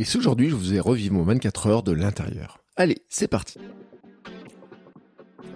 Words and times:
Et 0.00 0.04
si 0.04 0.16
aujourd'hui 0.16 0.48
je 0.48 0.54
vous 0.54 0.74
ai 0.74 0.78
revu 0.78 1.10
mon 1.10 1.24
24 1.24 1.66
heures 1.66 1.82
de 1.82 1.90
l'intérieur 1.90 2.60
Allez, 2.76 3.02
c'est 3.08 3.26
parti 3.26 3.58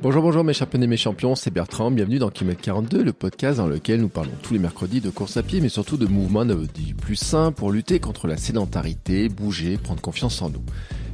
Bonjour, 0.02 0.20
bonjour 0.20 0.42
mes 0.42 0.52
champions 0.52 0.82
et 0.82 0.88
mes 0.88 0.96
champions, 0.96 1.36
c'est 1.36 1.52
Bertrand, 1.52 1.92
bienvenue 1.92 2.18
dans 2.18 2.30
Kilomètre 2.30 2.60
42, 2.60 3.04
le 3.04 3.12
podcast 3.12 3.58
dans 3.58 3.68
lequel 3.68 4.00
nous 4.00 4.08
parlons 4.08 4.32
tous 4.42 4.52
les 4.52 4.58
mercredis 4.58 5.00
de 5.00 5.10
course 5.10 5.36
à 5.36 5.44
pied, 5.44 5.60
mais 5.60 5.68
surtout 5.68 5.96
de 5.96 6.06
mouvements 6.06 6.44
vie 6.44 6.92
plus 6.92 7.14
sains 7.14 7.52
pour 7.52 7.70
lutter 7.70 8.00
contre 8.00 8.26
la 8.26 8.36
sédentarité, 8.36 9.28
bouger, 9.28 9.76
prendre 9.76 10.00
confiance 10.00 10.42
en 10.42 10.50
nous. 10.50 10.64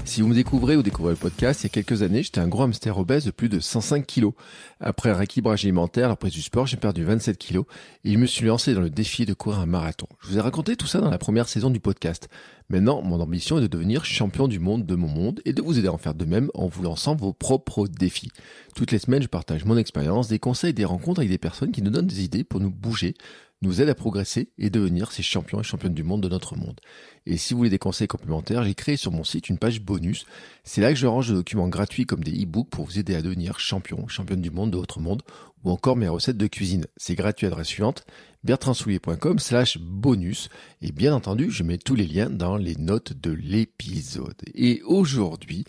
Si 0.06 0.22
vous 0.22 0.28
me 0.28 0.34
découvrez 0.34 0.74
ou 0.74 0.82
découvrez 0.82 1.12
le 1.12 1.18
podcast, 1.18 1.60
il 1.60 1.64
y 1.64 1.66
a 1.66 1.68
quelques 1.68 2.00
années, 2.00 2.22
j'étais 2.22 2.40
un 2.40 2.48
gros 2.48 2.62
hamster 2.62 2.96
obèse 2.96 3.26
de 3.26 3.30
plus 3.30 3.50
de 3.50 3.60
105 3.60 4.06
kilos. 4.06 4.32
Après 4.80 5.10
un 5.10 5.14
rééquilibrage 5.14 5.66
alimentaire, 5.66 6.10
après 6.10 6.30
du 6.30 6.40
sport, 6.40 6.66
j'ai 6.66 6.78
perdu 6.78 7.04
27 7.04 7.36
kilos 7.36 7.66
et 8.04 8.14
je 8.14 8.16
me 8.16 8.24
suis 8.24 8.46
lancé 8.46 8.72
dans 8.72 8.80
le 8.80 8.88
défi 8.88 9.26
de 9.26 9.34
courir 9.34 9.58
un 9.58 9.66
marathon. 9.66 10.06
Je 10.22 10.28
vous 10.28 10.38
ai 10.38 10.40
raconté 10.40 10.76
tout 10.76 10.86
ça 10.86 11.02
dans 11.02 11.10
la 11.10 11.18
première 11.18 11.46
saison 11.46 11.68
du 11.68 11.78
podcast. 11.78 12.30
Maintenant, 12.70 13.00
mon 13.00 13.18
ambition 13.20 13.56
est 13.56 13.62
de 13.62 13.66
devenir 13.66 14.04
champion 14.04 14.46
du 14.46 14.58
monde 14.58 14.84
de 14.84 14.94
mon 14.94 15.08
monde 15.08 15.40
et 15.46 15.54
de 15.54 15.62
vous 15.62 15.78
aider 15.78 15.88
à 15.88 15.92
en 15.94 15.96
faire 15.96 16.14
de 16.14 16.26
même 16.26 16.50
en 16.52 16.68
vous 16.68 16.82
lançant 16.82 17.16
vos 17.16 17.32
propres 17.32 17.88
défis. 17.88 18.30
Toutes 18.74 18.92
les 18.92 18.98
semaines, 18.98 19.22
je 19.22 19.28
partage 19.28 19.64
mon 19.64 19.78
expérience, 19.78 20.28
des 20.28 20.38
conseils, 20.38 20.74
des 20.74 20.84
rencontres 20.84 21.20
avec 21.20 21.30
des 21.30 21.38
personnes 21.38 21.72
qui 21.72 21.80
nous 21.80 21.90
donnent 21.90 22.06
des 22.06 22.24
idées 22.24 22.44
pour 22.44 22.60
nous 22.60 22.70
bouger, 22.70 23.14
nous 23.62 23.80
aident 23.80 23.88
à 23.88 23.94
progresser 23.94 24.50
et 24.58 24.68
devenir 24.68 25.12
ces 25.12 25.22
champions 25.22 25.60
et 25.60 25.64
championnes 25.64 25.94
du 25.94 26.02
monde 26.02 26.22
de 26.22 26.28
notre 26.28 26.56
monde. 26.56 26.78
Et 27.24 27.38
si 27.38 27.54
vous 27.54 27.58
voulez 27.58 27.70
des 27.70 27.78
conseils 27.78 28.06
complémentaires, 28.06 28.64
j'ai 28.64 28.74
créé 28.74 28.96
sur 28.98 29.12
mon 29.12 29.24
site 29.24 29.48
une 29.48 29.58
page 29.58 29.80
bonus. 29.80 30.26
C'est 30.62 30.82
là 30.82 30.92
que 30.92 30.98
je 30.98 31.06
range 31.06 31.28
des 31.28 31.34
documents 31.34 31.68
gratuits 31.68 32.04
comme 32.04 32.22
des 32.22 32.42
e-books 32.42 32.68
pour 32.68 32.84
vous 32.84 32.98
aider 32.98 33.14
à 33.14 33.22
devenir 33.22 33.58
champion, 33.58 34.06
championne 34.08 34.42
du 34.42 34.50
monde 34.50 34.70
de 34.70 34.76
votre 34.76 35.00
monde 35.00 35.22
ou 35.64 35.70
encore 35.70 35.96
mes 35.96 36.08
recettes 36.08 36.36
de 36.36 36.46
cuisine. 36.46 36.86
C'est 36.96 37.14
gratuit 37.14 37.46
à 37.46 37.50
l'adresse 37.50 37.68
suivante 37.68 38.04
bertrandsoulier.com 38.44 39.38
slash 39.38 39.78
bonus 39.78 40.48
et 40.80 40.92
bien 40.92 41.14
entendu 41.14 41.50
je 41.50 41.62
mets 41.64 41.78
tous 41.78 41.94
les 41.94 42.06
liens 42.06 42.30
dans 42.30 42.56
les 42.56 42.76
notes 42.76 43.12
de 43.12 43.32
l'épisode. 43.32 44.40
Et 44.54 44.82
aujourd'hui, 44.84 45.64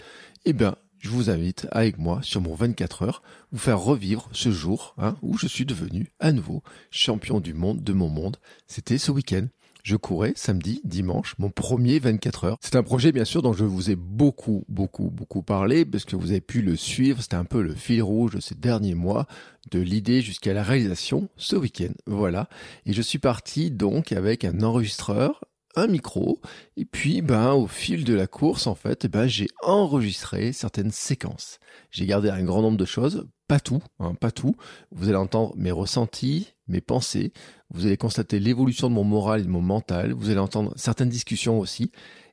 eh 0.45 0.53
ben 0.53 0.75
je 0.99 1.09
vous 1.09 1.29
invite 1.29 1.67
avec 1.71 1.97
moi 1.97 2.19
sur 2.21 2.41
mon 2.41 2.53
24 2.53 3.03
heures 3.03 3.23
vous 3.51 3.57
faire 3.57 3.79
revivre 3.79 4.29
ce 4.33 4.51
jour 4.51 4.93
hein, 4.97 5.15
où 5.21 5.37
je 5.37 5.47
suis 5.47 5.65
devenu 5.65 6.11
à 6.19 6.31
nouveau 6.31 6.61
champion 6.91 7.39
du 7.39 7.53
monde 7.53 7.83
de 7.83 7.93
mon 7.93 8.09
monde. 8.09 8.37
C'était 8.67 8.97
ce 8.97 9.11
week-end. 9.11 9.47
Je 9.83 9.95
courais 9.95 10.33
samedi, 10.35 10.81
dimanche, 10.83 11.35
mon 11.39 11.49
premier 11.49 11.99
24 11.99 12.44
heures. 12.44 12.58
C'est 12.61 12.75
un 12.75 12.83
projet 12.83 13.11
bien 13.11 13.25
sûr 13.25 13.41
dont 13.41 13.53
je 13.53 13.63
vous 13.63 13.89
ai 13.89 13.95
beaucoup, 13.95 14.66
beaucoup, 14.67 15.09
beaucoup 15.09 15.41
parlé 15.41 15.86
parce 15.86 16.05
que 16.05 16.16
vous 16.16 16.31
avez 16.31 16.41
pu 16.41 16.61
le 16.61 16.75
suivre. 16.75 17.21
C'était 17.21 17.36
un 17.36 17.45
peu 17.45 17.61
le 17.61 17.73
fil 17.73 18.03
rouge 18.03 18.33
de 18.36 18.39
ces 18.39 18.55
derniers 18.55 18.95
mois, 18.95 19.25
de 19.71 19.80
l'idée 19.80 20.21
jusqu'à 20.21 20.53
la 20.53 20.63
réalisation 20.63 21.30
ce 21.38 21.55
week-end. 21.55 21.94
Voilà. 22.08 22.49
Et 22.86 22.94
je 22.94 23.02
suis 23.02 23.19
parti 23.19 23.71
donc 23.71 24.11
avec 24.11 24.44
un 24.44 24.61
enregistreur, 24.61 25.45
un 25.75 25.88
micro 25.88 26.41
et 26.77 26.86
puis 26.86 27.21
ben 27.21 27.53
au 27.53 27.67
fil 27.67 28.03
de 28.03 28.14
la 28.14 28.27
course 28.27 28.67
en 28.67 28.75
fait 28.75 29.05
ben 29.05 29.27
j'ai 29.27 29.47
enregistré 29.61 30.52
certaines 30.52 30.92
séquences 30.92 31.59
j'ai 31.92 32.08
gardé 32.08 32.30
un 32.30 32.43
grand 32.43 32.64
nombre 32.64 32.77
de 32.77 32.86
choses 32.86 33.27
pas 33.49 33.60
tout 33.60 33.83
hein, 33.99 34.14
pas 34.14 34.32
tout. 34.32 34.55
Vous 34.92 35.10
allez 35.10 35.17
entendre 35.17 35.54
mes 35.58 35.71
ressentis 35.71 36.54
mes 36.70 36.82
pensées. 36.82 37.33
Vous 37.71 37.86
allez 37.86 37.98
constater 37.98 38.39
l'évolution 38.39 38.89
de 38.89 38.93
mon 38.93 39.04
moral 39.04 39.42
et 39.42 39.43
de 39.43 39.49
mon 39.49 39.61
mental. 39.61 40.14
Vous 40.14 40.30
allez 40.30 40.39
entendre 40.39 40.71
certaines 40.76 41.10
discussions 41.10 41.59
aussi. 41.59 41.92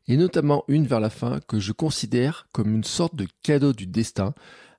Et 0.09 0.17
notamment 0.17 0.63
une 0.69 0.87
vers 0.87 1.01
la 1.01 1.11
fin 1.11 1.41
que 1.49 1.59
je 1.59 1.73
considère 1.73 2.47
comme 2.53 2.77
une 2.77 2.85
sorte 2.85 3.17
de 3.17 3.27
cadeau 3.43 3.73
du 3.73 3.87
destin 3.87 4.35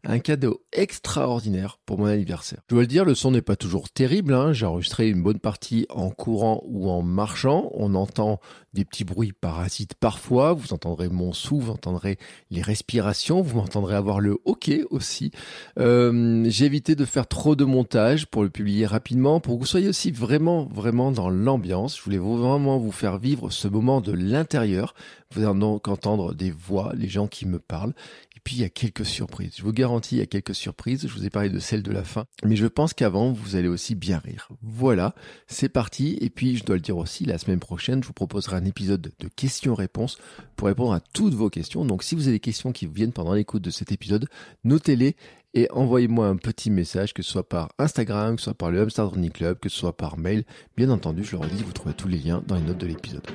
un 0.07 0.19
cadeau 0.19 0.61
extraordinaire 0.71 1.79
pour 1.85 1.99
mon 1.99 2.05
anniversaire. 2.05 2.59
Je 2.69 2.75
dois 2.75 2.83
le 2.83 2.87
dire, 2.87 3.03
le 3.03 3.13
son 3.13 3.31
n'est 3.31 3.41
pas 3.41 3.57
toujours 3.57 3.89
terrible. 3.89 4.33
Hein. 4.33 4.53
J'ai 4.53 4.65
enregistré 4.65 5.09
une 5.09 5.21
bonne 5.21 5.39
partie 5.39 5.85
en 5.89 6.09
courant 6.09 6.63
ou 6.65 6.89
en 6.89 7.01
marchant. 7.01 7.69
On 7.73 7.93
entend 7.93 8.39
des 8.73 8.85
petits 8.85 9.03
bruits 9.03 9.33
parasites 9.33 9.95
parfois. 9.95 10.53
Vous 10.53 10.73
entendrez 10.73 11.09
mon 11.09 11.33
sou, 11.33 11.59
vous 11.59 11.71
entendrez 11.71 12.17
les 12.51 12.61
respirations, 12.61 13.41
vous 13.41 13.57
m'entendrez 13.57 13.95
avoir 13.95 14.19
le 14.19 14.37
hockey 14.45 14.83
aussi. 14.91 15.31
Euh, 15.77 16.45
j'ai 16.47 16.65
évité 16.65 16.95
de 16.95 17.03
faire 17.03 17.27
trop 17.27 17.55
de 17.55 17.65
montage 17.65 18.27
pour 18.27 18.43
le 18.43 18.49
publier 18.49 18.85
rapidement, 18.85 19.41
pour 19.41 19.55
que 19.55 19.59
vous 19.59 19.65
soyez 19.65 19.89
aussi 19.89 20.11
vraiment, 20.11 20.65
vraiment 20.65 21.11
dans 21.11 21.29
l'ambiance. 21.29 21.97
Je 21.97 22.03
voulais 22.03 22.17
vraiment 22.17 22.77
vous 22.77 22.91
faire 22.91 23.17
vivre 23.17 23.49
ce 23.49 23.67
moment 23.67 23.99
de 23.99 24.13
l'intérieur. 24.13 24.93
Vous 25.33 25.43
allez 25.43 25.59
donc 25.59 25.87
entendre 25.89 26.33
des 26.33 26.51
voix, 26.51 26.93
les 26.95 27.09
gens 27.09 27.27
qui 27.27 27.45
me 27.45 27.59
parlent. 27.59 27.93
Puis 28.47 28.55
il 28.55 28.61
y 28.61 28.63
a 28.63 28.69
quelques 28.69 29.05
surprises. 29.05 29.55
Je 29.57 29.61
vous 29.61 29.73
garantis, 29.73 30.15
il 30.15 30.19
y 30.19 30.21
a 30.21 30.25
quelques 30.25 30.55
surprises. 30.55 31.05
Je 31.05 31.13
vous 31.13 31.25
ai 31.25 31.29
parlé 31.29 31.49
de 31.49 31.59
celle 31.59 31.83
de 31.83 31.91
la 31.91 32.05
fin. 32.05 32.27
Mais 32.45 32.55
je 32.55 32.65
pense 32.65 32.93
qu'avant, 32.93 33.33
vous 33.33 33.57
allez 33.57 33.67
aussi 33.67 33.93
bien 33.93 34.19
rire. 34.19 34.47
Voilà, 34.61 35.15
c'est 35.47 35.67
parti. 35.67 36.17
Et 36.21 36.29
puis 36.29 36.55
je 36.55 36.63
dois 36.63 36.77
le 36.77 36.81
dire 36.81 36.95
aussi, 36.95 37.25
la 37.25 37.39
semaine 37.39 37.59
prochaine, 37.59 38.01
je 38.01 38.07
vous 38.07 38.13
proposerai 38.13 38.55
un 38.55 38.63
épisode 38.63 39.11
de 39.19 39.27
questions-réponses 39.27 40.17
pour 40.55 40.69
répondre 40.69 40.93
à 40.93 41.01
toutes 41.01 41.33
vos 41.33 41.49
questions. 41.49 41.83
Donc 41.83 42.03
si 42.03 42.15
vous 42.15 42.29
avez 42.29 42.37
des 42.37 42.39
questions 42.39 42.71
qui 42.71 42.87
viennent 42.87 43.11
pendant 43.11 43.33
l'écoute 43.33 43.63
de 43.63 43.69
cet 43.69 43.91
épisode, 43.91 44.29
notez-les 44.63 45.17
et 45.53 45.69
envoyez-moi 45.71 46.25
un 46.25 46.37
petit 46.37 46.69
message, 46.69 47.13
que 47.13 47.23
ce 47.23 47.31
soit 47.31 47.49
par 47.49 47.73
Instagram, 47.79 48.37
que 48.37 48.41
ce 48.41 48.45
soit 48.45 48.57
par 48.57 48.71
le 48.71 48.79
Hamster 48.79 49.09
Running 49.09 49.31
Club, 49.31 49.59
que 49.59 49.67
ce 49.67 49.77
soit 49.77 49.97
par 49.97 50.17
mail. 50.17 50.45
Bien 50.77 50.89
entendu, 50.89 51.25
je 51.25 51.33
le 51.33 51.39
redis, 51.39 51.63
vous 51.63 51.73
trouvez 51.73 51.93
tous 51.93 52.07
les 52.07 52.19
liens 52.19 52.41
dans 52.47 52.55
les 52.55 52.61
notes 52.61 52.77
de 52.77 52.87
l'épisode. 52.87 53.27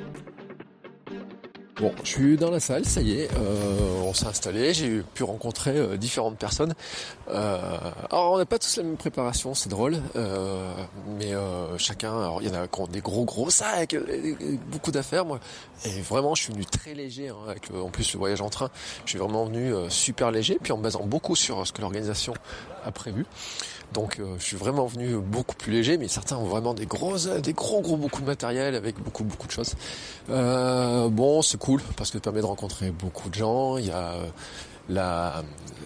Bon, 1.77 1.91
je 2.05 2.09
suis 2.09 2.37
dans 2.37 2.51
la 2.51 2.61
salle, 2.61 2.85
ça 2.85 3.01
y 3.01 3.13
est, 3.13 3.31
euh, 3.33 4.03
on 4.03 4.13
s'est 4.13 4.27
installé, 4.27 4.75
j'ai 4.75 5.01
pu 5.15 5.23
rencontrer 5.23 5.79
euh, 5.79 5.97
différentes 5.97 6.37
personnes. 6.37 6.75
Euh, 7.29 7.79
alors 8.11 8.33
on 8.33 8.39
n'a 8.39 8.45
pas 8.45 8.59
tous 8.59 8.77
la 8.77 8.83
même 8.83 8.99
préparation, 8.99 9.55
c'est 9.55 9.71
drôle, 9.71 9.97
mais 11.19 11.33
chacun, 11.79 12.13
alors 12.13 12.43
il 12.43 12.49
y 12.49 12.51
en 12.51 12.61
a 12.61 12.69
qui 12.69 12.81
ont 12.81 12.87
des 12.87 13.01
gros 13.01 13.25
gros 13.25 13.49
sacs, 13.49 13.97
beaucoup 14.71 14.91
d'affaires, 14.91 15.25
moi. 15.25 15.41
Et 15.87 16.01
vraiment, 16.03 16.35
je 16.35 16.43
suis 16.43 16.53
venu 16.53 16.67
très 16.67 16.93
léger, 16.93 17.31
hein, 17.31 17.37
avec 17.49 17.71
en 17.75 17.89
plus 17.89 18.13
le 18.13 18.19
voyage 18.19 18.43
en 18.43 18.51
train, 18.51 18.71
je 19.07 19.11
suis 19.11 19.19
vraiment 19.19 19.47
venu 19.47 19.73
super 19.89 20.31
léger, 20.31 20.59
puis 20.63 20.73
en 20.73 20.77
me 20.77 20.83
basant 20.83 21.07
beaucoup 21.07 21.37
sur 21.37 21.67
ce 21.67 21.73
que 21.73 21.81
l'organisation 21.81 22.35
a 22.85 22.93
prévu. 22.93 23.25
Donc 23.93 24.19
euh, 24.19 24.37
je 24.39 24.45
suis 24.45 24.57
vraiment 24.57 24.87
venu 24.87 25.17
beaucoup 25.17 25.55
plus 25.55 25.73
léger, 25.73 25.99
mais 25.99 26.09
certains 26.09 26.37
ont 26.37 26.45
vraiment 26.45 26.75
des 26.75 26.87
gros, 26.87 27.17
des 27.43 27.53
gros 27.53 27.81
gros 27.81 27.97
beaucoup 27.97 28.21
de 28.21 28.27
matériel 28.27 28.75
avec 28.75 28.99
beaucoup 29.03 29.25
beaucoup 29.25 29.47
de 29.47 29.53
choses. 29.53 29.75
Euh, 30.31 31.09
bon, 31.09 31.43
c'est 31.43 31.59
cool 31.59 31.81
parce 31.97 32.11
que 32.11 32.19
ça 32.19 32.23
permet 32.23 32.41
de 32.41 32.47
rencontrer 32.47 32.91
beaucoup 32.91 33.29
de 33.29 33.35
gens. 33.35 33.77
Il 33.79 33.87
y 33.87 33.91
a 33.91 34.13
euh, 34.13 34.27
la, 34.89 35.43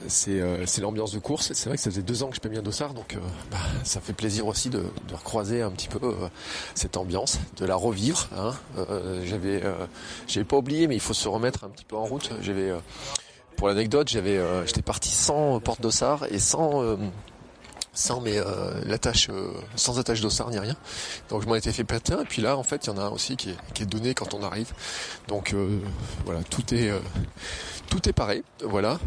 c'est, 0.08 0.40
c'est 0.66 0.80
l'ambiance 0.80 1.12
de 1.12 1.18
course. 1.18 1.52
C'est 1.52 1.68
vrai 1.68 1.76
que 1.76 1.82
ça 1.82 1.90
faisait 1.90 2.02
deux 2.02 2.22
ans 2.22 2.28
que 2.28 2.36
je 2.42 2.48
mis 2.48 2.56
un 2.56 2.62
dossard, 2.62 2.94
donc 2.94 3.18
bah, 3.50 3.58
ça 3.84 4.00
fait 4.00 4.14
plaisir 4.14 4.46
aussi 4.46 4.70
de, 4.70 4.78
de 5.08 5.14
recroiser 5.14 5.60
un 5.62 5.70
petit 5.70 5.88
peu 5.88 6.14
cette 6.74 6.96
ambiance, 6.96 7.38
de 7.58 7.66
la 7.66 7.76
revivre. 7.76 8.28
Hein. 8.38 8.54
j'avais, 9.24 9.62
j'avais 10.26 10.44
pas 10.44 10.56
oublié, 10.56 10.86
mais 10.86 10.94
il 10.94 11.00
faut 11.00 11.12
se 11.12 11.28
remettre 11.28 11.64
un 11.64 11.68
petit 11.68 11.84
peu 11.84 11.96
en 11.96 12.04
route. 12.04 12.30
J'avais, 12.40 12.72
pour 13.56 13.68
l'anecdote, 13.68 14.08
j'avais, 14.08 14.40
j'étais 14.64 14.82
parti 14.82 15.10
sans 15.10 15.60
porte 15.60 15.82
dossard 15.82 16.24
et 16.30 16.38
sans 16.38 16.96
sans 17.96 18.20
mais 18.20 18.36
euh, 18.36 18.72
l'attache 18.84 19.28
euh, 19.30 19.50
sans 19.74 19.98
attache 19.98 20.20
d'ossard 20.20 20.50
ni 20.50 20.58
rien. 20.58 20.76
Donc 21.30 21.42
je 21.42 21.48
m'en 21.48 21.56
étais 21.56 21.72
fait 21.72 21.82
péter 21.82 22.12
et 22.12 22.24
puis 22.24 22.42
là 22.42 22.56
en 22.56 22.62
fait 22.62 22.86
il 22.86 22.90
y 22.90 22.92
en 22.92 22.98
a 22.98 23.02
un 23.02 23.08
aussi 23.08 23.36
qui 23.36 23.50
est, 23.50 23.56
qui 23.74 23.82
est 23.82 23.86
donné 23.86 24.14
quand 24.14 24.34
on 24.34 24.42
arrive. 24.42 24.72
Donc 25.28 25.54
euh, 25.54 25.80
voilà 26.24 26.42
tout 26.44 26.74
est 26.74 26.92
tout 27.88 28.08
est 28.08 28.12
pareil 28.12 28.42
voilà. 28.62 29.00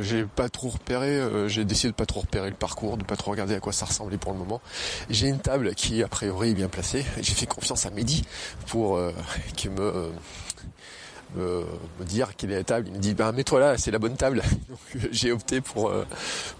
J'ai 0.00 0.24
pas 0.24 0.48
trop 0.48 0.68
repéré 0.68 1.48
j'ai 1.48 1.64
décidé 1.64 1.90
de 1.90 1.96
pas 1.96 2.06
trop 2.06 2.20
repérer 2.20 2.50
le 2.50 2.56
parcours 2.56 2.96
de 2.98 3.04
pas 3.04 3.16
trop 3.16 3.30
regarder 3.30 3.54
à 3.54 3.60
quoi 3.60 3.72
ça 3.72 3.86
ressemblait 3.86 4.18
pour 4.18 4.32
le 4.32 4.38
moment. 4.38 4.60
J'ai 5.08 5.28
une 5.28 5.40
table 5.40 5.74
qui 5.74 6.02
a 6.02 6.08
priori 6.08 6.50
est 6.50 6.54
bien 6.54 6.68
placée. 6.68 7.04
J'ai 7.20 7.34
fait 7.34 7.46
confiance 7.46 7.86
à 7.86 7.90
Mehdi 7.90 8.24
pour 8.66 9.00
qu'il 9.56 9.70
me 9.70 10.12
me, 11.36 11.64
dire 12.04 12.36
quelle 12.36 12.52
est 12.52 12.56
la 12.56 12.64
table. 12.64 12.88
Il 12.88 12.94
me 12.94 12.98
dit 12.98 13.14
ben 13.14 13.32
mets-toi 13.32 13.60
là, 13.60 13.78
c'est 13.78 13.90
la 13.90 13.98
bonne 13.98 14.16
table. 14.16 14.42
Donc 14.68 15.08
j'ai 15.10 15.32
opté 15.32 15.60
pour 15.60 15.92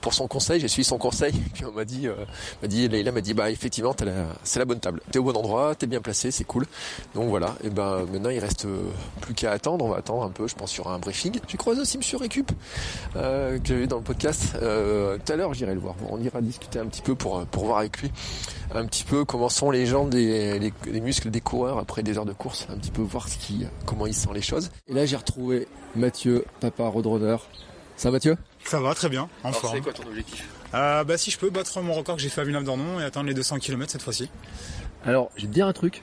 pour 0.00 0.14
son 0.14 0.26
conseil, 0.26 0.60
j'ai 0.60 0.68
suivi 0.68 0.84
son 0.84 0.98
conseil. 0.98 1.32
Puis 1.54 1.64
on 1.64 1.72
m'a 1.72 1.84
dit 1.84 2.08
m'a 2.62 2.68
dit 2.68 2.88
Leïla 2.88 3.12
m'a 3.12 3.20
dit 3.20 3.34
bah 3.34 3.50
effectivement 3.50 3.94
c'est 4.42 4.58
la 4.58 4.64
bonne 4.64 4.80
table. 4.80 5.00
T'es 5.10 5.18
au 5.18 5.24
bon 5.24 5.36
endroit, 5.36 5.74
t'es 5.74 5.86
bien 5.86 6.00
placé, 6.00 6.30
c'est 6.30 6.44
cool. 6.44 6.66
Donc 7.14 7.28
voilà. 7.28 7.54
Et 7.64 7.70
ben 7.70 8.06
maintenant 8.12 8.30
il 8.30 8.38
reste 8.38 8.66
plus 9.20 9.34
qu'à 9.34 9.52
attendre. 9.52 9.84
On 9.84 9.88
va 9.88 9.98
attendre 9.98 10.22
un 10.22 10.30
peu. 10.30 10.48
Je 10.48 10.54
pense 10.54 10.78
aura 10.78 10.94
un 10.94 10.98
briefing. 10.98 11.38
J'ai 11.48 11.56
croisé 11.56 11.80
aussi 11.80 11.98
Monsieur 11.98 12.18
Récup 12.18 12.50
que 13.14 13.58
j'avais 13.64 13.86
dans 13.86 13.98
le 13.98 14.02
podcast 14.02 14.56
tout 14.58 15.32
à 15.32 15.36
l'heure. 15.36 15.54
J'irai 15.54 15.74
le 15.74 15.80
voir. 15.80 15.94
On 16.08 16.20
ira 16.20 16.40
discuter 16.40 16.78
un 16.78 16.86
petit 16.86 17.02
peu 17.02 17.14
pour 17.14 17.44
pour 17.46 17.66
voir 17.66 17.78
avec 17.78 17.98
lui 17.98 18.10
un 18.74 18.86
petit 18.86 19.04
peu 19.04 19.24
comment 19.24 19.48
sont 19.48 19.70
les 19.70 19.86
jambes 19.86 20.10
des 20.10 20.58
les, 20.58 21.00
muscles 21.00 21.30
des 21.30 21.40
coureurs 21.40 21.78
après 21.78 22.02
des 22.02 22.18
heures 22.18 22.24
de 22.24 22.32
course, 22.32 22.66
un 22.70 22.76
petit 22.76 22.90
peu 22.90 23.02
voir 23.02 23.28
ce 23.28 23.38
qui, 23.38 23.66
comment 23.86 24.06
ils 24.06 24.14
sentent 24.14 24.34
les 24.34 24.42
choses. 24.42 24.63
Et 24.88 24.94
là 24.94 25.06
j'ai 25.06 25.16
retrouvé 25.16 25.68
Mathieu, 25.94 26.44
papa 26.60 26.86
roadrunner. 26.88 27.36
Ça 27.96 28.08
va 28.10 28.14
Mathieu? 28.16 28.36
Ça 28.64 28.80
va 28.80 28.94
très 28.94 29.08
bien, 29.08 29.28
en 29.44 29.52
forme. 29.52 29.74
C'est 29.76 29.82
quoi 29.82 29.92
ton 29.92 30.06
objectif? 30.06 30.48
Euh, 30.74 31.04
Bah 31.04 31.16
si 31.16 31.30
je 31.30 31.38
peux 31.38 31.50
battre 31.50 31.80
mon 31.80 31.92
record 31.94 32.16
que 32.16 32.22
j'ai 32.22 32.28
fait 32.28 32.40
à 32.40 32.44
Villeneuve-d'Ornon 32.44 32.98
et 33.00 33.04
atteindre 33.04 33.28
les 33.28 33.34
200 33.34 33.58
km 33.58 33.90
cette 33.92 34.02
fois-ci. 34.02 34.28
Alors 35.04 35.30
je 35.36 35.42
vais 35.42 35.48
te 35.48 35.52
dire 35.54 35.66
un 35.66 35.72
truc. 35.72 36.02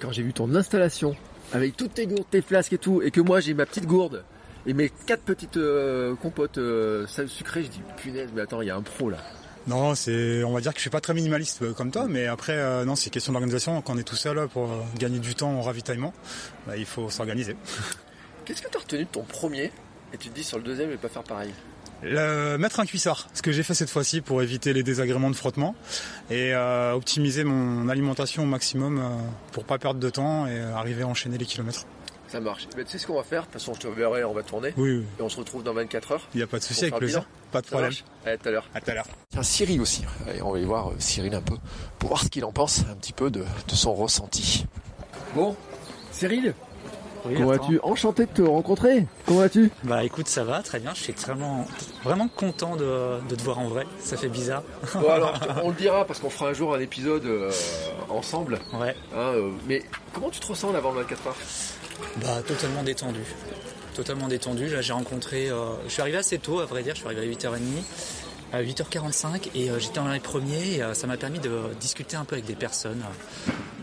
Quand 0.00 0.10
j'ai 0.12 0.22
vu 0.22 0.32
ton 0.32 0.54
installation 0.54 1.14
avec 1.52 1.76
toutes 1.76 1.94
tes 1.94 2.06
gourdes, 2.06 2.26
tes 2.30 2.42
flasques 2.42 2.72
et 2.72 2.78
tout, 2.78 3.02
et 3.02 3.10
que 3.10 3.20
moi 3.20 3.40
j'ai 3.40 3.54
ma 3.54 3.66
petite 3.66 3.86
gourde 3.86 4.24
et 4.66 4.72
mes 4.72 4.90
quatre 5.06 5.22
petites 5.22 5.58
euh, 5.58 6.14
compotes 6.16 6.58
euh, 6.58 7.06
sucrées, 7.28 7.62
je 7.62 7.68
dis 7.68 7.80
punaise, 7.98 8.30
mais 8.34 8.40
attends, 8.42 8.62
il 8.62 8.66
y 8.66 8.70
a 8.70 8.76
un 8.76 8.82
pro 8.82 9.10
là. 9.10 9.18
Non, 9.66 9.96
c'est, 9.96 10.44
on 10.44 10.52
va 10.52 10.60
dire 10.60 10.72
que 10.72 10.78
je 10.78 10.82
suis 10.82 10.90
pas 10.90 11.00
très 11.00 11.12
minimaliste 11.12 11.62
euh, 11.62 11.72
comme 11.72 11.90
toi, 11.90 12.06
mais 12.08 12.26
après, 12.26 12.52
euh, 12.52 12.84
non, 12.84 12.94
c'est 12.94 13.10
question 13.10 13.32
d'organisation. 13.32 13.82
Quand 13.82 13.94
on 13.94 13.98
est 13.98 14.04
tout 14.04 14.14
seul 14.14 14.46
pour 14.48 14.70
euh, 14.70 14.82
gagner 14.96 15.18
du 15.18 15.34
temps 15.34 15.50
en 15.50 15.60
ravitaillement, 15.60 16.14
bah, 16.68 16.76
il 16.76 16.86
faut 16.86 17.10
s'organiser. 17.10 17.56
Qu'est-ce 18.44 18.62
que 18.62 18.70
tu 18.70 18.76
as 18.76 18.80
retenu 18.80 19.04
de 19.04 19.10
ton 19.10 19.22
premier? 19.22 19.72
Et 20.12 20.18
tu 20.18 20.28
te 20.28 20.34
dis 20.34 20.44
sur 20.44 20.58
le 20.58 20.62
deuxième, 20.62 20.86
je 20.88 20.92
vais 20.92 21.00
pas 21.00 21.08
faire 21.08 21.24
pareil 21.24 21.52
mettre 22.02 22.78
un 22.78 22.84
cuissard, 22.84 23.26
ce 23.32 23.40
que 23.40 23.52
j'ai 23.52 23.62
fait 23.62 23.72
cette 23.72 23.88
fois-ci 23.88 24.20
pour 24.20 24.42
éviter 24.42 24.74
les 24.74 24.82
désagréments 24.82 25.30
de 25.30 25.34
frottement 25.34 25.74
et 26.30 26.54
optimiser 26.54 27.42
mon 27.42 27.88
alimentation 27.88 28.42
au 28.42 28.46
maximum 28.46 29.02
pour 29.52 29.64
pas 29.64 29.78
perdre 29.78 29.98
de 29.98 30.10
temps 30.10 30.46
et 30.46 30.60
arriver 30.60 31.04
à 31.04 31.08
enchaîner 31.08 31.38
les 31.38 31.46
kilomètres. 31.46 31.86
Ça 32.28 32.40
marche. 32.40 32.68
Mais 32.76 32.84
tu 32.84 32.90
sais 32.90 32.98
ce 32.98 33.06
qu'on 33.06 33.16
va 33.16 33.22
faire? 33.22 33.42
De 33.42 33.46
toute 33.46 33.54
façon, 33.54 33.74
je 33.74 33.80
te 33.80 33.88
verrai, 33.88 34.24
on 34.24 34.32
va 34.32 34.42
tourner. 34.42 34.72
Oui, 34.76 35.04
Et 35.18 35.22
on 35.22 35.28
se 35.28 35.36
retrouve 35.36 35.62
dans 35.62 35.72
24 35.72 36.12
heures. 36.12 36.28
Il 36.34 36.38
n'y 36.38 36.42
a 36.42 36.46
pas 36.46 36.58
de 36.58 36.64
souci, 36.64 36.84
avec 36.84 36.96
plaisir. 36.96 37.24
Pas 37.52 37.60
de 37.60 37.66
problème. 37.66 37.92
Allez, 38.24 38.38
tout 38.38 38.48
à 38.48 38.52
l'heure. 38.52 38.68
À 38.74 38.80
tout 38.80 38.90
à 38.90 38.94
l'heure. 38.94 39.06
Tiens, 39.30 39.42
Cyril 39.42 39.80
aussi. 39.80 40.04
Allez, 40.28 40.42
on 40.42 40.52
va 40.52 40.58
y 40.58 40.64
voir 40.64 40.90
euh, 40.90 40.94
Cyril 40.98 41.34
un 41.34 41.40
peu 41.40 41.56
pour 41.98 42.08
voir 42.08 42.22
ce 42.22 42.28
qu'il 42.28 42.44
en 42.44 42.52
pense 42.52 42.80
un 42.90 42.96
petit 42.96 43.12
peu 43.12 43.30
de, 43.30 43.44
son 43.68 43.94
ressenti. 43.94 44.66
Bon, 45.34 45.56
Cyril? 46.10 46.54
Comment 47.22 47.46
vas-tu? 47.46 47.80
Enchanté 47.82 48.26
de 48.26 48.30
te 48.30 48.42
rencontrer. 48.42 49.06
Comment 49.26 49.40
vas-tu? 49.40 49.70
Bah 49.82 50.04
écoute, 50.04 50.28
ça 50.28 50.44
va, 50.44 50.62
très 50.62 50.78
bien. 50.78 50.92
Je 50.94 51.02
suis 51.02 51.12
vraiment, 51.12 51.66
vraiment 52.04 52.28
content 52.28 52.76
de, 52.76 53.18
te 53.28 53.42
voir 53.42 53.58
en 53.58 53.68
vrai. 53.68 53.84
Ça 53.98 54.16
fait 54.16 54.28
bizarre. 54.28 54.62
Bon 54.94 55.08
alors, 55.10 55.34
on 55.64 55.70
le 55.70 55.74
dira 55.74 56.04
parce 56.04 56.20
qu'on 56.20 56.30
fera 56.30 56.50
un 56.50 56.52
jour 56.52 56.74
un 56.74 56.80
épisode 56.80 57.24
euh, 57.24 57.50
ensemble. 58.08 58.60
Ouais. 58.74 58.94
Hein, 59.12 59.32
euh, 59.34 59.50
mais 59.66 59.82
comment 60.12 60.30
tu 60.30 60.40
te 60.40 60.46
ressens 60.46 60.72
avant 60.74 60.92
24 60.92 61.26
heures? 61.26 61.36
Bah, 62.16 62.42
totalement 62.46 62.82
détendu. 62.82 63.20
Totalement 63.94 64.28
détendu. 64.28 64.68
Là, 64.68 64.82
j'ai 64.82 64.92
rencontré. 64.92 65.48
Euh, 65.48 65.72
je 65.86 65.92
suis 65.92 66.02
arrivé 66.02 66.18
assez 66.18 66.38
tôt, 66.38 66.60
à 66.60 66.66
vrai 66.66 66.82
dire. 66.82 66.94
Je 66.94 67.00
suis 67.00 67.06
arrivé 67.06 67.22
à 67.22 67.24
8h30, 67.24 67.60
à 68.52 68.62
8h45, 68.62 69.50
et 69.54 69.70
euh, 69.70 69.78
j'étais 69.78 69.96
dans 69.96 70.08
les 70.08 70.20
premiers. 70.20 70.76
Et 70.76 70.82
euh, 70.82 70.94
ça 70.94 71.06
m'a 71.06 71.16
permis 71.16 71.38
de 71.38 71.50
discuter 71.80 72.16
un 72.16 72.24
peu 72.24 72.34
avec 72.34 72.46
des 72.46 72.54
personnes, 72.54 73.02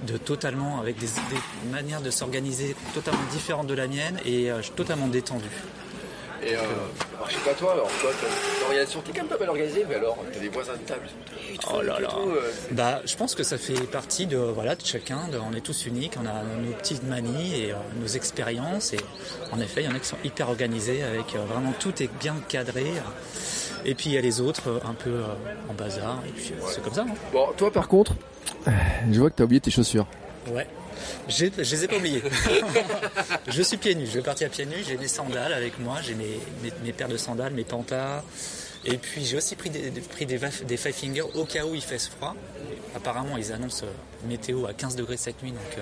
de 0.08 0.18
totalement, 0.18 0.80
avec 0.80 0.98
des, 0.98 1.08
des 1.08 1.72
manières 1.72 2.02
de 2.02 2.12
s'organiser 2.12 2.76
totalement 2.94 3.24
différentes 3.32 3.68
de 3.68 3.74
la 3.74 3.88
mienne, 3.88 4.20
et 4.26 4.50
je 4.58 4.62
suis 4.62 4.72
totalement 4.72 5.08
détendu. 5.08 5.50
Et 6.46 6.56
euh, 6.56 6.60
alors, 7.16 7.30
je 7.30 7.34
sais 7.36 7.40
pas 7.40 7.54
toi, 7.54 7.74
alors 7.74 7.90
toi, 8.02 8.12
l'organisation, 8.62 9.02
t'es 9.02 9.12
quand 9.12 9.20
même 9.20 9.28
pas 9.28 9.38
mal 9.38 9.50
organisé, 9.50 9.86
mais 9.88 9.96
alors, 9.96 10.18
t'as 10.32 10.40
des 10.40 10.50
voisins 10.50 10.74
de 10.74 10.88
table, 10.88 11.08
Oh 11.72 11.82
là 11.82 12.00
là. 12.00 12.10
Euh, 12.18 12.52
bah, 12.72 13.02
je 13.06 13.16
pense 13.16 13.36
que 13.36 13.44
ça 13.44 13.58
fait 13.58 13.88
partie 13.88 14.26
de, 14.26 14.38
voilà, 14.38 14.76
de 14.76 14.86
chacun, 14.86 15.20
on 15.50 15.56
est 15.56 15.62
tous 15.62 15.86
uniques, 15.86 16.14
on 16.22 16.26
a 16.26 16.44
nos 16.44 16.74
petites 16.74 17.04
manies 17.04 17.56
et 17.56 17.72
euh, 17.72 17.76
nos 18.02 18.08
expériences, 18.08 18.94
et 18.94 19.00
en 19.52 19.60
effet, 19.60 19.84
il 19.84 19.86
y 19.86 19.88
en 19.88 19.96
a 19.96 20.00
qui 20.00 20.08
sont 20.08 20.18
hyper 20.24 20.50
organisés, 20.50 21.04
avec 21.04 21.36
euh, 21.36 21.46
vraiment 21.46 21.74
tout 21.80 22.02
est 22.02 22.10
bien 22.20 22.36
cadré. 22.48 22.86
Et 23.86 23.96
puis 23.96 24.12
il 24.12 24.14
y 24.14 24.18
a 24.18 24.22
les 24.22 24.40
autres 24.40 24.82
un 24.86 24.94
peu 24.94 25.22
en 25.70 25.74
bazar, 25.74 26.22
et 26.28 26.32
puis 26.32 26.54
c'est 26.70 26.82
comme 26.84 26.94
ça. 26.94 27.02
Hein. 27.02 27.14
Bon, 27.32 27.48
toi 27.58 27.72
par 27.72 27.88
contre, 27.88 28.14
je 28.66 29.20
vois 29.20 29.30
que 29.30 29.36
t'as 29.36 29.44
oublié 29.44 29.60
tes 29.60 29.72
chaussures. 29.72 30.08
Ouais. 30.50 30.68
Je 31.28 31.46
les 31.46 31.84
ai 31.84 31.88
pas 31.88 31.98
oubliés. 31.98 32.22
je 33.48 33.62
suis 33.62 33.78
pieds 33.78 33.96
nus, 33.96 34.08
je 34.08 34.14
vais 34.14 34.22
partir 34.22 34.50
pieds 34.50 34.66
nus, 34.66 34.84
j'ai 34.88 34.98
mes 34.98 35.08
sandales 35.08 35.54
avec 35.54 35.80
moi, 35.80 36.00
j'ai 36.02 36.16
mes, 36.16 36.94
paires 36.94 37.08
de 37.08 37.18
sandales, 37.18 37.54
mes 37.54 37.64
pantas. 37.64 38.24
Et 38.86 38.98
puis 38.98 39.24
j'ai 39.24 39.38
aussi 39.38 39.56
pris 39.56 39.70
des, 39.70 39.92
des, 39.92 40.02
des 40.26 40.78
five 40.78 40.94
fingers 40.94 41.22
au 41.36 41.46
cas 41.46 41.66
où 41.66 41.74
il 41.74 41.82
fait 41.82 42.00
froid. 42.00 42.36
Apparemment 42.96 43.38
ils 43.38 43.54
annoncent 43.54 43.86
euh, 43.86 44.28
météo 44.28 44.66
à 44.66 44.74
15 44.74 44.98
degrés 44.98 45.16
cette 45.16 45.42
nuit, 45.42 45.52
donc 45.52 45.78
euh, 45.78 45.82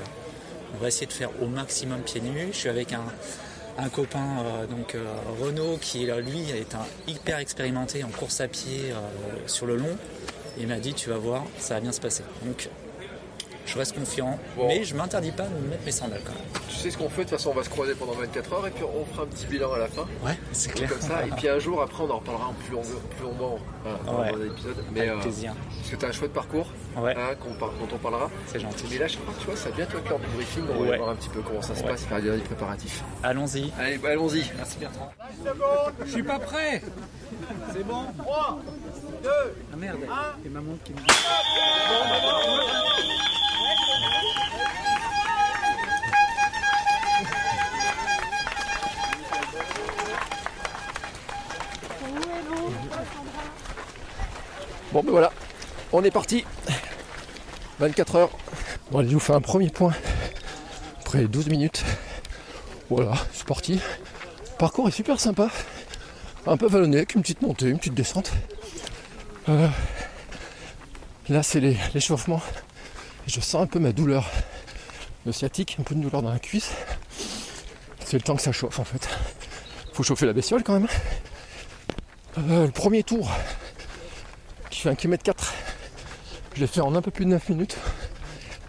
on 0.76 0.78
va 0.78 0.88
essayer 0.88 1.08
de 1.08 1.14
faire 1.14 1.30
au 1.42 1.48
maximum 1.48 2.02
pieds 2.02 2.22
nus. 2.22 2.50
Je 2.52 2.58
suis 2.58 2.70
avec 2.70 2.94
un, 2.94 3.04
un 3.80 3.90
copain, 3.90 4.44
euh, 4.46 4.68
donc 4.68 4.96
Renaud, 5.42 5.78
qui 5.82 6.06
lui 6.06 6.52
est 6.52 6.76
un 6.76 6.86
hyper 7.08 7.40
expérimenté 7.40 8.04
en 8.04 8.10
course 8.10 8.40
à 8.40 8.48
pied 8.48 8.94
sur 9.48 9.66
le 9.66 9.78
long. 9.78 9.98
Il 10.60 10.68
m'a 10.68 10.80
dit 10.80 10.94
tu 10.94 11.10
vas 11.10 11.18
voir, 11.18 11.44
ça 11.58 11.76
va 11.76 11.80
bien 11.80 11.92
se 11.92 12.02
passer. 12.02 12.24
Donc 12.44 12.70
je 13.72 13.78
reste 13.78 13.96
confiant, 13.96 14.38
mais 14.58 14.84
je 14.84 14.96
m'interdis 14.96 15.32
pas 15.32 15.44
de 15.44 15.70
mettre 15.70 15.86
mes 15.86 15.92
sandales 15.92 16.22
quand 16.26 16.34
même. 16.34 16.64
Tu 16.70 16.76
sais 16.76 16.92
ce 16.92 16.98
qu'on 16.98 17.10
fait, 17.10 17.24
de 17.24 17.30
toute 17.30 17.38
façon 17.38 17.52
on 17.52 17.54
va 17.54 17.64
se 17.64 17.70
croiser 17.70 17.96
pendant 17.96 18.14
24 18.14 18.54
heures 18.54 18.68
et 18.68 18.72
puis 18.72 18.84
on 18.84 19.06
fera 19.06 19.24
un 19.24 19.28
petit 19.28 19.46
bilan 19.46 19.72
à 19.72 19.80
la 19.80 19.88
fin. 19.88 20.06
Ouais, 20.26 20.38
c'est 20.52 20.74
clair. 20.74 20.90
Comme 20.90 21.00
ça, 21.02 21.26
et 21.26 21.30
puis 21.30 21.48
un 21.48 21.60
jour 21.60 21.82
après 21.82 22.04
on 22.04 22.10
en 22.10 22.18
reparlera 22.18 22.48
en 22.48 22.54
plus, 22.54 22.74
long, 22.74 22.82
plus 22.82 23.24
longuement 23.24 23.60
dans 24.06 24.24
l'épisode. 24.36 24.76
Mais, 24.94 25.02
Avec 25.02 25.12
euh, 25.14 25.22
plaisir. 25.22 25.54
Parce 25.78 25.90
que 25.90 25.96
tu 25.96 26.06
as 26.06 26.10
un 26.10 26.12
chouette 26.12 26.34
parcours 26.34 26.70
ouais. 26.98 27.16
hein, 27.16 27.36
dont 27.60 27.88
on 27.94 27.98
parlera. 27.98 28.30
C'est 28.48 28.60
gentil. 28.60 28.86
Mais 28.92 28.98
là 28.98 29.08
je 29.08 29.18
crois 29.18 29.34
que 29.34 29.40
tu 29.40 29.46
vois, 29.46 29.56
ça 29.56 29.70
vient 29.70 29.86
toi 29.86 30.02
cœur 30.02 30.20
du 30.20 30.28
briefing, 30.36 30.64
on 30.78 30.84
va 30.84 30.98
voir 30.98 31.10
un 31.10 31.16
petit 31.16 31.30
peu 31.30 31.42
comment 31.42 31.62
ça 31.62 31.76
se 31.76 31.84
passe, 31.84 32.04
faire 32.04 32.22
des 32.22 32.38
préparatifs. 32.40 33.04
Allons-y. 33.24 33.72
Allez, 33.80 33.98
bah, 33.98 34.10
allons-y. 34.10 34.44
Merci 34.58 34.80
Bertrand. 34.80 35.12
Je 36.06 36.12
suis 36.12 36.24
pas 36.24 36.40
prêt. 36.40 36.82
C'est 37.74 37.86
bon 37.86 38.06
3, 38.18 38.60
2, 39.24 39.30
ah 39.74 39.78
merde, 39.78 40.00
c'est 40.44 40.50
maman 40.50 40.78
qui 40.84 40.92
me 40.94 40.98
Bon 54.94 55.02
ben 55.04 55.12
voilà, 55.12 55.32
on 55.94 56.04
est 56.04 56.12
parti. 56.12 56.44
24 57.80 58.16
heures. 58.16 58.30
Bon 58.92 59.08
je 59.08 59.14
vous 59.14 59.22
fais 59.22 59.32
un 59.32 59.40
premier 59.40 59.70
point. 59.70 59.94
Après 61.00 61.24
12 61.24 61.48
minutes. 61.48 61.86
Voilà, 62.90 63.14
c'est 63.32 63.46
parti. 63.46 63.76
Le 63.76 64.58
parcours 64.58 64.90
est 64.90 64.92
super 64.92 65.18
sympa. 65.18 65.50
Un 66.46 66.58
peu 66.58 66.68
vallonné 66.68 66.98
avec 66.98 67.16
une 67.16 67.22
petite 67.22 67.42
montée, 67.42 67.68
une 67.68 67.78
petite 67.78 67.94
descente. 67.94 68.34
Euh, 69.48 69.70
là 71.30 71.42
c'est 71.42 71.62
l'échauffement. 71.94 72.42
Je 73.28 73.40
sens 73.40 73.64
un 73.64 73.68
peu 73.68 73.80
ma 73.80 73.94
douleur 73.94 74.30
le 75.26 75.32
sciatique, 75.32 75.78
un 75.80 75.84
peu 75.84 75.96
de 75.96 76.02
douleur 76.02 76.22
dans 76.22 76.32
la 76.34 76.40
cuisse. 76.40 76.72
C'est 78.04 78.18
le 78.18 78.24
temps 78.24 78.36
que 78.36 78.42
ça 78.42 78.52
chauffe 78.52 78.80
en 78.80 78.84
fait. 78.84 79.08
Faut 79.94 80.04
chauffer 80.04 80.26
la 80.26 80.34
bestiole 80.34 80.64
quand 80.64 80.74
même. 80.74 80.88
Euh, 82.38 82.66
le 82.66 82.72
premier 82.72 83.04
tour, 83.04 83.32
qui 84.72 84.80
fait 84.80 84.90
un 84.90 84.96
km 84.96 85.22
4, 85.24 85.54
je 86.56 86.62
l'ai 86.62 86.68
fait 86.68 86.82
en 86.82 86.96
un 86.96 87.02
peu 87.02 87.12
plus 87.12 87.26
de 87.26 87.30
9 87.30 87.50
minutes. 87.50 87.78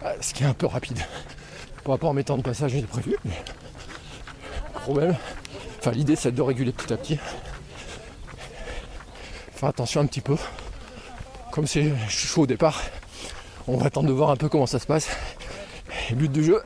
Ah, 0.03 0.13
ce 0.21 0.33
qui 0.33 0.43
est 0.43 0.45
un 0.45 0.53
peu 0.53 0.67
rapide. 0.67 0.99
Par 1.83 1.95
rapport 1.95 2.11
à 2.11 2.13
mes 2.13 2.23
temps 2.23 2.37
de 2.37 2.43
passage, 2.43 2.71
j'ai 2.71 2.81
prévu. 2.83 3.15
Mais 3.25 3.41
problème. 4.75 5.15
Enfin 5.79 5.91
l'idée 5.91 6.15
c'est 6.15 6.31
de 6.31 6.41
réguler 6.41 6.73
petit 6.73 6.93
à 6.93 6.97
petit. 6.97 7.19
Faire 9.53 9.69
attention 9.69 10.01
un 10.01 10.05
petit 10.05 10.21
peu. 10.21 10.35
Comme 11.51 11.67
c'est 11.67 11.91
chaud 12.09 12.41
au 12.41 12.47
départ, 12.47 12.81
on 13.67 13.77
va 13.77 13.87
attendre 13.87 14.09
de 14.09 14.13
voir 14.13 14.29
un 14.29 14.35
peu 14.35 14.49
comment 14.49 14.65
ça 14.65 14.79
se 14.79 14.85
passe. 14.85 15.07
Le 16.09 16.15
but 16.15 16.31
du 16.31 16.43
jeu, 16.43 16.61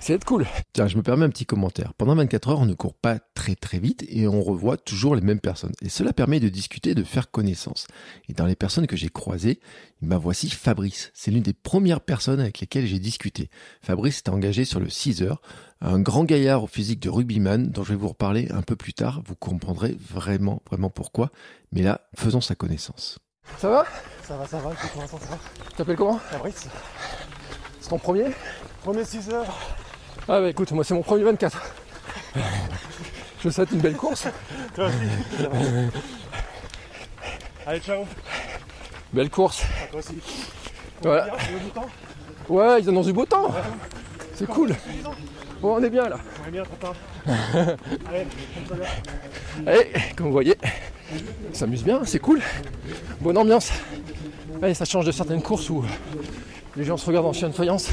c'est 0.00 0.14
d'être 0.14 0.24
cool. 0.24 0.46
Tiens, 0.72 0.88
je 0.88 0.96
me 0.96 1.02
permets 1.02 1.26
un 1.26 1.30
petit 1.30 1.46
commentaire. 1.46 1.92
Pendant 1.94 2.14
24 2.14 2.48
heures, 2.48 2.58
on 2.60 2.66
ne 2.66 2.74
court 2.74 2.94
pas 2.94 3.18
très 3.34 3.54
très 3.54 3.78
vite 3.78 4.04
et 4.08 4.26
on 4.26 4.42
revoit 4.42 4.76
toujours 4.76 5.14
les 5.14 5.20
mêmes 5.20 5.40
personnes. 5.40 5.72
Et 5.82 5.88
cela 5.88 6.12
permet 6.12 6.40
de 6.40 6.48
discuter, 6.48 6.94
de 6.94 7.04
faire 7.04 7.30
connaissance. 7.30 7.86
Et 8.28 8.32
dans 8.32 8.46
les 8.46 8.56
personnes 8.56 8.86
que 8.86 8.96
j'ai 8.96 9.10
croisées, 9.10 9.60
bah 10.02 10.18
voici 10.18 10.48
Fabrice. 10.50 11.10
C'est 11.14 11.30
l'une 11.30 11.42
des 11.42 11.52
premières 11.52 12.00
personnes 12.00 12.40
avec 12.40 12.60
lesquelles 12.60 12.86
j'ai 12.86 12.98
discuté. 12.98 13.50
Fabrice 13.82 14.18
est 14.18 14.30
engagé 14.30 14.64
sur 14.64 14.80
le 14.80 14.88
6 14.88 15.22
heures, 15.22 15.42
un 15.82 16.00
grand 16.00 16.24
gaillard 16.24 16.64
au 16.64 16.66
physique 16.66 17.00
de 17.00 17.10
rugbyman 17.10 17.70
dont 17.70 17.84
je 17.84 17.90
vais 17.90 17.98
vous 17.98 18.08
reparler 18.08 18.48
un 18.50 18.62
peu 18.62 18.76
plus 18.76 18.94
tard. 18.94 19.22
Vous 19.26 19.36
comprendrez 19.36 19.96
vraiment, 19.98 20.62
vraiment 20.66 20.90
pourquoi. 20.90 21.30
Mais 21.72 21.82
là, 21.82 22.08
faisons 22.16 22.40
sa 22.40 22.54
connaissance. 22.54 23.18
Ça 23.58 23.68
va? 23.68 23.84
Ça 24.22 24.36
va, 24.36 24.46
ça 24.46 24.58
va, 24.58 24.70
comment 24.94 25.06
ça 25.06 25.16
va 25.16 25.38
Tu 25.68 25.76
t'appelles 25.76 25.96
comment? 25.96 26.18
Fabrice. 26.18 26.68
C'est 27.80 27.88
ton 27.88 27.98
premier? 27.98 28.26
Premier 28.82 29.04
6 29.04 29.30
heures. 29.30 29.46
Ah 30.28 30.40
bah 30.40 30.48
écoute, 30.48 30.70
moi 30.72 30.84
c'est 30.84 30.94
mon 30.94 31.02
premier 31.02 31.24
24. 31.24 31.60
Je 32.34 32.40
vous 33.44 33.50
souhaite 33.50 33.70
une 33.72 33.80
belle 33.80 33.96
course. 33.96 34.26
Toi 34.74 34.86
aussi. 34.86 34.96
Allez, 37.66 37.80
ciao. 37.80 38.04
Belle 39.12 39.30
course. 39.30 39.62
À 39.62 39.86
toi 39.90 40.00
aussi. 40.00 40.18
Voilà. 41.02 41.24
Bien, 41.24 41.34
temps. 41.74 41.86
Ouais, 42.48 42.80
ils 42.80 42.88
annoncent 42.88 43.06
du 43.06 43.12
beau 43.12 43.24
temps. 43.24 43.52
C'est 44.34 44.46
cool. 44.46 44.74
Bon, 45.60 45.76
on 45.76 45.82
est 45.82 45.90
bien 45.90 46.08
là. 46.08 46.18
On 46.44 46.48
est 46.48 46.50
bien, 46.50 46.62
trop 46.62 46.76
tard. 46.76 46.94
Allez. 48.08 48.26
Allez, 49.66 49.92
comme 50.16 50.26
vous 50.26 50.32
voyez, 50.32 50.56
on 51.50 51.54
s'amuse 51.54 51.82
bien, 51.82 52.04
c'est 52.04 52.18
cool. 52.18 52.40
Bonne 53.20 53.36
ambiance. 53.36 53.70
Allez, 54.62 54.74
ça 54.74 54.84
change 54.84 55.06
de 55.06 55.12
certaines 55.12 55.42
courses 55.42 55.68
où 55.70 55.84
les 56.76 56.84
gens 56.84 56.96
se 56.96 57.06
regardent 57.06 57.26
en 57.26 57.32
chien 57.32 57.48
de 57.48 57.54
faïence. 57.54 57.90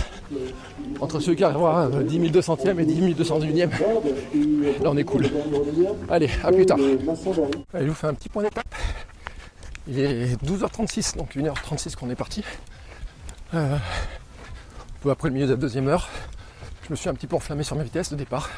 Entre 0.99 1.19
ceux 1.19 1.35
qui 1.35 1.43
arrivent 1.43 1.65
à 1.65 1.89
10 1.89 2.19
200e 2.31 2.79
et 2.79 2.85
10 2.85 3.15
201e. 3.15 3.69
Là, 4.83 4.89
on 4.89 4.97
est 4.97 5.03
cool. 5.03 5.29
Allez, 6.09 6.29
à 6.43 6.51
plus 6.51 6.65
tard. 6.65 6.77
Allez, 7.73 7.85
je 7.85 7.89
vous 7.89 7.95
fais 7.95 8.07
un 8.07 8.13
petit 8.13 8.29
point 8.29 8.43
d'étape. 8.43 8.73
Il 9.87 9.99
est 9.99 10.43
12h36, 10.43 11.17
donc 11.17 11.35
1h36 11.35 11.95
qu'on 11.95 12.09
est 12.09 12.15
parti. 12.15 12.43
Euh, 13.53 13.75
un 13.75 13.79
peu 15.01 15.11
après 15.11 15.29
le 15.29 15.33
milieu 15.33 15.47
de 15.47 15.51
la 15.51 15.57
deuxième 15.57 15.87
heure, 15.87 16.09
je 16.83 16.89
me 16.91 16.95
suis 16.95 17.07
un 17.07 17.13
petit 17.13 17.27
peu 17.27 17.37
enflammé 17.37 17.63
sur 17.63 17.77
ma 17.77 17.83
vitesse 17.83 18.09
de 18.11 18.17
départ. 18.17 18.49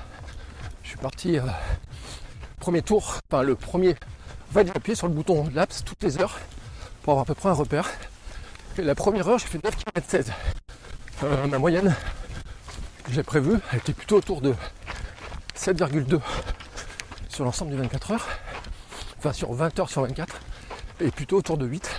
Je 0.82 0.90
suis 0.90 0.98
parti 0.98 1.38
euh, 1.38 1.44
premier 2.60 2.82
tour, 2.82 3.20
enfin 3.30 3.44
le 3.44 3.54
premier, 3.54 3.96
fait 4.52 4.66
j'ai 4.66 4.76
appuyé 4.76 4.96
sur 4.96 5.08
le 5.08 5.14
bouton 5.14 5.48
laps 5.54 5.84
toutes 5.84 6.02
les 6.02 6.20
heures 6.20 6.40
pour 7.04 7.14
avoir 7.14 7.24
à 7.24 7.26
peu 7.26 7.36
près 7.36 7.50
un 7.50 7.54
repère. 7.54 7.88
La 8.84 8.96
première 8.96 9.28
heure 9.28 9.38
j'ai 9.38 9.48
fait 9.48 9.64
9 9.64 9.76
km 9.76 10.10
16. 10.10 10.32
Euh, 11.24 11.48
ma 11.48 11.58
moyenne 11.58 11.94
j'ai 13.12 13.24
prévue, 13.24 13.58
elle 13.72 13.80
était 13.80 13.94
plutôt 13.94 14.18
autour 14.18 14.40
de 14.42 14.54
7,2 15.58 16.22
sur 17.28 17.44
l'ensemble 17.44 17.72
des 17.72 17.78
24 17.78 18.12
heures. 18.12 18.28
Enfin 19.18 19.34
sur 19.34 19.52
20 19.52 19.80
heures 19.80 19.90
sur 19.90 20.02
24 20.04 20.40
et 21.02 21.12
plutôt 21.12 21.38
autour 21.38 21.58
de 21.58 21.66
8. 21.66 21.90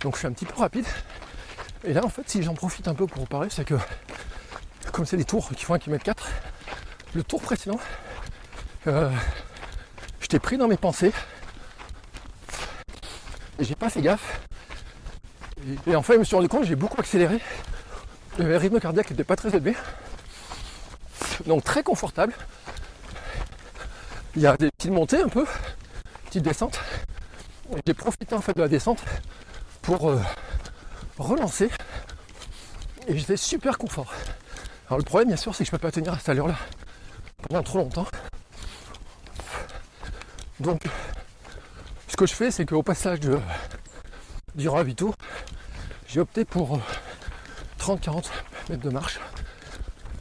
Donc 0.00 0.14
je 0.14 0.20
suis 0.20 0.26
un 0.26 0.32
petit 0.32 0.46
peu 0.46 0.58
rapide. 0.58 0.86
Et 1.84 1.92
là 1.92 2.02
en 2.04 2.08
fait 2.08 2.28
si 2.30 2.42
j'en 2.42 2.54
profite 2.54 2.88
un 2.88 2.94
peu 2.94 3.06
pour 3.06 3.20
vous 3.20 3.28
parler, 3.28 3.48
c'est 3.50 3.64
que 3.64 3.74
comme 4.92 5.04
c'est 5.04 5.18
des 5.18 5.24
tours 5.24 5.50
qui 5.50 5.64
font 5.64 5.74
1 5.74 5.80
km 5.80 6.02
4, 6.02 6.28
le 7.14 7.22
tour 7.22 7.42
précédent, 7.42 7.78
euh, 8.86 9.10
je 10.20 10.28
t'ai 10.28 10.38
pris 10.38 10.56
dans 10.56 10.68
mes 10.68 10.78
pensées 10.78 11.12
et 13.58 13.64
j'ai 13.64 13.74
pas 13.74 13.90
fait 13.90 14.00
gaffe. 14.00 14.40
Et, 15.66 15.90
et 15.90 15.96
en 15.96 16.02
fait, 16.02 16.14
je 16.14 16.18
me 16.18 16.24
suis 16.24 16.36
rendu 16.36 16.48
compte 16.48 16.62
que 16.62 16.66
j'ai 16.66 16.76
beaucoup 16.76 17.00
accéléré. 17.00 17.40
Le 18.38 18.56
rythme 18.56 18.80
cardiaque 18.80 19.10
n'était 19.10 19.24
pas 19.24 19.36
très 19.36 19.50
élevé. 19.50 19.74
Donc 21.46 21.64
très 21.64 21.82
confortable. 21.82 22.34
Il 24.36 24.42
y 24.42 24.46
a 24.46 24.56
des 24.56 24.70
petites 24.70 24.92
montées 24.92 25.22
un 25.22 25.28
peu, 25.28 25.44
petites 26.26 26.44
descentes. 26.44 26.80
J'ai 27.86 27.94
profité 27.94 28.34
en 28.34 28.40
fait 28.40 28.54
de 28.54 28.62
la 28.62 28.68
descente 28.68 29.02
pour 29.82 30.10
euh, 30.10 30.20
relancer. 31.18 31.70
Et 33.08 33.18
j'étais 33.18 33.36
super 33.36 33.78
confort. 33.78 34.12
Alors 34.88 34.98
le 34.98 35.04
problème 35.04 35.28
bien 35.28 35.36
sûr 35.36 35.54
c'est 35.54 35.64
que 35.64 35.66
je 35.66 35.70
peux 35.70 35.78
pas 35.78 35.90
tenir 35.90 36.12
à 36.12 36.18
cette 36.18 36.28
allure 36.28 36.48
là 36.48 36.56
pendant 37.48 37.62
trop 37.62 37.78
longtemps. 37.78 38.06
Donc, 40.60 40.82
ce 42.08 42.16
que 42.16 42.26
je 42.26 42.34
fais, 42.34 42.50
c'est 42.50 42.66
qu'au 42.66 42.82
passage 42.82 43.20
de, 43.20 43.38
du 44.54 44.68
Ravito, 44.68 45.14
j'ai 46.06 46.20
opté 46.20 46.44
pour 46.44 46.76
euh, 46.76 46.80
30-40 47.78 48.26
mètres 48.68 48.82
de 48.82 48.90
marche. 48.90 49.20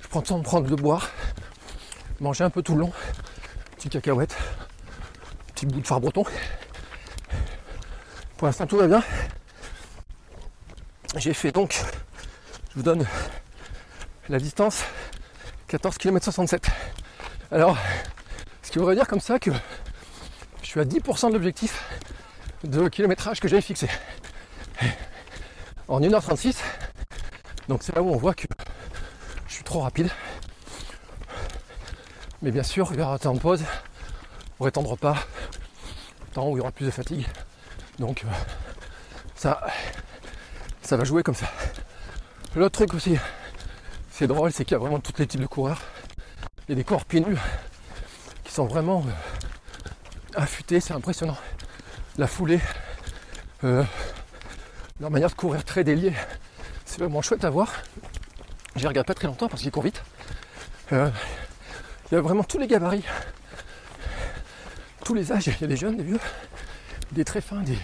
Je 0.02 0.08
prends 0.08 0.20
le 0.20 0.26
temps 0.26 0.40
de 0.40 0.44
prendre 0.44 0.68
de 0.68 0.76
boire, 0.76 1.10
manger 2.20 2.44
un 2.44 2.50
peu 2.50 2.62
tout 2.62 2.76
le 2.76 2.82
long, 2.82 2.94
petit 3.76 3.90
cacahuète, 3.90 4.36
petit 5.54 5.66
bout 5.66 5.82
de 5.82 5.88
phare 5.88 6.00
breton. 6.00 6.24
Pour 8.38 8.48
l'instant, 8.48 8.68
tout 8.68 8.78
va 8.78 8.88
bien. 8.88 9.04
J'ai 11.16 11.34
fait 11.34 11.52
donc, 11.52 11.84
je 12.70 12.76
vous 12.76 12.84
donne 12.84 13.06
la 14.30 14.40
distance 14.40 14.84
14 15.68 15.98
km 15.98 16.24
67. 16.24 16.68
Alors, 17.52 17.78
ce 18.62 18.72
qui 18.72 18.78
voudrait 18.78 18.96
dire 18.96 19.08
comme 19.08 19.20
ça 19.20 19.40
que 19.40 19.52
je 20.62 20.68
suis 20.68 20.80
à 20.80 20.86
10% 20.86 21.30
de 21.30 21.34
l'objectif 21.34 21.84
de 22.64 22.88
kilométrage 22.90 23.40
que 23.40 23.48
j'avais 23.48 23.62
fixé. 23.62 23.88
En 25.88 26.02
1h36. 26.02 26.58
Donc 27.68 27.84
c'est 27.84 27.96
là 27.96 28.02
où 28.02 28.10
on 28.10 28.18
voit 28.18 28.34
que 28.34 28.48
je 29.48 29.54
suis 29.54 29.64
trop 29.64 29.82
rapide. 29.82 30.10
Mais 32.42 32.52
bien 32.52 32.64
sûr, 32.64 32.90
il 32.94 33.00
y 33.00 33.02
un 33.02 33.18
temps 33.18 33.34
de 33.34 33.40
pause 33.40 33.64
pour 34.58 34.68
étendre 34.68 34.98
pas. 34.98 35.18
Temps 36.34 36.50
où 36.50 36.56
il 36.56 36.60
y 36.60 36.62
aura 36.62 36.72
plus 36.72 36.86
de 36.86 36.92
fatigue. 36.92 37.26
Donc 37.98 38.24
euh, 38.24 38.28
ça, 39.36 39.62
ça 40.82 40.96
va 40.96 41.04
jouer 41.04 41.24
comme 41.24 41.36
ça. 41.36 41.48
L'autre 42.56 42.78
truc 42.78 42.94
aussi, 42.94 43.18
c'est 44.12 44.28
drôle, 44.28 44.52
c'est 44.52 44.66
qu'il 44.66 44.74
y 44.74 44.76
a 44.76 44.80
vraiment 44.80 45.00
tous 45.00 45.18
les 45.18 45.28
types 45.28 45.42
de 45.42 45.48
coureurs. 45.48 45.82
Il 46.68 46.72
y 46.72 46.74
a 46.74 46.76
des 46.76 46.84
coureurs 46.84 47.06
pieds 47.06 47.22
nus 47.22 47.38
qui 48.44 48.54
sont 48.54 48.66
vraiment 48.66 49.04
euh, 49.08 50.42
affûtés, 50.42 50.80
c'est 50.80 50.94
impressionnant. 50.94 51.38
La 52.20 52.28
foulée, 52.28 52.60
euh, 53.64 53.82
leur 55.00 55.10
manière 55.10 55.30
de 55.30 55.36
courir 55.36 55.64
très 55.64 55.86
déliée, 55.86 56.12
c'est 56.84 57.00
vraiment 57.00 57.22
chouette 57.22 57.46
à 57.46 57.50
voir. 57.50 57.72
J'y 58.76 58.88
regarde 58.88 59.08
pas 59.08 59.14
très 59.14 59.28
longtemps 59.28 59.48
parce 59.48 59.62
qu'ils 59.62 59.72
courent 59.72 59.84
vite. 59.84 60.04
Euh, 60.92 61.10
il 62.12 62.16
y 62.16 62.18
a 62.18 62.22
vraiment 62.22 62.44
tous 62.44 62.58
les 62.58 62.68
gabarits, 62.68 63.06
tous 65.06 65.14
les 65.14 65.32
âges. 65.32 65.48
Il 65.48 65.62
y 65.62 65.64
a 65.64 65.68
des 65.68 65.78
jeunes, 65.78 65.96
des 65.96 66.04
vieux, 66.04 66.20
des 67.14 67.24
très 67.24 67.40
fins, 67.40 67.62
des 67.62 67.78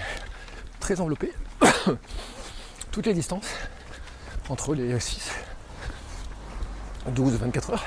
très 0.81 0.99
enveloppés. 0.99 1.31
Toutes 2.91 3.05
les 3.05 3.13
distances 3.13 3.47
entre 4.49 4.75
les 4.75 4.99
6, 4.99 5.31
12, 7.07 7.35
24 7.35 7.69
heures, 7.69 7.85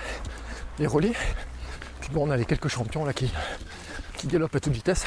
les 0.79 0.87
relais. 0.87 1.13
Puis 2.01 2.09
bon, 2.11 2.27
on 2.27 2.31
a 2.31 2.39
les 2.39 2.47
quelques 2.47 2.69
champions 2.69 3.05
là 3.05 3.13
qui 3.13 3.31
galopent 4.25 4.57
à 4.57 4.61
toute 4.61 4.73
vitesse, 4.73 5.05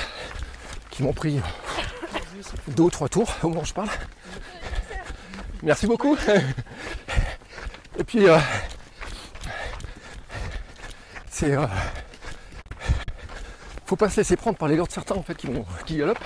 qui 0.91 1.01
m'ont 1.03 1.13
pris 1.13 1.41
deux 2.67 2.83
ou 2.83 2.89
trois 2.89 3.10
tours 3.10 3.33
au 3.43 3.50
moment 3.50 3.63
je 3.63 3.74
parle. 3.74 3.89
Merci 5.63 5.88
beaucoup. 5.88 6.17
Et 8.00 8.03
puis, 8.03 8.27
euh, 8.27 8.38
c'est. 11.29 11.55
euh, 11.55 11.65
faut 13.86 13.95
pas 13.95 14.10
se 14.10 14.17
laisser 14.17 14.36
prendre 14.38 14.57
par 14.57 14.67
les 14.67 14.75
leurs 14.75 14.88
de 14.88 14.91
certains 14.91 15.15
en 15.15 15.24
fait 15.24 15.36
qui, 15.36 15.48
vont, 15.48 15.65
qui 15.86 15.98
galopent. 15.98 16.24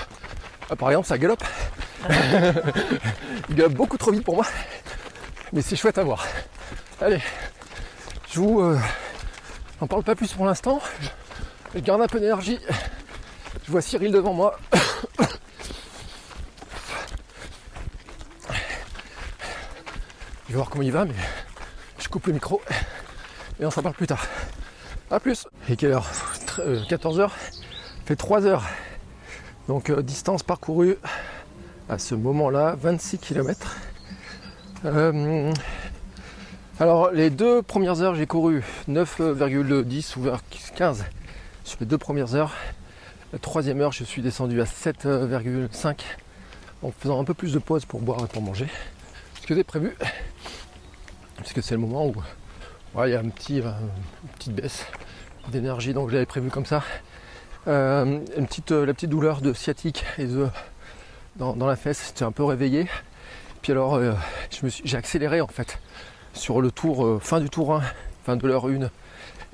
Ah, 0.70 0.76
par 0.76 0.90
exemple, 0.90 1.08
ça 1.08 1.18
galope. 1.18 1.44
Il 3.50 3.56
galope 3.56 3.74
beaucoup 3.74 3.98
trop 3.98 4.12
vite 4.12 4.24
pour 4.24 4.36
moi. 4.36 4.46
Mais 5.54 5.62
c'est 5.62 5.76
chouette 5.76 5.98
à 5.98 6.04
voir. 6.04 6.26
Allez, 7.02 7.22
je 8.32 8.40
vous. 8.40 8.62
Euh, 8.62 8.80
j'en 9.80 9.88
parle 9.88 10.04
pas 10.04 10.16
plus 10.16 10.32
pour 10.34 10.46
l'instant. 10.46 10.80
Je 11.74 11.80
garde 11.80 12.02
un 12.02 12.08
peu 12.08 12.20
d'énergie. 12.20 12.60
Je 13.64 13.72
vois 13.72 13.82
Cyril 13.82 14.12
devant 14.12 14.34
moi. 14.34 14.60
Je 20.48 20.52
vais 20.52 20.56
voir 20.56 20.70
comment 20.70 20.84
il 20.84 20.92
va, 20.92 21.06
mais 21.06 21.16
je 22.00 22.08
coupe 22.08 22.28
le 22.28 22.34
micro 22.34 22.62
et 23.60 23.66
on 23.66 23.72
s'en 23.72 23.82
parle 23.82 23.96
plus 23.96 24.08
tard. 24.08 24.26
A 25.12 25.20
plus 25.20 25.48
Et 25.70 25.76
quelle 25.76 25.92
heure? 25.92 26.10
14h 26.58 27.30
fait 28.06 28.16
3 28.16 28.46
heures. 28.46 28.64
Donc 29.68 29.90
euh, 29.90 30.02
distance 30.02 30.44
parcourue 30.44 30.98
à 31.90 31.98
ce 31.98 32.16
moment-là, 32.16 32.76
26 32.80 33.18
km. 33.18 33.76
Euh, 34.86 35.52
alors 36.80 37.12
les 37.12 37.30
deux 37.30 37.62
premières 37.62 38.02
heures 38.02 38.14
j'ai 38.16 38.28
couru 38.28 38.64
9,10 38.88 40.18
ou 40.18 40.22
vers 40.22 40.40
15 40.76 41.06
sur 41.64 41.78
les 41.80 41.86
deux 41.86 41.98
premières 41.98 42.36
heures. 42.36 42.54
Troisième 43.42 43.82
heure 43.82 43.92
je 43.92 44.04
suis 44.06 44.22
descendu 44.22 44.62
à 44.62 44.64
7,5 44.64 45.96
en 46.84 46.92
faisant 46.92 47.20
un 47.20 47.26
peu 47.26 47.34
plus 47.34 47.52
de 47.54 47.60
pause 47.60 47.84
pour 47.84 48.00
boire 48.00 48.24
et 48.24 48.28
pour 48.28 48.42
manger. 48.42 48.68
Ce 49.42 49.48
que 49.48 49.56
j'ai 49.56 49.64
prévu. 49.64 49.96
Parce 51.38 51.52
que 51.52 51.62
c'est 51.62 51.74
le 51.74 51.82
moment 51.82 52.08
où 52.08 52.14
il 53.04 53.10
y 53.10 53.14
a 53.14 53.20
euh, 53.20 53.24
une 53.24 53.32
petite 53.32 54.54
baisse 54.54 54.86
d'énergie 55.50 55.94
donc 55.94 56.10
je 56.10 56.14
l'avais 56.14 56.26
prévu 56.26 56.50
comme 56.50 56.66
ça. 56.66 56.84
Euh, 57.68 58.20
euh, 58.38 58.86
la 58.86 58.94
petite 58.94 59.10
douleur 59.10 59.42
de 59.42 59.52
sciatique 59.52 60.06
et 60.18 60.28
de, 60.28 60.48
dans, 61.36 61.56
dans 61.56 61.68
la 61.68 61.76
fesse, 61.76 62.06
j'étais 62.08 62.24
un 62.24 62.32
peu 62.32 62.46
réveillé. 62.46 62.88
Puis 63.62 63.74
alors 63.74 64.00
j'ai 64.84 64.98
accéléré 64.98 65.42
en 65.42 65.48
fait 65.48 65.80
sur 66.34 66.62
le 66.62 66.72
tour, 66.72 67.22
fin 67.22 67.42
du 67.42 67.50
tour 67.50 67.76
1, 67.76 67.82
fin 68.24 68.38
de 68.38 68.48
l'heure 68.48 68.68
1 68.68 68.90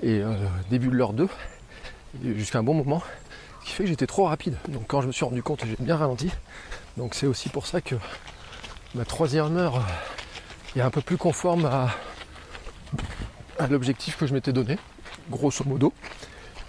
et 0.04 0.22
début 0.70 0.88
de 0.88 0.96
l'heure 0.96 1.14
2, 1.14 1.30
et 2.26 2.36
jusqu'à 2.36 2.60
un 2.60 2.64
bon 2.64 2.74
moment. 2.74 3.02
Fait 3.72 3.84
que 3.84 3.90
j'étais 3.90 4.08
trop 4.08 4.26
rapide. 4.26 4.56
Donc 4.68 4.84
quand 4.88 5.02
je 5.02 5.08
me 5.08 5.12
suis 5.12 5.26
rendu 5.26 5.42
compte, 5.42 5.64
j'ai 5.66 5.76
bien 5.80 5.96
ralenti. 5.96 6.30
Donc 6.98 7.16
c'est 7.16 7.28
aussi 7.28 7.50
pour 7.50 7.66
ça 7.68 7.82
que 7.82 7.96
ma 8.96 9.06
troisième 9.06 9.58
heure 9.58 9.78
euh, 9.78 10.80
est 10.80 10.82
un 10.82 10.90
peu 10.90 11.02
plus 11.02 11.18
conforme 11.18 11.66
à, 11.66 11.90
l'objectif 13.70 14.18
que 14.18 14.26
je 14.26 14.34
m'étais 14.34 14.54
donné, 14.54 14.78
grosso 15.30 15.64
modo. 15.66 15.94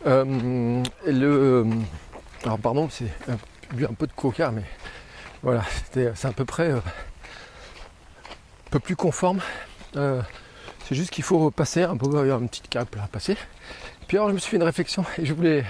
Euh, 0.06 0.82
le, 1.06 1.66
alors 2.44 2.59
pardon, 2.59 2.88
c'est 2.90 3.11
un, 3.28 3.94
peu 3.94 4.06
de 4.06 4.12
coca, 4.12 4.50
mais 4.50 4.64
voilà, 5.42 5.62
c'est 5.92 6.25
à 6.25 6.32
peu 6.32 6.44
près 6.44 6.71
euh, 6.71 6.76
un 6.76 8.71
peu 8.71 8.78
plus 8.78 8.97
conforme. 8.97 9.40
Euh, 9.97 10.23
c'est 10.87 10.94
juste 10.94 11.11
qu'il 11.11 11.25
faut 11.25 11.50
passer 11.50 11.82
un 11.82 11.97
peu, 11.97 12.32
un 12.32 12.47
petit 12.47 12.62
cap 12.62 12.94
là 12.94 13.04
à 13.04 13.06
passer. 13.06 13.37
Puis 14.09 14.16
alors 14.16 14.28
je 14.28 14.35
me 14.35 14.38
suis 14.38 14.50
fait 14.50 14.56
une 14.56 14.62
réflexion 14.62 15.04
et 15.18 15.25
je 15.25 15.32
voulais 15.32 15.64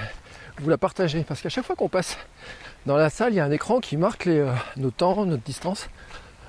vous 0.60 0.70
la 0.70 0.78
partager 0.78 1.24
parce 1.24 1.40
qu'à 1.40 1.48
chaque 1.48 1.64
fois 1.64 1.76
qu'on 1.76 1.88
passe 1.88 2.16
dans 2.86 2.96
la 2.96 3.10
salle, 3.10 3.32
il 3.32 3.36
y 3.36 3.40
a 3.40 3.44
un 3.44 3.50
écran 3.50 3.80
qui 3.80 3.96
marque 3.96 4.24
les, 4.26 4.46
nos 4.76 4.90
temps, 4.90 5.24
notre 5.24 5.42
distance, 5.42 5.88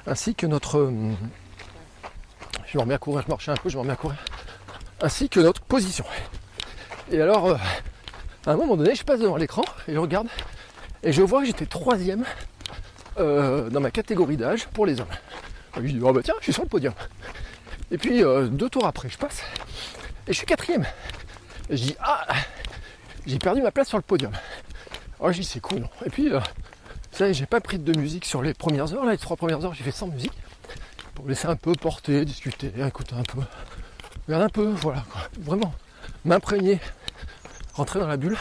ainsi 0.07 0.36
que 0.36 0.45
notre. 0.45 0.91
je 2.65 2.77
me 2.77 2.81
remets 2.81 2.95
à 2.95 2.98
courir, 2.98 3.24
je 3.25 3.31
marchais 3.31 3.51
un 3.51 3.55
peu, 3.55 3.69
je 3.69 3.75
me 3.75 3.81
remets 3.81 3.93
à 3.93 3.98
courir. 3.98 4.17
Ainsi 5.01 5.29
que 5.29 5.39
notre 5.39 5.62
position. 5.62 6.05
Et 7.12 7.22
alors, 7.22 7.48
euh, 7.50 7.55
à 8.45 8.51
un 8.51 8.55
moment 8.55 8.75
donné, 8.75 8.95
je 8.95 9.03
passe 9.03 9.19
devant 9.19 9.38
l'écran 9.38 9.63
et 9.88 9.93
je 9.93 10.00
regarde 10.00 10.27
et 11.03 11.12
je 11.12 11.22
vois 11.22 11.41
que 11.41 11.48
j'étais 11.48 11.65
troisième 11.65 12.24
euh, 13.19 13.69
dans 13.69 13.81
ma 13.81 13.91
catégorie 13.91 14.38
d'âge 14.38 14.67
pour 14.67 14.86
les 14.86 15.00
hommes. 15.00 15.07
je 15.75 15.81
dis, 15.81 16.00
oh 16.01 16.13
bah 16.13 16.22
tiens, 16.24 16.33
je 16.39 16.45
suis 16.45 16.53
sur 16.53 16.63
le 16.63 16.69
podium. 16.69 16.93
Et 17.91 17.98
puis 17.98 18.24
euh, 18.24 18.48
deux 18.48 18.69
tours 18.69 18.86
après, 18.86 19.10
je 19.10 19.17
passe 19.17 19.43
et 20.27 20.33
je 20.33 20.38
suis 20.38 20.45
quatrième. 20.45 20.86
Et 21.69 21.77
je 21.77 21.83
dis, 21.83 21.95
ah, 22.00 22.25
j'ai 23.25 23.39
perdu 23.39 23.61
ma 23.61 23.71
place 23.71 23.87
sur 23.87 23.97
le 23.97 24.03
podium. 24.03 24.31
Alors 25.19 25.31
je 25.31 25.41
dis, 25.41 25.45
c'est 25.45 25.59
cool. 25.59 25.87
Et 26.05 26.09
puis, 26.09 26.31
ça 27.11 27.31
j'ai 27.31 27.45
pas 27.45 27.61
pris 27.61 27.79
de 27.79 27.97
musique 27.97 28.25
sur 28.25 28.41
les 28.41 28.53
premières 28.53 28.93
heures. 28.93 29.05
Là, 29.05 29.11
les 29.11 29.17
trois 29.17 29.37
premières 29.37 29.63
heures, 29.63 29.73
j'ai 29.73 29.83
fait 29.83 29.91
sans 29.91 30.07
musique 30.07 30.33
pour 31.15 31.27
laisser 31.27 31.47
un 31.47 31.55
peu 31.55 31.73
porter, 31.73 32.25
discuter, 32.25 32.71
écouter 32.85 33.15
un 33.15 33.23
peu. 33.23 33.39
Regarde 34.27 34.43
un 34.43 34.49
peu, 34.49 34.67
voilà. 34.69 35.03
Vraiment 35.39 35.73
m'imprégner, 36.25 36.79
rentrer 37.73 37.99
dans 37.99 38.07
la 38.07 38.17
bulle. 38.17 38.37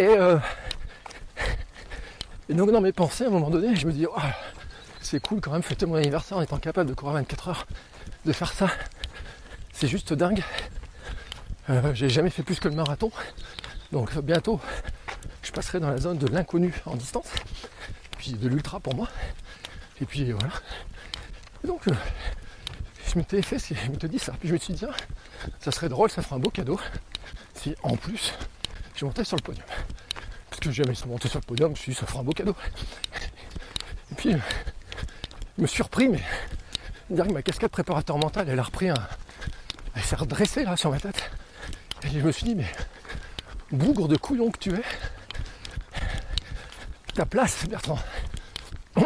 Euh, 0.00 0.38
et, 2.48 2.54
donc 2.54 2.70
dans 2.70 2.80
mes 2.80 2.92
pensées, 2.92 3.24
à 3.24 3.28
un 3.28 3.30
moment 3.30 3.50
donné, 3.50 3.74
je 3.76 3.86
me 3.86 3.92
dis, 3.92 4.06
oh, 4.06 4.20
c'est 5.00 5.20
cool 5.20 5.40
quand 5.40 5.52
même, 5.52 5.62
fêter 5.62 5.86
mon 5.86 5.94
anniversaire 5.94 6.38
en 6.38 6.42
étant 6.42 6.58
capable 6.58 6.90
de 6.90 6.94
courir 6.94 7.14
24 7.14 7.48
heures, 7.48 7.66
de 8.24 8.32
faire 8.32 8.52
ça. 8.52 8.68
C'est 9.72 9.88
juste 9.88 10.12
dingue. 10.12 10.42
Euh, 11.70 11.94
j'ai 11.94 12.08
jamais 12.08 12.30
fait 12.30 12.42
plus 12.42 12.60
que 12.60 12.68
le 12.68 12.74
marathon. 12.74 13.10
Donc 13.94 14.18
bientôt, 14.18 14.60
je 15.40 15.52
passerai 15.52 15.78
dans 15.78 15.88
la 15.88 15.98
zone 15.98 16.18
de 16.18 16.26
l'inconnu 16.26 16.74
en 16.84 16.96
distance, 16.96 17.28
puis 18.18 18.32
de 18.32 18.48
l'ultra 18.48 18.80
pour 18.80 18.96
moi. 18.96 19.08
Et 20.00 20.04
puis 20.04 20.32
voilà. 20.32 20.52
Et 21.62 21.68
donc, 21.68 21.86
euh, 21.86 21.94
je 23.06 23.16
m'étais 23.16 23.40
fait, 23.40 23.60
je 23.60 23.90
m'étais 23.92 24.08
dit 24.08 24.18
ça. 24.18 24.32
Puis 24.40 24.48
je 24.48 24.54
me 24.54 24.58
suis 24.58 24.74
dit, 24.74 24.84
ça 25.60 25.70
serait 25.70 25.88
drôle, 25.88 26.10
ça 26.10 26.22
ferait 26.22 26.34
un 26.34 26.40
beau 26.40 26.50
cadeau 26.50 26.80
si 27.54 27.76
en 27.84 27.96
plus 27.96 28.34
je 28.96 29.04
montais 29.04 29.22
sur 29.22 29.36
le 29.36 29.42
podium. 29.42 29.64
Parce 30.50 30.58
que 30.58 30.72
jamais 30.72 30.94
monté 31.06 31.28
sur 31.28 31.38
le 31.38 31.46
podium, 31.46 31.68
je 31.68 31.70
me 31.70 31.76
suis 31.76 31.92
dit, 31.92 31.98
ça 32.00 32.06
fera 32.06 32.18
un 32.18 32.24
beau 32.24 32.32
cadeau. 32.32 32.56
Et 34.10 34.16
puis, 34.16 34.32
je 34.32 35.62
me 35.62 35.68
suis 35.68 35.76
surpris, 35.76 36.08
mais 36.08 36.20
dire 37.10 37.28
que 37.28 37.32
ma 37.32 37.42
casquette 37.42 37.70
préparateur 37.70 38.18
mental, 38.18 38.48
elle 38.48 38.58
a 38.58 38.64
repris 38.64 38.88
un. 38.88 39.08
Elle 39.94 40.02
s'est 40.02 40.16
redressée 40.16 40.64
là 40.64 40.76
sur 40.76 40.90
ma 40.90 40.98
tête. 40.98 41.30
Et 42.02 42.08
je 42.08 42.18
me 42.18 42.32
suis 42.32 42.44
dit, 42.44 42.56
mais 42.56 42.66
bougre 43.74 44.08
de 44.08 44.16
couillon 44.16 44.50
que 44.50 44.58
tu 44.58 44.74
es, 44.74 44.82
ta 47.14 47.26
place, 47.26 47.66
Bertrand, 47.68 47.98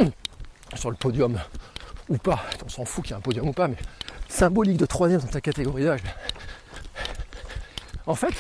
sur 0.75 0.91
le 0.91 0.97
podium 0.97 1.39
ou 2.09 2.17
pas, 2.17 2.45
on 2.65 2.69
s'en 2.69 2.85
fout 2.85 3.05
qu'il 3.05 3.13
y 3.13 3.15
ait 3.15 3.19
un 3.19 3.23
podium 3.23 3.49
ou 3.49 3.53
pas, 3.53 3.69
mais 3.69 3.77
symbolique 4.29 4.77
de 4.77 4.87
troisième 4.87 5.21
dans 5.21 5.27
ta 5.27 5.41
catégorie 5.41 5.85
d'âge, 5.85 6.01
en 8.07 8.15
fait, 8.15 8.35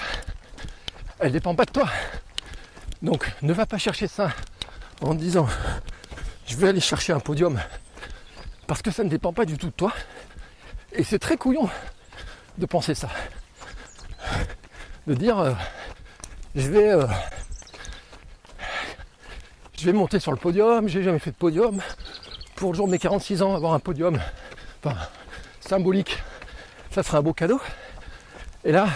elle 1.18 1.32
dépend 1.32 1.54
pas 1.54 1.64
de 1.64 1.72
toi. 1.72 1.88
Donc 3.02 3.30
ne 3.42 3.52
va 3.52 3.66
pas 3.66 3.78
chercher 3.78 4.08
ça 4.08 4.30
en 5.00 5.14
disant 5.14 5.46
je 6.46 6.56
vais 6.56 6.68
aller 6.68 6.80
chercher 6.80 7.12
un 7.12 7.20
podium 7.20 7.60
parce 8.66 8.82
que 8.82 8.90
ça 8.90 9.04
ne 9.04 9.08
dépend 9.08 9.32
pas 9.32 9.44
du 9.44 9.56
tout 9.56 9.66
de 9.66 9.72
toi. 9.72 9.92
Et 10.92 11.04
c'est 11.04 11.18
très 11.18 11.36
couillon 11.36 11.68
de 12.56 12.66
penser 12.66 12.94
ça. 12.94 13.08
De 15.06 15.14
dire 15.14 15.38
euh, 15.38 15.52
je 16.58 16.68
vais 16.70 16.90
euh, 16.90 17.06
je 19.78 19.84
vais 19.84 19.92
monter 19.92 20.18
sur 20.18 20.32
le 20.32 20.38
podium, 20.38 20.88
j'ai 20.88 21.04
jamais 21.04 21.20
fait 21.20 21.30
de 21.30 21.36
podium. 21.36 21.80
Pour 22.56 22.72
le 22.72 22.76
jour 22.76 22.86
de 22.86 22.92
mes 22.92 22.98
46 22.98 23.42
ans, 23.42 23.54
avoir 23.54 23.74
un 23.74 23.78
podium, 23.78 24.18
enfin, 24.82 24.96
symbolique, 25.60 26.18
ça 26.90 27.04
serait 27.04 27.18
un 27.18 27.22
beau 27.22 27.32
cadeau. 27.32 27.60
Et 28.64 28.72
là, 28.72 28.88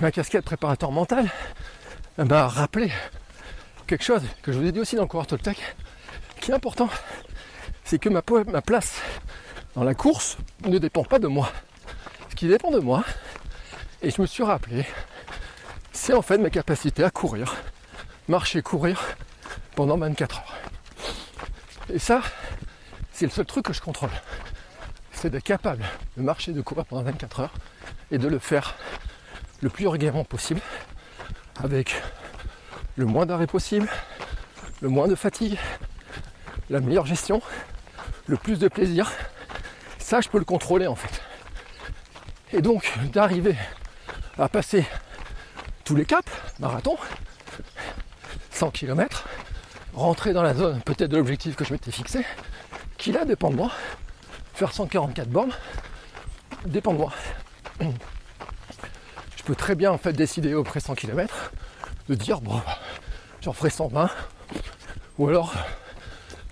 ma 0.00 0.10
casquette 0.10 0.44
préparateur 0.44 0.90
mental 0.90 1.30
m'a 2.18 2.48
rappelé 2.48 2.90
quelque 3.86 4.02
chose 4.02 4.22
que 4.42 4.50
je 4.50 4.58
vous 4.58 4.66
ai 4.66 4.72
dit 4.72 4.80
aussi 4.80 4.96
dans 4.96 5.02
le 5.02 5.08
coureur 5.08 5.28
Toltec, 5.28 5.58
qui 6.40 6.50
est 6.50 6.54
important, 6.54 6.88
c'est 7.84 8.00
que 8.00 8.08
ma, 8.08 8.22
ma 8.48 8.62
place 8.62 9.00
dans 9.76 9.84
la 9.84 9.94
course 9.94 10.38
ne 10.64 10.78
dépend 10.78 11.04
pas 11.04 11.20
de 11.20 11.28
moi. 11.28 11.52
Ce 12.30 12.34
qui 12.34 12.48
dépend 12.48 12.72
de 12.72 12.80
moi, 12.80 13.04
et 14.02 14.10
je 14.10 14.20
me 14.20 14.26
suis 14.26 14.42
rappelé, 14.42 14.84
c'est 15.96 16.12
en 16.12 16.22
fait 16.22 16.38
ma 16.38 16.50
capacité 16.50 17.02
à 17.02 17.10
courir, 17.10 17.56
marcher, 18.28 18.62
courir 18.62 19.02
pendant 19.74 19.96
24 19.96 20.38
heures. 20.38 20.54
Et 21.92 21.98
ça, 21.98 22.20
c'est 23.12 23.24
le 23.24 23.32
seul 23.32 23.46
truc 23.46 23.64
que 23.64 23.72
je 23.72 23.80
contrôle. 23.80 24.10
C'est 25.12 25.30
d'être 25.30 25.42
capable 25.42 25.84
de 26.16 26.22
marcher, 26.22 26.52
de 26.52 26.60
courir 26.60 26.84
pendant 26.84 27.02
24 27.02 27.40
heures 27.40 27.54
et 28.10 28.18
de 28.18 28.28
le 28.28 28.38
faire 28.38 28.76
le 29.62 29.70
plus 29.70 29.88
régulièrement 29.88 30.24
possible, 30.24 30.60
avec 31.62 32.00
le 32.96 33.06
moins 33.06 33.24
d'arrêt 33.24 33.46
possible, 33.46 33.88
le 34.82 34.88
moins 34.88 35.08
de 35.08 35.14
fatigue, 35.14 35.58
la 36.68 36.80
meilleure 36.80 37.06
gestion, 37.06 37.40
le 38.26 38.36
plus 38.36 38.58
de 38.58 38.68
plaisir. 38.68 39.10
Ça, 39.98 40.20
je 40.20 40.28
peux 40.28 40.38
le 40.38 40.44
contrôler 40.44 40.86
en 40.86 40.94
fait. 40.94 41.22
Et 42.52 42.60
donc, 42.60 42.92
d'arriver 43.12 43.56
à 44.38 44.48
passer 44.48 44.84
tous 45.86 45.94
les 45.94 46.04
caps, 46.04 46.30
marathon, 46.58 46.96
100 48.50 48.72
km, 48.72 49.24
rentrer 49.94 50.32
dans 50.32 50.42
la 50.42 50.52
zone 50.52 50.82
peut-être 50.82 51.10
de 51.10 51.16
l'objectif 51.16 51.54
que 51.54 51.64
je 51.64 51.72
m'étais 51.72 51.92
fixé, 51.92 52.26
qui 52.98 53.12
là 53.12 53.24
dépend 53.24 53.50
de 53.50 53.56
moi. 53.56 53.70
Faire 54.52 54.72
144 54.72 55.28
bornes 55.28 55.52
dépend 56.66 56.92
de 56.92 56.98
moi. 56.98 57.12
Je 57.80 59.42
peux 59.44 59.54
très 59.54 59.76
bien 59.76 59.92
en 59.92 59.98
fait 59.98 60.12
décider 60.12 60.54
au 60.54 60.64
près 60.64 60.80
100 60.80 60.96
km 60.96 61.52
de 62.08 62.14
dire 62.16 62.40
bon 62.40 62.60
j'en 63.42 63.52
ferai 63.52 63.70
120 63.70 64.10
ou 65.18 65.28
alors 65.28 65.54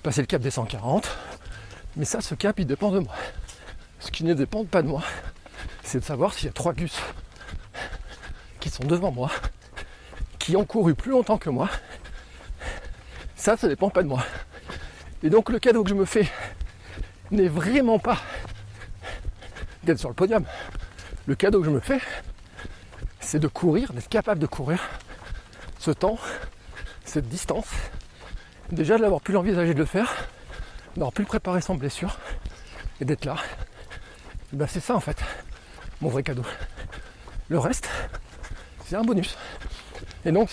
passer 0.05 0.21
le 0.21 0.27
cap 0.27 0.43
des 0.43 0.53
140. 0.53 1.09
Mais 1.97 2.05
ça 2.05 2.21
ce 2.21 2.37
cap 2.37 2.61
il 2.61 2.67
dépend 2.67 2.93
de 2.93 3.01
moi. 3.01 3.15
Ce 3.99 4.13
qui 4.13 4.23
ne 4.23 4.35
dépend 4.35 4.65
pas 4.65 4.83
de 4.83 4.89
moi, 4.89 5.03
c'est 5.83 5.99
de 5.99 6.05
savoir 6.05 6.35
s'il 6.35 6.47
y 6.47 6.51
a 6.51 6.53
trois 6.53 6.73
gus 6.73 7.01
qui 8.65 8.71
sont 8.71 8.85
devant 8.85 9.13
moi, 9.13 9.31
qui 10.39 10.57
ont 10.57 10.65
couru 10.65 10.95
plus 10.95 11.11
longtemps 11.11 11.37
que 11.37 11.51
moi 11.51 11.69
ça, 13.37 13.59
ça 13.59 13.69
dépend 13.69 13.91
pas 13.91 14.03
de 14.03 14.09
moi. 14.09 14.25
Et 15.23 15.29
donc 15.29 15.51
le 15.51 15.59
cadeau 15.59 15.85
que 15.85 15.91
je 15.91 15.95
me 15.95 16.07
fais 16.07 16.27
n'est 17.31 17.49
vraiment 17.49 17.99
pas 17.99 18.17
d'être 19.83 19.99
sur 19.99 20.09
le 20.09 20.15
podium. 20.15 20.47
Le 21.27 21.35
cadeau 21.35 21.61
que 21.61 21.67
je 21.67 21.71
me 21.71 21.81
fais, 21.81 22.01
c'est 23.21 23.39
de 23.39 23.49
courir, 23.49 23.93
d'être 23.93 24.09
capable 24.09 24.41
de 24.41 24.47
courir 24.47 24.81
ce 25.79 25.91
temps, 25.91 26.17
cette 27.05 27.29
distance. 27.29 27.69
Déjà 28.73 28.97
de 28.97 29.03
l'avoir 29.03 29.21
pu 29.21 29.33
l'envisager 29.33 29.75
de 29.75 29.81
le 29.81 29.85
faire, 29.85 30.11
d'avoir 30.97 31.13
pu 31.13 31.21
le 31.21 31.29
préparer 31.29 31.61
sans 31.61 31.75
blessure 31.75 32.17
et 33.03 33.05
d'être 33.05 33.27
là. 33.27 33.37
Ben 34.55 34.67
c'est 34.67 34.81
ça 34.81 34.97
en 34.97 35.01
fait, 35.01 35.23
mon 36.01 36.09
vrai 36.09 36.23
cadeau. 36.23 36.47
Le 37.51 37.59
reste, 37.59 37.91
c'est 38.85 38.97
un 38.97 39.03
bonus. 39.03 39.37
Et 40.25 40.33
donc, 40.33 40.51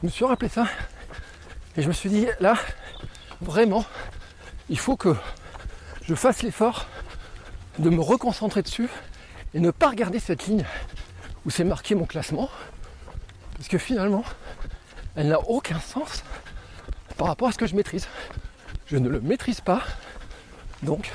je 0.00 0.06
me 0.06 0.10
suis 0.10 0.24
rappelé 0.24 0.48
ça 0.48 0.66
et 1.76 1.82
je 1.82 1.88
me 1.88 1.92
suis 1.92 2.10
dit, 2.10 2.26
là, 2.40 2.54
vraiment, 3.40 3.84
il 4.68 4.78
faut 4.78 4.96
que 4.96 5.14
je 6.02 6.14
fasse 6.14 6.42
l'effort 6.42 6.86
de 7.78 7.90
me 7.90 8.00
reconcentrer 8.00 8.62
dessus 8.62 8.88
et 9.54 9.60
ne 9.60 9.70
pas 9.70 9.90
regarder 9.90 10.18
cette 10.18 10.46
ligne 10.46 10.64
où 11.46 11.50
c'est 11.50 11.64
marqué 11.64 11.94
mon 11.94 12.06
classement. 12.06 12.50
Parce 13.56 13.68
que 13.68 13.78
finalement, 13.78 14.24
elle 15.16 15.28
n'a 15.28 15.40
aucun 15.40 15.80
sens 15.80 16.22
par 17.16 17.28
rapport 17.28 17.48
à 17.48 17.52
ce 17.52 17.58
que 17.58 17.66
je 17.66 17.74
maîtrise. 17.74 18.08
Je 18.86 18.96
ne 18.96 19.08
le 19.08 19.20
maîtrise 19.20 19.60
pas. 19.60 19.82
Donc, 20.82 21.10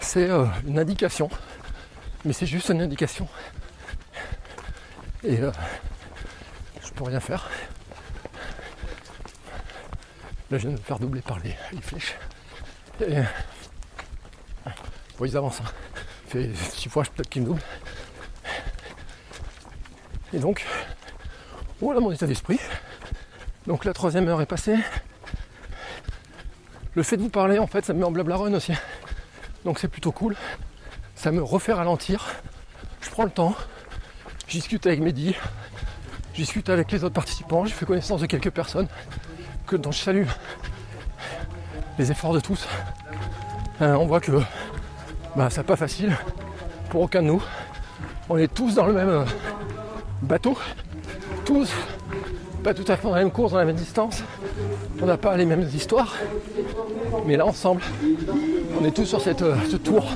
c'est 0.00 0.28
euh, 0.28 0.46
une 0.66 0.78
indication. 0.78 1.30
Mais 2.24 2.32
c'est 2.32 2.46
juste 2.46 2.68
une 2.68 2.82
indication. 2.82 3.28
Et 5.24 5.40
euh, 5.40 5.50
je 6.82 6.92
peux 6.92 7.04
rien 7.04 7.18
faire. 7.20 7.48
Là, 10.50 10.58
je 10.58 10.68
viens 10.68 10.70
de 10.70 10.76
me 10.76 10.84
faire 10.84 10.98
doubler 10.98 11.22
par 11.22 11.38
les, 11.38 11.56
flèches. 11.80 12.14
Et, 13.00 13.22
bon, 15.18 15.24
ils 15.24 15.36
avancent. 15.36 15.60
Hein. 15.60 15.72
Fait 16.28 16.50
six 16.54 16.90
fois 16.90 17.04
peut-être 17.04 17.30
qu'ils 17.30 17.42
me 17.42 17.46
doublent. 17.46 17.62
Et 20.34 20.38
donc, 20.38 20.66
voilà 21.80 22.00
mon 22.00 22.12
état 22.12 22.26
d'esprit. 22.26 22.60
Donc 23.66 23.86
la 23.86 23.94
troisième 23.94 24.28
heure 24.28 24.42
est 24.42 24.46
passée. 24.46 24.76
Le 26.94 27.02
fait 27.02 27.16
de 27.16 27.22
vous 27.22 27.30
parler, 27.30 27.58
en 27.58 27.66
fait, 27.66 27.84
ça 27.84 27.94
me 27.94 28.00
met 28.00 28.04
en 28.04 28.10
blabla 28.10 28.36
run 28.36 28.52
aussi. 28.52 28.72
Donc 29.64 29.78
c'est 29.78 29.88
plutôt 29.88 30.12
cool. 30.12 30.36
Ça 31.14 31.32
me 31.32 31.42
refait 31.42 31.72
ralentir. 31.72 32.26
Je 33.00 33.08
prends 33.08 33.24
le 33.24 33.30
temps. 33.30 33.54
Je 34.46 34.52
discute 34.52 34.86
avec 34.86 35.00
Mehdi. 35.00 35.34
Je 36.32 36.40
discute 36.40 36.68
avec 36.68 36.90
les 36.92 37.04
autres 37.04 37.14
participants. 37.14 37.64
Je 37.64 37.72
fais 37.72 37.86
connaissance 37.86 38.20
de 38.20 38.26
quelques 38.26 38.50
personnes 38.50 38.88
que, 39.66 39.76
dont 39.76 39.92
je 39.92 39.98
salue 39.98 40.26
les 41.98 42.10
efforts 42.10 42.34
de 42.34 42.40
tous. 42.40 42.66
Euh, 43.80 43.94
on 43.94 44.06
voit 44.06 44.20
que 44.20 44.32
bah, 45.36 45.48
c'est 45.50 45.62
pas 45.62 45.76
facile 45.76 46.16
pour 46.90 47.02
aucun 47.02 47.22
de 47.22 47.28
nous. 47.28 47.42
On 48.28 48.36
est 48.36 48.52
tous 48.52 48.74
dans 48.74 48.86
le 48.86 48.92
même 48.92 49.08
euh, 49.08 49.24
bateau. 50.22 50.58
Tous 51.44 51.70
pas 52.64 52.72
tout 52.72 52.84
à 52.88 52.96
fait 52.96 53.06
dans 53.06 53.14
la 53.14 53.20
même 53.20 53.30
course, 53.30 53.52
dans 53.52 53.58
la 53.58 53.66
même 53.66 53.76
distance. 53.76 54.24
On 55.02 55.04
n'a 55.04 55.18
pas 55.18 55.36
les 55.36 55.44
mêmes 55.44 55.68
histoires. 55.74 56.14
Mais 57.26 57.36
là, 57.36 57.44
ensemble, 57.44 57.82
on 58.80 58.84
est 58.86 58.90
tous 58.90 59.04
sur 59.04 59.20
cette, 59.20 59.42
euh, 59.42 59.54
ce 59.70 59.76
tour 59.76 60.06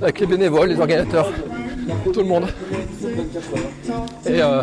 avec 0.00 0.20
les 0.20 0.26
bénévoles, 0.26 0.68
les 0.68 0.78
organisateurs, 0.78 1.32
tout 2.12 2.20
le 2.20 2.26
monde. 2.26 2.46
Et 4.26 4.42
euh, 4.42 4.62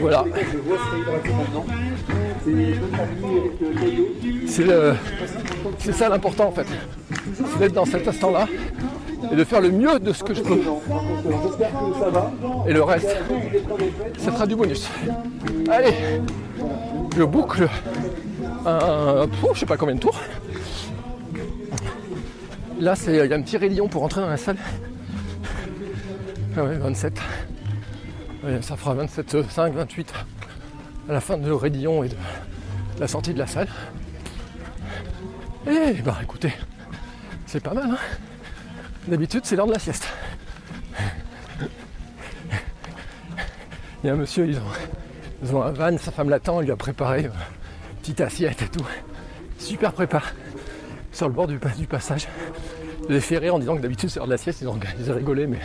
voilà. 0.00 0.24
C'est 5.78 5.92
ça 5.92 6.08
l'important 6.08 6.48
en 6.48 6.52
fait. 6.52 6.66
C'est 7.36 7.58
d'être 7.58 7.74
dans 7.74 7.84
cet 7.84 8.06
instant-là 8.08 8.46
et 9.30 9.36
de 9.36 9.44
faire 9.44 9.60
le 9.60 9.70
mieux 9.70 9.98
de 9.98 10.12
ce 10.12 10.22
que 10.22 10.34
je 10.34 10.42
peux. 10.42 10.60
Et 12.68 12.72
le 12.72 12.82
reste, 12.82 13.16
ça 14.18 14.32
sera 14.32 14.46
du 14.46 14.56
bonus. 14.56 14.88
Allez, 15.70 15.94
je 17.16 17.24
boucle 17.24 17.68
un, 18.64 19.26
je 19.52 19.60
sais 19.60 19.66
pas 19.66 19.76
combien 19.76 19.94
de 19.94 20.00
tours. 20.00 20.18
Là, 22.78 22.94
il 23.06 23.14
y 23.14 23.20
a 23.20 23.36
un 23.36 23.42
petit 23.42 23.56
rayon 23.56 23.88
pour 23.88 24.02
entrer 24.02 24.20
dans 24.20 24.28
la 24.28 24.36
salle. 24.36 24.58
Ah 26.58 26.64
ouais, 26.64 26.78
27. 26.78 27.20
ça 28.62 28.76
fera 28.76 28.94
27, 28.94 29.50
5, 29.50 29.74
28 29.74 30.14
à 31.06 31.12
la 31.12 31.20
fin 31.20 31.36
de 31.36 31.50
raidillon 31.50 32.02
et 32.02 32.08
de 32.08 32.14
la 32.98 33.06
sortie 33.06 33.34
de 33.34 33.38
la 33.38 33.46
salle. 33.46 33.68
Et 35.66 35.92
bah 36.02 36.16
écoutez, 36.22 36.54
c'est 37.44 37.60
pas 37.60 37.74
mal. 37.74 37.90
Hein 37.90 37.98
D'habitude, 39.06 39.42
c'est 39.44 39.54
l'heure 39.54 39.66
de 39.66 39.74
la 39.74 39.78
sieste. 39.78 40.08
Il 44.02 44.06
y 44.06 44.08
a 44.08 44.14
un 44.14 44.16
monsieur, 44.16 44.48
ils 44.48 45.54
ont, 45.54 45.62
un 45.62 45.72
van, 45.72 45.98
sa 45.98 46.10
femme 46.10 46.30
l'attend, 46.30 46.62
il 46.62 46.64
lui 46.64 46.72
a 46.72 46.76
préparé 46.76 47.24
une 47.24 47.32
petite 48.00 48.22
assiette 48.22 48.62
et 48.62 48.68
tout. 48.68 48.86
Super 49.58 49.92
prépa. 49.92 50.22
Sur 51.12 51.28
le 51.28 51.34
bord 51.34 51.48
du, 51.48 51.58
du 51.76 51.86
passage. 51.86 52.28
Je 53.10 53.34
rire 53.36 53.56
en 53.56 53.58
disant 53.58 53.76
que 53.76 53.82
d'habitude 53.82 54.08
c'est 54.08 54.20
l'heure 54.20 54.26
de 54.26 54.32
la 54.32 54.38
sieste, 54.38 54.62
ils 54.62 54.68
ont, 54.68 54.80
ils 54.98 55.10
ont 55.10 55.14
rigolé, 55.14 55.46
mais 55.46 55.60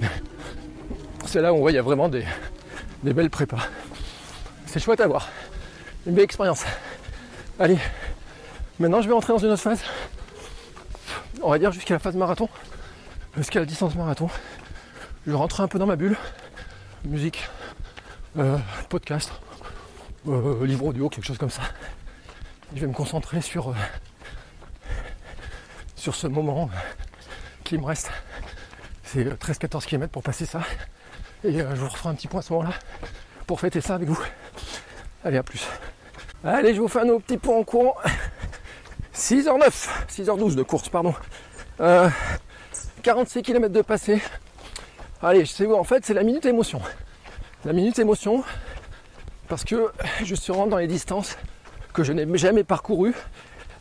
c'est 1.26 1.40
là 1.40 1.52
où 1.52 1.56
on 1.56 1.60
voit 1.60 1.72
il 1.72 1.76
y 1.76 1.78
a 1.78 1.82
vraiment 1.82 2.08
des, 2.08 2.24
belles 3.02 3.30
prépas. 3.30 3.66
C'est 4.66 4.80
chouette 4.80 5.00
à 5.00 5.06
voir. 5.06 5.28
Une 6.06 6.14
belle 6.14 6.24
expérience. 6.24 6.64
Allez, 7.58 7.78
maintenant 8.78 9.02
je 9.02 9.08
vais 9.08 9.14
rentrer 9.14 9.32
dans 9.32 9.38
une 9.38 9.50
autre 9.50 9.62
phase. 9.62 9.82
On 11.42 11.50
va 11.50 11.58
dire 11.58 11.72
jusqu'à 11.72 11.94
la 11.94 12.00
phase 12.00 12.16
marathon 12.16 12.48
jusqu'à 13.36 13.60
la 13.60 13.66
distance 13.66 13.94
marathon. 13.94 14.28
Je 15.26 15.32
rentre 15.32 15.60
un 15.60 15.68
peu 15.68 15.78
dans 15.78 15.86
ma 15.86 15.96
bulle. 15.96 16.16
Musique, 17.04 17.48
euh, 18.38 18.58
podcast, 18.88 19.32
euh, 20.28 20.66
livre 20.66 20.86
audio, 20.86 21.08
quelque 21.08 21.24
chose 21.24 21.38
comme 21.38 21.50
ça. 21.50 21.62
Je 22.74 22.80
vais 22.80 22.86
me 22.86 22.92
concentrer 22.92 23.40
sur, 23.40 23.70
euh, 23.70 23.74
sur 25.96 26.14
ce 26.14 26.26
moment 26.26 26.70
qui 27.64 27.78
me 27.78 27.84
reste. 27.84 28.10
C'est 29.12 29.24
13-14 29.24 29.86
km 29.86 30.12
pour 30.12 30.22
passer 30.22 30.46
ça. 30.46 30.60
Et 31.42 31.52
je 31.52 31.64
vous 31.64 31.88
referai 31.88 32.10
un 32.10 32.14
petit 32.14 32.28
point 32.28 32.38
à 32.38 32.42
ce 32.44 32.52
moment-là 32.52 32.74
pour 33.48 33.58
fêter 33.58 33.80
ça 33.80 33.96
avec 33.96 34.08
vous. 34.08 34.20
Allez, 35.24 35.36
à 35.36 35.42
plus. 35.42 35.66
Allez, 36.44 36.76
je 36.76 36.80
vous 36.80 36.86
fais 36.86 37.00
un 37.00 37.08
autre 37.08 37.24
petit 37.24 37.36
point 37.36 37.56
en 37.56 37.64
courant. 37.64 37.96
6h09, 39.12 39.88
6h12 40.08 40.54
de 40.54 40.62
course, 40.62 40.88
pardon. 40.90 41.12
46 43.02 43.42
km 43.42 43.72
de 43.72 43.82
passé. 43.82 44.22
Allez, 45.20 45.44
je 45.44 45.50
sais 45.50 45.66
où 45.66 45.74
en 45.74 45.82
fait, 45.82 46.06
c'est 46.06 46.14
la 46.14 46.22
minute 46.22 46.46
émotion. 46.46 46.80
La 47.64 47.72
minute 47.72 47.98
émotion, 47.98 48.44
parce 49.48 49.64
que 49.64 49.90
je 50.22 50.34
suis 50.36 50.52
rentré 50.52 50.70
dans 50.70 50.78
les 50.78 50.86
distances 50.86 51.36
que 51.92 52.04
je 52.04 52.12
n'ai 52.12 52.38
jamais 52.38 52.62
parcourues. 52.62 53.16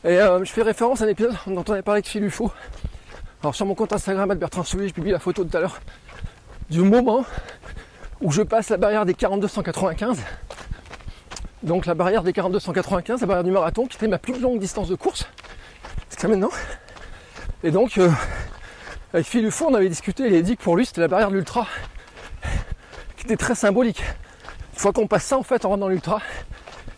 Et 0.04 0.20
euh, 0.20 0.44
je 0.44 0.52
fais 0.52 0.64
référence 0.64 1.04
à 1.04 1.06
un 1.06 1.10
épisode 1.10 1.36
dont 1.46 1.64
on 1.68 1.74
avait 1.74 1.84
parlé 1.84 2.00
avec 2.00 2.08
Phil. 2.08 2.32
Alors 3.42 3.56
sur 3.56 3.66
mon 3.66 3.74
compte 3.74 3.94
Instagram, 3.94 4.34
Bertrand 4.34 4.64
Soulier, 4.64 4.90
je 4.90 4.94
publie 4.94 5.12
la 5.12 5.20
photo 5.20 5.46
tout 5.46 5.56
à 5.56 5.62
l'heure 5.62 5.80
du 6.70 6.82
moment 6.82 7.24
où 8.20 8.34
je 8.34 8.42
passe 8.42 8.68
la 8.68 8.76
barrière 8.76 9.06
des 9.06 9.14
4295. 9.14 10.18
Donc 11.64 11.86
la 11.86 11.94
barrière 11.94 12.22
des 12.22 12.34
4295, 12.34 13.22
la 13.22 13.28
barrière 13.28 13.44
du 13.46 13.52
marathon, 13.52 13.86
qui 13.86 13.96
était 13.96 14.10
ma 14.10 14.18
plus 14.18 14.38
longue 14.42 14.60
distance 14.60 14.90
de 14.90 14.96
course. 14.96 15.26
C'est 16.10 16.20
ça 16.20 16.28
maintenant. 16.28 16.50
Et 17.64 17.72
donc, 17.72 17.98
euh, 17.98 18.12
avec 19.14 19.26
Phil 19.26 19.50
Fond, 19.52 19.68
on 19.70 19.74
avait 19.74 19.88
discuté, 19.88 20.28
il 20.28 20.36
a 20.36 20.42
dit 20.42 20.58
que 20.58 20.64
pour 20.64 20.76
lui 20.76 20.86
c'était 20.86 21.02
la 21.02 21.08
barrière 21.08 21.32
de 21.32 21.36
l'ultra 21.36 21.66
qui 23.16 23.24
était 23.24 23.38
très 23.38 23.56
symbolique. 23.56 24.04
Une 24.74 24.80
fois 24.80 24.92
qu'on 24.92 25.08
passe 25.08 25.24
ça 25.24 25.38
en 25.38 25.44
fait 25.44 25.64
on 25.64 25.70
rentre 25.70 25.80
dans 25.80 25.88
l'ultra. 25.88 26.22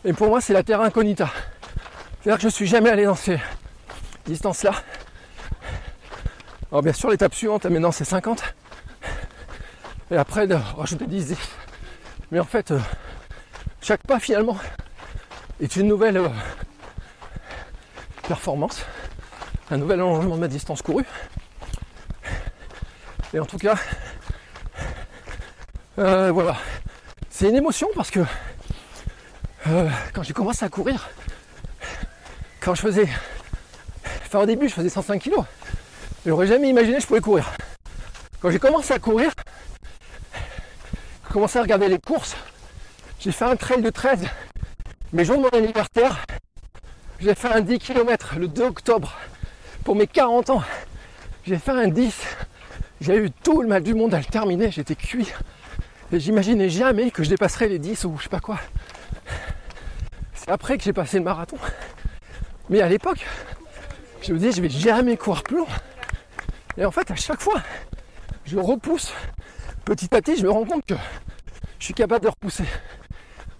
Et 0.04 0.12
pour 0.12 0.26
moi 0.26 0.40
c'est 0.40 0.52
la 0.52 0.64
terre 0.64 0.80
incognita. 0.80 1.30
C'est-à-dire 2.20 2.38
que 2.38 2.42
je 2.42 2.54
suis 2.54 2.66
jamais 2.66 2.90
allé 2.90 3.04
dans 3.04 3.14
ces 3.14 3.38
distances-là. 4.26 4.72
Alors 6.72 6.80
bien 6.80 6.94
sûr 6.94 7.10
l'étape 7.10 7.34
suivante 7.34 7.66
maintenant 7.66 7.92
c'est 7.92 8.06
50. 8.06 8.42
Et 10.10 10.16
après 10.16 10.46
rajouter 10.46 11.06
10, 11.06 11.34
Mais 12.30 12.40
en 12.40 12.46
fait, 12.46 12.70
euh, 12.70 12.80
chaque 13.82 14.02
pas 14.06 14.18
finalement 14.18 14.56
est 15.60 15.76
une 15.76 15.86
nouvelle 15.86 16.16
euh, 16.16 16.28
performance, 18.26 18.86
un 19.70 19.76
nouvel 19.76 20.00
allongement 20.00 20.36
de 20.36 20.40
ma 20.40 20.48
distance 20.48 20.80
courue. 20.80 21.04
Et 23.34 23.38
en 23.38 23.44
tout 23.44 23.58
cas, 23.58 23.74
euh, 25.98 26.32
voilà. 26.32 26.56
C'est 27.28 27.50
une 27.50 27.56
émotion 27.56 27.88
parce 27.94 28.10
que 28.10 28.20
quand 30.14 30.22
j'ai 30.22 30.32
commencé 30.32 30.64
à 30.64 30.70
courir, 30.70 31.10
quand 32.60 32.74
je 32.74 32.80
faisais. 32.80 33.08
Enfin 34.24 34.38
au 34.38 34.46
début 34.46 34.70
je 34.70 34.74
faisais 34.74 34.88
105 34.88 35.22
kg. 35.22 35.34
J'aurais 36.24 36.46
jamais 36.46 36.68
imaginé 36.68 36.96
que 36.96 37.02
je 37.02 37.06
pouvais 37.06 37.20
courir. 37.20 37.50
Quand 38.40 38.50
j'ai 38.50 38.58
commencé 38.58 38.92
à 38.92 38.98
courir, 38.98 39.30
j'ai 40.32 41.32
commencé 41.32 41.58
à 41.58 41.62
regarder 41.62 41.88
les 41.88 41.98
courses. 41.98 42.36
J'ai 43.20 43.32
fait 43.32 43.44
un 43.44 43.56
trail 43.56 43.82
de 43.82 43.90
13, 43.90 44.20
mes 45.12 45.24
jours 45.24 45.38
de 45.38 45.42
mon 45.42 45.48
anniversaire. 45.48 46.24
J'ai 47.20 47.34
fait 47.34 47.48
un 47.52 47.60
10 47.60 47.78
km 47.78 48.36
le 48.38 48.48
2 48.48 48.62
octobre 48.62 49.16
pour 49.84 49.96
mes 49.96 50.06
40 50.06 50.50
ans. 50.50 50.62
J'ai 51.44 51.58
fait 51.58 51.72
un 51.72 51.88
10 51.88 52.14
j'ai 53.02 53.16
eu 53.16 53.32
tout 53.32 53.62
le 53.62 53.68
mal 53.68 53.82
du 53.82 53.94
monde 53.94 54.14
à 54.14 54.18
le 54.18 54.24
terminer, 54.24 54.70
j'étais 54.70 54.94
cuit. 54.94 55.32
Et 56.12 56.20
j'imaginais 56.20 56.68
jamais 56.68 57.10
que 57.10 57.24
je 57.24 57.30
dépasserais 57.30 57.66
les 57.66 57.80
10 57.80 58.04
ou 58.04 58.16
je 58.16 58.22
sais 58.22 58.28
pas 58.28 58.38
quoi. 58.38 58.60
C'est 60.34 60.50
après 60.50 60.78
que 60.78 60.84
j'ai 60.84 60.92
passé 60.92 61.18
le 61.18 61.24
marathon. 61.24 61.56
Mais 62.70 62.80
à 62.80 62.88
l'époque, 62.88 63.26
je 64.22 64.32
me 64.32 64.38
disais, 64.38 64.52
je 64.52 64.62
vais 64.62 64.68
jamais 64.68 65.16
courir 65.16 65.42
plus 65.42 65.56
long. 65.56 65.66
Et 66.76 66.84
en 66.84 66.90
fait, 66.90 67.10
à 67.10 67.16
chaque 67.16 67.40
fois, 67.40 67.60
je 68.44 68.58
repousse. 68.58 69.12
Petit 69.84 70.14
à 70.14 70.22
petit, 70.22 70.36
je 70.36 70.44
me 70.44 70.50
rends 70.50 70.64
compte 70.64 70.86
que 70.86 70.94
je 71.78 71.84
suis 71.84 71.94
capable 71.94 72.24
de 72.24 72.30
repousser. 72.30 72.64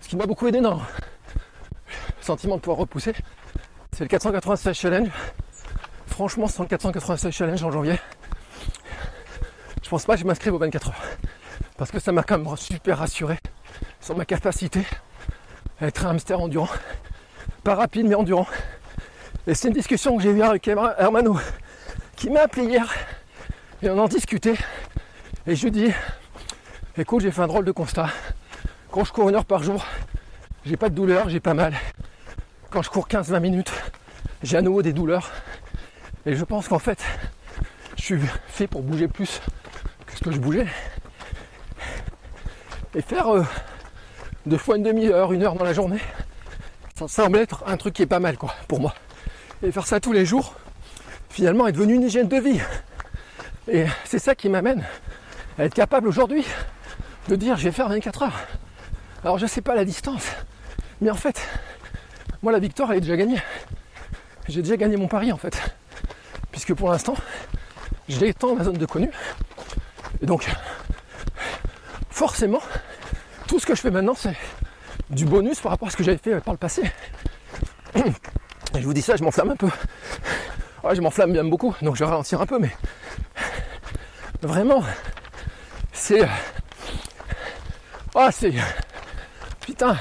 Ce 0.00 0.08
qui 0.08 0.16
m'a 0.16 0.26
beaucoup 0.26 0.46
aidé 0.46 0.60
dans 0.60 0.76
le 0.76 0.80
sentiment 2.20 2.56
de 2.56 2.60
pouvoir 2.60 2.78
repousser, 2.78 3.14
c'est 3.92 4.04
le 4.04 4.08
496 4.08 4.74
challenge. 4.76 5.08
Franchement, 6.06 6.46
c'est 6.46 6.62
le 6.62 6.68
496 6.68 7.32
challenge 7.32 7.62
en 7.64 7.70
janvier 7.70 7.98
je 9.92 9.96
pense 9.96 10.06
pas 10.06 10.14
que 10.14 10.20
je 10.22 10.26
m'inscrive 10.26 10.54
aux 10.54 10.58
24 10.58 10.88
heures. 10.88 11.02
Parce 11.76 11.90
que 11.90 11.98
ça 11.98 12.12
m'a 12.12 12.22
quand 12.22 12.38
même 12.38 12.56
super 12.56 12.96
rassuré 12.96 13.36
sur 14.00 14.16
ma 14.16 14.24
capacité 14.24 14.86
à 15.78 15.88
être 15.88 16.06
un 16.06 16.12
hamster 16.12 16.40
endurant. 16.40 16.70
Pas 17.62 17.74
rapide 17.74 18.06
mais 18.06 18.14
endurant. 18.14 18.46
Et 19.46 19.54
c'est 19.54 19.68
une 19.68 19.74
discussion 19.74 20.16
que 20.16 20.22
j'ai 20.22 20.30
eue 20.30 20.40
avec 20.40 20.66
Hermano 20.66 21.38
qui 22.16 22.30
m'a 22.30 22.40
appelé 22.40 22.64
hier 22.64 22.92
et 23.82 23.90
on 23.90 23.98
en 23.98 24.08
discutait. 24.08 24.56
Et 25.46 25.56
je 25.56 25.64
lui 25.64 25.70
dis 25.70 25.92
écoute 26.96 27.22
j'ai 27.22 27.30
fait 27.30 27.42
un 27.42 27.46
drôle 27.46 27.64
de 27.64 27.72
constat. 27.72 28.08
Quand 28.90 29.04
je 29.04 29.12
cours 29.12 29.28
une 29.28 29.34
heure 29.34 29.44
par 29.44 29.62
jour, 29.62 29.84
j'ai 30.64 30.76
pas 30.76 30.88
de 30.88 30.94
douleur, 30.94 31.28
j'ai 31.28 31.40
pas 31.40 31.54
mal. 31.54 31.74
Quand 32.70 32.82
je 32.82 32.90
cours 32.90 33.08
15-20 33.08 33.40
minutes, 33.40 33.72
j'ai 34.42 34.56
à 34.56 34.62
nouveau 34.62 34.82
des 34.82 34.92
douleurs. 34.92 35.30
Et 36.26 36.36
je 36.36 36.44
pense 36.44 36.68
qu'en 36.68 36.78
fait, 36.78 37.02
je 37.96 38.02
suis 38.02 38.20
fait 38.46 38.66
pour 38.66 38.82
bouger 38.82 39.08
plus 39.08 39.40
que 40.22 40.30
je 40.30 40.38
bougeais. 40.38 40.66
Et 42.94 43.02
faire 43.02 43.28
euh, 43.28 43.42
deux 44.46 44.56
fois 44.56 44.76
une 44.76 44.82
demi-heure, 44.82 45.32
une 45.32 45.42
heure 45.42 45.54
dans 45.54 45.64
la 45.64 45.72
journée, 45.72 46.00
ça 46.98 47.08
semble 47.08 47.38
être 47.38 47.64
un 47.66 47.76
truc 47.76 47.94
qui 47.94 48.02
est 48.02 48.06
pas 48.06 48.20
mal 48.20 48.36
quoi 48.36 48.54
pour 48.68 48.80
moi. 48.80 48.94
Et 49.62 49.72
faire 49.72 49.86
ça 49.86 50.00
tous 50.00 50.12
les 50.12 50.24
jours, 50.24 50.54
finalement 51.32 51.66
est 51.66 51.72
devenu 51.72 51.94
une 51.94 52.02
hygiène 52.02 52.28
de 52.28 52.36
vie. 52.36 52.60
Et 53.68 53.86
c'est 54.04 54.18
ça 54.18 54.34
qui 54.34 54.48
m'amène 54.48 54.84
à 55.58 55.64
être 55.64 55.74
capable 55.74 56.06
aujourd'hui 56.06 56.44
de 57.28 57.36
dire 57.36 57.56
je 57.56 57.64
vais 57.64 57.72
faire 57.72 57.88
24 57.88 58.22
heures. 58.22 58.40
Alors 59.24 59.38
je 59.38 59.46
sais 59.46 59.62
pas 59.62 59.74
la 59.74 59.84
distance, 59.84 60.26
mais 61.00 61.10
en 61.10 61.16
fait, 61.16 61.40
moi 62.42 62.52
la 62.52 62.58
victoire 62.58 62.90
elle 62.90 62.98
est 62.98 63.00
déjà 63.00 63.16
gagnée. 63.16 63.42
J'ai 64.48 64.62
déjà 64.62 64.76
gagné 64.76 64.96
mon 64.96 65.08
pari 65.08 65.32
en 65.32 65.38
fait. 65.38 65.58
Puisque 66.50 66.74
pour 66.74 66.90
l'instant, 66.90 67.14
j'ai 68.08 68.34
dans 68.34 68.54
ma 68.54 68.64
zone 68.64 68.76
de 68.76 68.84
connu. 68.86 69.10
Et 70.20 70.26
donc, 70.26 70.50
forcément, 72.10 72.60
tout 73.46 73.58
ce 73.58 73.64
que 73.64 73.74
je 73.74 73.80
fais 73.80 73.90
maintenant, 73.90 74.14
c'est 74.14 74.36
du 75.08 75.24
bonus 75.24 75.60
par 75.60 75.72
rapport 75.72 75.88
à 75.88 75.90
ce 75.90 75.96
que 75.96 76.04
j'avais 76.04 76.18
fait 76.18 76.40
par 76.40 76.52
le 76.52 76.58
passé. 76.58 76.82
Et 77.94 78.80
je 78.80 78.84
vous 78.84 78.92
dis 78.92 79.02
ça, 79.02 79.16
je 79.16 79.24
m'enflamme 79.24 79.50
un 79.50 79.56
peu. 79.56 79.68
Ouais, 80.84 80.96
je 80.96 81.00
m'enflamme 81.00 81.32
bien 81.32 81.44
beaucoup, 81.44 81.74
donc 81.80 81.94
je 81.94 82.00
vais 82.00 82.10
ralentir 82.10 82.40
un 82.40 82.46
peu, 82.46 82.58
mais 82.58 82.70
vraiment, 84.42 84.82
c'est. 85.92 86.28
Oh, 88.14 88.28
c'est. 88.32 88.52
Putain. 89.60 89.96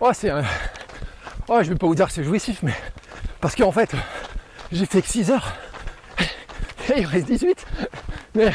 Oh, 0.00 0.10
c'est. 0.12 0.32
Oh, 1.48 1.62
je 1.62 1.70
vais 1.70 1.76
pas 1.76 1.86
vous 1.86 1.94
dire 1.94 2.06
que 2.06 2.12
c'est 2.12 2.24
jouissif, 2.24 2.62
mais. 2.62 2.74
Parce 3.40 3.54
qu'en 3.54 3.72
fait, 3.72 3.92
j'ai 4.72 4.86
fait 4.86 5.02
que 5.02 5.08
6 5.08 5.30
heures. 5.30 5.54
Et 6.94 6.98
il 7.00 7.06
reste 7.06 7.26
18. 7.26 7.66
Mais. 8.34 8.52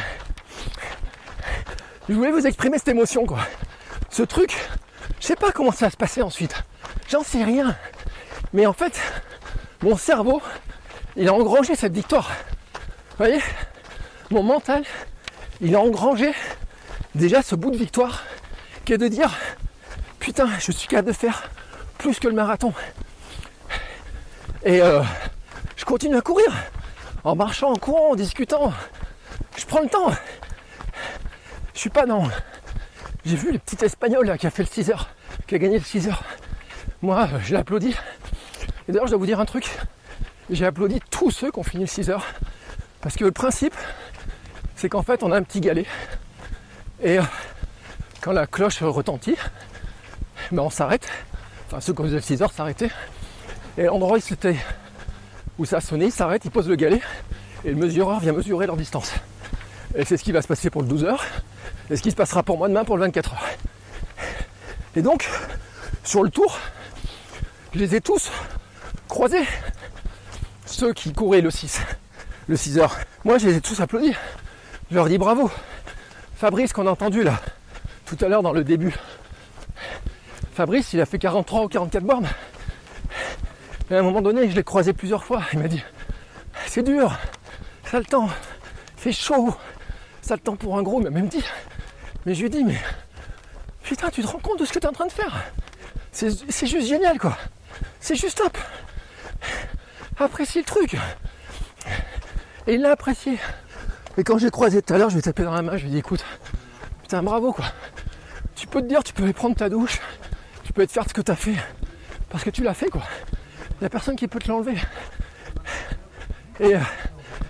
Je 2.08 2.14
voulais 2.14 2.30
vous 2.30 2.46
exprimer 2.46 2.78
cette 2.78 2.88
émotion, 2.88 3.26
quoi. 3.26 3.40
Ce 4.10 4.22
truc, 4.22 4.54
je 5.20 5.26
sais 5.26 5.36
pas 5.36 5.50
comment 5.50 5.72
ça 5.72 5.86
va 5.86 5.90
se 5.90 5.96
passer 5.96 6.22
ensuite. 6.22 6.54
J'en 7.08 7.22
sais 7.22 7.42
rien. 7.42 7.76
Mais 8.52 8.66
en 8.66 8.72
fait, 8.72 9.00
mon 9.82 9.96
cerveau, 9.96 10.40
il 11.16 11.28
a 11.28 11.34
engrangé 11.34 11.74
cette 11.74 11.94
victoire. 11.94 12.30
Vous 12.74 13.24
voyez 13.24 13.40
Mon 14.30 14.42
mental, 14.42 14.84
il 15.60 15.74
a 15.74 15.80
engrangé 15.80 16.32
déjà 17.14 17.42
ce 17.42 17.54
bout 17.54 17.70
de 17.70 17.76
victoire 17.76 18.24
qui 18.84 18.92
est 18.92 18.98
de 18.98 19.08
dire 19.08 19.30
putain, 20.20 20.48
je 20.58 20.72
suis 20.72 20.88
capable 20.88 21.08
de 21.08 21.12
faire 21.12 21.50
plus 21.98 22.18
que 22.18 22.28
le 22.28 22.34
marathon. 22.34 22.72
Et 24.64 24.82
euh, 24.82 25.02
je 25.76 25.84
continue 25.84 26.16
à 26.16 26.20
courir 26.20 26.52
en 27.24 27.34
marchant, 27.34 27.70
en 27.70 27.76
courant, 27.76 28.10
en 28.10 28.14
discutant. 28.14 28.72
Je 29.56 29.64
prends 29.64 29.80
le 29.80 29.88
temps. 29.88 30.10
Je 31.74 31.80
suis 31.80 31.90
pas 31.90 32.06
dans. 32.06 32.24
J'ai 33.24 33.36
vu 33.36 33.52
le 33.52 33.58
petit 33.58 33.84
espagnol 33.84 34.26
là, 34.26 34.38
qui 34.38 34.46
a 34.46 34.50
fait 34.50 34.62
le 34.62 34.68
6 34.68 34.90
heures, 34.90 35.08
qui 35.46 35.54
a 35.54 35.58
gagné 35.58 35.78
le 35.78 35.84
6 35.84 36.08
heures. 36.08 36.22
Moi, 37.02 37.28
je 37.42 37.52
l'ai 37.52 37.60
applaudi. 37.60 37.94
Et 38.88 38.92
d'ailleurs, 38.92 39.06
je 39.06 39.10
dois 39.12 39.18
vous 39.18 39.26
dire 39.26 39.40
un 39.40 39.46
truc. 39.46 39.78
J'ai 40.48 40.64
applaudi 40.64 41.00
tous 41.10 41.30
ceux 41.30 41.50
qui 41.50 41.58
ont 41.58 41.64
fini 41.64 41.82
le 41.82 41.88
6 41.88 42.10
heures. 42.10 42.24
Parce 43.00 43.16
que 43.16 43.24
le 43.24 43.32
principe, 43.32 43.74
c'est 44.76 44.88
qu'en 44.88 45.02
fait, 45.02 45.22
on 45.22 45.32
a 45.32 45.36
un 45.36 45.42
petit 45.42 45.60
galet. 45.60 45.86
Et 47.02 47.18
euh, 47.18 47.22
quand 48.20 48.32
la 48.32 48.46
cloche 48.46 48.82
retentit, 48.82 49.36
ben 50.52 50.62
on 50.62 50.70
s'arrête. 50.70 51.08
Enfin, 51.66 51.80
ceux 51.80 51.92
qui 51.92 52.00
ont 52.00 52.04
le 52.04 52.20
6 52.20 52.42
heures 52.42 52.52
s'arrêtaient. 52.52 52.90
Et 53.76 53.84
l'endroit 53.84 54.18
où 55.58 55.64
ça 55.64 55.78
a 55.78 55.80
sonné, 55.80 56.06
il 56.06 56.12
s'arrête, 56.12 56.44
il 56.44 56.50
pose 56.50 56.68
le 56.68 56.76
galet. 56.76 57.00
Et 57.64 57.70
le 57.70 57.76
mesureur 57.76 58.20
vient 58.20 58.32
mesurer 58.32 58.66
leur 58.66 58.76
distance. 58.76 59.12
Et 59.96 60.04
c'est 60.04 60.16
ce 60.16 60.22
qui 60.22 60.32
va 60.32 60.42
se 60.42 60.48
passer 60.48 60.70
pour 60.70 60.82
le 60.82 60.88
12 60.88 61.04
heures. 61.04 61.24
Et 61.90 61.96
ce 61.96 62.02
qui 62.02 62.10
se 62.10 62.16
passera 62.16 62.42
pour 62.42 62.58
moi 62.58 62.68
demain 62.68 62.84
pour 62.84 62.96
le 62.96 63.02
24 63.02 63.32
heures. 63.34 63.48
Et 64.94 65.02
donc, 65.02 65.28
sur 66.04 66.22
le 66.22 66.30
tour, 66.30 66.58
je 67.74 67.80
les 67.80 67.96
ai 67.96 68.00
tous 68.00 68.30
croisés. 69.08 69.44
Ceux 70.66 70.92
qui 70.92 71.12
couraient 71.12 71.40
le 71.40 71.50
6, 71.50 71.80
le 72.48 72.56
6 72.56 72.78
heures. 72.78 72.96
Moi, 73.24 73.38
je 73.38 73.48
les 73.48 73.56
ai 73.56 73.60
tous 73.60 73.80
applaudis. 73.80 74.14
Je 74.90 74.96
leur 74.96 75.08
dis 75.08 75.16
bravo. 75.16 75.50
Fabrice 76.36 76.72
qu'on 76.72 76.86
a 76.86 76.90
entendu 76.90 77.22
là, 77.22 77.40
tout 78.04 78.18
à 78.20 78.28
l'heure 78.28 78.42
dans 78.42 78.52
le 78.52 78.62
début. 78.62 78.94
Fabrice, 80.52 80.92
il 80.92 81.00
a 81.00 81.06
fait 81.06 81.18
43 81.18 81.64
ou 81.64 81.68
44 81.68 82.04
bornes. 82.04 82.28
Et 83.90 83.94
à 83.94 84.00
un 84.00 84.02
moment 84.02 84.20
donné, 84.20 84.50
je 84.50 84.54
l'ai 84.54 84.64
croisé 84.64 84.92
plusieurs 84.92 85.24
fois. 85.24 85.42
Il 85.52 85.60
m'a 85.60 85.68
dit 85.68 85.82
C'est 86.66 86.82
dur, 86.82 87.16
ça 87.84 87.98
le 87.98 88.04
temps, 88.04 88.28
fait 88.96 89.12
chaud, 89.12 89.54
ça 90.20 90.34
le 90.34 90.40
temps 90.40 90.56
pour 90.56 90.76
un 90.76 90.82
gros. 90.82 91.00
M'a 91.00 91.10
même 91.10 91.28
dit 91.28 91.44
Mais 92.26 92.34
je 92.34 92.40
lui 92.40 92.46
ai 92.46 92.50
dit 92.50 92.64
Mais 92.64 92.80
putain, 93.82 94.10
tu 94.10 94.22
te 94.22 94.26
rends 94.26 94.40
compte 94.40 94.58
de 94.58 94.64
ce 94.64 94.72
que 94.72 94.78
tu 94.78 94.86
es 94.86 94.88
en 94.88 94.92
train 94.92 95.06
de 95.06 95.12
faire? 95.12 95.44
C'est 96.12 96.66
juste 96.66 96.88
génial 96.88 97.18
quoi. 97.18 97.36
C'est 98.00 98.16
juste 98.16 98.38
top. 98.38 98.58
Apprécie 100.18 100.58
le 100.58 100.64
truc. 100.64 100.96
Et 102.66 102.74
il 102.74 102.80
l'a 102.80 102.92
apprécié. 102.92 103.38
Et 104.16 104.24
quand 104.24 104.38
j'ai 104.38 104.50
croisé 104.50 104.80
tout 104.80 104.94
à 104.94 104.98
l'heure, 104.98 105.10
je 105.10 105.14
lui 105.14 105.20
ai 105.20 105.22
tapé 105.22 105.42
dans 105.42 105.52
la 105.52 105.60
main, 105.62 105.76
je 105.76 105.82
lui 105.82 105.88
ai 105.88 105.92
dit 105.92 105.98
écoute, 105.98 106.24
putain 107.02 107.22
bravo 107.22 107.52
quoi. 107.52 107.66
Tu 108.54 108.66
peux 108.66 108.80
te 108.80 108.86
dire, 108.86 109.04
tu 109.04 109.12
peux 109.12 109.24
aller 109.24 109.34
prendre 109.34 109.54
ta 109.54 109.68
douche, 109.68 110.00
tu 110.64 110.72
peux 110.72 110.86
te 110.86 110.92
faire 110.92 111.04
ce 111.06 111.12
que 111.12 111.20
tu 111.20 111.30
as 111.30 111.36
fait. 111.36 111.54
Parce 112.30 112.42
que 112.42 112.50
tu 112.50 112.62
l'as 112.62 112.72
fait 112.72 112.88
quoi. 112.88 113.02
Il 113.80 113.84
a 113.84 113.90
personne 113.90 114.16
qui 114.16 114.26
peut 114.26 114.38
te 114.38 114.48
l'enlever. 114.48 114.76
Et 116.60 116.74
euh, 116.74 116.80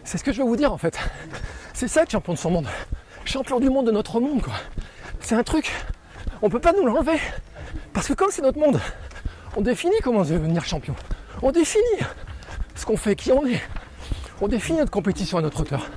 c'est 0.02 0.18
ce 0.18 0.24
que 0.24 0.32
je 0.32 0.42
veux 0.42 0.48
vous 0.48 0.56
dire 0.56 0.72
en 0.72 0.78
fait. 0.78 0.98
C'est 1.72 1.86
ça 1.86 2.02
être 2.02 2.10
champion 2.10 2.32
de 2.32 2.38
son 2.38 2.50
monde. 2.50 2.66
Champion 3.24 3.60
du 3.60 3.70
monde 3.70 3.86
de 3.86 3.92
notre 3.92 4.18
monde 4.18 4.42
quoi. 4.42 4.54
C'est 5.20 5.36
un 5.36 5.44
truc, 5.44 5.72
on 6.42 6.50
peut 6.50 6.60
pas 6.60 6.72
nous 6.72 6.84
l'enlever. 6.84 7.20
Parce 7.92 8.08
que 8.08 8.12
comme 8.12 8.30
c'est 8.30 8.42
notre 8.42 8.58
monde, 8.58 8.80
on 9.56 9.60
définit 9.60 9.96
comment 10.02 10.22
devenir 10.22 10.64
champion. 10.64 10.96
On 11.42 11.52
définit 11.52 12.00
ce 12.76 12.86
qu'on 12.86 12.96
fait, 12.96 13.16
qui 13.16 13.32
on 13.32 13.44
est. 13.46 13.60
On 14.40 14.48
définit 14.48 14.78
notre 14.78 14.90
compétition 14.90 15.38
à 15.38 15.42
notre 15.42 15.60
hauteur. 15.60 15.88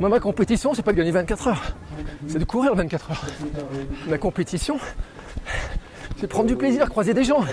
Moi, 0.00 0.08
ma 0.08 0.18
compétition, 0.18 0.74
c'est 0.74 0.82
pas 0.82 0.92
de 0.92 0.96
gagner 0.96 1.12
24 1.12 1.48
heures, 1.48 1.62
c'est 2.26 2.38
de 2.38 2.44
courir 2.44 2.74
24 2.74 3.10
heures. 3.10 3.24
Ma 4.08 4.18
compétition, 4.18 4.78
c'est 6.16 6.26
prendre 6.26 6.48
du 6.48 6.56
plaisir, 6.56 6.88
croiser 6.88 7.14
des 7.14 7.24
gens. 7.24 7.44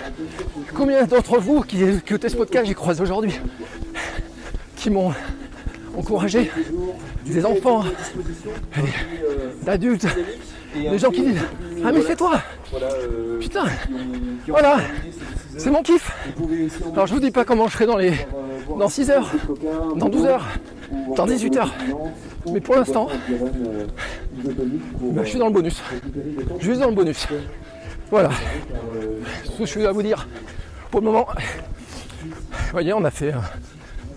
Combien 0.74 1.04
d'entre 1.04 1.38
vous 1.38 1.60
qui 1.60 1.82
écoutez 1.84 2.28
ce 2.30 2.36
podcast, 2.36 2.66
j'ai 2.66 2.74
croisé 2.74 3.02
aujourd'hui, 3.02 3.38
qui 4.76 4.90
m'ont 4.90 5.12
encouragé, 5.96 6.50
des 7.26 7.44
enfants, 7.44 7.84
d'adultes, 9.62 10.06
des 10.74 10.98
gens 10.98 11.10
qui 11.10 11.22
disent 11.22 11.44
Ah, 11.84 11.92
mais 11.92 12.02
c'est 12.02 12.16
toi 12.16 12.40
Putain 13.40 13.64
Voilà 14.48 14.78
C'est 15.56 15.70
mon 15.70 15.82
kiff 15.82 16.10
Alors, 16.92 17.06
je 17.06 17.14
vous 17.14 17.20
dis 17.20 17.30
pas 17.30 17.44
comment 17.44 17.68
je 17.68 17.74
serai 17.74 17.86
dans 17.86 17.96
les. 17.96 18.12
dans 18.78 18.88
6 18.88 19.10
heures, 19.10 19.30
dans 19.96 20.08
12 20.08 20.26
heures, 20.26 20.46
dans 21.16 21.26
18 21.26 21.56
heures. 21.56 21.74
Mais 22.50 22.60
pour 22.60 22.74
l'instant, 22.74 23.08
bah, 24.42 25.22
je 25.22 25.28
suis 25.28 25.38
dans 25.38 25.46
le 25.46 25.52
bonus. 25.52 25.82
Je 26.58 26.70
suis 26.70 26.78
dans 26.78 26.88
le 26.88 26.94
bonus. 26.94 27.26
Voilà. 28.10 28.30
Ce 29.44 29.58
que 29.58 29.66
je 29.66 29.78
vais 29.78 29.92
vous 29.92 30.02
dire. 30.02 30.26
Pour 30.90 31.00
le 31.00 31.06
moment, 31.06 31.26
vous 31.32 32.72
voyez, 32.72 32.92
on 32.92 33.02
a 33.04 33.10
fait 33.10 33.32
euh, 33.32 33.38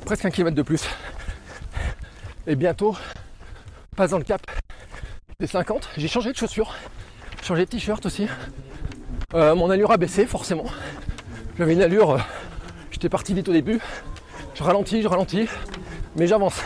presque 0.05 0.25
un 0.25 0.29
kilomètre 0.29 0.57
de 0.57 0.61
plus. 0.61 0.85
Et 2.47 2.55
bientôt, 2.55 2.95
pas 3.95 4.07
dans 4.07 4.17
le 4.17 4.25
cap 4.25 4.41
des 5.39 5.47
50. 5.47 5.89
J'ai 5.97 6.07
changé 6.07 6.31
de 6.31 6.37
chaussures, 6.37 6.73
changé 7.43 7.65
de 7.65 7.69
t-shirt 7.69 8.05
aussi. 8.05 8.27
Euh, 9.33 9.53
mon 9.53 9.69
allure 9.69 9.91
a 9.91 9.97
baissé 9.97 10.25
forcément. 10.25 10.65
J'avais 11.57 11.73
une 11.73 11.81
allure, 11.81 12.11
euh, 12.11 12.19
j'étais 12.91 13.09
parti 13.09 13.33
vite 13.33 13.49
au 13.49 13.51
début. 13.51 13.81
Je 14.53 14.63
ralentis, 14.63 15.01
je 15.01 15.07
ralentis, 15.07 15.47
mais 16.15 16.27
j'avance. 16.27 16.61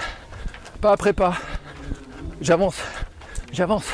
Pas 0.82 0.92
après 0.92 1.14
pas. 1.14 1.36
J'avance, 2.42 2.80
j'avance. 3.52 3.88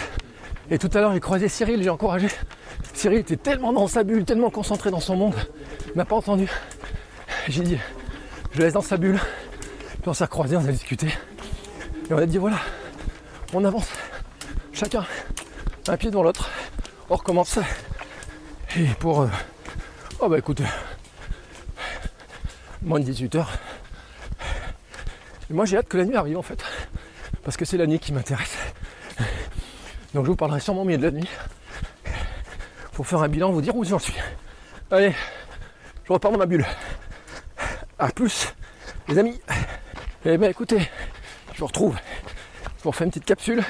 Et 0.69 0.77
tout 0.77 0.89
à 0.93 0.99
l'heure, 0.99 1.13
j'ai 1.13 1.21
croisé 1.21 1.47
Cyril, 1.47 1.81
j'ai 1.81 1.89
encouragé. 1.89 2.27
Cyril 2.93 3.19
était 3.19 3.37
tellement 3.37 3.71
dans 3.71 3.87
sa 3.87 4.03
bulle, 4.03 4.25
tellement 4.25 4.49
concentré 4.49 4.91
dans 4.91 4.99
son 4.99 5.15
monde, 5.15 5.35
il 5.87 5.95
m'a 5.95 6.05
pas 6.05 6.15
entendu. 6.15 6.49
J'ai 7.47 7.63
dit, 7.63 7.77
je 8.51 8.61
laisse 8.61 8.73
dans 8.73 8.81
sa 8.81 8.97
bulle. 8.97 9.19
Puis 10.01 10.09
on 10.09 10.13
s'est 10.13 10.25
recroisé, 10.25 10.57
on 10.57 10.65
a 10.65 10.71
discuté. 10.71 11.07
Et 12.09 12.13
on 12.13 12.17
a 12.17 12.25
dit 12.25 12.37
voilà, 12.37 12.57
on 13.53 13.63
avance. 13.63 13.87
Chacun 14.75 15.05
un 15.87 15.95
pied 15.95 16.09
devant 16.09 16.23
l'autre. 16.23 16.49
On 17.09 17.15
recommence. 17.15 17.59
Et 18.75 18.87
pour. 18.99 19.21
euh, 19.21 19.27
oh 20.19 20.27
bah 20.27 20.37
écoute, 20.37 20.61
moins 22.81 22.99
de 22.99 23.05
18 23.05 23.35
heures. 23.35 23.51
Et 25.49 25.53
moi 25.53 25.63
j'ai 25.63 25.77
hâte 25.77 25.87
que 25.87 25.95
la 25.95 26.03
nuit 26.03 26.17
arrive 26.17 26.37
en 26.37 26.41
fait. 26.41 26.61
Parce 27.43 27.55
que 27.55 27.63
c'est 27.63 27.77
la 27.77 27.87
nuit 27.87 27.99
qui 27.99 28.11
m'intéresse. 28.11 28.57
Donc 30.13 30.25
je 30.25 30.31
vous 30.31 30.35
parlerai 30.35 30.59
sûrement 30.59 30.81
au 30.81 30.85
milieu 30.85 30.97
de 30.97 31.05
la 31.05 31.11
nuit. 31.11 31.29
Pour 32.91 33.07
faire 33.07 33.19
un 33.21 33.29
bilan, 33.29 33.51
vous 33.51 33.61
dire 33.61 33.75
où 33.77 33.85
j'en 33.85 33.99
suis. 33.99 34.15
Allez, 34.91 35.15
je 36.03 36.11
repars 36.11 36.31
dans 36.31 36.37
ma 36.37 36.47
bulle. 36.47 36.65
A 37.97 38.09
plus, 38.09 38.53
les 39.07 39.17
amis. 39.19 39.39
Eh 40.25 40.37
ben 40.37 40.49
écoutez, 40.49 40.89
je 41.53 41.59
vous 41.59 41.67
retrouve. 41.67 41.95
Je 42.79 42.83
vous 42.83 42.89
refais 42.89 43.05
une 43.05 43.11
petite 43.11 43.25
capsule. 43.25 43.63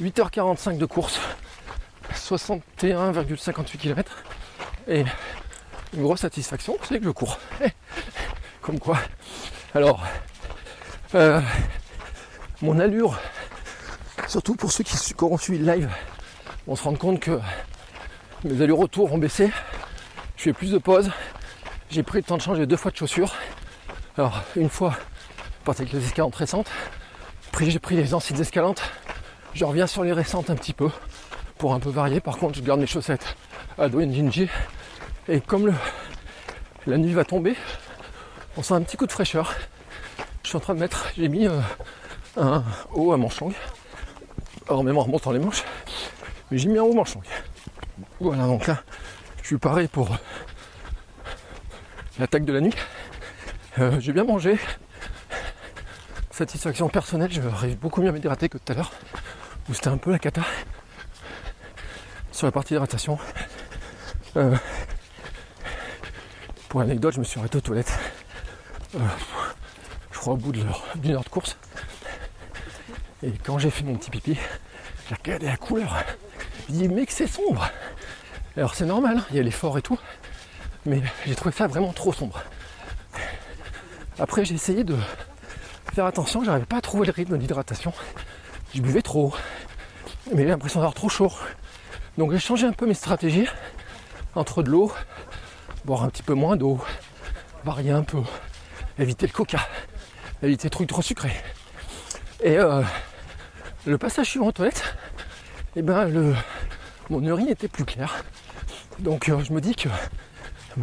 8h45 0.00 0.76
de 0.76 0.86
course, 0.86 1.20
61,58 2.14 3.76
km. 3.78 4.24
Et 4.88 5.04
une 5.94 6.02
grosse 6.02 6.20
satisfaction, 6.20 6.76
c'est 6.82 6.98
que 6.98 7.04
je 7.04 7.10
cours. 7.10 7.38
Comme 8.60 8.78
quoi. 8.78 8.98
Alors, 9.74 10.02
euh, 11.14 11.40
mon 12.62 12.78
allure, 12.78 13.18
surtout 14.28 14.54
pour 14.54 14.72
ceux 14.72 14.84
qui, 14.84 14.96
auront 15.20 15.38
suivi 15.38 15.64
le 15.64 15.72
live, 15.72 15.90
on 16.66 16.76
se 16.76 16.82
rend 16.82 16.94
compte 16.94 17.20
que 17.20 17.40
mes 18.44 18.60
allures 18.62 18.78
retour 18.78 19.12
ont 19.12 19.18
baissé. 19.18 19.50
Je 20.36 20.42
fais 20.42 20.52
plus 20.52 20.72
de 20.72 20.78
pauses. 20.78 21.10
J'ai 21.88 22.02
pris 22.02 22.18
le 22.18 22.24
temps 22.24 22.36
de 22.36 22.42
changer 22.42 22.66
deux 22.66 22.76
fois 22.76 22.90
de 22.90 22.96
chaussures. 22.96 23.34
Alors, 24.18 24.42
une 24.56 24.68
fois, 24.68 24.94
partir 25.64 25.82
avec 25.82 25.94
les 25.94 26.04
escalantes 26.04 26.36
récentes. 26.36 26.70
J'ai 27.58 27.78
pris 27.78 27.96
les 27.96 28.12
anciennes 28.12 28.40
escalantes. 28.40 28.82
Je 29.56 29.64
reviens 29.64 29.86
sur 29.86 30.04
les 30.04 30.12
récentes 30.12 30.50
un 30.50 30.54
petit 30.54 30.74
peu 30.74 30.90
pour 31.56 31.72
un 31.72 31.80
peu 31.80 31.88
varier. 31.88 32.20
Par 32.20 32.36
contre, 32.36 32.58
je 32.58 32.62
garde 32.62 32.78
mes 32.78 32.86
chaussettes 32.86 33.38
et 33.78 34.12
Jinji. 34.12 34.50
Et 35.28 35.40
comme 35.40 35.72
la 36.86 36.98
nuit 36.98 37.14
va 37.14 37.24
tomber, 37.24 37.56
on 38.58 38.62
sent 38.62 38.74
un 38.74 38.82
petit 38.82 38.98
coup 38.98 39.06
de 39.06 39.12
fraîcheur. 39.12 39.54
Je 40.42 40.48
suis 40.50 40.58
en 40.58 40.60
train 40.60 40.74
de 40.74 40.80
mettre, 40.80 41.06
j'ai 41.16 41.28
mis 41.28 41.46
euh, 41.46 41.58
un 42.36 42.64
haut 42.92 43.12
à 43.12 43.16
manche 43.16 43.40
longue. 43.40 43.54
Alors 44.68 44.84
même 44.84 44.98
en 44.98 45.04
remontant 45.04 45.32
les 45.32 45.38
manches, 45.38 45.64
mais 46.50 46.58
j'ai 46.58 46.68
mis 46.68 46.76
un 46.76 46.82
haut 46.82 46.92
manche 46.92 47.14
longue. 47.14 47.24
Voilà, 48.20 48.44
donc 48.44 48.66
là, 48.66 48.82
je 49.40 49.46
suis 49.46 49.56
paré 49.56 49.88
pour 49.88 50.10
l'attaque 52.18 52.44
de 52.44 52.52
la 52.52 52.60
nuit. 52.60 52.74
Euh, 53.78 53.98
j'ai 54.00 54.12
bien 54.12 54.24
mangé. 54.24 54.58
Satisfaction 56.30 56.90
personnelle, 56.90 57.32
je 57.32 57.40
arrive 57.40 57.78
beaucoup 57.78 58.02
mieux 58.02 58.10
à 58.10 58.12
m'hydrater 58.12 58.50
que 58.50 58.58
tout 58.58 58.70
à 58.70 58.76
l'heure, 58.76 58.92
où 59.68 59.74
c'était 59.74 59.88
un 59.88 59.96
peu 59.96 60.10
la 60.10 60.18
cata. 60.18 60.42
Sur 62.32 62.46
la 62.46 62.52
partie 62.52 62.74
hydratation. 62.74 63.18
Euh, 64.36 64.56
pour 66.68 66.80
l'anecdote, 66.80 67.14
je 67.14 67.20
me 67.20 67.24
suis 67.24 67.38
arrêté 67.38 67.58
aux 67.58 67.62
toilettes. 67.62 67.98
Euh, 68.94 68.98
je 70.12 70.18
crois 70.18 70.34
au 70.34 70.36
bout 70.36 70.52
d'une 70.52 71.12
heure 71.12 71.24
de 71.24 71.28
course. 71.28 71.56
Et 73.22 73.32
quand 73.44 73.58
j'ai 73.58 73.70
fait 73.70 73.84
mon 73.84 73.96
petit 73.96 74.10
pipi, 74.10 74.38
j'ai 75.08 75.14
regardé 75.14 75.46
la 75.46 75.56
couleur. 75.56 75.96
Je 76.68 76.74
dit 76.74 76.88
mais 76.88 77.06
que 77.06 77.12
c'est 77.12 77.26
sombre. 77.26 77.70
Alors 78.56 78.74
c'est 78.74 78.86
normal, 78.86 79.22
il 79.30 79.36
y 79.36 79.40
a 79.40 79.42
l'effort 79.42 79.78
et 79.78 79.82
tout. 79.82 79.98
Mais 80.84 81.02
j'ai 81.26 81.34
trouvé 81.34 81.54
ça 81.54 81.66
vraiment 81.66 81.92
trop 81.92 82.12
sombre. 82.12 82.42
Après 84.18 84.44
j'ai 84.44 84.54
essayé 84.54 84.84
de 84.84 84.96
faire 85.94 86.06
attention, 86.06 86.44
j'arrivais 86.44 86.66
pas 86.66 86.76
à 86.76 86.80
trouver 86.80 87.06
le 87.06 87.12
rythme 87.12 87.38
d'hydratation. 87.38 87.92
Je 88.76 88.82
buvais 88.82 89.00
trop. 89.00 89.32
Mais 90.34 90.42
j'ai 90.42 90.48
l'impression 90.48 90.80
d'avoir 90.80 90.92
trop 90.92 91.08
chaud. 91.08 91.32
Donc 92.18 92.32
j'ai 92.32 92.38
changé 92.38 92.66
un 92.66 92.72
peu 92.72 92.86
mes 92.86 92.92
stratégies 92.92 93.48
entre 94.34 94.62
de 94.62 94.70
l'eau, 94.70 94.92
boire 95.86 96.02
un 96.02 96.10
petit 96.10 96.22
peu 96.22 96.34
moins 96.34 96.56
d'eau, 96.56 96.78
varier 97.64 97.92
un 97.92 98.02
peu, 98.02 98.20
éviter 98.98 99.26
le 99.26 99.32
coca, 99.32 99.66
éviter 100.42 100.64
les 100.64 100.70
trucs 100.70 100.88
trop 100.90 101.00
sucrés. 101.00 101.32
Et 102.42 102.58
euh, 102.58 102.82
le 103.86 103.96
passage 103.96 104.26
suivant 104.26 104.48
aux 104.48 104.52
toilettes, 104.52 104.94
et 105.74 105.78
eh 105.78 105.82
ben 105.82 106.04
le, 106.04 106.34
mon 107.08 107.22
urine 107.22 107.48
était 107.48 107.68
plus 107.68 107.86
claire. 107.86 108.24
Donc 108.98 109.30
euh, 109.30 109.42
je 109.42 109.54
me 109.54 109.62
dis 109.62 109.74
que 109.74 109.88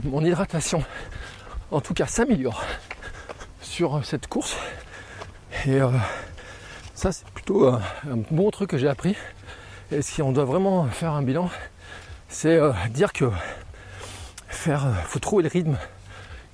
mon 0.03 0.25
hydratation, 0.25 0.83
en 1.69 1.79
tout 1.79 1.93
cas, 1.93 2.07
s'améliore 2.07 2.63
sur 3.61 3.97
euh, 3.97 4.01
cette 4.01 4.25
course. 4.25 4.57
Et 5.67 5.79
ça, 6.93 7.11
c'est 7.11 7.27
plutôt 7.29 7.67
un 7.67 7.81
bon 8.31 8.49
truc 8.51 8.69
que 8.69 8.77
j'ai 8.77 8.87
appris. 8.87 9.15
Et 9.91 10.01
si 10.01 10.21
on 10.21 10.31
doit 10.31 10.45
vraiment 10.45 10.85
faire 10.87 11.13
un 11.13 11.21
bilan, 11.21 11.49
c'est 12.29 12.59
dire 12.89 13.13
que 13.13 13.29
faire, 14.47 14.85
faut 15.05 15.19
trouver 15.19 15.43
le 15.43 15.49
rythme 15.49 15.77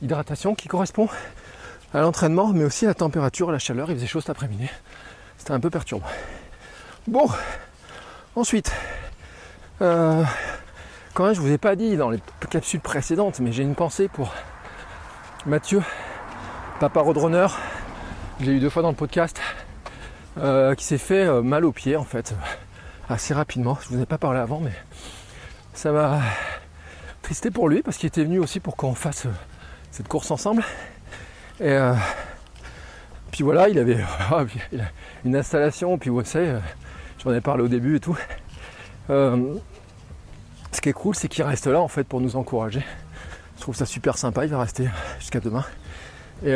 hydratation 0.02 0.56
qui 0.56 0.68
correspond 0.68 1.10
à 1.94 2.02
l'entraînement, 2.02 2.50
mais 2.54 2.64
aussi 2.64 2.86
à 2.86 2.90
la 2.90 2.94
température, 2.94 3.50
à 3.50 3.52
la 3.52 3.60
chaleur. 3.60 3.90
Il 3.90 3.96
faisait 3.96 4.08
chaud 4.08 4.22
cet 4.22 4.30
après-midi. 4.30 4.68
C'était 5.38 5.52
un 5.52 5.60
peu 5.60 5.70
perturbant. 5.70 6.08
Bon, 7.08 7.28
ensuite, 8.36 8.72
euh, 9.82 10.24
quand 11.14 11.26
même, 11.26 11.34
je 11.34 11.42
vous 11.42 11.52
ai 11.52 11.58
pas 11.58 11.76
dit 11.76 11.98
dans 11.98 12.10
les 12.10 12.20
capsules 12.50 12.80
précédentes, 12.80 13.40
mais 13.40 13.52
j'ai 13.52 13.64
une 13.64 13.76
pensée 13.76 14.08
pour 14.08 14.34
Mathieu, 15.46 15.82
papa 16.80 17.02
roadrunner. 17.02 17.48
Je 18.40 18.46
l'ai 18.46 18.52
eu 18.54 18.60
deux 18.60 18.70
fois 18.70 18.82
dans 18.82 18.90
le 18.90 18.96
podcast, 18.96 19.40
euh, 20.38 20.76
qui 20.76 20.86
s'est 20.86 20.98
fait 20.98 21.26
euh, 21.26 21.42
mal 21.42 21.66
au 21.66 21.72
pied 21.72 21.96
en 21.96 22.04
fait, 22.04 22.36
assez 23.10 23.34
rapidement. 23.34 23.78
Je 23.82 23.96
vous 23.96 24.02
ai 24.02 24.06
pas 24.06 24.18
parlé 24.18 24.40
avant, 24.40 24.60
mais 24.60 24.74
ça 25.74 25.92
m'a 25.92 26.22
tristé 27.22 27.52
pour 27.52 27.70
lui 27.70 27.82
parce 27.82 27.98
qu'il 27.98 28.08
était 28.08 28.24
venu 28.24 28.40
aussi 28.40 28.60
pour 28.60 28.76
qu'on 28.76 28.96
fasse 28.96 29.28
cette 29.92 30.08
course 30.08 30.32
ensemble. 30.32 30.64
Et 31.60 31.72
euh, 31.72 31.94
puis 33.32 33.44
voilà, 33.44 33.70
il 33.70 33.78
avait 33.80 34.00
une 35.26 35.36
installation, 35.36 35.98
puis 35.98 36.10
vous 36.10 36.24
savez, 36.24 36.50
euh, 36.50 36.60
j'en 37.24 37.34
ai 37.34 37.42
parlé 37.42 37.64
au 37.64 37.68
début 37.68 37.98
et 37.98 38.00
tout. 38.00 38.18
Euh, 39.10 39.56
ce 40.72 40.82
qui 40.82 40.90
est 40.90 40.94
cool, 40.94 41.16
c'est 41.16 41.28
qu'il 41.28 41.44
reste 41.44 41.68
là 41.68 41.82
en 41.82 41.88
fait 41.88 42.04
pour 42.04 42.22
nous 42.22 42.36
encourager. 42.36 42.84
Je 43.58 43.62
trouve 43.62 43.76
ça 43.76 43.86
super 43.86 44.18
sympa, 44.18 44.46
il 44.46 44.52
va 44.52 44.60
rester 44.60 44.88
jusqu'à 45.20 45.40
demain. 45.40 45.66
Et, 46.46 46.56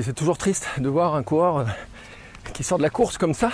c'est 0.00 0.14
toujours 0.14 0.36
triste 0.36 0.68
de 0.78 0.88
voir 0.88 1.14
un 1.14 1.22
coureur 1.22 1.66
qui 2.52 2.64
sort 2.64 2.78
de 2.78 2.82
la 2.82 2.90
course 2.90 3.18
comme 3.18 3.34
ça. 3.34 3.50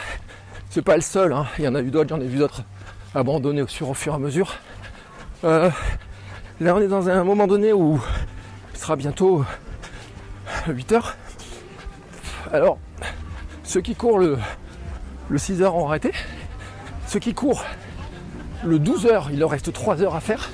C'est 0.70 0.82
pas 0.82 0.96
le 0.96 1.02
seul, 1.02 1.32
hein. 1.32 1.46
il 1.58 1.64
y 1.64 1.68
en 1.68 1.74
a 1.74 1.80
eu 1.80 1.90
d'autres, 1.90 2.10
j'en 2.10 2.20
ai 2.20 2.26
vu 2.26 2.38
d'autres 2.38 2.62
abandonnés 3.14 3.62
au 3.62 3.66
fur, 3.66 3.88
au 3.88 3.94
fur 3.94 4.12
et 4.12 4.16
à 4.16 4.18
mesure. 4.18 4.54
là 5.42 5.72
on 6.60 6.80
est 6.80 6.88
dans 6.88 7.08
un 7.08 7.24
moment 7.24 7.46
donné 7.46 7.72
où 7.72 8.00
il 8.74 8.78
sera 8.78 8.96
bientôt 8.96 9.44
8 10.66 10.92
heures. 10.92 11.16
Alors, 12.52 12.78
ceux 13.62 13.80
qui 13.80 13.94
courent 13.94 14.18
le, 14.18 14.38
le 15.28 15.38
6 15.38 15.62
heures 15.62 15.76
ont 15.76 15.88
arrêté. 15.88 16.12
Ceux 17.06 17.18
qui 17.18 17.34
courent 17.34 17.64
le 18.64 18.78
12 18.78 19.06
heures, 19.06 19.28
il 19.32 19.38
leur 19.38 19.50
reste 19.50 19.72
3 19.72 20.02
heures 20.02 20.14
à 20.14 20.20
faire. 20.20 20.50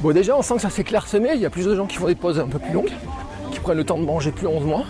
Bon, 0.00 0.12
déjà, 0.12 0.36
on 0.36 0.42
sent 0.42 0.54
que 0.54 0.62
ça 0.62 0.70
s'est 0.70 0.84
clairsemé. 0.84 1.30
Il 1.34 1.40
y 1.40 1.46
a 1.46 1.50
plus 1.50 1.66
de 1.66 1.74
gens 1.74 1.86
qui 1.86 1.96
font 1.96 2.06
des 2.06 2.14
pauses 2.14 2.40
un 2.40 2.48
peu 2.48 2.58
plus 2.58 2.72
longues, 2.72 2.92
qui 3.52 3.60
prennent 3.60 3.76
le 3.76 3.84
temps 3.84 3.98
de 3.98 4.04
manger 4.04 4.32
plus 4.32 4.44
longuement. 4.44 4.84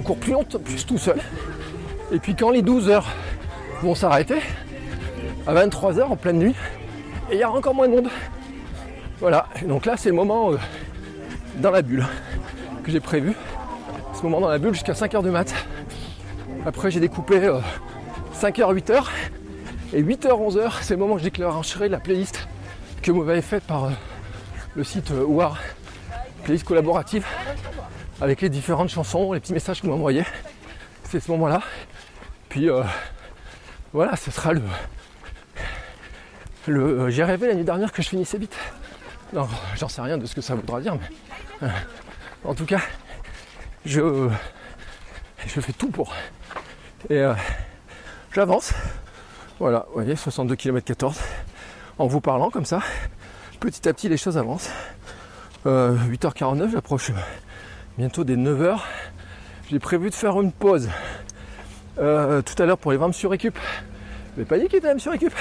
On 0.00 0.02
court 0.02 0.16
plus 0.16 0.32
longtemps, 0.32 0.58
plus 0.58 0.86
tout 0.86 0.96
seul. 0.96 1.18
Et 2.10 2.18
puis, 2.18 2.34
quand 2.34 2.48
les 2.48 2.62
12 2.62 2.88
heures 2.88 3.06
vont 3.82 3.94
s'arrêter, 3.94 4.36
à 5.46 5.52
23 5.52 5.98
heures 5.98 6.10
en 6.10 6.16
pleine 6.16 6.38
nuit, 6.38 6.54
il 7.30 7.36
y 7.36 7.44
aura 7.44 7.58
encore 7.58 7.74
moins 7.74 7.86
de 7.86 7.96
monde. 7.96 8.08
Voilà. 9.18 9.46
Et 9.62 9.66
donc 9.66 9.84
là, 9.84 9.98
c'est 9.98 10.08
le 10.08 10.14
moment 10.14 10.52
euh, 10.52 10.56
dans 11.56 11.70
la 11.70 11.82
bulle 11.82 12.06
que 12.82 12.90
j'ai 12.90 13.00
prévu. 13.00 13.34
Ce 14.14 14.22
moment 14.22 14.40
dans 14.40 14.48
la 14.48 14.56
bulle 14.56 14.72
jusqu'à 14.72 14.94
5h 14.94 15.22
du 15.22 15.28
mat. 15.28 15.54
Après 16.64 16.90
j'ai 16.90 17.00
découpé 17.00 17.38
5h, 17.38 18.70
euh, 18.70 18.74
8h. 18.74 19.04
Et 19.92 20.02
8h, 20.02 20.28
11h, 20.28 20.72
c'est 20.80 20.94
le 20.94 21.00
moment 21.00 21.14
où 21.16 21.18
je 21.18 21.24
déclencherai 21.24 21.90
la 21.90 22.00
playlist 22.00 22.48
que 23.02 23.12
vous 23.12 23.22
m'avez 23.22 23.42
faite 23.42 23.64
par 23.64 23.84
euh, 23.84 23.90
le 24.76 24.82
site 24.82 25.10
War, 25.10 25.58
playlist 26.44 26.64
collaborative, 26.64 27.26
avec 28.20 28.40
les 28.40 28.48
différentes 28.48 28.90
chansons, 28.90 29.32
les 29.32 29.40
petits 29.40 29.52
messages 29.52 29.80
que 29.80 29.86
vous 29.86 29.92
m'envoyez. 29.92 30.24
C'est 31.04 31.20
ce 31.20 31.30
moment-là. 31.32 31.62
Puis 32.48 32.68
voilà, 33.92 34.16
ce 34.16 34.30
sera 34.30 34.52
le. 34.52 34.62
le 36.66 37.10
J'ai 37.10 37.24
rêvé 37.24 37.48
l'année 37.48 37.64
dernière 37.64 37.92
que 37.92 38.02
je 38.02 38.08
finissais 38.08 38.38
vite. 38.38 38.56
Non, 39.32 39.48
j'en 39.76 39.88
sais 39.88 40.00
rien 40.02 40.18
de 40.18 40.26
ce 40.26 40.34
que 40.34 40.40
ça 40.40 40.54
voudra 40.54 40.80
dire, 40.80 40.96
mais 41.60 41.68
en 42.44 42.54
tout 42.54 42.66
cas, 42.66 42.80
je, 43.84 44.28
je 45.46 45.60
fais 45.60 45.72
tout 45.72 45.90
pour. 45.90 46.12
Et 47.08 47.18
euh, 47.18 47.34
j'avance. 48.32 48.72
Voilà, 49.58 49.84
vous 49.88 49.94
voyez, 49.94 50.16
62 50.16 50.56
km 50.56 50.86
14. 50.86 51.18
En 51.98 52.06
vous 52.06 52.20
parlant 52.20 52.50
comme 52.50 52.64
ça, 52.64 52.80
petit 53.60 53.88
à 53.88 53.92
petit 53.92 54.08
les 54.08 54.16
choses 54.16 54.38
avancent. 54.38 54.70
8h49, 55.66 56.62
euh, 56.62 56.68
j'approche 56.72 57.12
bientôt 57.98 58.24
des 58.24 58.36
9h. 58.36 58.78
J'ai 59.70 59.78
prévu 59.78 60.10
de 60.10 60.14
faire 60.14 60.40
une 60.40 60.52
pause 60.52 60.88
euh, 61.98 62.42
tout 62.42 62.60
à 62.62 62.66
l'heure 62.66 62.78
pour 62.78 62.92
les 62.92 62.98
20 62.98 63.08
me 63.08 63.28
récup. 63.28 63.58
Mais 64.36 64.44
pas 64.44 64.58
dit 64.58 64.68
qu'il 64.68 64.78
était 64.78 64.98
sur 64.98 65.12
récup. 65.12 65.32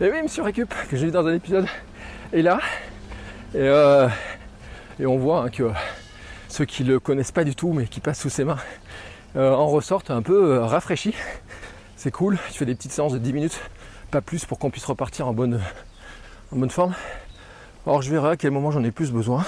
Et 0.00 0.10
oui, 0.10 0.28
sur 0.28 0.44
récup, 0.44 0.72
que 0.90 0.96
j'ai 0.96 1.06
vu 1.06 1.12
dans 1.12 1.26
un 1.26 1.34
épisode. 1.34 1.66
Et 2.32 2.42
là, 2.42 2.60
et, 3.54 3.68
et 5.00 5.06
on 5.06 5.18
voit 5.18 5.44
hein, 5.44 5.48
que 5.48 5.70
ceux 6.48 6.64
qui 6.64 6.84
le 6.84 7.00
connaissent 7.00 7.32
pas 7.32 7.44
du 7.44 7.54
tout 7.54 7.72
mais 7.72 7.86
qui 7.86 8.00
passent 8.00 8.20
sous 8.20 8.30
ses 8.30 8.44
mains 8.44 8.58
euh, 9.36 9.52
en 9.52 9.66
ressortent 9.68 10.10
un 10.10 10.22
peu 10.22 10.56
euh, 10.56 10.64
rafraîchis. 10.64 11.14
C'est 11.96 12.10
cool, 12.10 12.38
je 12.48 12.54
fais 12.54 12.66
des 12.66 12.74
petites 12.74 12.92
séances 12.92 13.12
de 13.12 13.18
10 13.18 13.32
minutes, 13.32 13.60
pas 14.10 14.20
plus 14.20 14.44
pour 14.44 14.58
qu'on 14.58 14.70
puisse 14.70 14.84
repartir 14.84 15.26
en 15.28 15.32
bonne, 15.32 15.60
en 16.52 16.56
bonne 16.56 16.70
forme. 16.70 16.94
Alors 17.86 18.02
je 18.02 18.10
verrai 18.10 18.30
à 18.32 18.36
quel 18.36 18.50
moment 18.50 18.70
j'en 18.70 18.84
ai 18.84 18.90
plus 18.90 19.10
besoin. 19.10 19.44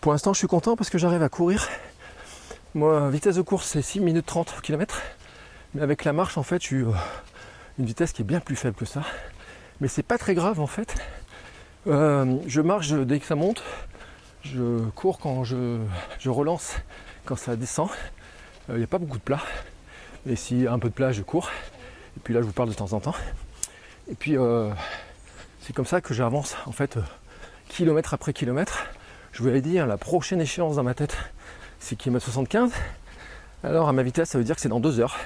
Pour 0.00 0.12
l'instant 0.12 0.32
je 0.32 0.38
suis 0.38 0.46
content 0.46 0.76
parce 0.76 0.90
que 0.90 0.98
j'arrive 0.98 1.22
à 1.22 1.28
courir. 1.28 1.68
Moi 2.74 3.10
vitesse 3.10 3.36
de 3.36 3.42
course 3.42 3.66
c'est 3.66 3.82
6 3.82 4.00
minutes 4.00 4.26
30 4.26 4.60
km. 4.62 5.00
Mais 5.74 5.82
avec 5.82 6.04
la 6.04 6.14
marche, 6.14 6.38
en 6.38 6.42
fait, 6.42 6.62
je 6.62 6.66
suis 6.66 6.82
euh, 6.82 6.92
une 7.78 7.84
vitesse 7.84 8.12
qui 8.12 8.22
est 8.22 8.24
bien 8.24 8.40
plus 8.40 8.56
faible 8.56 8.76
que 8.76 8.86
ça. 8.86 9.02
Mais 9.80 9.88
c'est 9.88 10.02
pas 10.02 10.16
très 10.16 10.34
grave 10.34 10.58
en 10.60 10.66
fait. 10.66 10.94
Euh, 11.86 12.36
je 12.46 12.60
marche 12.60 12.92
dès 12.92 13.20
que 13.20 13.26
ça 13.26 13.34
monte. 13.34 13.62
Je 14.42 14.80
cours 14.90 15.18
quand 15.18 15.44
je, 15.44 15.78
relance 16.24 16.76
quand 17.24 17.36
ça 17.36 17.56
descend. 17.56 17.90
Il 18.68 18.76
n'y 18.76 18.84
a 18.84 18.86
pas 18.86 18.98
beaucoup 18.98 19.18
de 19.18 19.22
plat. 19.22 19.40
Et 20.26 20.34
s'il 20.34 20.62
y 20.62 20.66
a 20.66 20.72
un 20.72 20.78
peu 20.78 20.88
de 20.88 20.94
plat, 20.94 21.12
je 21.12 21.22
cours. 21.22 21.50
Et 22.16 22.20
puis 22.20 22.32
là, 22.34 22.40
je 22.40 22.46
vous 22.46 22.52
parle 22.52 22.68
de 22.68 22.74
temps 22.74 22.92
en 22.92 23.00
temps. 23.00 23.14
Et 24.08 24.14
puis, 24.14 24.36
euh, 24.36 24.70
c'est 25.60 25.72
comme 25.72 25.84
ça 25.84 26.00
que 26.00 26.14
j'avance, 26.14 26.56
en 26.66 26.72
fait, 26.72 26.96
euh, 26.96 27.02
kilomètre 27.68 28.14
après 28.14 28.32
kilomètre. 28.32 28.86
Je 29.38 29.50
dit, 29.58 29.78
hein, 29.78 29.84
la 29.84 29.98
prochaine 29.98 30.40
échéance 30.40 30.76
dans 30.76 30.82
ma 30.82 30.94
tête, 30.94 31.14
c'est 31.78 31.94
kilomètre 31.94 32.24
75. 32.24 32.72
Alors, 33.62 33.86
à 33.86 33.92
ma 33.92 34.02
vitesse, 34.02 34.30
ça 34.30 34.38
veut 34.38 34.44
dire 34.44 34.54
que 34.54 34.62
c'est 34.62 34.70
dans 34.70 34.80
deux 34.80 34.98
heures. 34.98 35.18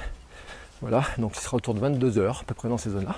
Voilà, 0.80 1.04
donc 1.18 1.36
ce 1.36 1.42
sera 1.42 1.56
autour 1.56 1.74
de 1.74 1.78
22 1.78 2.18
heures, 2.18 2.40
à 2.40 2.44
peu 2.44 2.52
près 2.52 2.68
dans 2.68 2.76
ces 2.76 2.90
zones-là. 2.90 3.14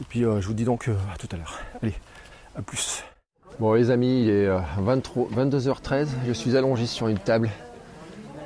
Et 0.00 0.04
puis, 0.04 0.24
euh, 0.24 0.40
je 0.40 0.46
vous 0.46 0.54
dis 0.54 0.62
donc 0.62 0.86
euh, 0.86 0.94
à 1.12 1.18
tout 1.18 1.26
à 1.32 1.36
l'heure. 1.36 1.58
Allez, 1.82 1.94
à 2.54 2.62
plus. 2.62 3.02
Bon 3.58 3.72
les 3.72 3.90
amis, 3.90 4.22
il 4.22 4.30
est 4.30 4.46
euh, 4.46 4.60
23 4.78 5.28
22h13, 5.30 6.06
je 6.24 6.32
suis 6.32 6.56
allongé 6.56 6.86
sur 6.86 7.08
une 7.08 7.18
table 7.18 7.50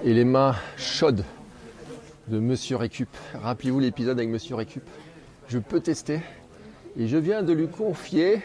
et 0.03 0.15
les 0.15 0.25
mains 0.25 0.57
chaudes 0.79 1.25
de 2.29 2.39
Monsieur 2.39 2.77
Récup. 2.77 3.11
Rappelez-vous 3.35 3.81
l'épisode 3.81 4.19
avec 4.19 4.31
Monsieur 4.31 4.55
Récup. 4.55 4.83
Je 5.49 5.59
peux 5.59 5.81
tester 5.81 6.23
et 6.99 7.07
je 7.07 7.19
viens 7.19 7.43
de 7.43 7.53
lui 7.53 7.69
confier 7.69 8.41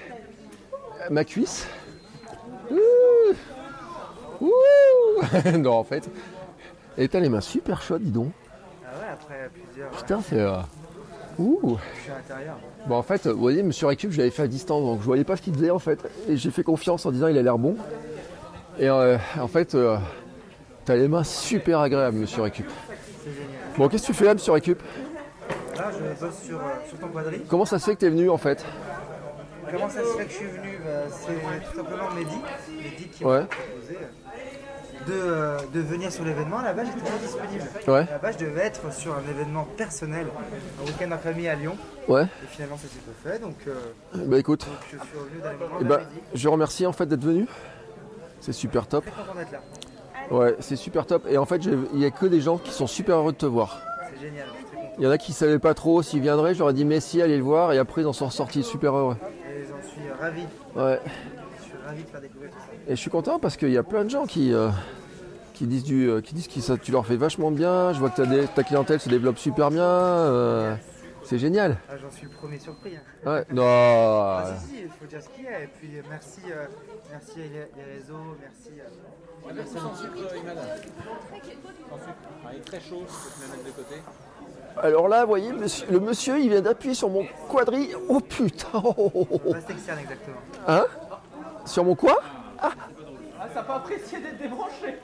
ma 1.09 1.23
cuisse. 1.23 1.65
Ouh 2.71 3.35
Ouh 4.41 5.57
non 5.59 5.73
en 5.73 5.83
fait, 5.83 6.09
et 6.97 7.07
t'as 7.07 7.19
les 7.19 7.29
mains 7.29 7.41
super 7.41 7.81
chaudes 7.81 8.01
dis 8.03 8.11
donc. 8.11 8.31
Ah 8.85 8.89
ouais, 8.99 9.13
après 9.13 9.49
plusieurs. 9.53 9.89
Putain 9.91 10.21
c'est... 10.21 10.39
euh, 10.39 10.57
Ouh 11.37 11.77
Je 11.95 12.01
suis 12.01 12.11
à 12.11 12.15
l'intérieur. 12.15 12.57
Bon 12.87 12.95
en 12.95 13.03
fait, 13.03 13.27
vous 13.27 13.39
voyez, 13.39 13.63
Monsieur 13.63 13.87
Récup, 13.87 14.11
je 14.11 14.17
l'avais 14.17 14.31
fait 14.31 14.43
à 14.43 14.47
distance, 14.47 14.83
donc 14.83 14.99
je 14.99 15.05
voyais 15.05 15.23
pas 15.23 15.35
ce 15.37 15.41
qu'il 15.41 15.53
faisait 15.53 15.69
en 15.69 15.79
fait. 15.79 15.99
Et 16.27 16.37
j'ai 16.37 16.51
fait 16.51 16.63
confiance 16.63 17.05
en 17.05 17.11
disant 17.11 17.27
il 17.27 17.37
a 17.37 17.41
l'air 17.41 17.57
bon. 17.57 17.75
Et 18.79 18.89
euh, 18.89 19.17
en 19.39 19.47
fait, 19.47 19.75
euh, 19.75 19.97
t'as 20.85 20.95
les 20.95 21.07
mains 21.07 21.23
super 21.23 21.79
agréables, 21.79 22.17
Monsieur 22.17 22.41
Récup. 22.41 22.65
C'est 23.23 23.29
génial. 23.31 23.47
Bon, 23.77 23.87
qu'est-ce 23.87 24.03
que 24.03 24.07
tu 24.07 24.13
fais 24.13 24.25
là, 24.25 24.33
Monsieur 24.33 24.51
Récup? 24.53 24.81
Là, 25.77 25.89
je 25.91 26.19
bosse 26.25 26.39
sur, 26.43 26.57
euh, 26.57 26.61
sur 26.87 26.97
ton 26.99 27.07
quadrille. 27.07 27.41
Comment 27.47 27.65
ça 27.65 27.79
se 27.79 27.85
fait 27.85 27.95
que 27.95 27.99
t'es 28.01 28.09
venu 28.09 28.29
en 28.29 28.37
fait? 28.37 28.65
Comment 29.71 29.89
ça 29.89 30.01
se 30.01 30.17
fait 30.17 30.25
que 30.25 30.31
je 30.31 30.35
suis 30.37 30.45
venu 30.47 30.79
Bah, 30.83 30.91
C'est 31.09 31.69
tout 31.71 31.75
simplement 31.77 32.09
Mehdi. 32.11 32.35
Mehdi 32.83 33.07
qui 33.07 33.23
Ouais. 33.25 33.39
m'a 33.41 33.45
proposé 33.45 33.97
euh, 33.97 35.05
de, 35.07 35.13
euh, 35.13 35.57
de 35.73 35.79
venir 35.79 36.11
sur 36.11 36.23
l'événement. 36.23 36.59
À 36.59 36.63
la 36.65 36.73
base, 36.73 36.87
j'étais 36.87 37.09
pas 37.09 37.17
disponible. 37.17 37.63
Ouais. 37.87 38.07
À 38.09 38.11
la 38.11 38.17
base, 38.17 38.35
je 38.39 38.45
devais 38.45 38.61
être 38.61 38.93
sur 38.93 39.13
un 39.15 39.21
événement 39.29 39.67
personnel, 39.77 40.27
un 40.81 40.85
week-end 40.85 41.11
en 41.13 41.17
famille 41.17 41.47
à 41.47 41.55
Lyon. 41.55 41.75
Ouais. 42.07 42.23
Et 42.23 42.47
finalement, 42.49 42.77
ça 42.77 42.83
s'est 42.87 42.99
pas 42.99 43.29
fait. 43.31 43.39
Donc, 43.39 43.55
euh, 43.67 43.73
Bah 44.27 44.37
écoute, 44.37 44.65
donc 44.65 44.75
je 44.83 44.87
suis 44.89 44.97
revenu 45.17 45.41
eh 45.79 45.83
de 45.83 45.89
ben, 45.89 45.97
Mehdi. 45.99 46.21
je 46.35 46.47
remercie 46.49 46.85
en 46.85 46.93
fait 46.93 47.05
d'être 47.05 47.23
venu. 47.23 47.47
C'est 48.39 48.53
super 48.53 48.87
top. 48.87 49.05
Très 49.05 49.11
content 49.23 49.37
d'être 49.37 49.51
là. 49.51 49.59
Ouais, 50.31 50.55
c'est 50.59 50.75
super 50.75 51.05
top. 51.05 51.25
Et 51.29 51.37
en 51.37 51.45
fait, 51.45 51.61
il 51.93 51.99
y 51.99 52.05
a 52.05 52.11
que 52.11 52.25
des 52.25 52.41
gens 52.41 52.57
qui 52.57 52.71
sont 52.71 52.87
super 52.87 53.17
heureux 53.17 53.33
de 53.33 53.37
te 53.37 53.45
voir. 53.45 53.81
C'est 54.13 54.27
génial. 54.27 54.47
Il 54.97 55.03
y 55.03 55.07
en 55.07 55.11
a 55.11 55.17
qui 55.17 55.31
savaient 55.33 55.57
pas 55.59 55.73
trop 55.73 56.01
s'ils 56.03 56.21
viendraient. 56.21 56.53
Je 56.53 56.59
leur 56.59 56.69
ai 56.69 56.73
dit 56.73 56.85
merci, 56.85 57.21
allez 57.21 57.37
le 57.37 57.43
voir. 57.43 57.71
Et 57.73 57.79
après, 57.79 58.01
ils 58.01 58.07
en 58.07 58.13
sont 58.13 58.27
ressortis 58.27 58.61
super 58.63 58.93
heureux. 58.95 59.15
Ravi. 60.21 60.41
Ouais. 60.75 60.99
Je 61.57 61.63
suis 61.63 61.73
ravi 61.85 62.03
de 62.03 62.07
faire 62.09 62.21
découvrir 62.21 62.51
tout 62.51 62.57
ça. 62.59 62.65
Et 62.87 62.91
je 62.91 62.95
suis 63.01 63.09
content 63.09 63.39
parce 63.39 63.57
qu'il 63.57 63.71
y 63.71 63.77
a 63.77 63.83
plein 63.83 64.03
de 64.05 64.09
gens 64.09 64.25
qui, 64.27 64.53
euh, 64.53 64.69
qui 65.53 65.65
disent, 65.65 65.83
du, 65.83 66.09
euh, 66.09 66.21
qui 66.21 66.33
disent 66.35 66.47
que 66.47 66.59
ça, 66.61 66.77
tu 66.77 66.91
leur 66.91 67.05
fais 67.05 67.17
vachement 67.17 67.51
bien. 67.51 67.91
Je 67.93 67.99
vois 67.99 68.09
que 68.11 68.17
ta, 68.17 68.25
dé- 68.25 68.47
ta 68.53 68.63
clientèle 68.63 68.99
se 68.99 69.09
développe 69.09 69.37
super 69.39 69.69
bien. 69.71 69.83
euh, 69.83 70.75
c'est 71.23 71.37
génial. 71.39 71.77
Ah, 71.89 71.93
j'en 72.01 72.09
suis 72.11 72.25
le 72.27 72.31
premier 72.33 72.57
surpris. 72.59 72.95
hein. 72.95 73.29
Ouais. 73.29 73.45
Non. 73.51 73.63
Ah, 73.65 74.53
si, 74.59 74.67
si, 74.75 74.81
il 74.83 74.89
faut 74.89 75.05
dire 75.05 75.21
ce 75.21 75.29
qu'il 75.29 75.43
y 75.45 75.47
a. 75.47 75.61
Et 75.61 75.67
puis 75.67 75.97
euh, 75.97 76.01
merci, 76.09 76.41
euh, 76.51 76.65
merci 77.11 77.33
les, 77.37 77.49
les 77.49 77.93
réseaux, 77.97 78.37
merci. 78.41 78.71
Imad 79.49 79.67
Sans 79.67 79.95
sucre. 79.95 80.13
Ah, 82.45 82.49
il 82.53 82.57
est 82.57 82.61
très 82.61 82.79
chaud, 82.79 83.01
je 83.07 83.13
peux 83.13 83.29
te 83.35 83.41
le 83.51 83.57
mettre 83.57 83.65
de 83.65 83.71
côté. 83.71 83.95
Alors 84.77 85.07
là, 85.07 85.21
vous 85.21 85.29
voyez, 85.29 85.51
monsieur- 85.53 85.87
le 85.89 85.99
monsieur, 85.99 86.39
il 86.39 86.49
vient 86.49 86.61
d'appuyer 86.61 86.95
sur 86.95 87.09
mon 87.09 87.25
quadrille. 87.49 87.95
Oh 88.09 88.19
putain. 88.19 88.67
oh, 88.73 88.93
oh, 88.97 89.11
oh, 89.15 89.27
oh. 89.45 89.51
Reste 89.53 89.69
externe 89.69 89.99
exactement. 89.99 90.37
Hein? 90.67 90.85
Sur 91.65 91.83
mon 91.85 91.95
quoi? 91.95 92.19
Ah, 92.59 92.71
ça 93.53 93.63
pas 93.63 93.75
apprécié 93.75 94.19
d'être 94.19 94.37
débranché 94.39 94.97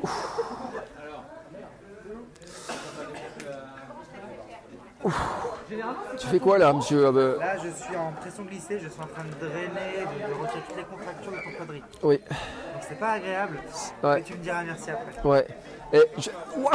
Tu 6.17 6.27
fais 6.27 6.39
quoi 6.39 6.57
là, 6.57 6.73
monsieur 6.73 7.07
Ah, 7.07 7.11
bah, 7.11 7.21
Là, 7.39 7.57
je 7.57 7.69
suis 7.69 7.95
en 7.95 8.11
pression 8.13 8.43
glissée, 8.43 8.79
je 8.79 8.87
suis 8.89 9.01
en 9.01 9.05
train 9.07 9.23
de 9.23 9.45
drainer, 9.45 9.99
de, 10.01 10.27
de 10.33 10.41
retirer 10.41 10.61
toutes 10.67 10.77
les 10.77 10.83
contractures 10.83 11.31
de 11.31 11.37
ton 11.37 11.57
quadrille. 11.57 11.83
Oui. 12.03 12.17
Donc 12.17 12.83
c'est 12.87 12.99
pas 12.99 13.11
agréable. 13.11 13.59
Ouais. 14.03 14.15
Mais 14.15 14.21
tu 14.23 14.33
me 14.33 14.37
diras 14.39 14.63
merci 14.63 14.89
après. 14.91 15.27
Ouais. 15.27 15.47
Et 15.93 16.01
je... 16.17 16.29
Ouah 16.57 16.71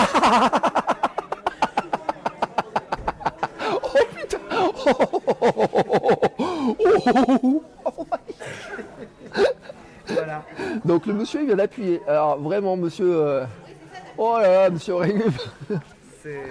oh 3.83 3.99
putain 4.17 4.39
Voilà. 10.09 10.43
Donc 10.85 11.07
le 11.07 11.15
monsieur 11.15 11.41
il 11.41 11.47
vient 11.47 11.57
d'appuyer. 11.57 12.01
Alors 12.07 12.39
vraiment 12.41 12.77
monsieur... 12.77 13.15
euh, 13.15 13.45
Oh 14.19 14.37
là 14.39 14.51
là, 14.65 14.71
monsieur 14.71 14.95
Régup 14.97 15.33
C'est... 16.23 16.43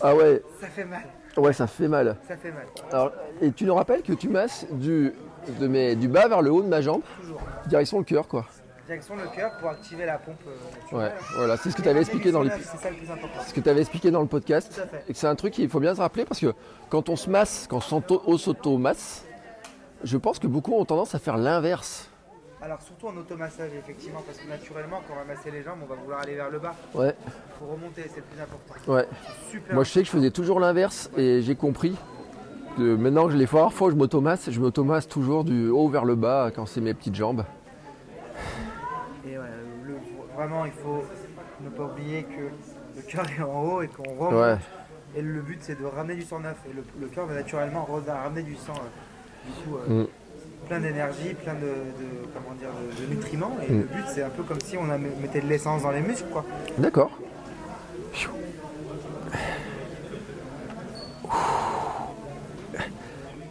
Ah 0.00 0.14
ouais, 0.14 0.40
Ça 0.60 0.68
fait 0.68 0.84
mal. 0.84 1.02
ouais 1.36 1.52
ça 1.52 1.66
fait 1.66 1.88
mal. 1.88 2.16
Ça 2.28 2.36
fait 2.36 2.52
mal. 2.52 2.64
Alors, 2.92 3.12
et 3.42 3.50
tu 3.50 3.64
nous 3.64 3.74
rappelles 3.74 4.02
que 4.02 4.12
tu 4.12 4.28
masses 4.28 4.66
du, 4.70 5.12
de 5.60 5.66
mes, 5.66 5.96
du 5.96 6.06
bas 6.06 6.28
vers 6.28 6.42
le 6.42 6.52
haut 6.52 6.62
de 6.62 6.68
ma 6.68 6.80
jambe, 6.80 7.02
Toujours. 7.20 7.40
direction 7.66 7.98
le 7.98 8.04
cœur 8.04 8.28
quoi. 8.28 8.44
Direction 8.88 9.16
le 9.16 9.36
cœur 9.36 9.52
pour 9.60 9.68
activer 9.68 10.06
la 10.06 10.16
pompe 10.16 10.36
euh, 10.46 10.96
Ouais, 10.96 11.02
naturelle. 11.04 11.22
voilà, 11.36 11.56
c'est 11.58 11.70
ce 11.70 11.76
que 11.76 11.82
tu 11.82 11.88
avais 11.90 12.00
expliqué 12.00 12.32
dans 12.32 12.42
ce 12.42 13.52
que 13.52 13.60
tu 13.60 13.68
avais 13.68 13.80
expliqué 13.82 14.10
dans 14.10 14.22
le 14.22 14.26
podcast. 14.26 14.72
Tout 14.74 14.80
à 14.80 14.86
fait. 14.86 15.04
Et 15.08 15.12
que 15.12 15.18
c'est 15.18 15.26
un 15.26 15.34
truc 15.34 15.52
qu'il 15.52 15.68
faut 15.68 15.78
bien 15.78 15.94
se 15.94 16.00
rappeler 16.00 16.24
parce 16.24 16.40
que 16.40 16.54
quand 16.88 17.10
on 17.10 17.16
se 17.16 17.28
masse, 17.28 17.66
quand 17.68 17.80
on 18.26 18.38
s'auto-masse, 18.38 19.26
je 20.04 20.16
pense 20.16 20.38
que 20.38 20.46
beaucoup 20.46 20.72
ont 20.72 20.86
tendance 20.86 21.14
à 21.14 21.18
faire 21.18 21.36
l'inverse. 21.36 22.08
Alors 22.62 22.80
surtout 22.80 23.08
en 23.08 23.16
automassage 23.18 23.70
effectivement 23.78 24.22
parce 24.26 24.38
que 24.38 24.48
naturellement 24.48 25.00
quand 25.06 25.14
on 25.14 25.18
va 25.28 25.34
masser 25.34 25.50
les 25.50 25.62
jambes 25.62 25.78
on 25.82 25.86
va 25.86 25.94
vouloir 25.94 26.20
aller 26.22 26.34
vers 26.34 26.48
le 26.50 26.58
bas. 26.58 26.74
Ouais, 26.94 27.14
Il 27.26 27.32
faut 27.60 27.66
remonter, 27.72 28.02
c'est 28.08 28.16
le 28.16 28.22
plus 28.22 28.40
important. 28.40 28.92
ouais. 28.92 29.06
Super. 29.50 29.74
Moi 29.74 29.84
je 29.84 29.90
sais 29.90 30.00
que 30.00 30.06
je 30.06 30.10
faisais 30.10 30.30
toujours 30.30 30.58
l'inverse 30.60 31.10
et 31.18 31.42
j'ai 31.42 31.54
compris 31.54 31.94
que 32.78 32.96
maintenant 32.96 33.26
que 33.26 33.32
je 33.32 33.36
l'ai 33.36 33.46
fait 33.46 33.58
rare 33.60 33.72
fois 33.72 33.88
où 33.88 33.90
je 33.90 33.96
m'automasse, 33.96 34.50
je 34.50 34.60
m'automasse 34.60 35.06
toujours 35.06 35.44
du 35.44 35.68
haut 35.68 35.88
vers 35.88 36.04
le 36.06 36.14
bas 36.16 36.50
quand 36.54 36.64
c'est 36.66 36.80
mes 36.80 36.94
petites 36.94 37.14
jambes. 37.14 37.44
Et 39.26 39.34
le- 39.34 39.98
vraiment, 40.36 40.64
il 40.64 40.72
faut 40.72 41.04
ne 41.62 41.68
pas 41.70 41.84
oublier 41.84 42.22
que 42.24 42.48
le 42.96 43.02
cœur 43.02 43.24
est 43.38 43.42
en 43.42 43.62
haut 43.62 43.82
et 43.82 43.88
qu'on 43.88 44.04
remonte. 44.14 44.32
Ouais. 44.34 44.56
Et 45.16 45.22
le 45.22 45.40
but, 45.40 45.58
c'est 45.60 45.80
de 45.80 45.84
ramener 45.86 46.14
du 46.14 46.22
sang 46.22 46.40
neuf. 46.40 46.56
Et 46.70 46.74
le, 46.74 46.84
le 47.00 47.06
cœur 47.08 47.26
va 47.26 47.34
naturellement 47.34 47.88
re- 47.90 48.10
ramener 48.10 48.42
du 48.42 48.54
sang, 48.56 48.74
euh, 48.74 49.46
du 49.46 49.52
coup, 49.64 49.76
euh, 49.76 50.02
Mm. 50.04 50.06
plein 50.68 50.80
d'énergie, 50.80 51.34
plein 51.42 51.54
de, 51.54 51.60
de- 51.60 52.26
comment 52.34 52.54
dire, 52.58 52.68
de, 52.70 53.06
de 53.06 53.14
nutriments. 53.14 53.56
Et 53.68 53.72
Mm. 53.72 53.78
le 53.80 53.84
but, 53.84 54.04
c'est 54.06 54.22
un 54.22 54.28
peu 54.30 54.42
comme 54.42 54.60
si 54.60 54.76
on 54.76 54.88
a- 54.90 54.98
mettait 54.98 55.40
de 55.40 55.46
l'essence 55.48 55.82
dans 55.82 55.90
les 55.90 56.00
muscles, 56.02 56.28
quoi. 56.30 56.44
D'accord. 56.78 57.10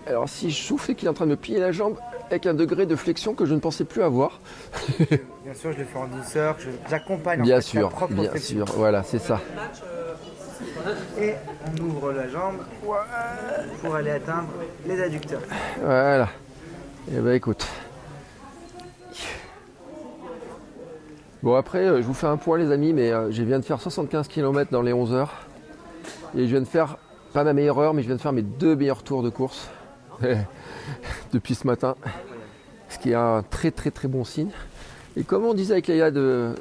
Alors 0.06 0.30
si 0.30 0.50
je 0.52 0.56
souffle, 0.62 0.96
qu'il 0.96 1.08
est 1.08 1.10
en 1.10 1.14
train 1.14 1.26
de 1.26 1.32
me 1.32 1.36
plier 1.36 1.60
la 1.60 1.72
jambe 1.72 1.98
avec 2.30 2.46
un 2.46 2.54
degré 2.54 2.86
de 2.86 2.96
flexion 2.96 3.34
que 3.34 3.46
je 3.46 3.54
ne 3.54 3.60
pensais 3.60 3.84
plus 3.86 4.02
avoir. 4.04 4.40
Bien 5.48 5.56
sûr, 5.56 5.72
je 5.72 5.78
le 5.78 5.86
fais 5.86 5.98
en 5.98 6.08
douceur, 6.08 6.58
j'accompagne 6.90 7.40
en 7.40 7.44
Bien 7.44 7.56
fait, 7.56 7.62
sûr, 7.62 7.88
propre 7.88 8.14
bien 8.14 8.36
sûr, 8.36 8.66
voilà, 8.76 9.02
c'est 9.02 9.18
ça. 9.18 9.40
Et 11.18 11.36
on 11.66 11.84
ouvre 11.86 12.12
la 12.12 12.28
jambe 12.28 12.58
pour 13.82 13.96
aller 13.96 14.12
atteindre 14.12 14.50
les 14.86 15.02
adducteurs. 15.02 15.40
Voilà. 15.82 16.28
Et 17.10 17.22
ben 17.22 17.32
écoute. 17.32 17.66
Bon 21.42 21.56
après, 21.56 21.86
euh, 21.86 22.02
je 22.02 22.08
vous 22.08 22.14
fais 22.14 22.28
un 22.28 22.36
point 22.36 22.58
les 22.58 22.70
amis, 22.70 22.92
mais 22.92 23.14
euh, 23.14 23.32
je 23.32 23.42
viens 23.42 23.60
de 23.60 23.64
faire 23.64 23.80
75 23.80 24.28
km 24.28 24.70
dans 24.70 24.82
les 24.82 24.92
11 24.92 25.14
heures. 25.14 25.34
Et 26.36 26.42
je 26.42 26.48
viens 26.52 26.60
de 26.60 26.66
faire, 26.66 26.98
pas 27.32 27.46
ma 27.46 27.54
meilleure 27.54 27.80
heure, 27.80 27.94
mais 27.94 28.02
je 28.02 28.08
viens 28.08 28.18
de 28.18 28.22
faire 28.22 28.34
mes 28.34 28.42
deux 28.42 28.76
meilleurs 28.76 29.02
tours 29.02 29.24
de 29.24 29.30
course 29.30 29.70
depuis 31.32 31.56
ce 31.56 31.66
matin. 31.66 31.96
Ce 32.90 33.00
qui 33.00 33.12
est 33.12 33.16
un 33.16 33.44
très 33.50 33.72
très 33.72 33.92
très 33.92 34.10
bon 34.10 34.26
signe. 34.26 34.52
Et 35.18 35.24
comme 35.24 35.46
on 35.46 35.54
disait 35.56 35.74
avec 35.74 35.88
Léa 35.88 36.12
de, 36.12 36.52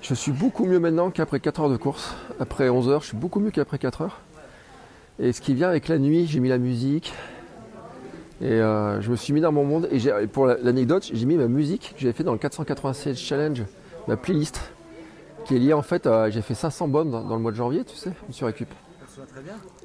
je 0.00 0.14
suis 0.14 0.30
beaucoup 0.32 0.64
mieux 0.66 0.78
maintenant 0.78 1.10
qu'après 1.10 1.40
4 1.40 1.62
heures 1.62 1.68
de 1.70 1.76
course. 1.76 2.14
Après 2.38 2.68
11 2.68 2.88
heures, 2.88 3.00
je 3.02 3.08
suis 3.08 3.16
beaucoup 3.16 3.40
mieux 3.40 3.50
qu'après 3.50 3.78
4 3.78 4.02
heures. 4.02 4.20
Et 5.18 5.32
ce 5.32 5.40
qui 5.40 5.54
vient 5.54 5.68
avec 5.68 5.88
la 5.88 5.98
nuit, 5.98 6.26
j'ai 6.28 6.38
mis 6.38 6.48
la 6.48 6.58
musique. 6.58 7.12
Et 8.40 8.52
euh, 8.52 9.00
je 9.00 9.10
me 9.10 9.16
suis 9.16 9.32
mis 9.32 9.40
dans 9.40 9.50
mon 9.52 9.64
monde. 9.64 9.88
Et 9.90 9.98
pour 10.28 10.46
la- 10.46 10.56
l'anecdote, 10.58 11.08
j'ai 11.12 11.26
mis 11.26 11.36
ma 11.36 11.48
musique 11.48 11.92
que 11.96 12.00
j'avais 12.00 12.12
fait 12.12 12.24
dans 12.24 12.32
le 12.32 12.38
496 12.38 13.16
Challenge, 13.18 13.62
ma 14.06 14.16
playlist, 14.16 14.60
qui 15.44 15.56
est 15.56 15.58
liée 15.58 15.72
en 15.72 15.82
fait 15.82 16.06
à. 16.06 16.30
J'ai 16.30 16.42
fait 16.42 16.54
500 16.54 16.86
bombes 16.88 17.10
dans, 17.10 17.22
dans 17.22 17.34
le 17.36 17.42
mois 17.42 17.50
de 17.52 17.56
janvier, 17.56 17.84
tu 17.84 17.96
sais, 17.96 18.10
sur 18.30 18.46
Récup. 18.46 18.68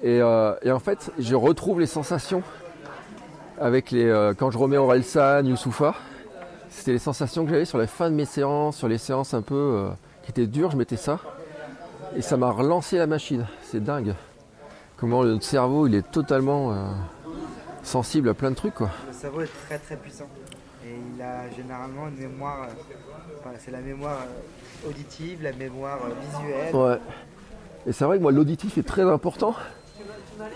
Et, 0.03 0.21
euh, 0.21 0.53
et 0.61 0.71
en 0.71 0.79
fait, 0.79 1.11
je 1.19 1.35
retrouve 1.35 1.79
les 1.79 1.85
sensations 1.87 2.41
avec 3.59 3.89
les 3.91 4.05
euh, 4.05 4.33
quand 4.35 4.49
je 4.51 4.57
remets 4.59 4.77
Orelsan, 4.77 5.43
Youssoufa. 5.45 5.95
C'était 6.69 6.91
les 6.91 6.99
sensations 6.99 7.45
que 7.45 7.51
j'avais 7.51 7.65
sur 7.65 7.77
la 7.77 7.87
fin 7.87 8.09
de 8.09 8.15
mes 8.15 8.25
séances, 8.25 8.77
sur 8.77 8.87
les 8.87 8.97
séances 8.97 9.33
un 9.33 9.41
peu 9.41 9.55
euh, 9.55 9.89
qui 10.23 10.31
étaient 10.31 10.47
dures, 10.47 10.71
je 10.71 10.77
mettais 10.77 10.97
ça. 10.97 11.19
Et 12.15 12.21
ça 12.21 12.37
m'a 12.37 12.51
relancé 12.51 12.97
la 12.97 13.07
machine. 13.07 13.45
C'est 13.61 13.83
dingue. 13.83 14.13
Comment 14.97 15.23
le 15.23 15.39
cerveau, 15.41 15.87
il 15.87 15.95
est 15.95 16.09
totalement 16.11 16.71
euh, 16.71 16.75
sensible 17.83 18.29
à 18.29 18.33
plein 18.33 18.51
de 18.51 18.55
trucs, 18.55 18.73
quoi. 18.73 18.89
Le 19.07 19.13
cerveau 19.13 19.41
est 19.41 19.49
très 19.67 19.77
très 19.77 19.95
puissant. 19.95 20.27
Et 20.85 20.95
il 21.15 21.21
a 21.21 21.49
généralement 21.55 22.07
une 22.07 22.17
mémoire. 22.17 22.63
euh, 22.63 23.39
enfin, 23.39 23.51
c'est 23.59 23.71
la 23.71 23.81
mémoire 23.81 24.19
auditive, 24.87 25.43
la 25.43 25.53
mémoire 25.53 25.99
visuelle. 26.21 26.75
Ouais. 26.75 26.99
Et 27.85 27.91
c'est 27.91 28.05
vrai 28.05 28.17
que 28.17 28.23
moi, 28.23 28.31
l'auditif 28.31 28.77
est 28.77 28.87
très 28.87 29.03
important. 29.03 29.55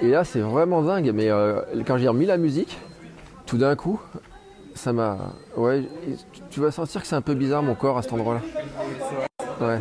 Et 0.02 0.10
là, 0.10 0.24
c'est 0.24 0.42
vraiment 0.42 0.82
dingue. 0.82 1.12
Mais 1.14 1.30
quand 1.86 1.98
j'ai 1.98 2.08
remis 2.08 2.26
la 2.26 2.38
musique, 2.38 2.78
tout 3.46 3.58
d'un 3.58 3.76
coup, 3.76 4.00
ça 4.82 4.94
m'a. 4.94 5.18
Ouais, 5.56 5.84
tu- 6.50 6.60
vas 6.60 6.72
sentir 6.72 7.02
que 7.02 7.08
c'est 7.08 7.16
un 7.16 7.22
peu 7.22 7.36
bizarre 7.36 7.62
mon 7.62 7.76
corps 7.76 7.98
à 7.98 8.02
cet 8.02 8.14
endroit-là. 8.14 8.42
Ouais. 9.62 9.78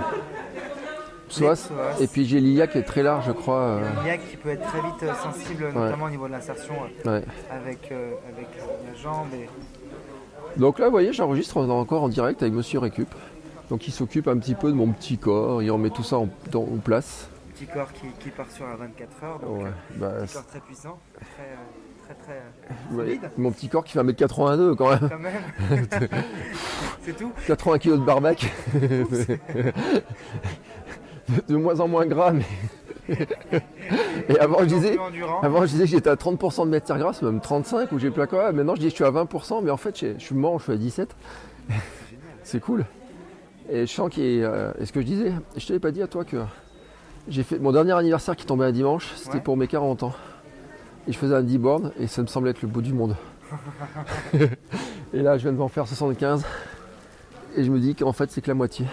Psoas. 1.28 1.70
Et 2.01 2.07
puis 2.07 2.26
j'ai 2.26 2.40
l'IA 2.40 2.66
qui 2.66 2.78
est 2.78 2.82
très 2.82 3.03
large, 3.03 3.24
je 3.26 3.32
crois. 3.32 3.61
euh, 3.61 3.80
Il 4.03 4.09
y 4.09 4.11
a 4.11 4.18
qui 4.18 4.36
peut 4.36 4.51
être 4.51 4.66
très 4.66 4.80
vite 4.80 5.03
euh, 5.05 5.14
sensible, 5.14 5.64
notamment 5.72 6.07
au 6.07 6.11
niveau 6.11 6.26
de 6.26 6.32
l'insertion 6.32 6.74
euh, 7.07 7.18
ouais. 7.20 7.24
avec, 7.51 7.90
euh, 7.92 8.12
avec 8.34 8.48
la 8.86 8.94
jambe. 9.01 9.28
Et... 9.34 9.48
Donc 10.59 10.78
là, 10.80 10.86
vous 10.86 10.90
voyez, 10.90 11.12
j'enregistre 11.12 11.57
encore 11.59 12.03
en 12.03 12.09
direct 12.09 12.42
avec 12.42 12.53
Monsieur 12.53 12.80
Récup. 12.80 13.09
Donc 13.70 13.86
il 13.86 13.92
s'occupe 13.92 14.26
un 14.26 14.36
petit 14.38 14.57
peu 14.57 14.68
de 14.68 14.74
mon 14.74 14.88
petit 14.88 15.16
corps, 15.16 15.62
il 15.62 15.70
remet 15.70 15.90
tout 15.90 16.03
ça 16.03 16.18
en, 16.18 16.28
dans- 16.51 16.62
en 16.62 16.78
place. 16.84 17.28
Petit 17.55 17.66
corps 17.66 17.92
qui, 17.92 18.09
qui 18.18 18.30
part 18.30 18.51
sur 18.51 18.66
un 18.66 18.74
24 18.74 19.24
heures. 19.24 19.38
Donc, 19.38 19.62
Ouais, 19.62 19.70
bah, 19.96 20.11
petit 20.24 20.34
corps 20.34 20.46
très 20.46 20.61
puissant, 20.61 20.98
très, 21.14 21.44
euh, 21.44 21.57
très, 22.14 22.32
très 22.32 22.42
euh, 22.92 22.96
Ouais, 22.96 23.20
mon 23.36 23.50
petit 23.50 23.68
corps 23.68 23.84
qui 23.84 23.92
fait 23.92 24.00
1m82 24.02 24.74
quand 24.76 24.90
même. 24.90 25.08
Quand 25.08 25.18
même. 25.18 25.86
C'est 27.02 27.16
tout. 27.16 27.32
80 27.46 27.78
kg 27.78 27.90
de 27.92 27.96
barbac. 27.98 28.52
de, 31.48 31.56
moins 31.56 31.80
en 31.80 31.88
moins 31.88 32.06
gras, 32.06 32.32
mais. 32.32 32.44
Et 34.28 34.38
avant 34.38 34.61
je 34.61 34.64
disais, 34.66 34.96
avant 35.42 35.62
je 35.62 35.70
disais 35.70 35.84
que 35.84 35.90
j'étais 35.90 36.11
à 36.11 36.14
30% 36.14 36.64
de 36.64 36.70
matière 36.70 36.98
grasse, 36.98 37.22
même 37.22 37.40
35 37.40 37.90
ou 37.92 37.98
j'ai 37.98 38.11
plus 38.11 38.22
à 38.22 38.26
quoi. 38.26 38.52
Maintenant 38.52 38.74
je 38.76 38.80
dis 38.80 38.86
que 38.86 38.90
je 38.90 38.94
suis 38.96 39.04
à 39.04 39.11
20%, 39.11 39.64
mais 39.64 39.70
en 39.70 39.76
fait 39.76 39.98
je 39.98 40.18
suis 40.18 40.34
mort, 40.34 40.58
je 40.58 40.64
suis 40.64 40.72
à 40.72 40.76
17. 40.76 41.16
C'est 42.44 42.61
cool. 42.61 42.84
Et 43.70 43.86
je 43.86 43.92
sens 43.92 44.11
qu'il 44.11 44.24
est. 44.24 44.42
euh, 44.42 44.72
et 44.80 44.86
ce 44.86 44.92
que 44.92 45.00
je 45.00 45.06
disais, 45.06 45.32
je 45.56 45.66
t'avais 45.66 45.78
pas 45.80 45.90
dit 45.92 46.02
à 46.02 46.06
toi 46.08 46.24
que 46.24 46.36
j'ai 47.28 47.42
fait 47.42 47.58
mon 47.58 47.72
dernier 47.72 47.92
anniversaire 47.92 48.34
qui 48.36 48.46
tombait 48.46 48.64
un 48.64 48.72
dimanche, 48.72 49.12
c'était 49.16 49.36
Ouais. 49.36 49.40
pour 49.40 49.56
mes 49.56 49.66
40 49.68 50.02
ans. 50.04 50.12
Et 51.09 51.12
je 51.12 51.18
faisais 51.18 51.34
un 51.34 51.42
10 51.42 51.59
bornes 51.59 51.92
et 51.98 52.07
ça 52.07 52.22
me 52.22 52.26
semblait 52.26 52.51
être 52.51 52.62
le 52.62 52.68
bout 52.68 52.82
du 52.82 52.92
monde. 52.92 53.16
et 54.34 55.22
là 55.22 55.36
je 55.38 55.42
viens 55.42 55.53
de 55.53 55.57
m'en 55.59 55.68
faire 55.68 55.86
75. 55.86 56.44
Et 57.57 57.64
je 57.64 57.70
me 57.70 57.78
dis 57.80 57.94
qu'en 57.94 58.12
fait 58.12 58.30
c'est 58.30 58.40
que 58.40 58.48
la 58.48 58.55
moitié. 58.55 58.86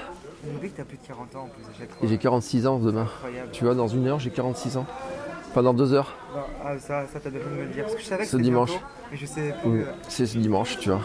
Que 0.44 0.82
as 0.82 0.86
plus 0.86 0.98
de 0.98 1.08
40 1.08 1.36
ans 1.36 1.42
en 1.44 1.48
plus 1.48 1.64
à 1.64 1.78
chaque 1.80 1.90
fois. 1.92 1.98
Et 2.06 2.08
j'ai 2.08 2.18
46 2.18 2.68
ans 2.68 2.80
demain. 2.80 3.02
Incroyable. 3.04 3.50
Tu 3.52 3.66
vois, 3.66 3.76
dans 3.76 3.88
une 3.88 4.08
heure 4.08 4.20
j'ai 4.20 4.30
46 4.32 4.78
ans. 4.78 4.86
Enfin 5.50 5.62
dans 5.64 5.74
deux 5.74 5.94
heures. 5.94 6.16
Non, 6.36 6.42
ah, 6.66 6.78
ça, 6.80 7.06
ça 7.12 7.20
t'as 7.22 7.30
bien 7.30 7.40
fait 7.40 7.50
de 7.50 7.56
me 7.56 7.62
le 7.64 7.70
dire. 7.70 7.84
Parce 7.84 7.96
que 7.96 8.02
je 8.02 8.06
savais 8.08 8.24
que 8.24 8.30
Ce 8.30 8.38
dimanche. 8.38 8.70
bientôt, 8.72 8.86
mais 9.12 9.18
je 9.18 9.26
sais 9.26 9.54
plus. 9.62 9.86
C'est 10.08 10.26
ce 10.26 10.38
dimanche, 10.38 10.78
tu 10.80 10.90
vois. 10.90 11.02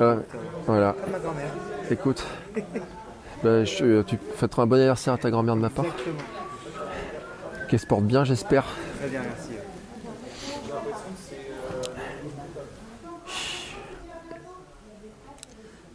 Euh, 0.00 0.16
voilà, 0.66 0.92
Comme 1.02 1.12
ma 1.12 1.18
grand-mère. 1.18 1.46
écoute. 1.90 2.24
Ben, 3.42 3.62
je- 3.66 4.00
tu 4.02 4.16
fêteras 4.36 4.62
un 4.62 4.66
bon 4.66 4.76
anniversaire 4.76 5.12
à 5.12 5.18
ta 5.18 5.30
grand-mère 5.30 5.54
de 5.56 5.60
ma 5.60 5.68
part. 5.68 5.84
Exactement. 5.84 6.16
Qu'elle 7.68 7.78
se 7.78 7.86
porte 7.86 8.04
bien, 8.04 8.24
j'espère. 8.24 8.64
Très 8.98 9.10
bien, 9.10 9.20
merci. 9.20 9.50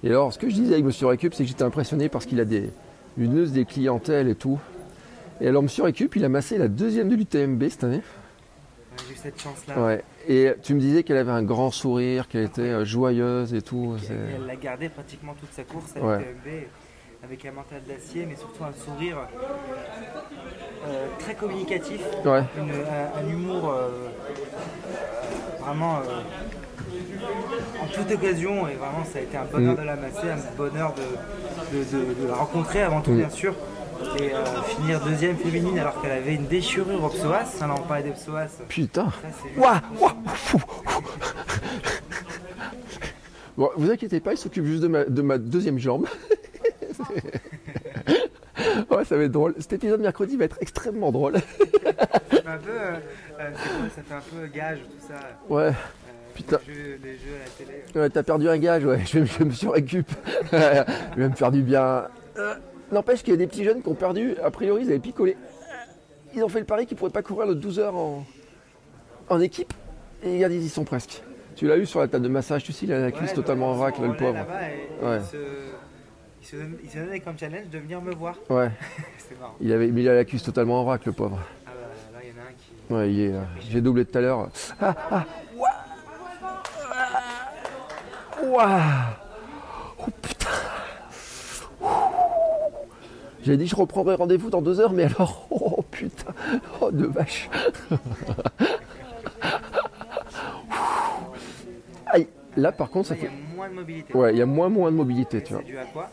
Et 0.03 0.07
alors, 0.09 0.31
ce 0.33 0.39
que 0.39 0.49
je 0.49 0.55
disais 0.55 0.73
avec 0.73 0.85
Monsieur 0.85 1.07
Récup, 1.07 1.33
c'est 1.33 1.43
que 1.43 1.49
j'étais 1.49 1.63
impressionné 1.63 2.07
parce 2.09 2.25
qu'il 2.25 2.39
a 2.39 2.45
des, 2.45 2.69
une 3.17 3.33
neuse 3.33 3.51
des 3.51 3.65
clientèles 3.65 4.27
et 4.29 4.35
tout. 4.35 4.59
Et 5.41 5.47
alors, 5.47 5.61
Monsieur 5.63 5.83
Récup, 5.83 6.15
il 6.15 6.23
a 6.25 6.29
massé 6.29 6.57
la 6.57 6.67
deuxième 6.67 7.09
de 7.09 7.15
l'UTMB 7.15 7.63
cette 7.69 7.83
année. 7.83 8.01
J'ai 9.07 9.13
eu 9.13 9.17
cette 9.17 9.41
chance-là. 9.41 9.81
Ouais. 9.81 10.03
Et 10.27 10.51
tu 10.63 10.73
me 10.73 10.79
disais 10.79 11.03
qu'elle 11.03 11.17
avait 11.17 11.31
un 11.31 11.43
grand 11.43 11.71
sourire, 11.71 12.27
qu'elle 12.27 12.43
était 12.45 12.61
euh, 12.61 12.85
joyeuse 12.85 13.53
et 13.53 13.61
tout. 13.61 13.95
Et 14.03 14.13
Elle 14.35 14.45
l'a 14.45 14.55
gardé 14.55 14.89
pratiquement 14.89 15.33
toute 15.39 15.51
sa 15.53 15.63
course 15.63 15.95
à 15.95 16.01
Ouais. 16.05 16.17
l'UTMB, 16.19 16.63
avec 17.23 17.45
un 17.45 17.51
mental 17.51 17.81
d'acier, 17.87 18.25
mais 18.27 18.35
surtout 18.35 18.63
un 18.63 18.73
sourire 18.73 19.17
euh, 20.87 21.07
très 21.19 21.35
communicatif, 21.35 22.01
Ouais. 22.25 22.43
une- 22.57 22.69
un, 22.71 23.25
un 23.25 23.29
humour 23.29 23.69
euh, 23.69 23.89
euh, 23.89 25.63
vraiment 25.63 25.97
euh, 25.97 26.21
en 27.81 27.87
toute 27.87 28.11
occasion, 28.11 28.67
et 28.67 28.73
vraiment 28.75 29.03
ça 29.11 29.19
a 29.19 29.21
été 29.21 29.37
un 29.37 29.45
bonheur 29.45 29.73
Mm. 29.73 29.77
de 29.77 29.81
la 29.83 29.95
masser, 29.95 30.29
un 30.29 30.37
bonheur 30.57 30.93
de, 30.95 31.77
de- 31.77 31.83
de- 31.83 32.21
de 32.23 32.27
la 32.27 32.35
rencontrer 32.35 32.81
avant 32.81 33.01
tout, 33.01 33.11
Mm. 33.11 33.17
bien 33.17 33.29
sûr. 33.29 33.53
Et 34.17 34.33
euh, 34.33 34.45
finir 34.63 35.01
deuxième 35.01 35.35
féminine 35.35 35.77
alors 35.77 36.01
qu'elle 36.01 36.11
avait 36.13 36.33
une 36.35 36.47
déchirure 36.47 37.03
au 37.03 37.09
psoas, 37.09 37.43
alors 37.61 37.81
on 37.83 37.87
parlait 37.87 38.03
des 38.03 38.11
psoas. 38.11 38.47
Putain. 38.69 39.07
Ouah, 39.57 39.81
ouah. 39.99 40.15
Bon, 43.57 43.69
vous 43.75 43.91
inquiétez 43.91 44.21
pas, 44.21 44.31
il 44.31 44.37
s'occupe 44.37 44.63
juste 44.65 44.81
de 44.83 44.87
ma, 44.87 45.03
de 45.03 45.21
ma 45.21 45.37
deuxième 45.37 45.77
jambe. 45.79 46.07
ouais, 48.89 49.03
ça 49.05 49.17
va 49.17 49.23
être 49.23 49.31
drôle. 49.33 49.53
Cet 49.59 49.73
épisode 49.73 49.99
mercredi 49.99 50.37
va 50.37 50.45
être 50.45 50.57
extrêmement 50.61 51.11
drôle. 51.11 51.33
Ça 51.35 51.41
fait 52.41 52.47
un 52.47 52.57
peu, 52.57 52.69
euh, 52.71 52.95
euh, 53.39 53.51
quoi, 53.51 53.89
ça 53.95 54.01
fait 54.01 54.13
un 54.13 54.21
peu 54.41 54.47
gage 54.47 54.79
tout 54.79 55.07
ça. 55.09 55.19
Ouais. 55.53 55.71
Putain. 56.39 56.59
Les 56.67 56.73
jeux, 56.73 56.99
les 57.03 57.13
jeux 57.17 57.35
à 57.35 57.43
la 57.43 57.65
télé. 57.65 57.83
Ouais, 57.95 58.09
t'as 58.09 58.23
perdu 58.23 58.47
un 58.47 58.57
gage, 58.57 58.85
ouais. 58.85 59.01
Je, 59.05 59.25
je 59.25 59.43
me 59.43 59.51
suis 59.51 59.67
récup. 59.67 60.09
je 60.53 61.19
vais 61.19 61.29
me 61.29 61.35
faire 61.35 61.51
du 61.51 61.61
bien. 61.61 62.07
Euh, 62.37 62.55
N'empêche 62.93 63.21
qu'il 63.23 63.31
y 63.31 63.33
a 63.33 63.37
des 63.37 63.45
petits 63.47 63.63
jeunes 63.65 63.81
qui 63.81 63.89
ont 63.89 63.93
perdu. 63.93 64.35
A 64.43 64.49
priori, 64.49 64.83
ils 64.83 64.89
avaient 64.89 64.99
picolé. 64.99 65.35
Ils 66.33 66.43
ont 66.43 66.47
fait 66.49 66.59
le 66.59 66.65
pari 66.65 66.85
qu'ils 66.85 66.95
ne 66.95 66.99
pourraient 66.99 67.11
pas 67.11 67.21
courir 67.21 67.45
le 67.47 67.55
12 67.55 67.79
heures 67.79 67.95
en, 67.95 68.25
en 69.29 69.39
équipe. 69.41 69.73
Et 70.23 70.35
regarde, 70.35 70.53
ils 70.53 70.63
y 70.63 70.69
sont 70.69 70.85
presque. 70.85 71.21
Tu 71.55 71.67
l'as 71.67 71.77
eu 71.77 71.85
sur 71.85 71.99
la 71.99 72.07
table 72.07 72.23
de 72.23 72.29
massage, 72.29 72.63
tu 72.63 72.71
sais, 72.71 72.85
il 72.85 72.93
a 72.93 72.99
la 72.99 73.11
cuisse 73.11 73.31
Ouais, 73.31 73.35
totalement 73.35 73.71
en 73.71 73.73
vrac, 73.73 73.99
là, 73.99 74.07
le 74.07 74.15
pauvre. 74.15 74.45
Ouais. 75.03 75.19
Il 76.41 76.47
se, 76.47 76.55
il 76.55 76.99
donnait 76.99 77.19
comme 77.19 77.37
challenge 77.37 77.67
de 77.69 77.79
venir 77.79 78.01
me 78.01 78.13
voir. 78.15 78.35
Ouais. 78.49 78.69
Marrant. 79.39 79.55
Il 79.59 79.71
avait 79.73 79.87
mais 79.87 80.01
il 80.01 80.09
a 80.09 80.15
la 80.15 80.23
cuisse 80.25 80.43
totalement 80.43 80.79
en 80.81 80.83
vrac, 80.85 81.05
le 81.05 81.11
pauvre. 81.11 81.37
Ah 81.67 81.71
bah, 81.75 82.17
là, 82.17 82.19
il 82.23 82.29
y 82.29 82.31
en 82.31 82.41
a 82.41 82.47
un 82.47 82.53
qui. 82.57 82.93
Ouais, 82.93 83.13
il 83.13 83.19
est. 83.21 83.33
J'ai 83.69 83.81
doublé 83.81 84.05
tout 84.05 84.17
à 84.17 84.21
l'heure. 84.21 84.49
Ah, 84.81 84.95
ah, 85.11 85.25
Ouah. 88.43 89.17
Oh 89.99 90.05
putain. 90.21 90.47
J'ai 93.43 93.57
dit 93.57 93.67
je 93.67 93.75
reprendrai 93.75 94.15
rendez-vous 94.15 94.49
dans 94.49 94.61
deux 94.61 94.79
heures, 94.79 94.91
mais 94.93 95.03
alors, 95.05 95.47
oh 95.51 95.81
putain, 95.89 96.33
oh 96.81 96.91
de 96.91 97.05
vache. 97.07 97.49
Aïe, 102.07 102.27
là 102.57 102.71
par 102.71 102.89
contre, 102.89 103.07
ça 103.09 103.15
Là, 103.15 103.19
il 103.21 103.23
y 103.23 103.27
fait. 103.27 103.33
a 103.33 103.55
moins 103.55 103.69
de 103.69 103.73
mobilité. 103.75 104.13
Ouais, 104.15 104.33
il 104.33 104.37
y 104.37 104.41
a 104.41 104.45
moins 104.45 104.69
moins 104.69 104.91
de 104.91 104.95
mobilité, 104.97 105.41
tu 105.43 105.53
vois. 105.53 105.61
C'est 105.65 105.67
dû 105.71 105.77
à 105.77 105.85
quoi? 105.85 106.09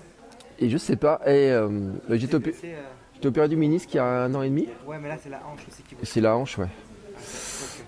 Et 0.59 0.69
je 0.71 0.79
sais 0.79 0.97
pas, 0.97 1.21
et 1.27 1.51
euh, 1.51 1.69
bah, 2.09 2.17
j'étais 2.17 2.37
opé- 2.37 2.55
C'est, 2.59 2.73
euh, 2.75 2.83
j'étais 3.15 3.27
opéré 3.29 3.49
du 3.49 3.57
ménisque 3.57 3.93
il 3.95 3.97
y 3.99 4.01
a 4.01 4.05
un 4.05 4.35
an 4.35 4.43
et 4.43 4.49
demi. 4.49 4.69
Ouais, 4.87 4.99
mais 5.01 5.09
là, 5.09 5.17
c'est 5.23 5.29
la 5.31 5.39
hanche 5.47 5.61
aussi 5.69 5.83
qui 5.83 5.95
c'est 6.03 6.21
la 6.21 6.37
hanche, 6.37 6.59
ouais. 6.59 6.69
Ça 7.19 7.83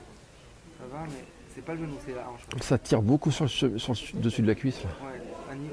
va, 0.93 0.99
mais 1.07 1.24
c'est 1.59 1.64
pas 1.64 1.74
le 1.74 1.80
genou, 1.80 1.94
c'est 2.06 2.14
la 2.14 2.20
hanche. 2.20 2.62
Ça 2.62 2.78
tire 2.78 3.02
beaucoup 3.02 3.32
sur 3.32 3.44
le, 3.44 3.48
che- 3.50 3.78
sur 3.78 3.92
le 4.14 4.20
dessus 4.20 4.42
de 4.42 4.46
la 4.46 4.54
cuisse. 4.54 4.80
Là. 4.84 4.90
Ouais. 5.02 5.20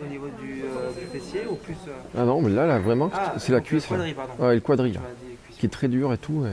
Au 0.03 0.07
niveau 0.07 0.27
du, 0.41 0.63
euh, 0.63 0.91
du 0.99 1.05
fessier 1.07 1.41
ou 1.47 1.55
plus. 1.55 1.75
euh, 1.88 1.91
Ah 2.17 2.23
non, 2.23 2.41
mais 2.41 2.49
là, 2.49 2.65
là 2.65 2.79
vraiment, 2.79 3.11
Ah, 3.13 3.33
c'est 3.38 3.51
la 3.51 3.59
le 3.59 3.63
cuisse. 3.63 3.88
là. 3.91 3.97
quadrille, 3.97 4.13
pardon. 4.15 4.33
Ouais, 4.43 4.55
le 4.55 4.61
là, 4.93 4.99
qui 5.59 5.65
est 5.65 5.69
très 5.69 5.88
dur 5.88 6.11
et 6.11 6.17
tout. 6.17 6.43
et- 6.45 6.49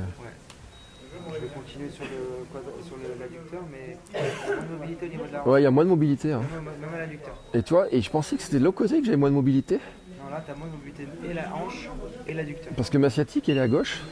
Je 1.34 1.40
vais 1.40 1.46
continuer 1.54 1.88
sur 1.88 2.04
le 2.04 2.44
quadri- 2.52 2.84
sur 2.86 2.96
le- 2.96 3.18
l'adducteur, 3.20 3.62
mais 3.70 3.96
il 4.12 4.18
y 4.18 4.18
a 4.18 4.54
moins 4.54 4.64
de 4.66 4.70
mobilité 4.76 5.06
au 5.06 5.08
niveau 5.08 5.24
de 5.26 5.32
la 5.32 5.40
hanche. 5.40 5.46
Ouais, 5.46 5.60
il 5.60 5.64
y 5.64 5.66
a 5.66 5.70
moins 5.70 5.84
de 5.84 5.88
mobilité. 5.88 6.32
hein. 6.32 6.42
Même, 6.54 6.64
même 6.80 6.94
à 6.94 6.98
l'adducteur. 6.98 7.34
Et 7.54 7.62
tu 7.62 7.72
vois, 7.74 7.86
et 7.94 8.02
je 8.02 8.10
pensais 8.10 8.36
que 8.36 8.42
c'était 8.42 8.58
de 8.58 8.64
l'autre 8.64 8.76
côté 8.76 8.98
que 9.00 9.06
j'avais 9.06 9.16
moins 9.16 9.30
de 9.30 9.34
mobilité. 9.34 9.76
Non, 10.22 10.30
là, 10.30 10.44
t'as 10.46 10.54
moins 10.54 10.66
de 10.66 10.72
mobilité 10.72 11.06
et 11.28 11.32
la 11.32 11.54
hanche 11.54 11.88
et 12.26 12.34
l'adducteur. 12.34 12.72
Parce 12.76 12.90
que 12.90 12.98
ma 12.98 13.08
sciatique, 13.08 13.48
elle 13.48 13.56
est 13.56 13.60
à 13.60 13.68
gauche. 13.68 14.02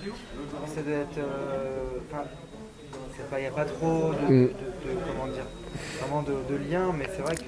Ça 0.67 0.83
doit 0.83 0.93
être. 0.95 1.19
euh, 1.19 1.99
pas- 3.31 3.39
il 3.39 3.43
n'y 3.43 3.49
a 3.49 3.51
pas 3.51 3.65
trop 3.65 4.13
de, 4.13 4.33
Mm. 4.33 4.43
de- 4.43 4.49
de- 4.49 4.53
comment 5.07 5.33
dire, 5.33 5.45
vraiment 6.01 6.23
de, 6.23 6.33
de 6.53 6.71
lien, 6.71 6.93
mais 6.97 7.07
c'est 7.15 7.23
vrai 7.23 7.35
que 7.37 7.43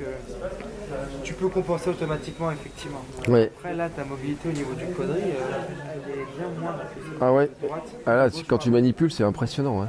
tu 1.24 1.34
peux 1.34 1.48
compenser 1.48 1.90
automatiquement, 1.90 2.50
effectivement. 2.50 3.02
Après, 3.20 3.74
là, 3.74 3.88
ta 3.88 4.04
mobilité 4.04 4.48
au 4.48 4.52
niveau 4.52 4.74
du 4.74 4.86
quadrille, 4.86 5.22
euh, 5.36 6.02
elle 6.06 6.10
est 6.12 6.26
bien 6.38 6.60
moins. 6.60 6.76
Ah 7.20 7.32
ouais. 7.32 7.50
Droite. 7.62 7.82
Ah 8.06 8.16
là, 8.16 8.28
Gauche, 8.30 8.44
quand 8.48 8.58
tu 8.58 8.70
manipules, 8.70 9.10
c'est 9.12 9.24
impressionnant. 9.24 9.82
hein. 9.82 9.88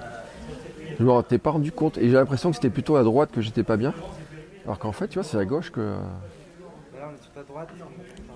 Je 1.00 1.04
me 1.04 1.12
rendais 1.12 1.38
pas 1.40 1.50
rendu 1.52 1.72
compte. 1.72 1.98
Et 1.98 2.08
j'ai 2.08 2.14
l'impression 2.14 2.50
que 2.52 2.56
c'était 2.56 2.70
plutôt 2.70 2.96
à 2.96 3.04
droite 3.04 3.32
que 3.34 3.42
j'étais 3.42 3.64
pas 3.64 3.78
bien. 3.78 3.94
Alors 4.66 4.78
qu'en 4.80 4.92
fait, 4.92 5.08
tu 5.08 5.16
vois, 5.16 5.24
c'est 5.24 5.38
à 5.38 5.46
gauche 5.46 5.72
que. 5.72 5.82
Là, 5.82 7.10
on 7.10 7.16
est 7.16 7.22
sur 7.24 7.32
ta 7.34 7.42
droite. 7.44 7.70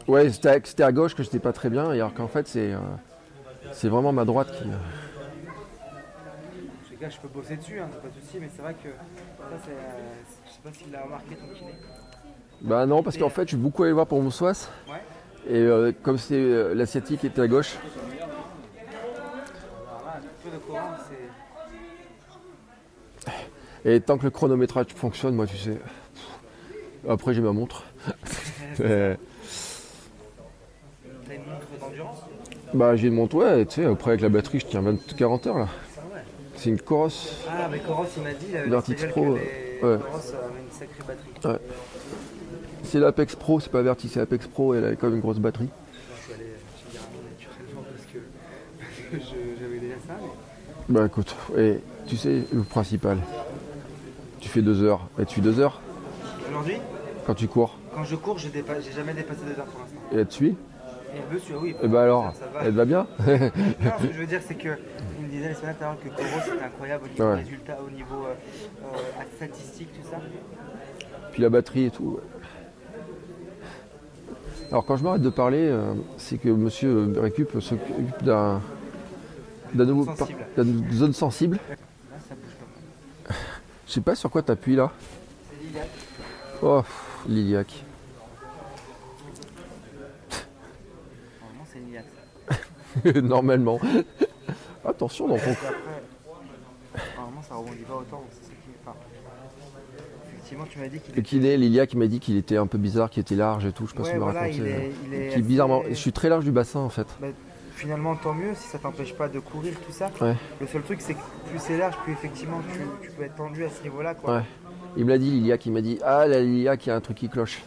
Ouais, 0.07 0.29
c'était 0.31 0.83
à, 0.83 0.91
gauche 0.91 1.15
que 1.15 1.21
j'étais 1.23 1.39
pas 1.39 1.53
très 1.53 1.69
bien. 1.69 1.91
Et 1.93 1.97
alors 1.99 2.13
qu'en 2.13 2.27
fait, 2.27 2.47
c'est. 2.47 2.73
euh, 2.73 2.77
c'est 3.71 3.89
vraiment 3.89 4.11
ma 4.11 4.25
droite 4.25 4.51
qui. 4.57 4.65
Je 7.01 7.17
peux 7.19 7.27
bosser 7.27 7.57
dessus, 7.57 7.79
hein, 7.79 7.89
pas 8.01 8.07
de 8.07 8.13
souci, 8.13 8.37
mais 8.39 8.49
c'est 8.55 8.61
vrai 8.61 8.73
que 8.73 8.89
ça, 8.89 9.57
c'est. 9.63 9.71
euh, 9.71 10.13
je 10.47 10.51
sais 10.51 10.59
pas 10.63 10.73
s'il 10.73 10.91
l'a 10.91 11.03
remarqué 11.03 11.35
ton 11.35 11.53
kiné. 11.53 11.71
Bah 12.61 12.85
non, 12.85 13.03
parce 13.03 13.17
qu'en 13.17 13.29
fait, 13.29 13.43
je 13.43 13.49
suis 13.49 13.57
beaucoup 13.57 13.83
allé 13.83 13.93
voir 13.93 14.07
pour 14.07 14.21
mon. 14.21 14.29
Ouais. 14.29 14.55
Et 15.47 15.55
euh, 15.55 15.91
comme 16.01 16.17
c'est 16.17 16.35
euh, 16.35 16.73
l'asiatique 16.73 17.23
était 17.23 17.41
à 17.41 17.47
gauche, 17.47 17.77
et 23.85 24.01
tant 24.01 24.17
que 24.17 24.23
le 24.23 24.31
chronométrage 24.31 24.87
fonctionne, 24.95 25.35
moi, 25.35 25.45
tu 25.47 25.57
sais. 25.57 25.77
Après, 27.07 27.33
j'ai 27.33 27.41
ma 27.41 27.51
montre. 27.51 27.83
Euh, 28.79 29.15
T'as 31.27 31.33
une 31.33 31.39
montre 31.41 31.65
d'endurance? 31.81 32.17
bah, 32.75 32.95
j'ai 32.95 33.07
une 33.07 33.15
montre, 33.15 33.35
ouais, 33.37 33.65
tu 33.65 33.81
sais, 33.81 33.85
après, 33.85 34.11
avec 34.11 34.21
la 34.21 34.29
batterie, 34.29 34.59
je 34.59 34.67
tiens 34.67 34.81
20, 34.81 35.15
40 35.15 35.47
heures 35.47 35.57
là. 35.57 35.67
C'est 36.57 36.69
une 36.69 36.81
Coros. 36.81 37.09
Ah, 37.49 37.67
mais 37.71 37.79
Coros, 37.79 38.05
il 38.17 38.23
m'a 38.23 38.31
dit, 38.33 38.45
il 38.49 38.57
avait 38.57 38.69
Vertix 38.69 39.01
que 39.05 39.09
Pro, 39.09 39.25
les 39.25 39.31
ouais. 39.31 39.39
Coros 39.81 39.93
avaient 40.17 40.61
une 40.61 40.71
sacrée 40.71 41.03
batterie. 41.07 41.53
Ouais. 41.53 41.59
C'est 42.83 42.99
l'Apex 42.99 43.35
Pro, 43.35 43.59
c'est 43.59 43.71
pas 43.71 43.81
Verti, 43.81 44.09
c'est 44.09 44.19
l'Apex 44.19 44.47
Pro, 44.47 44.73
elle 44.73 44.85
a 44.85 44.95
quand 44.95 45.07
même 45.07 45.15
une 45.15 45.21
grosse 45.21 45.39
batterie. 45.39 45.69
Je 46.17 46.23
suis 46.23 46.33
allé 46.33 46.45
chez 46.77 46.97
Garmin 46.97 47.29
naturellement 47.29 47.83
parce 47.89 48.05
que, 48.11 48.19
parce 48.79 49.09
que 49.11 49.17
je- 49.19 49.59
j'avais 49.61 49.79
déjà 49.79 49.95
ça. 50.07 50.13
Mais... 50.89 50.99
Bah 50.99 51.05
écoute, 51.05 51.35
et 51.57 51.79
tu 52.07 52.15
sais, 52.17 52.43
le 52.53 52.61
principal, 52.63 53.17
tu 54.39 54.47
fais 54.49 54.61
deux 54.61 54.81
heures. 54.83 55.07
Et 55.19 55.25
tu 55.25 55.35
fais 55.35 55.41
deux 55.41 55.59
heures 55.59 55.81
Aujourd'hui, 56.49 56.77
quand 57.25 57.35
tu 57.35 57.47
cours. 57.47 57.77
quand 57.93 58.03
je 58.05 58.15
cours, 58.15 58.37
j'ai 58.39 58.49
jamais 58.95 59.13
dépassé 59.13 59.41
deux 59.45 59.59
heures 59.59 59.65
pour 59.67 59.81
l'instant. 59.81 59.97
Et 60.13 60.19
elle 60.19 60.27
te 60.27 60.33
suit 60.33 60.55
Et 61.13 61.33
me 61.33 61.37
suis, 61.39 61.53
oui. 61.55 61.75
Et 61.83 61.87
bah 61.89 62.03
alors, 62.03 62.33
ça 62.39 62.45
va. 62.53 62.61
elle 62.65 62.73
va 62.73 62.85
bien 62.85 63.05
Non, 63.19 63.35
ce 63.99 64.07
que 64.07 64.13
je 64.13 64.19
veux 64.19 64.25
dire, 64.25 64.41
c'est 64.47 64.55
que 64.55 64.69
disait 65.37 65.49
la 65.49 65.55
semaine 65.55 65.75
dernière 65.79 65.99
que 66.03 66.09
Coros 66.09 66.41
c'était 66.43 66.63
incroyable 66.63 67.05
au 67.05 67.09
niveau 67.09 67.23
Ouais. 67.29 67.35
résultat, 67.35 67.77
au 67.85 67.89
niveau 67.91 68.25
euh, 68.25 68.33
euh, 68.83 69.23
statistique, 69.35 69.89
tout 69.93 70.09
ça. 70.09 70.17
Puis 71.31 71.41
la 71.41 71.49
batterie 71.49 71.85
et 71.85 71.91
tout. 71.91 72.19
Alors 74.71 74.85
quand 74.85 74.97
je 74.97 75.03
m'arrête 75.03 75.21
de 75.21 75.29
parler, 75.29 75.67
euh, 75.69 75.93
c'est 76.17 76.37
que 76.37 76.49
monsieur 76.49 77.13
Récup 77.17 77.59
s'occupe 77.61 78.23
d'un 78.23 78.61
nouveau 79.73 80.07
d'une 80.57 80.91
zone 80.91 81.13
sensible. 81.13 81.57
Là, 81.69 81.75
ça 82.27 82.35
bouge 82.35 82.53
pas 82.59 82.65
mal. 83.29 83.37
Je 83.87 83.91
sais 83.93 84.01
pas 84.01 84.15
sur 84.15 84.29
quoi 84.31 84.41
t'appuies 84.41 84.75
là. 84.75 84.91
C'est 85.49 85.63
l'iliac. 85.65 85.87
Oh, 86.63 86.81
l'iliac. 87.27 87.83
Normalement, 91.41 91.65
c'est 91.71 91.79
l'iliac. 91.79 92.05
ça. 93.13 93.21
Normalement. 93.21 93.79
Attention 94.87 95.29
Et 95.29 95.35
après, 95.35 95.55
normalement, 97.15 97.41
ça 97.47 97.55
rebondit 97.55 97.77
pas 97.87 97.95
autant. 97.95 98.17
donc 98.17 98.27
c'est 98.31 98.49
qui- 98.49 98.77
enfin, 98.85 98.95
effectivement, 100.33 100.65
tu 100.69 100.79
m'as 100.79 100.87
dit 100.87 100.99
qu'il 101.23 101.41
l'iliac, 101.41 101.93
il 101.93 101.99
m'a 101.99 102.07
dit 102.07 102.19
qu'il 102.19 102.37
était 102.37 102.57
un 102.57 102.67
peu 102.67 102.77
bizarre, 102.77 103.09
qu'il 103.09 103.21
était 103.21 103.35
large 103.35 103.65
et 103.65 103.71
tout. 103.73 103.85
Je 103.87 103.91
sais 103.91 103.97
pas 103.97 104.03
si 104.05 104.13
m'as 104.13 104.19
voilà, 104.19 104.39
raconté. 104.41 104.57
il 104.59 104.67
est- 104.67 104.91
il 105.07 105.13
est 105.13 105.29
Qui 105.29 105.41
bizarrement. 105.41 105.83
Je 105.89 105.93
suis 105.93 106.11
très 106.13 106.29
large 106.29 106.45
du 106.45 106.51
bassin 106.51 106.79
en 106.79 106.89
fait. 106.89 107.07
Bah, 107.19 107.27
finalement, 107.75 108.15
tant 108.15 108.33
mieux 108.33 108.55
si 108.55 108.67
ça 108.67 108.79
t'empêche 108.79 109.13
pas 109.13 109.27
de 109.27 109.39
courir, 109.39 109.73
tout 109.85 109.91
ça. 109.91 110.09
Ouais. 110.21 110.35
Le 110.61 110.67
seul 110.67 110.81
truc, 110.83 111.01
c'est 111.01 111.13
que 111.13 111.19
plus 111.49 111.59
c'est 111.59 111.77
large, 111.77 111.95
plus 111.97 112.13
effectivement 112.13 112.61
tu, 112.73 112.79
tu 113.07 113.11
peux 113.11 113.23
être 113.23 113.35
tendu 113.35 113.65
à 113.65 113.69
ce 113.69 113.83
niveau-là. 113.83 114.15
Quoi. 114.15 114.37
Ouais. 114.37 114.43
Il 114.95 115.05
me 115.05 115.09
l'a 115.09 115.17
dit, 115.19 115.29
l'iliac, 115.29 115.65
il 115.65 115.73
m'a 115.73 115.81
dit 115.81 115.99
Ah, 116.03 116.25
la 116.27 116.39
l'iliac, 116.41 116.85
il 116.85 116.89
y 116.89 116.91
a 116.91 116.95
un 116.95 117.01
truc 117.01 117.17
qui 117.17 117.29
cloche. 117.29 117.61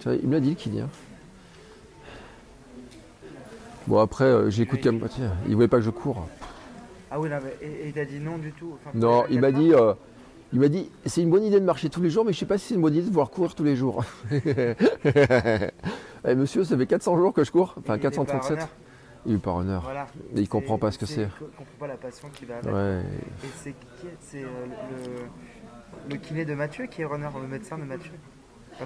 Tu 0.00 0.08
vois, 0.08 0.16
il 0.20 0.28
me 0.28 0.34
l'a 0.34 0.40
dit, 0.40 0.50
le 0.50 0.54
kiné. 0.56 0.82
Bon, 3.86 3.98
après, 3.98 4.24
euh, 4.24 4.50
écouté 4.50 4.88
à 4.88 4.92
moitié. 4.92 5.24
Il 5.48 5.54
voulait 5.54 5.68
pas 5.68 5.78
que 5.78 5.82
je 5.84 5.90
cours. 5.90 6.26
Ah 7.10 7.18
oui, 7.18 7.28
non, 7.28 7.36
mais, 7.42 7.66
et, 7.66 7.70
et 7.70 7.86
il 7.88 7.92
t'a 7.92 8.04
dit 8.04 8.20
non 8.20 8.38
du 8.38 8.52
tout. 8.52 8.74
Enfin, 8.74 8.90
Non, 8.96 9.24
il 9.30 9.40
m'a 9.40 9.50
dit, 9.50 9.72
euh, 9.74 9.94
il 10.52 10.60
m'a 10.60 10.68
dit, 10.68 10.90
c'est 11.06 11.22
une 11.22 11.30
bonne 11.30 11.42
idée 11.42 11.58
de 11.58 11.64
marcher 11.64 11.88
tous 11.88 12.00
les 12.00 12.10
jours, 12.10 12.24
mais 12.24 12.32
je 12.32 12.38
sais 12.38 12.46
pas 12.46 12.58
si 12.58 12.68
c'est 12.68 12.74
une 12.74 12.82
bonne 12.82 12.94
idée 12.94 13.08
de 13.08 13.12
voir 13.12 13.30
courir 13.30 13.54
tous 13.54 13.64
les 13.64 13.76
jours. 13.76 14.04
Eh, 16.28 16.34
monsieur, 16.34 16.64
ça 16.64 16.76
fait 16.76 16.84
400 16.84 17.16
jours 17.16 17.32
que 17.32 17.44
je 17.44 17.50
cours, 17.50 17.74
enfin 17.78 17.94
il 17.94 18.00
est 18.00 18.02
437. 18.02 18.58
pas 18.58 18.64
runner. 18.64 18.70
Il 19.24 19.34
est 19.36 19.38
pas 19.38 19.52
runner. 19.52 19.78
Voilà. 19.82 20.06
Mais 20.34 20.42
il 20.42 20.48
comprend 20.50 20.76
pas 20.76 20.90
ce 20.90 20.98
que 20.98 21.06
c'est. 21.06 21.22
Il 21.22 21.46
comprend 21.46 21.64
pas 21.78 21.86
la 21.86 21.96
passion 21.96 22.28
qui 22.30 22.44
va 22.44 22.58
avec. 22.58 22.70
Ouais. 22.74 23.00
Et 23.42 23.48
c'est 23.56 23.70
qui 23.70 24.06
C'est 24.20 24.42
euh, 24.42 24.66
le, 26.08 26.10
le 26.14 26.16
kiné 26.20 26.44
de 26.44 26.52
Mathieu 26.52 26.84
qui 26.88 27.00
est 27.00 27.06
runner, 27.06 27.30
le 27.40 27.48
médecin 27.48 27.78
de 27.78 27.84
Mathieu? 27.84 28.12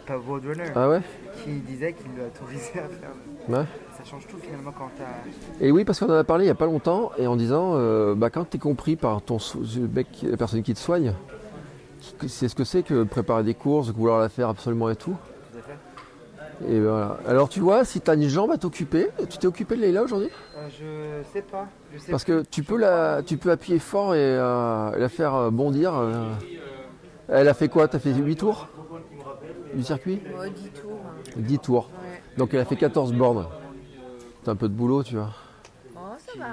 Pas 0.00 0.16
Roadrunner. 0.16 0.64
Ah 0.74 0.88
ouais 0.88 1.00
Qui 1.42 1.52
disait 1.60 1.92
qu'il 1.92 2.10
lui 2.12 2.22
a 2.22 2.26
autorisé 2.26 2.70
à 2.78 2.88
faire. 2.88 3.10
Ouais. 3.48 3.64
Ça 3.96 4.04
change 4.04 4.26
tout 4.26 4.38
finalement 4.38 4.72
quand 4.76 4.90
t'as. 4.96 5.64
Et 5.64 5.70
oui, 5.70 5.84
parce 5.84 6.00
qu'on 6.00 6.10
en 6.10 6.14
a 6.14 6.24
parlé 6.24 6.44
il 6.44 6.48
y 6.48 6.50
a 6.50 6.54
pas 6.56 6.66
longtemps, 6.66 7.12
et 7.16 7.26
en 7.26 7.36
disant, 7.36 7.72
euh, 7.74 8.14
bah, 8.14 8.30
quand 8.30 8.48
tu 8.50 8.56
es 8.56 8.60
compris 8.60 8.96
par 8.96 9.22
ton 9.22 9.38
mec, 9.92 10.08
la 10.22 10.36
personne 10.36 10.62
qui 10.62 10.74
te 10.74 10.78
soigne, 10.78 11.14
c'est 12.26 12.48
ce 12.48 12.54
que 12.54 12.64
c'est 12.64 12.82
que 12.82 13.04
préparer 13.04 13.44
des 13.44 13.54
courses, 13.54 13.90
vouloir 13.90 14.20
la 14.20 14.28
faire 14.28 14.48
absolument 14.48 14.90
et 14.90 14.96
tout. 14.96 15.16
Tout 15.52 15.58
à 15.58 15.62
fait. 15.62 16.72
Et 16.72 16.80
voilà. 16.80 17.18
Alors 17.26 17.48
tu 17.48 17.60
vois, 17.60 17.84
si 17.84 18.00
tu 18.00 18.10
as 18.10 18.14
une 18.14 18.28
jambe 18.28 18.50
à 18.50 18.58
t'occuper, 18.58 19.08
tu 19.30 19.38
t'es 19.38 19.46
occupé 19.46 19.76
de 19.76 19.82
Leïla 19.82 20.02
aujourd'hui? 20.02 20.28
Euh, 20.56 20.68
je 21.22 21.32
sais 21.32 21.42
pas. 21.42 21.66
Je 21.92 21.98
sais 21.98 22.10
Parce 22.10 22.24
que 22.24 22.42
tu 22.50 22.62
peux 22.62 22.76
la, 22.76 23.22
tu 23.24 23.36
peux 23.36 23.50
appuyer 23.50 23.78
fort 23.78 24.14
et 24.14 24.18
euh, 24.20 24.90
la 24.98 25.08
faire 25.08 25.50
bondir. 25.50 25.94
Elle 27.28 27.48
a 27.48 27.54
fait 27.54 27.68
quoi? 27.68 27.88
T'as 27.88 27.98
fait 27.98 28.12
8 28.12 28.36
tours? 28.36 28.68
Du 29.74 29.82
circuit 29.82 30.20
Ouais, 30.38 30.50
10 30.50 30.68
tours. 30.70 30.90
hein. 31.06 31.32
10 31.36 31.58
tours. 31.58 31.90
Ouais. 32.02 32.22
Donc 32.38 32.54
elle 32.54 32.60
a 32.60 32.64
fait 32.64 32.76
14 32.76 33.12
bornes. 33.12 33.46
T'as 34.44 34.52
un 34.52 34.56
peu 34.56 34.68
de 34.68 34.74
boulot, 34.74 35.02
tu 35.02 35.16
vois. 35.16 35.30
Oh, 35.96 35.98
ça 36.18 36.32
va. 36.38 36.44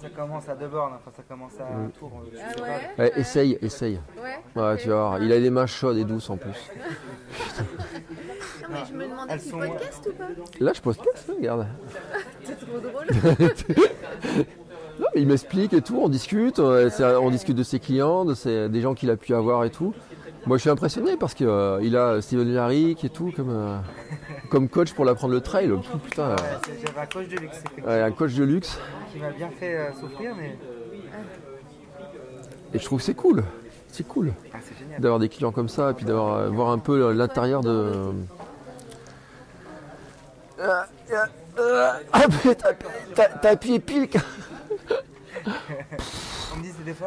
Ça 0.00 0.08
commence 0.10 0.48
à 0.48 0.54
deux 0.54 0.66
bornes, 0.68 0.92
enfin 0.96 1.10
ça 1.16 1.22
commence 1.22 1.52
à 1.58 1.64
un 1.64 1.88
tour. 1.98 2.10
euh, 2.34 2.38
Ah 2.38 2.62
ouais 2.62 2.90
Ouais, 3.04 3.12
essaye, 3.16 3.58
essaye. 3.62 3.98
Ouais. 4.20 4.76
Tu 4.76 4.88
vas 4.88 4.94
voir. 4.96 5.22
Il 5.22 5.32
a 5.32 5.38
les 5.38 5.50
mains 5.50 5.66
chaudes 5.66 5.96
et 5.96 6.04
douces 6.04 6.28
en 6.30 6.36
plus. 6.36 6.50
Non, 8.62 8.68
mais 8.70 8.78
je 8.88 8.94
me 8.94 9.04
demandais 9.08 9.38
si 9.38 9.50
podcast 9.50 10.08
ou 10.08 10.12
pas 10.14 10.24
Là, 10.60 10.72
je 10.74 10.80
pose 10.80 10.96
casse, 10.96 11.26
hein, 11.28 11.34
regarde. 11.36 11.66
C'est 12.44 12.58
trop 12.58 12.78
drôle. 12.78 13.06
Non, 15.00 15.06
mais 15.14 15.22
il 15.22 15.26
m'explique 15.26 15.72
et 15.72 15.82
tout, 15.82 15.98
on 16.00 16.08
discute, 16.08 16.60
euh, 16.60 16.88
c'est- 16.88 17.04
on 17.16 17.28
discute 17.28 17.56
de 17.56 17.64
ses 17.64 17.80
clients, 17.80 18.24
de 18.24 18.32
ses- 18.34 18.68
des 18.68 18.80
gens 18.80 18.94
qu'il 18.94 19.10
a 19.10 19.16
pu 19.16 19.34
avoir 19.34 19.64
et 19.64 19.70
tout. 19.70 19.92
Moi, 20.46 20.58
je 20.58 20.60
suis 20.62 20.70
impressionné 20.70 21.16
parce 21.16 21.32
qu'il 21.34 21.46
a 21.48 22.20
Steven 22.20 22.52
Yarrick 22.52 23.02
et 23.04 23.08
tout 23.08 23.32
comme, 23.34 23.50
euh, 23.50 23.78
comme 24.50 24.68
coach 24.68 24.92
pour 24.92 25.04
l'apprendre 25.06 25.32
le 25.32 25.40
trail. 25.40 25.68
Pff, 25.68 26.02
Putain, 26.02 26.30
euh, 26.30 26.36
J'avais 26.84 27.00
un 27.00 27.06
coach 27.06 27.28
de 27.28 27.36
luxe 27.36 27.62
ouais, 27.86 28.02
un 28.02 28.10
coach 28.10 28.34
de 28.34 28.44
luxe. 28.44 28.78
qui 29.10 29.18
m'a 29.18 29.30
bien 29.30 29.48
fait 29.48 29.74
euh, 29.74 29.92
souffrir, 29.98 30.34
mais 30.36 30.58
Et 32.74 32.78
je 32.78 32.84
trouve 32.84 32.98
que 32.98 33.04
c'est 33.04 33.14
cool. 33.14 33.42
C'est 33.88 34.06
cool 34.06 34.32
ah, 34.52 34.58
d'avoir 34.98 35.20
des 35.20 35.28
clients 35.28 35.52
comme 35.52 35.68
ça 35.68 35.92
et 35.92 35.94
puis 35.94 36.04
d'avoir 36.04 36.34
euh, 36.34 36.48
voir 36.48 36.70
un 36.70 36.78
peu 36.78 37.12
l'intérieur 37.12 37.62
de. 37.62 38.12
Ah, 40.60 40.86
t'as 43.14 43.50
appuyé 43.50 43.78
pile. 43.78 44.08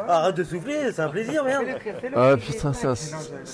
Arrête 0.06 0.36
de 0.36 0.44
souffler, 0.44 0.92
c'est 0.92 1.02
un 1.02 1.08
plaisir, 1.08 1.44
merde. 1.44 1.64
Ah 2.14 2.36
putain, 2.36 2.72
c'est 2.72 2.86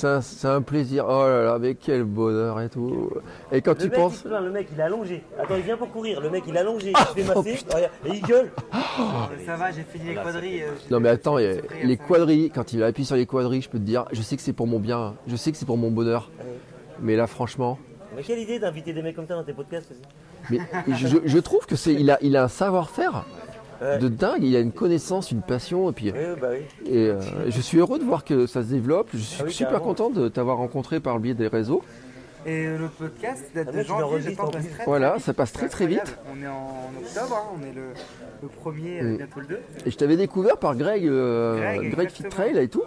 un, 0.07 0.20
c'est 0.20 0.61
plaisir. 0.64 1.05
Oh 1.09 1.22
là 1.26 1.42
là, 1.45 1.59
mais 1.59 1.74
quel 1.74 2.05
bonheur 2.05 2.61
et 2.61 2.68
tout. 2.68 3.11
Et 3.53 3.61
quand 3.62 3.72
Le 3.72 3.78
tu 3.78 3.84
mec, 3.84 3.95
penses. 3.95 4.22
il, 4.24 4.30
le 4.30 4.51
mec, 4.51 4.68
il 4.72 4.80
a 4.80 4.84
allongé. 4.86 5.22
Attends, 5.38 5.57
il 5.57 5.62
vient 5.62 5.76
pour 5.76 5.90
courir. 5.90 6.20
Le 6.20 6.30
mec, 6.30 6.45
il 6.47 6.57
a 6.57 6.61
allongé. 6.61 6.92
Il 6.92 6.97
se 6.97 7.05
fait 7.12 7.24
oh, 7.34 7.38
masser. 7.42 7.59
regarde, 7.74 7.90
et 8.07 8.09
il 8.11 8.22
gueule. 8.22 8.51
Ça 9.47 9.57
va, 9.57 9.70
j'ai 9.70 9.82
fini 9.84 10.09
les 10.09 10.14
quadrilles. 10.14 10.62
euh, 10.62 10.70
Non 10.90 11.01
mais 11.01 11.09
attends, 11.11 11.36
les 11.36 11.97
quadrilles, 11.97 12.51
quand 12.51 12.72
il 12.72 12.82
appuie 12.82 13.05
sur 13.05 13.16
les 13.16 13.26
quadrilles, 13.26 13.62
je 13.62 13.68
peux 13.68 13.78
te 13.78 13.84
dire, 13.84 14.05
je 14.12 14.22
sais 14.22 14.36
que 14.36 14.42
c'est 14.42 14.53
pour 14.53 14.66
mon 14.66 14.78
bien, 14.78 15.14
je 15.26 15.36
sais 15.36 15.53
que 15.53 15.59
c'est 15.59 15.66
pour 15.66 15.78
mon 15.78 15.90
bonheur. 15.90 16.30
Mais 17.01 17.16
là 17.16 17.26
franchement, 17.26 17.78
Mais 18.16 18.22
quelle 18.22 18.38
idée 18.38 18.59
d'inviter 18.59 18.92
des 18.92 19.03
mecs 19.03 19.16
comme 19.16 19.26
ça 19.26 19.34
dans 19.34 19.42
tes 19.45 19.53
podcasts 19.53 19.90
aussi. 19.90 20.01
mais 20.51 20.59
je, 20.97 21.18
je 21.24 21.38
trouve 21.38 21.66
que 21.66 21.74
c'est 21.76 21.92
il 21.95 22.11
a 22.11 22.18
il 22.22 22.36
a 22.36 22.45
un 22.45 22.49
savoir-faire 22.49 23.24
Ouais. 23.83 23.99
de 23.99 24.09
dingue, 24.09 24.43
il 24.43 24.55
a 24.57 24.61
une 24.61 24.72
connaissance, 24.72 25.31
une 25.31 25.43
passion 25.43 25.91
et 25.91 25.93
puis 25.93 26.12
Oui, 26.12 26.20
bah 26.41 26.49
oui. 26.53 26.59
et 26.91 27.09
euh, 27.09 27.20
je 27.49 27.61
suis 27.61 27.79
heureux 27.79 27.99
de 27.99 28.05
voir 28.05 28.25
que 28.25 28.47
ça 28.47 28.62
se 28.62 28.68
développe. 28.68 29.09
Je 29.12 29.18
suis 29.18 29.39
Ah 29.41 29.45
oui, 29.47 29.53
super 29.53 29.81
content 29.81 30.11
de 30.11 30.29
t'avoir 30.29 30.57
rencontré 30.59 31.01
par 31.01 31.14
le 31.14 31.20
biais 31.20 31.35
des 31.35 31.49
réseaux. 31.49 31.83
Et 32.47 32.66
le 32.66 32.89
podcast 32.89 33.43
date 33.55 33.68
Ah, 33.70 33.77
de 33.79 33.83
janvier, 33.83 34.35
passe 34.37 34.51
très, 34.51 34.85
Voilà, 34.85 35.09
très 35.09 35.16
vite. 35.16 35.25
ça 35.27 35.33
passe 35.33 35.53
très, 35.53 35.68
très 35.68 35.87
vite. 35.87 36.18
On 36.31 36.43
est 36.43 36.47
en 36.47 36.91
octobre, 37.03 37.35
hein, 37.43 37.57
on 37.59 37.62
est 37.66 37.72
le, 37.75 37.83
le 38.43 38.49
premier, 38.49 39.01
euh, 39.01 39.12
Mm. 39.12 39.16
bientôt 39.16 39.41
le 39.41 39.47
2. 39.47 39.59
Et 39.87 39.91
je 39.91 39.97
t'avais 39.97 40.16
découvert 40.18 40.59
par 40.59 40.77
Greg, 40.77 41.07
euh, 41.07 41.57
Greg, 41.79 41.91
Greg 41.93 42.11
Fit. 42.11 42.25
Trail 42.25 42.59
et 42.59 42.68
tout. 42.68 42.83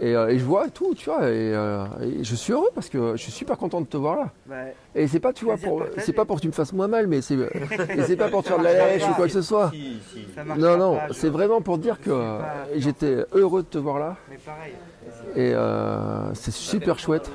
Et, 0.00 0.14
euh, 0.14 0.28
et 0.28 0.38
je 0.38 0.44
vois 0.44 0.68
tout, 0.68 0.94
tu 0.94 1.06
vois, 1.10 1.22
et, 1.28 1.52
euh, 1.54 1.84
et 2.02 2.22
je 2.24 2.34
suis 2.34 2.52
heureux 2.52 2.70
parce 2.74 2.88
que 2.88 3.12
je 3.16 3.22
suis 3.22 3.32
super 3.32 3.56
content 3.58 3.80
de 3.80 3.86
te 3.86 3.96
voir 3.96 4.16
là. 4.46 4.64
Et 4.94 5.08
c'est 5.08 5.18
pas, 5.20 5.32
tu 5.32 5.44
vois, 5.44 5.56
pour, 5.56 5.84
c'est 5.98 6.12
pas 6.12 6.24
pour 6.24 6.36
que 6.36 6.42
tu 6.42 6.46
me 6.48 6.52
fasses 6.52 6.72
moins 6.72 6.88
mal, 6.88 7.06
mais 7.06 7.20
c'est, 7.20 7.34
et 7.96 8.02
c'est 8.06 8.16
pas 8.16 8.28
pour 8.28 8.42
te 8.42 8.48
faire 8.48 8.58
de 8.58 8.64
la 8.64 8.74
lèche 8.74 9.02
ou 9.08 9.14
quoi 9.14 9.26
que 9.26 9.32
ce 9.32 9.42
soit. 9.42 9.70
Si, 9.70 9.98
si. 10.12 10.26
Non, 10.58 10.76
non, 10.76 10.98
c'est 11.12 11.28
vraiment 11.30 11.60
pour 11.60 11.78
dire 11.78 12.00
que 12.00 12.10
euh, 12.10 12.38
pas- 12.38 12.54
j'étais 12.76 13.24
heureux 13.32 13.62
de 13.62 13.68
te 13.68 13.78
voir 13.78 13.98
là. 13.98 14.16
Mais 14.30 14.36
pareil. 14.36 14.72
Et 15.34 15.52
euh, 15.54 16.32
c'est 16.34 16.52
super 16.52 16.98
chouette. 16.98 17.30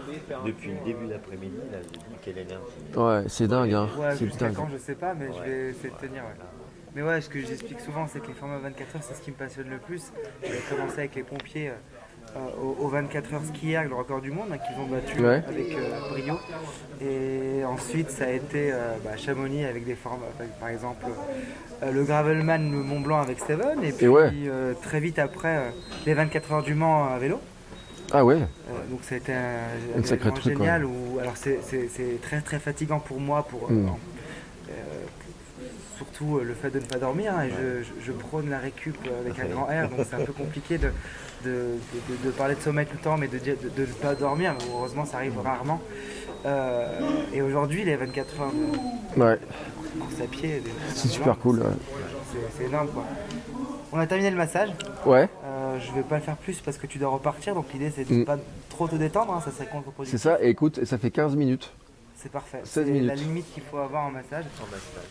Depuis 0.46 0.70
le 0.72 0.86
début 0.86 1.08
d'après-midi, 1.08 1.58
là, 1.72 1.80
j'ai 1.82 1.90
dit 2.00 2.16
quelle 2.24 2.38
énergie. 2.38 2.64
Ouais, 2.96 3.24
c'est 3.28 3.48
dingue, 3.48 3.74
hein. 3.74 3.90
Ouais, 4.00 4.16
c'est 4.16 4.26
jusqu'à 4.26 4.46
dingue. 4.46 4.56
quand, 4.56 4.70
je 4.72 4.78
sais 4.78 4.96
pas, 4.96 5.14
mais 5.14 5.28
je 5.38 5.44
vais 5.50 5.70
essayer 5.72 5.90
de 5.90 6.08
tenir. 6.08 6.24
ouais. 6.24 6.46
Mais 6.96 7.02
ouais, 7.02 7.22
ce 7.22 7.30
que 7.30 7.40
j'explique 7.40 7.80
souvent, 7.80 8.06
c'est 8.08 8.20
que 8.20 8.28
les 8.28 8.34
formats 8.34 8.60
24 8.60 8.96
heures, 8.96 9.02
c'est 9.04 9.16
ce 9.16 9.22
qui 9.22 9.32
me 9.32 9.36
passionne 9.36 9.68
le 9.70 9.80
plus. 9.80 10.12
J'ai 10.44 10.60
commencé 10.76 11.00
avec 11.00 11.16
les 11.16 11.24
pompiers 11.24 11.70
euh, 11.70 11.74
au, 12.62 12.86
au 12.86 12.88
24 12.88 13.34
heures 13.34 13.42
ski 13.46 13.72
erg, 13.72 13.90
le 13.90 13.96
record 13.96 14.22
du 14.22 14.32
monde, 14.32 14.48
hein, 14.52 14.58
qu'ils 14.58 14.82
ont 14.82 14.88
battu 14.88 15.20
Ouais. 15.22 15.44
avec 15.48 15.76
euh, 15.78 16.10
brio. 16.10 16.40
Et 17.02 17.64
ensuite, 17.66 18.10
ça 18.10 18.26
a 18.26 18.30
été 18.32 18.72
euh, 18.72 18.94
bah, 19.04 19.12
Chamonix 19.18 19.66
avec 19.66 19.86
des 19.86 19.96
avec, 20.40 20.52
par 20.60 20.70
exemple 20.70 21.06
euh, 21.84 21.92
le 21.92 22.04
Gravelman, 22.04 22.72
le 22.72 22.78
Mont 22.84 23.00
Blanc 23.02 23.20
avec 23.22 23.40
Steven. 23.40 23.84
Et 23.84 23.92
puis 23.92 24.08
ouais. 24.08 24.30
euh, 24.48 24.74
très 24.82 25.00
vite 25.00 25.20
après, 25.20 25.58
euh, 25.58 25.70
les 26.06 26.14
24 26.14 26.52
heures 26.54 26.64
du 26.64 26.76
Mans 26.76 27.08
à 27.14 27.18
vélo. 27.20 27.40
Ah 28.12 28.24
ouais 28.24 28.36
Euh, 28.36 28.38
donc 28.90 29.00
ça 29.04 29.16
a 29.16 29.18
été 29.18 29.34
un, 29.34 30.00
Un 30.00 30.04
sacré 30.04 30.30
truc, 30.32 30.44
génial. 30.58 30.86
Où, 30.86 31.20
alors 31.20 31.36
c'est, 31.36 31.60
très 32.22 32.42
très 32.42 32.60
fatigant 32.60 33.00
pour 33.00 33.20
moi, 33.20 33.44
pour 33.50 33.70
euh, 33.70 33.74
Mm. 33.74 33.88
euh, 34.70 34.74
surtout 35.98 36.38
euh, 36.38 36.44
le 36.44 36.54
fait 36.54 36.70
de 36.70 36.80
ne 36.80 36.86
pas 36.86 36.98
dormir. 36.98 37.34
hein, 37.38 37.44
et 37.46 37.50
je, 37.50 37.84
je- 37.84 38.06
je 38.08 38.12
prône 38.12 38.50
la 38.50 38.60
récup 38.60 38.98
euh, 39.08 39.22
avec 39.22 39.40
un 39.40 39.46
grand 39.46 39.66
R, 39.66 39.90
donc 39.90 40.06
c'est 40.10 40.16
un 40.22 40.26
peu 40.26 40.34
compliqué 40.34 40.78
de, 40.78 40.90
de, 41.44 41.76
de- 42.10 42.26
de 42.26 42.32
parler 42.32 42.56
de 42.56 42.62
sommeil 42.62 42.86
tout 42.86 42.96
le 42.98 43.04
temps, 43.04 43.18
mais 43.18 43.28
de, 43.28 43.38
ne 43.38 43.86
pas 44.02 44.16
dormir. 44.16 44.56
Heureusement, 44.74 45.06
ça 45.06 45.18
arrive 45.18 45.38
rarement. 45.40 45.82
Euh, 46.46 46.88
et 47.34 47.42
aujourd'hui, 47.42 47.84
les 47.86 47.96
24 47.96 48.42
heures 48.42 48.52
de 49.16 49.22
Ouais. 49.22 49.38
course 50.00 50.22
à 50.22 50.28
pied, 50.28 50.62
C'est 50.94 51.08
super 51.08 51.38
cool. 51.40 51.60
ouais. 51.60 51.66
c'est, 52.58 52.66
énorme 52.66 52.88
quoi. 52.90 53.04
On 53.92 54.00
a 54.00 54.08
terminé 54.08 54.32
le 54.32 54.38
massage. 54.38 54.70
Ouais. 55.06 55.30
Euh, 55.46 55.80
je 55.80 55.92
vais 55.94 56.02
pas 56.02 56.16
le 56.16 56.22
faire 56.22 56.36
plus 56.36 56.60
parce 56.60 56.78
que 56.78 56.88
tu 56.88 56.98
dois 56.98 57.10
repartir, 57.10 57.54
donc 57.56 57.66
l'idée 57.74 57.92
c'est 57.96 58.08
de 58.10 58.14
Mm. 58.22 58.26
pas 58.26 58.38
trop 58.70 58.88
te 58.88 58.96
détendre, 58.96 59.34
hein, 59.34 59.42
ça 59.46 59.52
serait 59.52 59.68
contre-productif. 59.72 60.20
C'est 60.20 60.30
ça, 60.30 60.38
et 60.44 60.50
écoute, 60.50 60.80
et 60.80 60.86
ça 60.86 60.98
fait 60.98 61.12
15 61.12 61.36
minutes. 61.36 61.72
C'est 62.16 62.32
parfait. 62.32 62.62
16 62.64 62.86
C'est 62.86 63.00
la 63.02 63.16
limite 63.16 63.52
qu'il 63.54 63.64
faut 63.64 63.78
avoir 63.78 64.06
en 64.06 64.12
massage. 64.12 64.46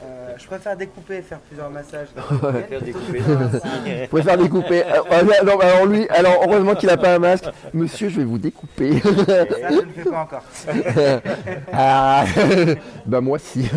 Euh, 0.02 0.34
je 0.36 0.46
préfère 0.46 0.76
découper 0.76 1.16
et 1.16 1.22
faire 1.22 1.40
plusieurs 1.40 1.70
massages. 1.70 2.08
Ouais. 2.42 2.62
Faire 2.62 2.82
découper. 2.82 3.20
Je 3.20 4.06
préfère 4.08 4.38
découper. 4.38 4.82
Euh, 4.84 5.22
non, 5.44 5.58
alors 5.60 5.86
lui, 5.86 6.08
alors 6.08 6.42
heureusement 6.44 6.74
qu'il 6.74 6.88
n'a 6.88 6.96
pas 6.96 7.14
un 7.14 7.18
masque. 7.18 7.44
Monsieur, 7.74 8.08
je 8.08 8.18
vais 8.18 8.24
vous 8.24 8.38
découper. 8.38 9.00
Ça, 9.00 9.10
je 9.70 9.86
ne 9.86 9.92
fais 9.92 10.10
pas 10.10 10.20
encore. 10.22 10.42
ah, 11.72 12.24
bah 13.06 13.20
moi 13.20 13.38
si. 13.38 13.68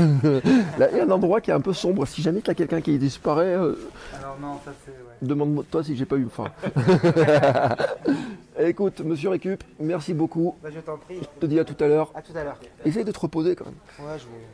Là, 0.77 0.87
il 0.91 0.97
y 0.97 1.01
a 1.01 1.03
un 1.03 1.11
endroit 1.11 1.41
qui 1.41 1.51
est 1.51 1.53
un 1.53 1.61
peu 1.61 1.73
sombre. 1.73 2.05
Si 2.07 2.21
jamais 2.21 2.41
tu 2.41 2.49
as 2.49 2.55
quelqu'un 2.55 2.81
qui 2.81 2.97
disparaît, 2.97 3.55
euh, 3.55 3.75
Alors 4.17 4.37
non, 4.41 4.59
ça 4.63 4.71
c'est... 4.85 4.91
Ouais. 4.91 5.14
Demande-moi 5.21 5.63
toi 5.69 5.83
si 5.83 5.95
j'ai 5.95 6.05
pas 6.05 6.17
eu 6.17 6.27
faim. 6.29 6.51
Écoute, 8.59 9.01
monsieur 9.01 9.29
Récup, 9.29 9.63
merci 9.79 10.13
beaucoup. 10.13 10.55
Bah, 10.63 10.69
je 10.73 10.79
t'en 10.79 10.97
prie. 10.97 11.19
Je 11.21 11.39
te 11.39 11.45
dis 11.45 11.59
à 11.59 11.65
tout 11.65 11.81
à 11.83 11.87
l'heure. 11.87 12.11
À 12.15 12.21
tout 12.21 12.31
à 12.35 12.43
l'heure. 12.43 12.57
Essaye 12.85 13.03
de 13.03 13.11
te 13.11 13.19
reposer 13.19 13.55
quand 13.55 13.65
même. 13.65 13.75
Ouais, 13.99 14.17
je 14.17 14.25
vais, 14.25 14.45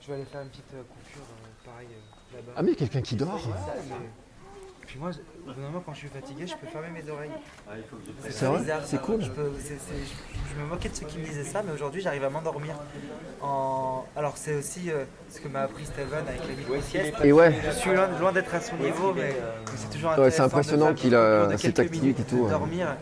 je 0.00 0.06
vais 0.08 0.14
aller 0.14 0.24
faire 0.24 0.42
une 0.42 0.48
petite 0.48 0.64
euh, 0.74 0.82
coupure, 0.82 1.22
euh, 1.22 1.70
pareil, 1.70 1.88
euh, 1.90 2.36
là-bas. 2.36 2.52
Ah 2.56 2.62
mais 2.62 2.68
il 2.70 2.72
y 2.72 2.76
a 2.76 2.78
quelqu'un 2.78 3.02
qui 3.02 3.16
dort. 3.16 3.34
Ouais, 3.34 3.40
mais- 3.88 3.94
Puis 4.96 5.02
moi, 5.04 5.12
je- 5.12 5.18
au 5.50 5.52
bout 5.54 5.60
d'un 5.60 5.66
moment, 5.66 5.82
quand 5.84 5.92
je 5.92 5.98
suis 5.98 6.08
fatigué, 6.08 6.46
je 6.46 6.54
peux 6.56 6.66
fermer 6.66 6.88
mes 6.88 7.10
oreilles. 7.10 7.28
C'est 8.22 8.32
très 8.32 8.46
vrai 8.46 8.60
C'est 8.86 9.02
cool. 9.02 9.20
Je, 9.22 9.28
peux- 9.28 9.52
c'est- 9.58 9.76
c'est- 9.78 9.92
je- 9.94 10.54
je 10.54 10.58
me 10.62 10.66
moquais 10.66 10.88
de 10.88 10.94
ceux 10.96 11.04
qui 11.04 11.18
me 11.18 11.24
disaient 11.26 11.44
ça, 11.44 11.62
mais 11.62 11.72
aujourd'hui, 11.72 12.00
j'arrive 12.00 12.24
à 12.24 12.30
m'endormir. 12.30 12.76
En... 13.42 14.06
Alors, 14.16 14.38
c'est 14.38 14.54
aussi 14.54 14.90
euh, 14.90 15.04
ce 15.28 15.38
que 15.40 15.48
m'a 15.48 15.60
appris 15.60 15.84
Steven 15.84 16.26
avec 16.26 16.40
la 16.48 16.54
micro-sieste. 16.54 17.12
Et 17.22 17.30
ouais. 17.34 17.54
Je 17.62 17.70
suis 17.72 17.90
loin, 17.92 18.08
loin 18.18 18.32
d'être 18.32 18.54
à 18.54 18.60
son 18.62 18.76
niveau, 18.78 19.12
mais, 19.12 19.34
mais 19.36 19.72
c'est 19.76 19.90
toujours 19.90 20.12
Ouais, 20.12 20.30
c'est 20.30 20.40
intéressant 20.40 20.42
de 20.44 20.46
impressionnant 20.46 20.94
qu'il 20.94 21.14
a 21.14 21.46
de 21.48 21.56
cette 21.58 21.78
activité 21.78 21.96
et 22.06 22.12
minutes, 22.12 22.26
tout, 22.26 22.36
De 22.36 22.42
ouais. 22.44 22.50
dormir, 22.50 22.96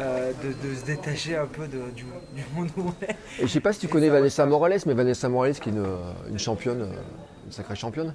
euh, 0.00 0.32
de, 0.44 0.68
de 0.68 0.74
se 0.74 0.84
détacher 0.84 1.36
un 1.38 1.46
peu 1.46 1.66
de- 1.66 1.90
du, 1.96 2.04
du 2.34 2.44
monde 2.54 2.68
où 2.76 2.82
on 2.88 3.04
est. 3.06 3.12
Et 3.38 3.46
je 3.46 3.46
sais 3.46 3.60
pas 3.60 3.72
si 3.72 3.80
tu 3.80 3.88
connais 3.88 4.10
Vanessa 4.10 4.44
Morales, 4.44 4.80
mais 4.84 4.92
Vanessa 4.92 5.30
Morales 5.30 5.54
qui 5.54 5.70
est 5.70 5.72
une, 5.72 5.86
une 6.28 6.38
championne, 6.38 6.82
euh, 6.82 7.46
une 7.46 7.52
sacrée 7.52 7.74
championne, 7.74 8.12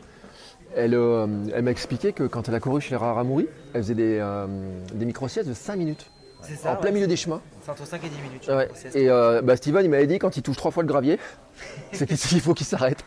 elle, 0.77 0.93
euh, 0.93 1.27
elle 1.53 1.63
m'a 1.63 1.71
expliqué 1.71 2.13
que 2.13 2.23
quand 2.23 2.47
elle 2.47 2.55
a 2.55 2.59
couru 2.59 2.79
chez 2.79 2.91
les 2.91 2.97
Raramuri, 2.97 3.47
elle 3.73 3.81
faisait 3.81 3.95
des, 3.95 4.19
euh, 4.21 4.45
des 4.93 5.05
micro-siestes 5.05 5.49
de 5.49 5.53
5 5.53 5.75
minutes. 5.75 6.09
C'est 6.41 6.55
ça, 6.55 6.73
en 6.73 6.75
plein 6.75 6.89
ouais. 6.89 6.93
milieu 6.93 7.07
des 7.07 7.15
chemins. 7.15 7.41
C'est 7.63 7.71
entre 7.71 7.85
5 7.85 8.03
et 8.03 8.09
10 8.09 8.21
minutes. 8.21 8.43
je 8.45 8.51
Ouais. 8.51 8.69
Et 8.93 9.09
euh, 9.09 9.41
bah, 9.41 9.57
Steven, 9.57 9.83
il 9.83 9.89
m'avait 9.89 10.05
dit 10.05 10.19
quand 10.19 10.37
il 10.37 10.43
touche 10.43 10.55
trois 10.55 10.69
fois 10.69 10.83
le 10.83 10.87
gravier, 10.87 11.19
c'est 11.91 12.07
qu'il 12.07 12.41
faut 12.41 12.53
qu'il 12.53 12.67
s'arrête. 12.67 13.03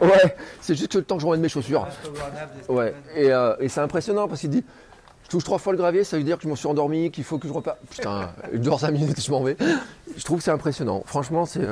Ouais, 0.00 0.36
c'est 0.60 0.74
juste 0.74 0.92
que 0.92 0.98
le 0.98 1.04
temps 1.04 1.16
que 1.16 1.22
je 1.22 1.26
remette 1.26 1.40
mes 1.40 1.48
chaussures. 1.48 1.88
Ouais, 2.68 2.94
je 3.16 3.20
et, 3.22 3.64
et 3.64 3.68
c'est 3.68 3.80
impressionnant 3.80 4.28
parce 4.28 4.42
qu'il 4.42 4.50
dit 4.50 4.64
je 5.24 5.30
touche 5.30 5.44
trois 5.44 5.58
fois 5.58 5.72
le 5.72 5.78
gravier, 5.78 6.04
ça 6.04 6.16
veut 6.16 6.22
dire 6.22 6.38
que 6.38 6.44
je 6.44 6.48
m'en 6.48 6.56
suis 6.56 6.68
endormi, 6.68 7.10
qu'il 7.10 7.24
faut 7.24 7.36
que 7.38 7.48
je 7.48 7.52
reparte. 7.52 7.78
Putain, 7.90 8.30
il 8.52 8.60
dort 8.60 8.80
5 8.80 8.90
minutes 8.90 9.18
et 9.18 9.20
je 9.20 9.30
m'en 9.30 9.42
vais. 9.42 9.56
Je 10.16 10.24
trouve 10.24 10.38
que 10.38 10.44
c'est 10.44 10.50
impressionnant. 10.50 11.02
Franchement, 11.06 11.44
c'est. 11.44 11.66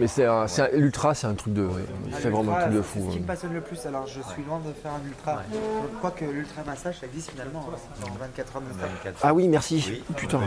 Mais 0.00 0.06
c'est 0.08 0.24
un- 0.24 0.46
c'est 0.46 0.62
un- 0.62 0.68
l'ultra, 0.76 1.14
c'est 1.14 1.26
un 1.26 1.34
truc 1.34 1.52
de. 1.54 1.68
Il 2.06 2.12
Ah, 2.14 2.16
fait 2.18 2.30
vraiment 2.30 2.56
un 2.56 2.60
truc 2.62 2.72
de 2.74 2.82
c'est 2.82 3.00
fou. 3.00 3.06
ce 3.08 3.12
qui 3.14 3.20
me 3.20 3.26
passionne 3.26 3.52
le 3.54 3.60
plus. 3.60 3.84
Alors, 3.86 4.06
je 4.06 4.20
suis 4.32 4.42
loin 4.44 4.60
de 4.66 4.72
faire 4.72 4.92
un 4.92 5.06
ultra. 5.06 5.42
Je 5.52 5.98
crois 5.98 6.10
que 6.10 6.24
l'ultra 6.24 6.62
massage, 6.64 6.98
ça 7.00 7.06
existe 7.06 7.30
finalement 7.30 7.68
hein, 7.72 8.06
en 8.06 8.18
24 8.18 8.56
heures 8.56 8.62
de 8.62 8.68
massage. 8.68 9.14
Ah 9.22 9.34
oui, 9.34 9.48
merci. 9.48 10.02
Putain. 10.16 10.40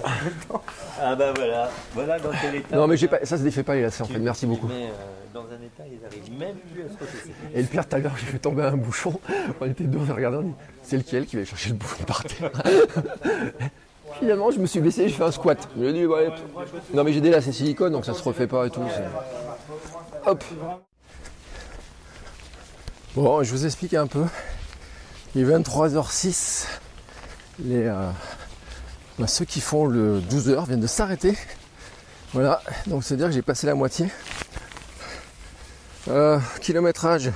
Ah 1.00 1.16
bah 1.16 1.32
voilà, 1.34 1.70
voilà 1.94 2.18
dans 2.18 2.30
quel 2.40 2.54
état. 2.56 2.76
Non, 2.76 2.86
mais 2.86 2.96
j'ai 2.96 3.08
pas, 3.08 3.18
ça 3.24 3.36
se 3.38 3.42
défait 3.42 3.62
pas 3.62 3.74
les 3.74 3.82
lacets 3.82 4.02
en 4.02 4.06
fait. 4.06 4.18
Merci 4.18 4.46
beaucoup. 4.46 4.68
euh, 4.68 4.88
dans 5.32 5.40
un 5.42 5.62
état, 5.64 5.84
ils 5.86 6.04
arrivent 6.04 6.38
même 6.38 6.56
plus 6.72 6.82
à 6.82 6.88
se 6.88 6.92
rechausser. 6.94 7.32
Et 7.54 7.62
le 7.62 7.68
pire, 7.68 7.86
tout 7.88 7.96
à 7.96 7.98
l'heure, 7.98 8.16
j'ai 8.18 8.26
fait 8.26 8.38
tomber 8.38 8.62
un 8.64 8.76
bouchon. 8.76 9.18
On 9.60 9.66
était 9.66 9.84
deux, 9.84 9.98
on 9.98 10.06
s'est 10.06 10.12
regardé, 10.12 10.38
on 10.38 10.42
dit 10.42 10.54
c'est 10.82 10.96
lequel 10.96 11.26
qui 11.26 11.36
va 11.36 11.40
aller 11.40 11.46
chercher 11.46 11.70
le 11.70 11.76
bouchon 11.76 12.04
par 12.04 12.24
terre? 12.24 12.50
Finalement, 14.18 14.50
je 14.50 14.58
me 14.58 14.66
suis 14.66 14.80
baissé, 14.80 15.08
j'ai 15.08 15.14
fait 15.14 15.22
un 15.24 15.30
squat. 15.32 15.68
Je 15.76 15.80
lui 15.82 15.88
ai 15.88 15.92
dit, 15.92 16.06
ouais. 16.06 16.28
Non, 16.92 17.04
mais 17.04 17.12
j'ai 17.12 17.20
des 17.20 17.30
lacets 17.30 17.52
silicone, 17.52 17.92
donc 17.92 18.04
ça 18.04 18.14
se 18.14 18.22
refait 18.22 18.46
pas 18.46 18.66
et 18.66 18.70
tout. 18.70 18.82
c'est- 18.94 20.28
Hop 20.28 20.44
Bon, 23.14 23.42
je 23.42 23.50
vous 23.50 23.64
explique 23.66 23.94
un 23.94 24.06
peu. 24.06 24.24
Il 25.34 25.40
est 25.42 25.44
23h06. 25.44 26.66
Les, 27.64 27.86
euh, 27.86 28.10
bah, 29.18 29.26
ceux 29.26 29.44
qui 29.44 29.60
font 29.60 29.86
le 29.86 30.20
12h 30.20 30.66
viennent 30.66 30.80
de 30.80 30.86
s'arrêter. 30.86 31.36
Voilà, 32.32 32.62
donc 32.86 33.02
c'est-à-dire 33.04 33.26
que 33.26 33.32
j'ai 33.32 33.42
passé 33.42 33.66
la 33.66 33.74
moitié. 33.74 34.08
Euh, 36.08 36.38
kilométrage 36.60 37.30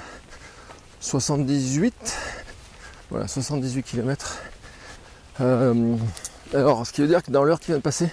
78. 1.00 2.16
Voilà, 3.10 3.26
78 3.28 3.82
km. 3.82 4.38
Alors, 6.52 6.86
ce 6.86 6.92
qui 6.92 7.00
veut 7.00 7.08
dire 7.08 7.22
que 7.22 7.30
dans 7.30 7.44
l'heure 7.44 7.60
qui 7.60 7.68
vient 7.68 7.76
de 7.76 7.82
passer, 7.82 8.08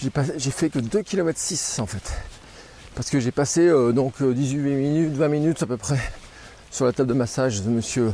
j'ai, 0.00 0.50
fait 0.50 0.70
que 0.70 0.78
2 0.78 1.02
km 1.02 1.38
6 1.38 1.80
en 1.80 1.86
fait. 1.86 2.12
Parce 2.94 3.10
que 3.10 3.20
j'ai 3.20 3.32
passé 3.32 3.62
euh, 3.62 3.92
donc 3.92 4.22
euh, 4.22 4.32
18 4.32 4.58
minutes, 4.58 5.14
20 5.14 5.28
minutes 5.28 5.62
à 5.62 5.66
peu 5.66 5.76
près 5.76 5.98
sur 6.70 6.84
la 6.84 6.92
table 6.92 7.08
de 7.08 7.14
massage 7.14 7.62
de 7.62 7.70
monsieur 7.70 8.12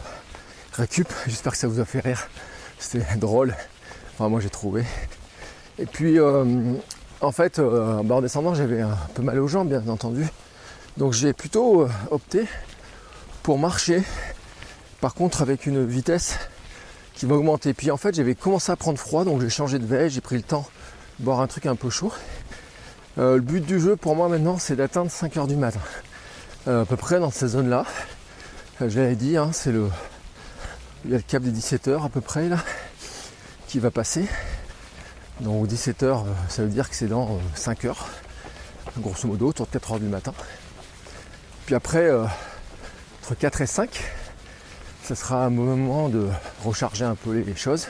Récup. 0.73 1.09
J'espère 1.27 1.53
que 1.53 1.59
ça 1.59 1.69
vous 1.69 1.81
a 1.81 1.85
fait 1.85 2.01
rire. 2.01 2.29
C'était 2.79 3.17
drôle. 3.17 3.55
Enfin, 4.15 4.29
moi 4.29 4.41
j'ai 4.41 4.51
trouvé. 4.51 4.85
Et 5.79 5.87
puis, 5.87 6.19
euh, 6.21 6.75
en 7.21 7.33
fait, 7.33 7.59
euh, 7.59 8.03
bah, 8.05 8.17
en 8.17 8.21
descendant, 8.21 8.55
j'avais 8.55 8.81
un 8.81 8.97
peu 9.15 9.23
mal 9.23 9.39
aux 9.41 9.49
jambes, 9.49 9.69
bien 9.69 9.87
entendu. 9.89 10.27
Donc 10.97 11.13
j'ai 11.13 11.33
plutôt 11.33 11.83
euh, 11.83 11.89
opté 12.11 12.45
pour 13.43 13.59
marcher. 13.59 14.03
Par 15.01 15.15
contre, 15.15 15.43
avec 15.43 15.67
une 15.67 15.85
vitesse 15.85 16.39
qui 17.15 17.27
va 17.27 17.37
augmenter. 17.37 17.75
Puis 17.75 17.91
en 17.91 17.97
fait, 17.97 18.15
j'avais 18.15 18.35
commencé 18.35 18.73
à 18.73 18.77
prendre 18.77 18.99
froid, 18.99 19.25
donc 19.25 19.41
j'ai 19.41 19.51
changé 19.51 19.79
de 19.79 19.87
veille, 19.87 20.11
j'ai 20.11 20.21
pris 20.21 20.37
le 20.37 20.43
temps 20.43 20.67
de 21.19 21.25
boire 21.25 21.41
un 21.41 21.47
truc 21.47 21.67
un 21.67 21.77
peu 21.77 21.91
chaud. 21.91 22.13
Euh, 23.19 23.37
le 23.37 23.41
but 23.41 23.65
du 23.65 23.81
jeu 23.81 23.97
pour 23.97 24.17
moi 24.17 24.29
maintenant, 24.29 24.59
c'est 24.59 24.77
d'atteindre 24.77 25.11
5 25.11 25.37
heures 25.37 25.47
du 25.47 25.57
matin. 25.57 25.81
Euh, 26.67 26.83
à 26.83 26.85
peu 26.85 26.97
près 26.97 27.21
dans 27.21 27.31
ces 27.31 27.49
zones-là. 27.49 27.85
Euh, 28.81 28.89
je 28.89 28.99
l'avais 28.99 29.15
dit, 29.15 29.37
hein, 29.37 29.51
c'est 29.53 29.71
le. 29.71 29.89
Il 31.05 31.13
y 31.13 31.15
a 31.15 31.19
le 31.19 31.23
cap 31.23 31.43
des 31.43 31.51
17 31.51 31.89
heures 31.89 32.05
à 32.05 32.09
peu 32.09 32.21
près 32.21 32.49
là 32.49 32.59
qui 33.69 33.79
va 33.79 33.91
passer. 33.91 34.27
Donc 35.41 35.67
17 35.67 36.03
heures, 36.03 36.23
euh, 36.23 36.33
ça 36.49 36.63
veut 36.63 36.69
dire 36.69 36.89
que 36.89 36.97
c'est 36.97 37.07
dans 37.07 37.35
euh, 37.35 37.39
5 37.55 37.85
heures, 37.85 38.09
grosso 38.99 39.29
modo, 39.29 39.49
autour 39.49 39.67
de 39.67 39.73
4 39.73 39.93
heures 39.93 40.01
du 40.01 40.07
matin. 40.07 40.33
Puis 41.67 41.75
après, 41.75 42.11
entre 43.23 43.35
4 43.39 43.61
et 43.63 43.67
5, 43.67 44.03
ce 45.05 45.15
sera 45.15 45.45
un 45.45 45.51
moment 45.51 46.09
de 46.09 46.29
recharger 46.65 47.05
un 47.05 47.15
peu 47.15 47.33
les 47.33 47.57
choses. 47.57 47.89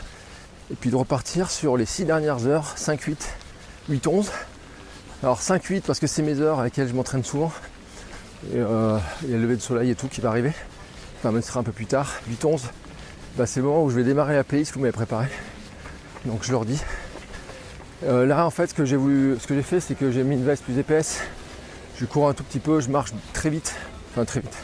Et 0.72 0.74
puis 0.74 0.90
de 0.90 0.96
repartir 0.96 1.50
sur 1.50 1.76
les 1.76 1.86
6 1.86 2.06
dernières 2.06 2.46
heures, 2.46 2.76
5, 2.76 3.00
8, 3.00 3.28
8, 3.90 4.06
11. 4.06 4.30
Alors 5.22 5.40
5, 5.40 5.62
8 5.62 5.84
parce 5.86 6.00
que 6.00 6.06
c'est 6.06 6.22
mes 6.22 6.40
heures 6.40 6.58
à 6.58 6.64
lesquelles 6.64 6.88
je 6.88 6.94
m'entraîne 6.94 7.22
souvent. 7.22 7.52
Et 8.52 8.56
euh, 8.56 8.98
il 9.22 9.30
y 9.30 9.34
a 9.34 9.36
le 9.36 9.42
lever 9.42 9.56
de 9.56 9.60
soleil 9.60 9.90
et 9.90 9.94
tout 9.94 10.08
qui 10.08 10.20
va 10.20 10.30
arriver. 10.30 10.52
Enfin, 11.18 11.30
même 11.30 11.42
ce 11.42 11.48
sera 11.48 11.60
un 11.60 11.62
peu 11.62 11.72
plus 11.72 11.86
tard. 11.86 12.12
8, 12.28 12.44
11, 12.44 12.62
bah, 13.36 13.46
c'est 13.46 13.60
le 13.60 13.66
moment 13.66 13.84
où 13.84 13.90
je 13.90 13.96
vais 13.96 14.04
démarrer 14.04 14.34
la 14.34 14.42
playlist 14.42 14.72
que 14.72 14.76
vous 14.76 14.82
m'avez 14.82 14.92
préparée. 14.92 15.28
Donc 16.24 16.42
je 16.42 16.50
leur 16.50 16.64
dis. 16.64 16.80
Euh, 18.04 18.26
là 18.26 18.44
en 18.44 18.50
fait 18.50 18.66
ce 18.68 18.74
que 18.74 18.84
j'ai 18.84 18.96
voulu. 18.96 19.36
Ce 19.38 19.46
que 19.46 19.54
j'ai 19.54 19.62
fait 19.62 19.78
c'est 19.80 19.94
que 19.94 20.10
j'ai 20.10 20.24
mis 20.24 20.34
une 20.34 20.44
veste 20.44 20.64
plus 20.64 20.78
épaisse. 20.78 21.20
Je 21.96 22.06
cours 22.06 22.28
un 22.28 22.34
tout 22.34 22.42
petit 22.42 22.58
peu, 22.58 22.80
je 22.80 22.88
marche 22.88 23.12
très 23.32 23.50
vite. 23.50 23.74
Enfin 24.10 24.24
très 24.24 24.40
vite. 24.40 24.56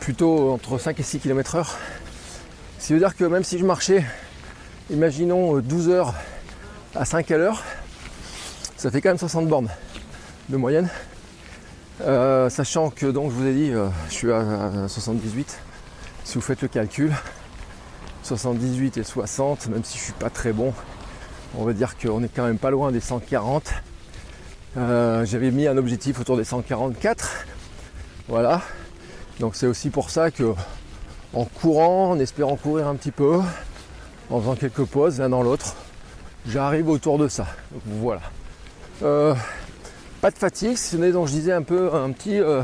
Plutôt 0.00 0.52
entre 0.52 0.78
5 0.78 1.00
et 1.00 1.02
6 1.02 1.20
km 1.20 1.54
heure. 1.56 1.78
Ce 2.78 2.88
qui 2.88 2.92
veut 2.92 2.98
dire 2.98 3.16
que 3.16 3.24
même 3.24 3.44
si 3.44 3.58
je 3.58 3.64
marchais, 3.64 4.04
imaginons 4.90 5.56
euh, 5.56 5.62
12 5.62 5.88
heures 5.88 6.14
à 6.94 7.04
5 7.04 7.30
à 7.30 7.38
l'heure, 7.38 7.62
ça 8.76 8.90
fait 8.90 9.00
quand 9.00 9.10
même 9.10 9.18
60 9.18 9.48
bornes. 9.48 9.70
de 10.50 10.56
moyenne. 10.56 10.90
Euh, 12.02 12.50
sachant 12.50 12.90
que 12.90 13.06
donc 13.06 13.30
je 13.30 13.36
vous 13.36 13.46
ai 13.46 13.54
dit, 13.54 13.70
euh, 13.70 13.88
je 14.08 14.14
suis 14.14 14.32
à, 14.32 14.88
78. 14.88 15.58
Si 16.24 16.34
vous 16.34 16.40
faites 16.40 16.60
le 16.62 16.68
calcul, 16.68 17.12
78 18.24 18.98
et 18.98 19.04
60, 19.04 19.68
même 19.68 19.84
si 19.84 19.98
je 19.98 20.04
suis 20.04 20.12
pas 20.12 20.30
très 20.30 20.52
bon, 20.52 20.72
on 21.56 21.64
va 21.64 21.72
dire 21.72 21.96
qu'on 21.96 22.22
est 22.22 22.28
quand 22.28 22.44
même 22.44 22.58
pas 22.58 22.70
loin 22.70 22.90
des 22.92 23.00
140. 23.00 23.72
Euh, 24.76 25.24
j'avais 25.24 25.50
mis 25.50 25.66
un 25.68 25.76
objectif 25.76 26.20
autour 26.20 26.36
des 26.36 26.44
144. 26.44 27.46
Voilà. 28.28 28.60
Donc 29.40 29.56
c'est 29.56 29.66
aussi 29.66 29.90
pour 29.90 30.10
ça 30.10 30.30
que 30.30 30.54
en 31.32 31.44
courant, 31.44 32.10
en 32.10 32.18
espérant 32.20 32.56
courir 32.56 32.86
un 32.86 32.94
petit 32.94 33.10
peu, 33.10 33.40
en 34.30 34.40
faisant 34.40 34.54
quelques 34.54 34.84
pauses 34.84 35.18
l'un 35.18 35.28
dans 35.28 35.42
l'autre, 35.42 35.74
j'arrive 36.46 36.88
autour 36.88 37.18
de 37.18 37.28
ça. 37.28 37.46
Donc 37.72 37.82
voilà. 37.86 38.20
Euh, 39.02 39.34
pas 40.20 40.30
de 40.30 40.38
fatigue, 40.38 40.76
ce 40.76 40.96
n'est 40.96 41.10
donc 41.12 41.26
je 41.26 41.32
disais 41.32 41.52
un 41.52 41.62
peu 41.62 41.92
un 41.94 42.10
petit 42.12 42.38
euh, 42.38 42.62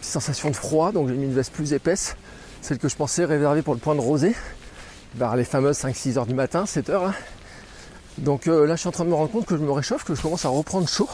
sensation 0.00 0.50
de 0.50 0.56
froid, 0.56 0.92
donc 0.92 1.08
j'ai 1.08 1.14
mis 1.14 1.24
une 1.24 1.34
veste 1.34 1.52
plus 1.52 1.72
épaisse, 1.72 2.16
celle 2.62 2.78
que 2.78 2.88
je 2.88 2.96
pensais 2.96 3.24
réservée 3.24 3.62
pour 3.62 3.74
le 3.74 3.80
point 3.80 3.96
de 3.96 4.00
rosée, 4.00 4.34
vers 5.16 5.34
les 5.34 5.44
fameuses 5.44 5.78
5-6 5.78 6.18
heures 6.18 6.26
du 6.26 6.34
matin, 6.34 6.64
7 6.64 6.90
heures. 6.90 7.06
hein. 7.06 7.14
Donc 8.18 8.46
euh, 8.46 8.66
là 8.66 8.76
je 8.76 8.80
suis 8.80 8.88
en 8.88 8.92
train 8.92 9.04
de 9.04 9.10
me 9.10 9.14
rendre 9.14 9.30
compte 9.30 9.46
que 9.46 9.56
je 9.56 9.62
me 9.62 9.72
réchauffe, 9.72 10.04
que 10.04 10.14
je 10.14 10.22
commence 10.22 10.44
à 10.44 10.48
reprendre 10.48 10.88
chaud. 10.88 11.08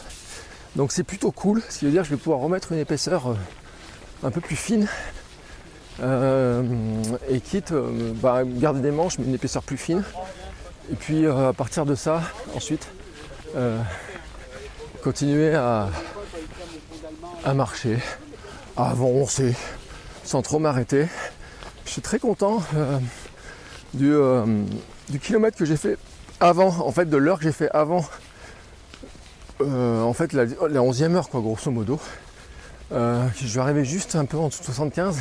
Donc 0.75 0.91
c'est 0.91 1.03
plutôt 1.03 1.31
cool, 1.31 1.63
ce 1.69 1.79
qui 1.79 1.85
veut 1.85 1.91
dire 1.91 2.03
que 2.03 2.09
je 2.09 2.13
vais 2.13 2.21
pouvoir 2.21 2.39
remettre 2.39 2.71
une 2.71 2.79
épaisseur 2.79 3.35
un 4.23 4.31
peu 4.31 4.41
plus 4.41 4.55
fine. 4.55 4.87
Euh, 6.01 6.61
et 7.29 7.39
quitte 7.39 7.71
euh, 7.71 8.11
bah, 8.15 8.41
garder 8.43 8.81
des 8.81 8.91
manches 8.91 9.17
mais 9.17 9.25
une 9.25 9.35
épaisseur 9.35 9.63
plus 9.63 9.77
fine. 9.77 10.03
Et 10.91 10.95
puis 10.95 11.25
euh, 11.25 11.49
à 11.49 11.53
partir 11.53 11.85
de 11.85 11.95
ça, 11.95 12.21
ensuite, 12.55 12.87
continuer 15.01 15.55
à, 15.55 15.89
marcher, 17.53 17.99
à 18.75 18.89
avancer, 18.89 19.55
sans 20.23 20.41
trop 20.41 20.59
m'arrêter. 20.59 21.07
Je 21.85 21.91
suis 21.91 22.01
très 22.01 22.19
content 22.19 22.61
du, 23.93 24.13
kilomètre 25.21 25.57
que 25.57 25.63
j'ai 25.63 25.77
fait 25.77 25.97
avant, 26.41 26.67
en 26.67 26.91
fait 26.91 27.09
de 27.09 27.17
l'heure 27.17 27.37
que 27.37 27.45
j'ai 27.45 27.53
fait 27.53 27.69
avant, 27.71 28.03
en 29.61 30.13
fait 30.13 30.33
la, 30.33 30.43
la 30.43 30.81
11e 30.81 31.15
heure 31.15 31.29
quoi, 31.29 31.39
grosso 31.39 31.71
modo. 31.71 31.97
Euh, 32.91 33.27
je 33.35 33.47
vais 33.47 33.61
arriver 33.61 33.83
juste 33.83 34.15
un 34.15 34.25
peu 34.25 34.37
en 34.37 34.47
dessous 34.47 34.61
de 34.61 34.65
75. 34.65 35.17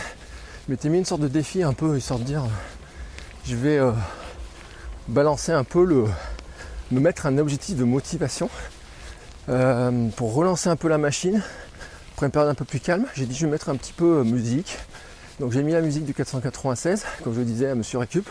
Je 0.67 0.73
m'étais 0.73 0.89
mis 0.89 0.99
une 0.99 1.05
sorte 1.05 1.21
de 1.21 1.29
défi 1.29 1.63
un 1.63 1.73
peu, 1.73 1.97
histoire 1.97 2.19
de 2.19 2.25
dire, 2.25 2.43
je 3.47 3.57
vais 3.57 3.79
euh, 3.79 3.93
balancer 5.09 5.53
un 5.53 5.65
peu 5.65 5.85
le, 5.85 6.05
me 6.91 7.01
mettre 7.01 7.27
un 7.27 7.39
objectif 7.39 7.77
de 7.77 7.85
motivation 7.85 8.49
euh, 9.49 10.09
pour 10.17 10.35
relancer 10.35 10.69
un 10.69 10.77
peu 10.77 10.89
la 10.89 10.99
machine 10.99 11.43
après 12.15 12.27
une 12.27 12.33
période 12.33 12.51
un 12.51 12.55
peu 12.55 12.65
plus 12.65 12.81
calme. 12.81 13.07
J'ai 13.15 13.27
dit 13.27 13.35
je 13.35 13.45
vais 13.45 13.53
mettre 13.53 13.69
un 13.69 13.77
petit 13.77 13.93
peu 13.93 14.19
euh, 14.19 14.25
musique. 14.25 14.79
Donc 15.41 15.53
j'ai 15.53 15.63
mis 15.63 15.73
la 15.73 15.81
musique 15.81 16.05
du 16.05 16.15
496, 16.15 17.05
comme 17.25 17.35
je 17.35 17.41
le 17.41 17.45
disais 17.45 17.69
à 17.69 17.75
Monsieur 17.75 17.99
Récup. 17.99 18.29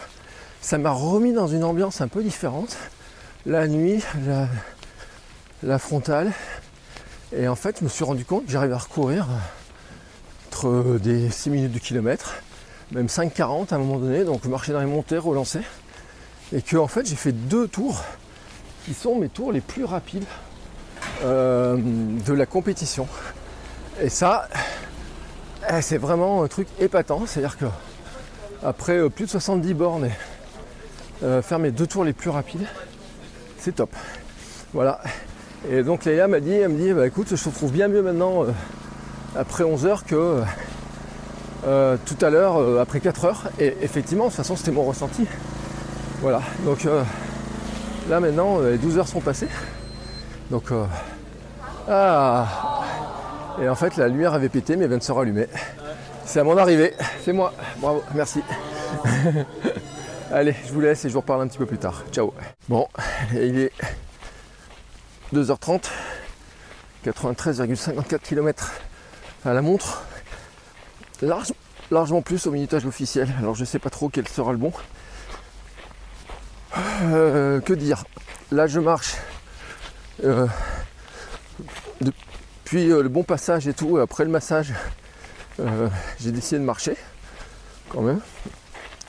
Ça 0.62 0.78
m'a 0.78 0.92
remis 0.92 1.34
dans 1.34 1.48
une 1.48 1.66
ambiance 1.66 2.00
un 2.00 2.08
peu 2.08 2.24
différente. 2.24 2.78
La 3.46 3.68
nuit, 3.68 4.02
la, 4.26 4.48
la 5.62 5.80
frontale. 5.80 6.32
Et 7.36 7.48
en 7.48 7.56
fait, 7.56 7.80
je 7.80 7.84
me 7.84 7.90
suis 7.90 8.04
rendu 8.04 8.26
compte 8.26 8.46
que 8.46 8.52
j'arrivais 8.52 8.76
à 8.76 8.78
recourir 8.78 9.28
entre 10.48 11.00
des 11.00 11.32
6 11.32 11.50
minutes 11.50 11.72
du 11.72 11.80
kilomètre, 11.80 12.36
même 12.92 13.08
5,40 13.08 13.72
à 13.72 13.76
un 13.76 13.80
moment 13.80 13.98
donné. 13.98 14.24
Donc 14.24 14.42
je 14.44 14.50
marchais 14.50 14.72
dans 14.72 14.80
les 14.80 14.86
montées, 14.86 15.18
relancé. 15.18 15.60
Et 16.56 16.62
que 16.62 16.78
en 16.78 16.88
fait, 16.88 17.08
j'ai 17.08 17.16
fait 17.16 17.32
deux 17.32 17.68
tours 17.68 18.04
qui 18.86 18.94
sont 18.94 19.16
mes 19.16 19.30
tours 19.30 19.52
les 19.52 19.62
plus 19.62 19.84
rapides 19.84 20.26
euh, 21.24 21.78
de 21.78 22.34
la 22.34 22.46
compétition. 22.46 23.08
Et 24.00 24.10
ça, 24.10 24.48
eh, 25.72 25.82
c'est 25.82 25.98
vraiment 25.98 26.44
un 26.44 26.48
truc 26.48 26.68
épatant. 26.80 27.26
C'est-à-dire 27.26 27.58
que 27.58 27.66
après 28.64 28.98
euh, 29.00 29.10
plus 29.10 29.26
de 29.26 29.32
70 29.32 29.74
bornes, 29.74 30.10
euh, 31.24 31.42
faire 31.42 31.58
mes 31.58 31.72
deux 31.72 31.88
tours 31.88 32.04
les 32.04 32.14
plus 32.14 32.30
rapides, 32.30 32.68
c'est 33.58 33.76
top. 33.76 33.96
Voilà. 34.74 35.02
Et 35.70 35.84
donc 35.84 36.06
Léa 36.06 36.28
m'a 36.28 36.40
dit, 36.40 36.54
elle 36.54 36.70
me 36.70 36.78
dit, 36.78 36.94
bah 36.94 37.08
écoute, 37.08 37.28
je 37.36 37.44
te 37.44 37.50
trouve 37.50 37.72
bien 37.72 37.88
mieux 37.88 38.02
maintenant 38.02 38.44
euh, 38.44 38.52
après 39.36 39.64
11 39.64 39.86
heures 39.86 40.04
que 40.04 40.42
euh, 41.66 41.98
tout 42.06 42.26
à 42.26 42.30
l'heure 42.30 42.58
euh, 42.58 42.82
après 42.82 43.00
4 43.00 43.26
heures. 43.26 43.44
Et 43.60 43.76
effectivement, 43.82 44.26
de 44.26 44.30
toute 44.30 44.38
façon, 44.38 44.56
c'était 44.56 44.72
mon 44.72 44.84
ressenti. 44.84 45.26
Voilà. 46.22 46.42
Donc 46.66 46.86
euh, 46.86 47.04
là 48.10 48.20
maintenant, 48.20 48.60
euh, 48.60 48.72
les 48.72 48.78
12 48.78 48.98
heures 48.98 49.08
sont 49.08 49.22
passées. 49.22 49.48
Donc 50.52 50.72
euh, 50.72 50.86
ah. 51.90 52.82
Et 53.62 53.70
en 53.70 53.76
fait, 53.76 53.96
la 53.98 54.08
lumière 54.08 54.34
avait 54.34 54.50
pété, 54.50 54.76
mais 54.76 54.84
elle 54.84 54.90
vient 54.90 54.98
de 54.98 55.04
se 55.04 55.12
rallumer. 55.12 55.48
C'est 56.26 56.40
à 56.40 56.44
mon 56.44 56.58
arrivée. 56.58 56.94
C'est 57.24 57.34
moi. 57.34 57.54
Bravo. 57.78 58.04
Merci. 58.16 58.42
Allez, 60.32 60.56
je 60.66 60.74
vous 60.74 60.82
laisse 60.82 61.06
et 61.06 61.10
je 61.10 61.14
vous 61.14 61.22
reparle 61.22 61.44
un 61.44 61.48
petit 61.48 61.58
peu 61.60 61.66
plus 61.66 61.78
tard. 61.78 62.04
Ciao. 62.12 62.34
Bon, 62.68 62.88
il 63.34 63.60
est 63.60 63.72
2h30, 65.34 65.86
93,54 67.06 68.20
km 68.20 68.72
à 69.46 69.54
la 69.54 69.62
montre. 69.62 70.04
Large- 71.22 71.54
largement 71.92 72.22
plus 72.22 72.46
au 72.48 72.52
minutage 72.52 72.86
officiel. 72.86 73.34
Alors 73.40 73.56
je 73.56 73.66
sais 73.66 73.80
pas 73.80 73.90
trop 73.90 74.10
quel 74.10 74.28
sera 74.28 74.52
le 74.52 74.58
bon. 74.58 74.72
Euh, 77.04 77.60
que 77.62 77.74
dire? 77.74 78.04
Là 78.52 78.68
je 78.68 78.80
marche 78.80 79.16
euh, 80.24 80.48
depuis 82.02 82.92
euh, 82.92 83.02
le 83.04 83.10
bon 83.10 83.24
passage 83.24 83.68
et 83.68 83.74
tout, 83.74 83.98
après 83.98 84.24
le 84.24 84.30
massage, 84.30 84.74
euh, 85.60 85.88
j'ai 86.20 86.32
décidé 86.32 86.60
de 86.60 86.66
marcher 86.66 86.96
quand 87.90 88.02
même. 88.02 88.20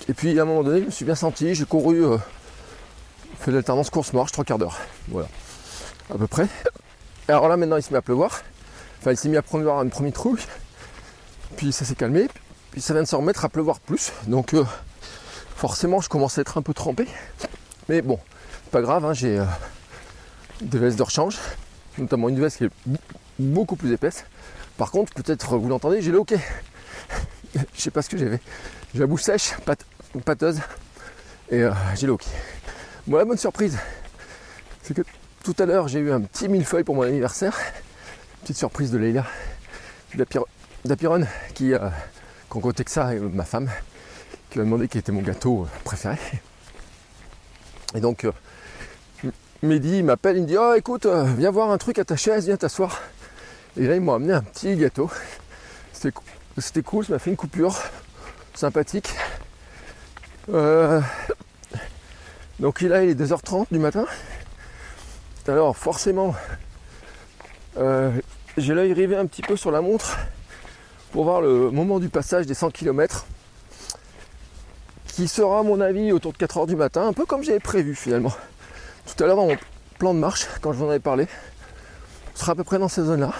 Et 0.09 0.15
puis 0.15 0.39
à 0.39 0.43
un 0.43 0.45
moment 0.47 0.63
donné, 0.63 0.81
je 0.81 0.87
me 0.87 0.91
suis 0.91 1.05
bien 1.05 1.15
senti, 1.15 1.55
j'ai 1.55 1.65
couru, 1.65 2.03
fait 3.41 3.51
l'alternance 3.51 3.89
course-marche, 3.91 4.33
trois 4.33 4.45
quarts 4.45 4.59
d'heure. 4.59 4.79
Voilà, 5.09 5.29
à 6.13 6.19
peu 6.19 6.27
près. 6.27 6.49
Alors 7.29 7.49
là 7.49 7.57
maintenant 7.57 7.77
il 7.77 7.83
se 7.83 7.93
met 7.93 7.99
à 7.99 8.03
pleuvoir. 8.03 8.43
Enfin 9.01 9.13
il 9.13 9.17
s'est 9.17 9.29
mis 9.29 9.37
à 9.37 9.43
prendre 9.43 9.69
une 9.83 9.91
première 9.91 10.13
trouille. 10.13 10.41
Puis 11.57 11.73
ça 11.73 11.85
s'est 11.85 11.95
calmé. 11.95 12.29
Puis 12.73 12.81
ça 12.81 12.93
vient 12.93 13.03
de 13.03 13.09
se 13.09 13.17
remettre 13.17 13.45
à 13.45 13.49
pleuvoir 13.49 13.81
plus. 13.81 14.13
Donc 14.27 14.55
euh, 14.55 14.65
forcément 15.57 16.01
je 16.01 16.09
commence 16.09 16.39
à 16.39 16.41
être 16.41 16.59
un 16.59 16.63
peu 16.63 16.75
trempé. 16.75 17.07
Mais 17.89 18.03
bon, 18.03 18.19
pas 18.71 18.83
grave, 18.83 19.05
hein, 19.05 19.13
j'ai 19.13 19.39
euh, 19.39 19.45
des 20.61 20.79
vestes 20.79 20.99
de 20.99 21.03
rechange, 21.03 21.39
notamment 21.99 22.29
une 22.29 22.41
veste 22.41 22.59
qui 22.59 22.65
est 22.65 22.71
beaucoup 23.39 23.77
plus 23.77 23.93
épaisse. 23.93 24.25
Par 24.77 24.91
contre, 24.91 25.13
peut-être 25.15 25.57
vous 25.57 25.69
l'entendez, 25.69 26.03
j'ai 26.03 26.11
le 26.11 26.19
hoquet. 26.19 26.41
Je 27.55 27.81
sais 27.81 27.91
pas 27.91 28.03
ce 28.03 28.09
que 28.09 28.17
j'avais. 28.17 28.41
J'ai 28.93 29.01
la 29.01 29.07
bouche 29.07 29.23
sèche, 29.23 29.55
pâte- 29.65 29.85
pâteuse, 30.25 30.61
et 31.51 31.63
euh, 31.63 31.73
j'ai 31.95 32.07
le 32.07 32.15
hoquet. 32.15 32.31
Bon, 33.07 33.19
la 33.19 33.25
bonne 33.25 33.39
surprise, 33.39 33.79
c'est 34.83 34.95
que 34.95 35.03
tout 35.45 35.55
à 35.59 35.67
l'heure 35.67 35.87
j'ai 35.89 35.99
eu 36.01 36.11
un 36.11 36.23
petit 36.23 36.49
millefeuille 36.49 36.85
pour 36.85 36.95
mon 36.95 37.03
anniversaire. 37.03 37.55
Petite 38.41 38.57
surprise 38.57 38.91
de 38.91 38.99
d'Apir- 40.17 40.47
d'Apiron, 40.87 41.27
qui, 41.55 41.75
euh, 41.75 41.89
concoctait 42.49 42.85
que 42.85 42.91
ça, 42.91 43.15
et 43.15 43.19
euh, 43.19 43.29
ma 43.33 43.45
femme, 43.45 43.71
qui 44.51 44.59
m'a 44.59 44.65
demandé 44.65 44.89
quel 44.89 45.01
était 45.01 45.13
mon 45.13 45.21
gâteau 45.23 45.65
euh, 45.65 45.69
préféré. 45.85 46.17
Et 47.95 48.01
donc, 48.01 48.25
euh, 48.25 48.33
Mehdi 49.63 50.03
m'appelle, 50.03 50.37
il 50.39 50.43
me 50.45 50.47
dit 50.47 50.57
Oh, 50.59 50.73
écoute, 50.75 51.07
viens 51.07 51.51
voir 51.51 51.71
un 51.71 51.77
truc 51.79 51.99
à 51.99 52.05
ta 52.05 52.17
chaise, 52.17 52.47
viens 52.47 52.57
t'asseoir. 52.57 53.01
Et 53.77 53.87
là, 53.87 53.97
ils 53.97 54.01
m'ont 54.01 54.15
amené 54.15 54.33
un 54.33 54.43
petit 54.43 54.75
gâteau. 54.77 55.11
C'était 55.93 56.83
cool, 56.83 57.05
ça 57.05 57.13
m'a 57.15 57.19
fait 57.19 57.31
une 57.31 57.37
coupure 57.37 57.77
sympathique. 58.55 59.13
Donc 60.49 61.03
là, 62.83 63.03
il 63.05 63.11
est 63.11 63.15
2h30 63.21 63.67
du 63.71 63.79
matin. 63.79 64.07
Alors, 65.47 65.77
forcément, 65.77 66.35
euh, 67.77 68.11
j'ai 68.57 68.73
l'œil 68.73 68.95
rivé 68.95 69.15
un 69.15 69.27
petit 69.27 69.43
peu 69.43 69.57
sur 69.57 69.71
la 69.71 69.83
montre 69.83 70.17
pour 71.13 71.25
voir 71.25 71.43
le 71.43 71.71
moment 71.71 71.99
du 71.99 72.09
passage 72.09 72.47
des 72.47 72.55
100 72.55 72.71
km 72.71 73.27
qui 75.07 75.29
sera 75.29 75.59
à 75.59 75.63
mon 75.63 75.83
avis 75.83 76.13
autour 76.13 76.33
de 76.33 76.39
4h 76.39 76.67
du 76.67 76.77
matin, 76.77 77.07
un 77.07 77.13
peu 77.13 77.27
comme 77.27 77.43
j'avais 77.43 77.61
prévu 77.61 77.95
finalement. 77.95 78.33
Tout 79.05 79.23
à 79.23 79.27
l'heure 79.27 79.37
dans 79.37 79.47
mon 79.47 79.57
plan 79.99 80.15
de 80.15 80.19
marche, 80.19 80.47
quand 80.63 80.73
je 80.73 80.79
vous 80.79 80.87
en 80.87 80.89
avais 80.89 80.99
parlé, 80.99 81.29
ce 82.35 82.41
sera 82.41 82.53
à 82.53 82.55
peu 82.55 82.65
près 82.65 82.79
dans 82.79 82.89
ces 82.89 83.03
zones-là. 83.03 83.33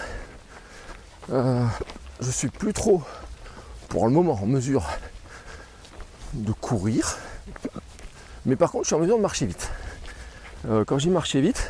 Euh, 1.31 1.65
je 2.21 2.29
suis 2.29 2.49
plus 2.49 2.73
trop, 2.73 3.01
pour 3.89 4.05
le 4.05 4.13
moment, 4.13 4.39
en 4.39 4.45
mesure 4.45 4.85
de 6.33 6.51
courir, 6.51 7.17
mais 8.45 8.55
par 8.55 8.71
contre 8.71 8.83
je 8.83 8.89
suis 8.89 8.95
en 8.95 8.99
mesure 8.99 9.17
de 9.17 9.23
marcher 9.23 9.47
vite. 9.47 9.71
Euh, 10.69 10.85
quand 10.85 10.99
j'ai 10.99 11.09
marché 11.09 11.41
vite, 11.41 11.67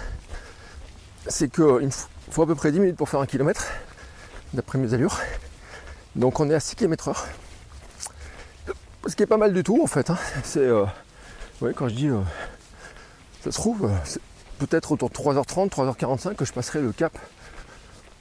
c'est 1.28 1.49
qu'il 1.51 1.63
me 1.65 1.89
faut- 2.32 2.43
à 2.43 2.47
peu 2.47 2.55
près 2.55 2.71
10 2.71 2.80
minutes 2.80 2.97
pour 2.97 3.09
faire 3.09 3.19
un 3.19 3.26
kilomètre, 3.26 3.67
d'après 4.53 4.78
mes 4.78 4.93
allures. 4.93 5.19
Donc 6.15 6.39
on 6.39 6.49
est 6.49 6.53
à 6.55 6.59
6 6.59 6.76
km 6.76 7.09
heure. 7.09 7.26
Ce 9.07 9.15
qui 9.15 9.23
est 9.23 9.28
pas 9.28 9.38
mal 9.38 9.53
du 9.53 9.63
tout 9.63 9.80
en 9.84 9.88
fait. 9.88 10.09
hein. 10.09 10.17
C'est. 10.43 10.59
euh, 10.59 10.86
ouais, 11.61 11.73
quand 11.76 11.88
je 11.89 11.95
dis. 11.95 12.07
euh, 12.09 12.19
ça 13.43 13.51
se 13.51 13.55
trouve, 13.57 13.86
euh, 13.86 13.95
c'est 14.03 14.21
peut-être 14.59 14.91
autour 14.91 15.09
de 15.09 15.13
3h30, 15.13 15.69
3h45 15.69 16.36
que 16.36 16.45
je 16.45 16.53
passerai 16.53 16.82
le 16.82 16.91
cap 16.91 17.15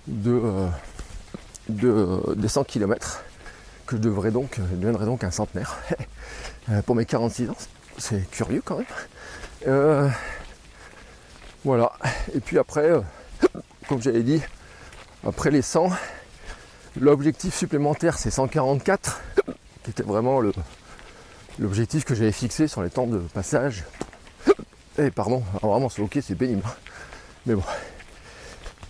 de, 0.06 0.32
euh, 0.44 0.68
de, 1.70 2.34
des 2.34 2.48
100 2.48 2.64
km 2.64 3.22
que 3.86 3.96
je 3.96 4.02
devrais 4.02 4.30
donc, 4.30 4.56
je 4.70 4.76
deviendrai 4.76 5.06
donc 5.06 5.24
un 5.24 5.30
centenaire 5.30 5.78
euh, 6.70 6.82
pour 6.82 6.94
mes 6.94 7.06
46 7.06 7.48
ans. 7.50 7.56
C'est 7.96 8.28
curieux 8.30 8.62
quand 8.64 8.78
même. 9.66 10.10
Voilà. 11.64 11.92
Et 12.34 12.40
puis 12.40 12.58
après, 12.58 12.90
euh, 12.90 13.00
comme 13.88 14.02
j'avais 14.02 14.22
dit, 14.22 14.42
après 15.26 15.50
les 15.50 15.62
100, 15.62 15.88
l'objectif 17.00 17.54
supplémentaire 17.54 18.18
c'est 18.18 18.30
144, 18.30 19.22
qui 19.82 19.90
était 19.90 20.02
vraiment 20.02 20.42
l'objectif 21.58 22.04
que 22.04 22.14
j'avais 22.14 22.32
fixé 22.32 22.68
sur 22.68 22.82
les 22.82 22.90
temps 22.90 23.06
de 23.06 23.18
passage. 23.18 23.84
Et 24.98 25.10
pardon, 25.10 25.42
alors 25.62 25.72
vraiment 25.72 25.88
c'est 25.88 26.02
ok, 26.02 26.18
c'est 26.22 26.34
pénible. 26.34 26.62
Mais 27.46 27.54
bon. 27.54 27.64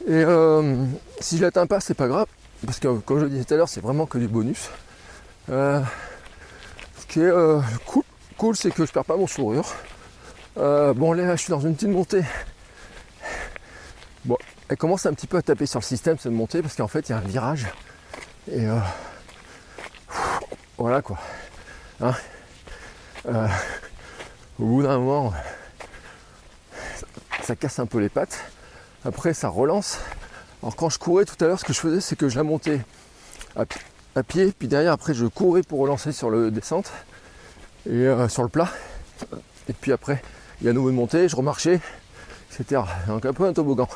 Et 0.07 0.25
euh, 0.25 0.85
si 1.20 1.39
je 1.39 1.43
l'atteins 1.43 1.66
pas, 1.66 1.79
c'est 1.79 1.95
pas 1.95 2.09
grave, 2.09 2.27
parce 2.66 2.81
que 2.81 2.99
comme 2.99 3.20
je 3.20 3.25
le 3.25 3.31
disais 3.31 3.45
tout 3.45 3.55
à 3.55 3.57
l'heure, 3.57 3.68
c'est 3.68 3.81
vraiment 3.81 4.07
que 4.07 4.18
du 4.18 4.27
bonus. 4.27 4.68
Euh, 5.49 5.81
ce 6.99 7.07
qui 7.07 7.20
est 7.20 7.33
cool, 7.87 8.03
cool 8.37 8.57
c'est 8.57 8.72
que 8.72 8.85
je 8.85 8.91
perds 8.91 9.05
pas 9.05 9.16
mon 9.16 9.29
sourire. 9.29 9.64
Bon 10.57 11.12
là 11.12 11.37
je 11.37 11.41
suis 11.41 11.51
dans 11.51 11.61
une 11.61 11.77
petite 11.77 11.91
montée. 11.91 12.25
Bon, 14.25 14.39
elle 14.68 14.77
commence 14.77 15.05
un 15.07 15.12
petit 15.12 15.27
peu 15.27 15.37
à 15.37 15.43
taper 15.43 15.66
sur 15.66 15.81
le 15.81 15.85
système 15.85 16.18
cette 16.18 16.33
montée 16.33 16.62
parce 16.62 16.75
qu'en 16.77 16.89
fait 16.89 17.09
il 17.09 17.12
y 17.12 17.14
a 17.14 17.18
un 17.18 17.20
virage. 17.20 17.66
Et 18.51 18.66
euh, 18.66 18.79
voilà 20.79 21.03
quoi. 21.03 21.18
Hein 22.01 22.14
Euh, 23.27 23.49
au 24.59 24.64
bout 24.66 24.83
d'un 24.83 24.99
moment, 24.99 25.33
ça, 27.43 27.57
casse 27.57 27.79
un 27.79 27.87
peu 27.87 27.99
les 27.99 28.11
pattes. 28.11 28.39
Après 29.05 29.33
ça 29.35 29.49
relance. 29.49 29.99
Alors 30.62 30.77
quand 30.77 30.91
je 30.91 30.99
courais 30.99 31.25
tout 31.25 31.43
à 31.43 31.49
l'heure, 31.49 31.59
ce 31.59 31.64
que 31.64 31.72
je 31.72 31.81
faisais 31.81 32.01
c'est 32.01 32.16
que 32.16 32.29
je 32.29 32.37
la 32.37 32.43
montais 32.43 32.81
à, 33.57 33.64
pi- 33.66 33.79
à 34.16 34.22
pied, 34.22 34.53
puis 34.59 34.68
derrière 34.68 34.93
après 34.93 35.14
je 35.14 35.27
courais 35.27 35.62
pour 35.62 35.81
relancer 35.81 36.12
sur 36.12 36.29
le 36.31 36.51
descente 36.51 36.91
et 37.87 37.93
euh, 37.93 38.29
sur 38.29 38.43
le 38.43 38.49
plat. 38.49 38.68
Et 39.68 39.72
puis 39.72 39.93
après, 39.93 40.22
il 40.61 40.66
y 40.66 40.70
a 40.70 40.72
nouveau 40.75 40.91
une 40.91 40.97
montée, 40.97 41.29
je 41.29 41.37
remarchais, 41.37 41.81
etc. 42.53 42.83
Donc 43.07 43.25
un 43.27 43.33
peu 43.33 43.47
un 43.47 43.53
toboggan. 43.55 43.89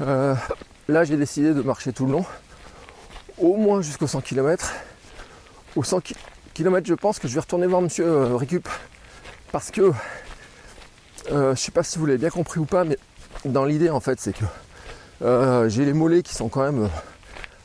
Euh, 0.00 0.34
là 0.88 1.04
j'ai 1.04 1.16
décidé 1.16 1.52
de 1.54 1.62
marcher 1.62 1.92
tout 1.92 2.06
le 2.06 2.12
long, 2.12 2.24
au 3.38 3.56
moins 3.56 3.82
jusqu'aux 3.82 4.06
100 4.06 4.20
km. 4.22 4.72
Aux 5.76 5.84
100 5.84 6.00
km 6.54 6.86
je 6.86 6.94
pense 6.94 7.18
que 7.18 7.28
je 7.28 7.34
vais 7.34 7.40
retourner 7.40 7.66
voir 7.66 7.82
monsieur 7.82 8.06
euh, 8.06 8.36
Récup. 8.36 8.68
Parce 9.52 9.70
que 9.70 9.92
euh, 11.30 11.54
je 11.54 11.60
sais 11.60 11.72
pas 11.72 11.82
si 11.82 11.98
vous 11.98 12.06
l'avez 12.06 12.18
bien 12.18 12.30
compris 12.30 12.58
ou 12.58 12.64
pas, 12.64 12.84
mais 12.84 12.96
dans 13.44 13.64
l'idée 13.64 13.90
en 13.90 14.00
fait 14.00 14.20
c'est 14.20 14.32
que 14.32 14.44
euh, 15.22 15.68
j'ai 15.68 15.84
les 15.84 15.92
mollets 15.92 16.22
qui 16.22 16.34
sont 16.34 16.48
quand 16.48 16.62
même 16.62 16.84
euh, 16.84 16.88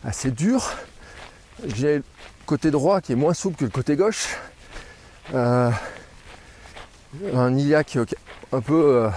assez 0.03 0.29
durs. 0.31 0.73
J'ai 1.65 1.97
le 1.97 2.03
côté 2.45 2.69
droit 2.69 3.01
qui 3.01 3.13
est 3.13 3.15
moins 3.15 3.33
souple 3.33 3.57
que 3.57 3.65
le 3.65 3.71
côté 3.71 3.95
gauche. 3.95 4.35
Un 5.33 5.71
iliac 7.55 7.95
euh, 7.95 8.05
un 8.51 8.61
peu, 8.61 9.09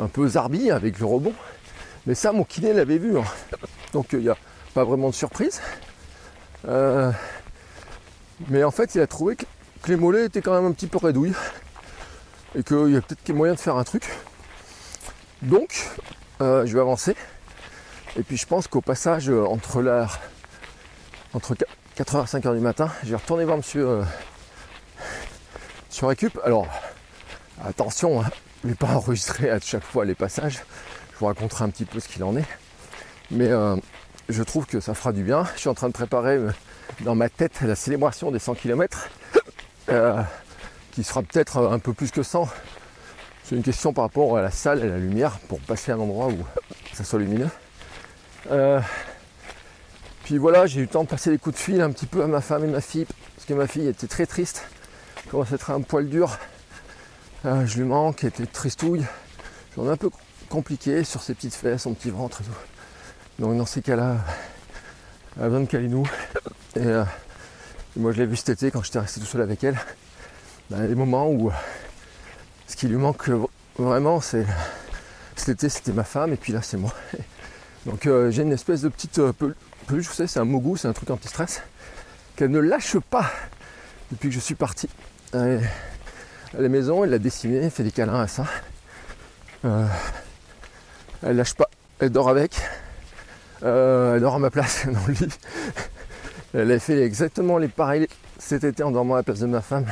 un 0.00 0.06
peu 0.06 0.28
zarbi 0.28 0.70
avec 0.70 1.00
le 1.00 1.06
rebond. 1.06 1.34
Mais 2.06 2.14
ça, 2.14 2.32
mon 2.32 2.44
kiné 2.44 2.72
l'avait 2.72 2.98
vu. 2.98 3.18
hein. 3.18 3.24
Donc 3.92 4.08
il 4.12 4.20
n'y 4.20 4.28
a 4.28 4.36
pas 4.74 4.84
vraiment 4.84 5.10
de 5.10 5.14
surprise. 5.14 5.60
Euh, 6.66 7.10
mais 8.48 8.64
en 8.64 8.70
fait, 8.70 8.94
il 8.94 9.00
a 9.00 9.06
trouvé 9.06 9.36
que, 9.36 9.44
les 9.86 9.96
mollets 9.96 10.26
étaient 10.26 10.42
quand 10.42 10.54
même 10.54 10.70
un 10.70 10.72
petit 10.72 10.86
peu 10.86 10.98
redouilles. 10.98 11.34
Et 12.54 12.62
qu'il 12.62 12.90
y 12.90 12.96
a 12.96 13.00
peut-être 13.00 13.30
moyen 13.32 13.54
de 13.54 13.60
faire 13.60 13.76
un 13.76 13.84
truc. 13.84 14.08
Donc, 15.42 15.88
euh, 16.40 16.66
je 16.66 16.74
vais 16.74 16.80
avancer. 16.80 17.14
Et 18.16 18.22
puis 18.22 18.36
je 18.36 18.46
pense 18.46 18.66
qu'au 18.66 18.80
passage 18.80 19.30
euh, 19.30 19.44
entre 19.44 19.82
la 19.82 20.08
entre 21.32 21.54
4h 21.54 22.22
et 22.22 22.40
5h 22.40 22.54
du 22.54 22.60
matin, 22.60 22.90
je 23.04 23.10
vais 23.10 23.16
retourner 23.16 23.44
voir 23.44 23.56
monsieur 23.56 23.88
euh, 23.88 24.02
sur 25.88 26.08
Récup. 26.08 26.38
Alors, 26.44 26.66
attention, 27.64 28.20
hein, 28.20 28.26
vais 28.64 28.74
pas 28.74 28.88
enregistrer 28.94 29.50
à 29.50 29.60
chaque 29.60 29.84
fois 29.84 30.04
les 30.04 30.14
passages. 30.14 30.60
Vous 31.20 31.26
raconterai 31.26 31.64
un 31.64 31.68
petit 31.68 31.84
peu 31.84 32.00
ce 32.00 32.08
qu'il 32.08 32.24
en 32.24 32.34
est. 32.34 32.46
Mais 33.30 33.48
euh, 33.48 33.76
je 34.30 34.42
trouve 34.42 34.64
que 34.64 34.80
ça 34.80 34.94
fera 34.94 35.12
du 35.12 35.22
bien. 35.22 35.46
Je 35.54 35.60
suis 35.60 35.68
en 35.68 35.74
train 35.74 35.88
de 35.88 35.92
préparer 35.92 36.36
euh, 36.36 36.50
dans 37.00 37.14
ma 37.14 37.28
tête 37.28 37.60
la 37.60 37.74
célébration 37.74 38.30
des 38.30 38.38
100 38.38 38.54
km. 38.54 39.10
euh, 39.90 40.22
qui 40.92 41.04
sera 41.04 41.22
peut-être 41.22 41.58
un 41.58 41.78
peu 41.78 41.92
plus 41.92 42.10
que 42.10 42.22
100. 42.22 42.48
C'est 43.44 43.54
une 43.54 43.62
question 43.62 43.92
par 43.92 44.04
rapport 44.04 44.34
à 44.38 44.40
la 44.40 44.50
salle 44.50 44.78
et 44.80 44.84
à 44.84 44.92
la 44.92 44.98
lumière 44.98 45.38
pour 45.40 45.60
passer 45.60 45.92
à 45.92 45.96
un 45.96 46.00
endroit 46.00 46.28
où 46.28 46.38
ça 46.94 47.04
soit 47.04 47.18
lumineux. 47.18 47.50
Puis 50.24 50.38
voilà, 50.38 50.64
j'ai 50.64 50.78
eu 50.80 50.84
le 50.84 50.88
temps 50.88 51.04
de 51.04 51.08
passer 51.08 51.30
des 51.30 51.38
coups 51.38 51.56
de 51.56 51.60
fil 51.60 51.82
un 51.82 51.90
petit 51.90 52.06
peu 52.06 52.22
à 52.22 52.26
ma 52.26 52.40
femme 52.40 52.64
et 52.64 52.68
ma 52.68 52.80
fille, 52.80 53.06
parce 53.36 53.46
que 53.46 53.52
ma 53.52 53.66
fille 53.66 53.88
était 53.88 54.06
très 54.06 54.24
triste, 54.26 54.64
commence 55.30 55.52
à 55.52 55.56
être 55.56 55.70
un 55.70 55.82
poil 55.82 56.08
dur. 56.08 56.38
Je 57.44 57.76
lui 57.76 57.84
manque, 57.84 58.24
elle 58.24 58.28
était 58.30 58.46
tristouille. 58.46 59.04
J'en 59.76 59.86
ai 59.86 59.90
un 59.90 59.96
peu 59.96 60.10
compliqué 60.50 61.04
sur 61.04 61.22
ses 61.22 61.32
petites 61.32 61.54
fesses, 61.54 61.82
son 61.82 61.94
petit 61.94 62.10
ventre 62.10 62.42
et 62.42 62.44
tout. 62.44 62.50
Donc 63.38 63.56
dans 63.56 63.64
ces 63.64 63.80
cas-là, 63.80 64.16
elle 65.36 65.44
a 65.44 65.46
besoin 65.46 65.60
de 65.60 65.66
câliner 65.66 65.94
nous. 65.94 66.06
Et 66.76 66.80
euh, 66.80 67.04
moi 67.96 68.12
je 68.12 68.18
l'ai 68.18 68.26
vu 68.26 68.36
cet 68.36 68.50
été 68.50 68.70
quand 68.70 68.82
j'étais 68.82 68.98
resté 68.98 69.20
tout 69.20 69.26
seul 69.26 69.40
avec 69.40 69.64
elle. 69.64 69.78
A 70.74 70.86
des 70.86 70.94
moments 70.94 71.28
où 71.28 71.48
euh, 71.48 71.52
ce 72.66 72.76
qui 72.76 72.86
lui 72.88 72.96
manque 72.96 73.28
euh, 73.30 73.46
vraiment, 73.78 74.20
c'est 74.20 74.44
cet 75.36 75.48
été 75.50 75.68
c'était 75.68 75.92
ma 75.92 76.04
femme 76.04 76.32
et 76.32 76.36
puis 76.36 76.52
là 76.52 76.60
c'est 76.62 76.76
moi. 76.76 76.92
Donc 77.86 78.06
j'ai 78.28 78.42
une 78.42 78.52
espèce 78.52 78.82
de 78.82 78.88
petite 78.90 79.18
euh, 79.20 79.32
pel- 79.32 79.54
peluche, 79.86 80.10
c'est 80.12 80.36
un 80.38 80.44
mogou, 80.44 80.76
c'est 80.76 80.88
un 80.88 80.92
truc 80.92 81.10
anti-stress, 81.10 81.62
qu'elle 82.36 82.50
ne 82.50 82.58
lâche 82.58 82.98
pas 82.98 83.30
depuis 84.12 84.28
que 84.28 84.34
je 84.34 84.40
suis 84.40 84.54
parti. 84.56 84.88
À 85.32 86.60
la 86.60 86.68
maison, 86.68 87.04
elle 87.04 87.10
l'a 87.10 87.18
dessiné, 87.18 87.58
elle 87.58 87.70
fait 87.70 87.84
des 87.84 87.92
câlins 87.92 88.20
à 88.20 88.26
ça. 88.26 88.44
Elle 91.22 91.36
lâche 91.36 91.54
pas, 91.54 91.68
elle 91.98 92.10
dort 92.10 92.28
avec. 92.28 92.60
Euh, 93.62 94.14
elle 94.14 94.22
dort 94.22 94.36
à 94.36 94.38
ma 94.38 94.50
place 94.50 94.86
dans 94.86 95.06
le 95.06 95.12
lit. 95.14 95.28
Elle 96.54 96.72
a 96.72 96.78
fait 96.78 97.02
exactement 97.02 97.58
les 97.58 97.68
pareils 97.68 98.08
cet 98.38 98.64
été 98.64 98.82
en 98.82 98.90
dormant 98.90 99.14
à 99.14 99.18
la 99.18 99.22
place 99.22 99.40
de 99.40 99.46
ma 99.46 99.60
femme 99.60 99.86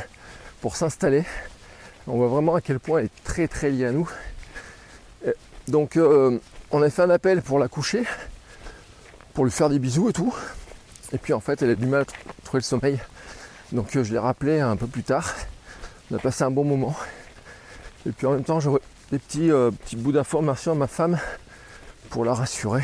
pour 0.61 0.75
s'installer. 0.75 1.23
On 2.07 2.17
voit 2.17 2.27
vraiment 2.27 2.55
à 2.55 2.61
quel 2.61 2.79
point 2.79 2.99
elle 2.99 3.05
est 3.05 3.23
très 3.23 3.47
très 3.47 3.69
liée 3.69 3.85
à 3.85 3.91
nous. 3.91 4.09
Et 5.25 5.33
donc 5.67 5.97
euh, 5.97 6.39
on 6.71 6.81
a 6.81 6.89
fait 6.89 7.03
un 7.03 7.09
appel 7.11 7.41
pour 7.41 7.59
la 7.59 7.67
coucher, 7.67 8.03
pour 9.33 9.45
lui 9.45 9.51
faire 9.51 9.69
des 9.69 9.79
bisous 9.79 10.09
et 10.09 10.13
tout. 10.13 10.33
Et 11.13 11.17
puis 11.17 11.33
en 11.33 11.39
fait 11.39 11.61
elle 11.61 11.69
a 11.69 11.75
du 11.75 11.85
mal 11.85 12.01
à 12.01 12.03
tr- 12.05 12.13
trouver 12.43 12.59
le 12.59 12.63
sommeil. 12.63 12.99
Donc 13.71 13.95
euh, 13.95 14.03
je 14.03 14.11
l'ai 14.11 14.19
rappelé 14.19 14.59
un 14.59 14.75
peu 14.75 14.87
plus 14.87 15.03
tard. 15.03 15.35
On 16.11 16.15
a 16.15 16.19
passé 16.19 16.43
un 16.43 16.51
bon 16.51 16.63
moment. 16.63 16.95
Et 18.07 18.11
puis 18.11 18.25
en 18.25 18.31
même 18.31 18.43
temps 18.43 18.59
j'aurais 18.59 18.81
des 19.11 19.17
petits, 19.17 19.51
euh, 19.51 19.71
petits 19.71 19.95
bouts 19.95 20.11
d'informations 20.11 20.73
à 20.73 20.75
ma 20.75 20.87
femme 20.87 21.17
pour 22.09 22.25
la 22.25 22.33
rassurer. 22.33 22.83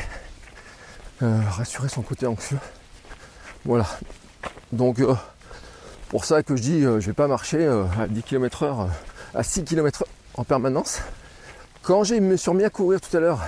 Euh, 1.22 1.40
rassurer 1.50 1.88
son 1.88 2.02
côté 2.02 2.26
anxieux. 2.26 2.58
Voilà. 3.64 3.86
Donc 4.72 5.00
euh, 5.00 5.16
pour 6.10 6.26
ça 6.26 6.44
que 6.44 6.56
je 6.56 6.62
dis 6.62 6.82
je 6.82 7.00
vais 7.00 7.14
pas 7.14 7.28
marcher 7.28 7.66
à 8.00 8.08
10 8.08 8.24
km 8.24 8.64
heure, 8.64 8.90
à 9.34 9.44
6 9.44 9.64
km 9.64 10.04
en 10.34 10.44
permanence. 10.44 11.00
Quand 11.84 12.04
je 12.04 12.16
me 12.16 12.36
suis 12.36 12.50
remis 12.50 12.64
à 12.64 12.70
courir 12.70 13.00
tout 13.00 13.16
à 13.16 13.20
l'heure, 13.20 13.42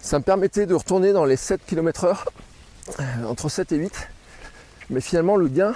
ça 0.00 0.18
me 0.18 0.24
permettait 0.24 0.66
de 0.66 0.74
retourner 0.74 1.12
dans 1.12 1.24
les 1.24 1.36
7 1.36 1.64
km 1.64 2.04
heure, 2.04 2.26
entre 3.26 3.48
7 3.48 3.72
et 3.72 3.76
8. 3.76 4.08
Mais 4.90 5.00
finalement 5.00 5.36
le 5.36 5.48
gain 5.48 5.72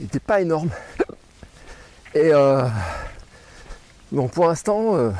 n'était 0.00 0.20
pas 0.20 0.40
énorme. 0.40 0.70
Et 2.14 2.32
donc 4.12 4.30
pour 4.32 4.46
l'instant, 4.46 4.94
euh, 4.94 5.10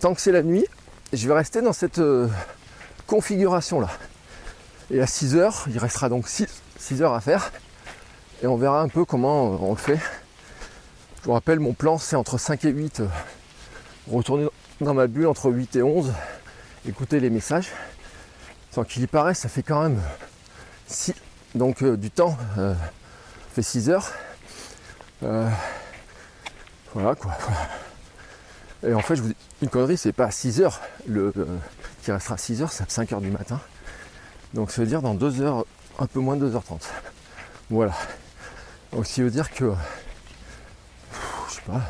tant 0.00 0.14
que 0.14 0.20
c'est 0.20 0.32
la 0.32 0.42
nuit, 0.42 0.66
je 1.12 1.26
vais 1.26 1.34
rester 1.34 1.62
dans 1.62 1.72
cette 1.72 1.98
euh, 1.98 2.28
configuration 3.06 3.80
là. 3.80 3.88
Et 4.90 5.00
à 5.00 5.06
6 5.06 5.36
heures, 5.36 5.64
il 5.68 5.78
restera 5.78 6.08
donc 6.08 6.28
6, 6.28 6.46
6 6.78 7.02
heures 7.02 7.14
à 7.14 7.20
faire. 7.20 7.50
Et 8.42 8.46
on 8.46 8.56
verra 8.56 8.82
un 8.82 8.88
peu 8.88 9.04
comment 9.04 9.52
euh, 9.52 9.56
on 9.60 9.70
le 9.70 9.78
fait. 9.78 9.98
Je 11.20 11.24
vous 11.24 11.32
rappelle, 11.32 11.60
mon 11.60 11.72
plan 11.72 11.98
c'est 11.98 12.16
entre 12.16 12.38
5 12.38 12.64
et 12.66 12.70
8. 12.70 13.00
euh, 13.00 13.06
retourner 14.10 14.48
dans 14.80 14.94
ma 14.94 15.06
bulle 15.06 15.26
entre 15.26 15.50
8 15.50 15.76
et 15.76 15.82
11. 15.82 16.12
Écouter 16.86 17.20
les 17.20 17.30
messages. 17.30 17.68
Sans 18.70 18.84
qu'il 18.84 19.02
y 19.02 19.06
paraisse, 19.06 19.38
ça 19.38 19.48
fait 19.48 19.62
quand 19.62 19.82
même 19.82 20.00
6, 20.88 21.14
donc 21.54 21.82
du 21.82 22.10
temps. 22.10 22.36
ça 22.54 22.76
fait 23.54 23.62
6 23.62 23.90
heures. 23.90 24.12
Euh, 26.98 27.02
voilà 27.02 27.14
quoi. 27.14 27.32
Et 28.86 28.94
en 28.94 29.00
fait, 29.00 29.16
je 29.16 29.22
vous 29.22 29.28
dis 29.28 29.36
une 29.62 29.68
connerie, 29.68 29.96
c'est 29.96 30.12
pas 30.12 30.26
à 30.26 30.30
6 30.30 30.60
heures 30.60 30.80
le, 31.06 31.32
euh, 31.36 31.44
qui 32.02 32.12
restera 32.12 32.36
6 32.36 32.62
heures, 32.62 32.72
c'est 32.72 32.84
à 32.84 32.86
5 32.88 33.12
heures 33.12 33.20
du 33.20 33.30
matin. 33.30 33.60
Donc 34.54 34.70
ça 34.70 34.82
veut 34.82 34.86
dire 34.86 35.02
dans 35.02 35.14
2 35.14 35.40
heures, 35.40 35.64
un 35.98 36.06
peu 36.06 36.20
moins 36.20 36.36
de 36.36 36.48
2h30. 36.48 36.82
Voilà. 37.70 37.92
Donc 38.92 39.04
qui 39.04 39.20
veut 39.22 39.30
dire 39.30 39.50
que, 39.50 39.72
je 41.48 41.54
sais 41.54 41.62
pas, 41.62 41.82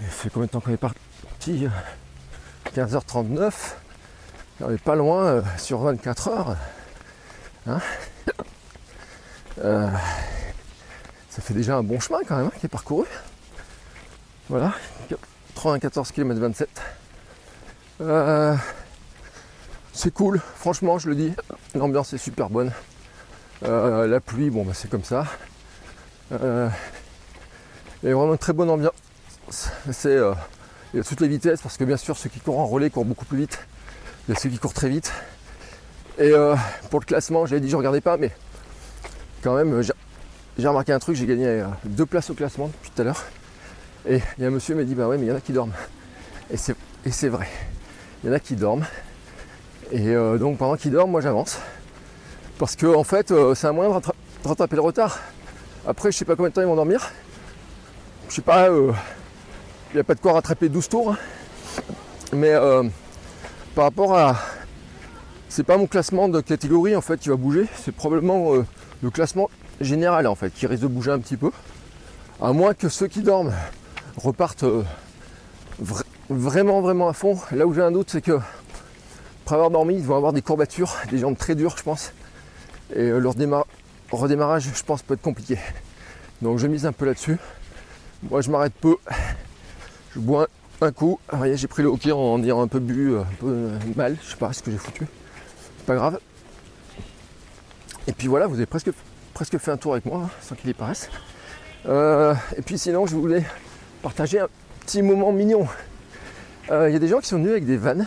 il 0.00 0.06
fait 0.06 0.30
combien 0.30 0.46
de 0.46 0.52
temps 0.52 0.60
qu'on 0.60 0.72
est 0.72 0.76
parti 0.76 1.68
15h39. 2.74 3.52
On 4.60 4.70
n'est 4.70 4.78
pas 4.78 4.94
loin 4.94 5.24
euh, 5.24 5.42
sur 5.58 5.80
24 5.80 6.28
heures. 6.28 6.56
Hein 7.66 7.80
Euh, 9.58 9.88
ça 11.30 11.40
fait 11.40 11.54
déjà 11.54 11.76
un 11.76 11.82
bon 11.82 11.98
chemin 11.98 12.18
quand 12.26 12.36
même 12.36 12.46
hein, 12.46 12.52
qui 12.58 12.66
est 12.66 12.68
parcouru. 12.68 13.06
Voilà, 14.48 14.72
94 15.54 16.12
km 16.12 16.40
27. 16.40 16.68
Euh, 18.02 18.54
c'est 19.92 20.12
cool, 20.12 20.40
franchement 20.56 20.98
je 20.98 21.08
le 21.08 21.16
dis, 21.16 21.32
l'ambiance 21.74 22.12
est 22.12 22.18
super 22.18 22.50
bonne. 22.50 22.70
Euh, 23.64 24.06
la 24.06 24.20
pluie, 24.20 24.50
bon 24.50 24.64
bah 24.64 24.72
c'est 24.74 24.88
comme 24.90 25.02
ça. 25.04 25.26
Euh, 26.32 26.68
il 28.02 28.08
y 28.10 28.12
a 28.12 28.14
vraiment 28.14 28.32
une 28.32 28.38
très 28.38 28.52
bonne 28.52 28.70
ambiance. 28.70 28.92
C'est 29.90 30.08
euh, 30.08 30.34
il 30.92 30.98
y 30.98 31.00
a 31.00 31.04
toutes 31.04 31.20
les 31.20 31.28
vitesses 31.28 31.62
parce 31.62 31.76
que 31.76 31.84
bien 31.84 31.96
sûr 31.96 32.16
ceux 32.16 32.28
qui 32.28 32.38
courent 32.40 32.60
en 32.60 32.66
relais 32.66 32.90
courent 32.90 33.04
beaucoup 33.04 33.24
plus 33.24 33.38
vite. 33.38 33.58
Il 34.28 34.34
y 34.34 34.36
a 34.36 34.40
ceux 34.40 34.48
qui 34.48 34.58
courent 34.58 34.74
très 34.74 34.88
vite. 34.88 35.12
Et 36.18 36.30
euh, 36.32 36.54
pour 36.90 37.00
le 37.00 37.04
classement, 37.06 37.46
j'avais 37.46 37.60
dit 37.60 37.68
je 37.70 37.76
regardais 37.76 38.00
pas, 38.00 38.16
mais 38.16 38.30
quand 39.42 39.54
même 39.56 39.82
j'ai- 39.82 39.92
remarqué 40.68 40.92
un 40.92 40.98
truc, 40.98 41.16
j'ai 41.16 41.26
gagné 41.26 41.46
euh, 41.46 41.66
deux 41.84 42.06
places 42.06 42.30
au 42.30 42.34
classement 42.34 42.68
depuis 42.68 42.90
tout 42.90 43.02
à 43.02 43.04
l'heure. 43.04 43.24
Et 44.08 44.20
il 44.38 44.42
y 44.42 44.44
a 44.44 44.48
un 44.48 44.50
monsieur 44.52 44.74
qui 44.74 44.80
m'a 44.80 44.84
dit 44.84 44.94
bah 44.94 45.08
ouais 45.08 45.18
mais 45.18 45.26
il 45.26 45.28
y 45.28 45.32
en 45.32 45.36
a 45.36 45.40
qui 45.40 45.52
dorment. 45.52 45.72
Et 46.50 46.56
c'est, 46.56 47.28
vrai. 47.28 47.48
Il 48.22 48.28
y 48.28 48.32
en 48.32 48.34
a 48.36 48.40
qui 48.40 48.54
dorment. 48.54 48.86
Et 49.90 50.08
euh, 50.10 50.38
donc 50.38 50.58
pendant 50.58 50.76
qu'ils 50.76 50.92
dorment, 50.92 51.10
moi 51.10 51.20
j'avance. 51.20 51.58
Parce 52.58 52.76
que 52.76 52.86
en 52.86 53.04
fait, 53.04 53.30
euh, 53.30 53.54
c'est 53.54 53.66
un 53.66 53.72
moyen 53.72 53.90
de, 53.90 53.94
rattra- 53.96 54.14
de 54.44 54.48
rattraper 54.48 54.76
le 54.76 54.82
retard. 54.82 55.18
Après, 55.86 56.10
je 56.12 56.16
sais 56.16 56.24
pas 56.24 56.36
combien 56.36 56.50
de 56.50 56.54
temps 56.54 56.62
ils 56.62 56.66
vont 56.66 56.76
dormir. 56.76 57.10
Je 58.28 58.34
sais 58.34 58.42
pas, 58.42 58.68
euh, 58.70 58.92
il 59.90 59.94
n'y 59.94 60.00
a 60.00 60.04
pas 60.04 60.14
de 60.14 60.20
quoi 60.20 60.32
rattraper 60.34 60.68
12 60.68 60.88
tours. 60.88 61.12
hein. 61.12 61.18
Mais 62.32 62.50
euh, 62.52 62.82
par 63.74 63.84
rapport 63.84 64.16
à. 64.16 64.36
C'est 65.48 65.62
pas 65.64 65.78
mon 65.78 65.86
classement 65.86 66.28
de 66.28 66.40
catégorie 66.40 66.94
en 66.96 67.00
fait 67.00 67.18
qui 67.18 67.28
va 67.28 67.36
bouger, 67.36 67.66
c'est 67.82 67.92
probablement 67.94 68.54
euh, 68.54 68.64
le 69.02 69.10
classement 69.10 69.48
général 69.80 70.26
en 70.26 70.34
fait 70.34 70.50
qui 70.52 70.66
risque 70.66 70.82
de 70.82 70.88
bouger 70.88 71.12
un 71.12 71.18
petit 71.18 71.36
peu. 71.36 71.50
À 72.42 72.52
moins 72.52 72.74
que 72.74 72.88
ceux 72.88 73.06
qui 73.06 73.22
dorment 73.22 73.54
repartent 74.16 74.64
euh, 74.64 74.82
vra- 75.82 76.04
vraiment 76.28 76.80
vraiment 76.80 77.08
à 77.08 77.12
fond. 77.12 77.38
Là 77.52 77.66
où 77.66 77.74
j'ai 77.74 77.82
un 77.82 77.90
doute, 77.92 78.10
c'est 78.10 78.22
que 78.22 78.38
après 79.44 79.54
avoir 79.54 79.70
dormi, 79.70 79.94
ils 79.94 80.04
vont 80.04 80.16
avoir 80.16 80.32
des 80.32 80.42
courbatures, 80.42 80.96
des 81.10 81.18
jambes 81.18 81.36
très 81.36 81.54
dures, 81.54 81.76
je 81.76 81.82
pense. 81.82 82.12
Et 82.94 83.00
euh, 83.00 83.18
leur 83.18 83.34
déma- 83.34 83.64
redémarrage, 84.10 84.68
je 84.74 84.82
pense, 84.82 85.02
peut 85.02 85.14
être 85.14 85.22
compliqué. 85.22 85.58
Donc 86.42 86.58
je 86.58 86.66
mise 86.66 86.86
un 86.86 86.92
peu 86.92 87.04
là-dessus. 87.06 87.38
Moi, 88.30 88.40
je 88.40 88.50
m'arrête 88.50 88.72
peu. 88.74 88.96
Je 90.14 90.20
bois 90.20 90.48
un, 90.80 90.90
coup. 90.90 91.20
Voyez, 91.32 91.56
j'ai 91.56 91.68
pris 91.68 91.82
le 91.82 91.88
hockey 91.88 92.12
en 92.12 92.42
ayant 92.42 92.62
un 92.62 92.68
peu 92.68 92.80
bu, 92.80 93.12
euh, 93.12 93.20
un 93.20 93.34
peu 93.38 93.78
mal. 93.94 94.16
Je 94.22 94.30
sais 94.30 94.36
pas 94.36 94.52
ce 94.52 94.62
que 94.62 94.70
j'ai 94.70 94.78
foutu. 94.78 95.06
Pas 95.86 95.94
grave. 95.94 96.18
Et 98.08 98.12
puis 98.12 98.26
voilà, 98.28 98.46
vous 98.46 98.56
avez 98.56 98.66
presque, 98.66 98.90
fait 99.58 99.70
un 99.70 99.76
tour 99.76 99.92
avec 99.92 100.06
moi, 100.06 100.22
hein, 100.24 100.30
sans 100.40 100.54
qu'il 100.54 100.70
y 100.70 100.74
paraisse. 100.74 101.10
Et 101.86 102.62
puis 102.64 102.78
sinon, 102.78 103.06
je 103.06 103.14
voulais 103.14 103.44
partager 104.06 104.38
un 104.38 104.48
petit 104.82 105.02
moment 105.02 105.32
mignon. 105.32 105.66
Euh, 106.70 106.88
Il 106.88 106.92
y 106.92 106.96
a 106.96 107.00
des 107.00 107.08
gens 107.08 107.18
qui 107.18 107.26
sont 107.26 107.38
venus 107.38 107.50
avec 107.50 107.66
des 107.66 107.76
vannes. 107.76 108.06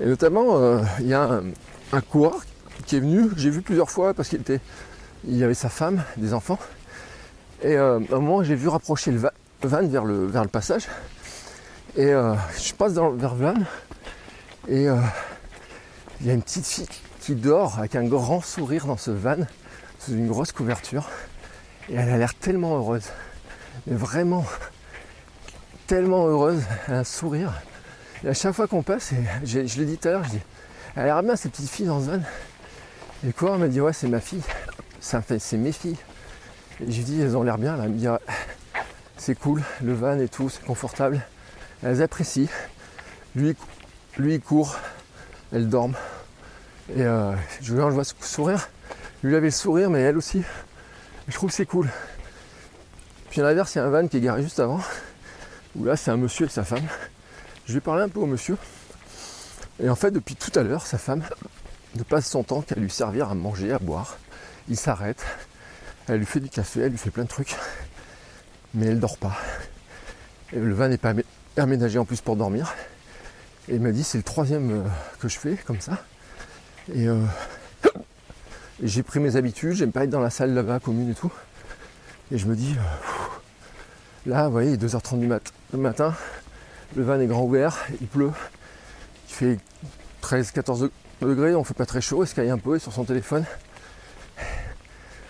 Et 0.00 0.06
notamment, 0.06 0.58
euh, 0.58 0.82
il 0.98 1.06
y 1.06 1.14
a 1.14 1.40
un, 1.92 2.00
coureur 2.00 2.40
qui 2.84 2.96
est 2.96 3.00
venu, 3.00 3.30
j'ai 3.36 3.50
vu 3.50 3.62
plusieurs 3.62 3.92
fois 3.92 4.12
parce 4.12 4.28
qu'il 4.28 4.40
était, 4.40 4.58
il 5.24 5.36
y 5.36 5.44
avait 5.44 5.54
sa 5.54 5.68
femme, 5.68 6.02
des 6.16 6.34
enfants. 6.34 6.58
Et 7.62 7.76
euh, 7.76 8.00
à 8.10 8.16
un 8.16 8.18
moment, 8.18 8.42
j'ai 8.42 8.56
vu 8.56 8.66
rapprocher 8.66 9.12
le 9.12 9.18
va- 9.18 9.32
van 9.62 9.86
vers 9.86 10.04
le, 10.04 10.26
vers 10.26 10.42
le 10.42 10.48
passage. 10.48 10.88
Et 11.96 12.08
je 12.08 12.74
passe 12.74 12.94
dans, 12.94 13.10
vers 13.10 13.34
le 13.36 13.40
van. 13.40 13.54
Et 14.68 14.86
il 16.20 16.26
y 16.26 16.30
a 16.30 16.32
une 16.32 16.42
petite 16.42 16.66
fille 16.66 16.88
qui 17.20 17.36
dort 17.36 17.78
avec 17.78 17.94
un 17.94 18.04
grand 18.04 18.40
sourire 18.40 18.86
dans 18.86 18.96
ce 18.96 19.12
van, 19.12 19.36
sous 20.00 20.12
une 20.12 20.26
grosse 20.26 20.50
couverture. 20.50 21.08
Et 21.88 21.94
elle 21.94 22.10
a 22.10 22.18
l'air 22.18 22.34
tellement 22.34 22.76
heureuse. 22.76 23.06
Mais 23.86 23.96
vraiment, 23.96 24.44
tellement 25.88 26.26
heureuse. 26.28 26.62
Elle 26.86 26.94
a 26.94 26.98
un 26.98 27.04
sourire. 27.04 27.52
Et 28.22 28.28
à 28.28 28.34
chaque 28.34 28.54
fois 28.54 28.68
qu'on 28.68 28.82
passe, 28.82 29.12
et 29.12 29.24
je 29.44 29.58
l'ai 29.60 29.86
dit 29.86 29.98
tout 29.98 30.08
à 30.08 30.12
l'heure, 30.12 30.24
je 30.24 30.30
dis, 30.30 30.40
elle 30.94 31.02
a 31.02 31.04
l'air 31.06 31.22
bien 31.22 31.34
cette 31.34 31.52
petite 31.52 31.70
fille 31.70 31.86
dans 31.86 32.00
ce 32.00 32.10
van. 32.10 32.18
Et 33.24 33.26
le 33.26 33.32
coureur 33.32 33.58
m'a 33.58 33.66
dit, 33.66 33.80
ouais, 33.80 33.92
c'est 33.92 34.06
ma 34.06 34.20
fille. 34.20 34.42
C'est 35.00 35.56
mes 35.56 35.72
filles. 35.72 35.96
Et 36.80 36.92
j'ai 36.92 37.02
dit, 37.02 37.20
elles 37.20 37.36
ont 37.36 37.42
l'air 37.42 37.58
bien. 37.58 37.76
Elle 37.82 37.90
me 37.90 37.98
dit, 37.98 38.08
Ouais, 38.08 38.18
c'est 39.16 39.36
cool, 39.36 39.62
le 39.82 39.94
van 39.94 40.18
et 40.18 40.28
tout, 40.28 40.48
c'est 40.48 40.64
confortable. 40.64 41.20
Elles 41.82 42.02
apprécient. 42.02 42.48
Lui, 43.34 43.56
lui 44.18 44.34
il 44.34 44.40
court, 44.40 44.76
elles 45.52 45.68
dorment. 45.68 45.96
Et 46.94 47.02
euh, 47.02 47.34
je, 47.60 47.74
je 47.74 47.80
vois 47.80 48.04
ce 48.04 48.14
sourire. 48.20 48.68
Lui 49.22 49.34
avait 49.36 49.46
le 49.46 49.52
sourire, 49.52 49.90
mais 49.90 50.00
elle 50.00 50.16
aussi. 50.16 50.42
Je 51.28 51.34
trouve 51.34 51.50
que 51.50 51.56
c'est 51.56 51.66
cool. 51.66 51.88
Puis 53.30 53.40
à 53.40 53.44
l'inverse, 53.44 53.74
il 53.74 53.78
y 53.78 53.80
a 53.80 53.84
un 53.84 53.90
van 53.90 54.06
qui 54.06 54.18
est 54.18 54.20
garé 54.20 54.42
juste 54.42 54.60
avant. 54.60 54.80
Là, 55.82 55.96
c'est 55.96 56.10
un 56.10 56.16
monsieur 56.16 56.46
et 56.46 56.48
sa 56.48 56.64
femme. 56.64 56.84
Je 57.66 57.72
vais 57.74 57.80
parler 57.80 58.02
un 58.02 58.08
peu 58.08 58.20
au 58.20 58.26
monsieur. 58.26 58.56
Et 59.82 59.88
en 59.88 59.94
fait, 59.94 60.10
depuis 60.10 60.34
tout 60.34 60.56
à 60.58 60.62
l'heure, 60.62 60.86
sa 60.86 60.98
femme 60.98 61.22
ne 61.94 62.02
passe 62.02 62.26
son 62.28 62.42
temps 62.42 62.62
qu'à 62.62 62.74
lui 62.74 62.90
servir 62.90 63.30
à 63.30 63.34
manger, 63.34 63.72
à 63.72 63.78
boire. 63.78 64.16
Il 64.68 64.76
s'arrête, 64.76 65.24
elle 66.08 66.18
lui 66.18 66.26
fait 66.26 66.40
du 66.40 66.48
café, 66.50 66.80
elle 66.80 66.90
lui 66.90 66.98
fait 66.98 67.10
plein 67.10 67.24
de 67.24 67.28
trucs. 67.28 67.54
Mais 68.74 68.86
elle 68.86 69.00
dort 69.00 69.18
pas. 69.18 69.36
Et 70.52 70.58
le 70.58 70.74
van 70.74 70.88
n'est 70.88 70.98
pas 70.98 71.12
amé- 71.12 71.24
aménagé 71.56 71.98
en 71.98 72.04
plus 72.04 72.20
pour 72.20 72.36
dormir. 72.36 72.74
Et 73.68 73.74
il 73.76 73.80
m'a 73.80 73.92
dit 73.92 74.02
c'est 74.04 74.18
le 74.18 74.24
troisième 74.24 74.70
euh, 74.70 74.88
que 75.20 75.28
je 75.28 75.38
fais 75.38 75.56
comme 75.66 75.80
ça. 75.80 76.02
Et, 76.94 77.06
euh, 77.06 77.22
et 78.82 78.88
j'ai 78.88 79.02
pris 79.02 79.20
mes 79.20 79.36
habitudes, 79.36 79.72
j'aime 79.74 79.92
pas 79.92 80.04
être 80.04 80.10
dans 80.10 80.20
la 80.20 80.30
salle 80.30 80.54
là-bas 80.54 80.80
commune 80.80 81.10
et 81.10 81.14
tout. 81.14 81.32
Et 82.32 82.38
je 82.38 82.46
me 82.46 82.56
dis, 82.56 82.74
euh, 82.76 82.82
là, 84.28 84.46
vous 84.46 84.52
voyez, 84.52 84.72
il 84.72 84.74
est 84.74 84.86
2h30 84.86 85.18
du 85.20 85.28
le 85.28 85.78
matin, 85.78 86.14
le 86.96 87.02
van 87.02 87.18
est 87.18 87.26
grand 87.26 87.42
ouvert, 87.42 87.76
il 88.00 88.06
pleut, 88.06 88.30
il 89.28 89.34
fait 89.34 89.58
13-14 90.22 90.90
degrés, 91.22 91.54
on 91.54 91.64
fait 91.64 91.74
pas 91.74 91.86
très 91.86 92.00
chaud, 92.00 92.22
il 92.24 92.26
se 92.26 92.40
un 92.40 92.58
peu 92.58 92.78
sur 92.78 92.92
son 92.92 93.04
téléphone. 93.04 93.44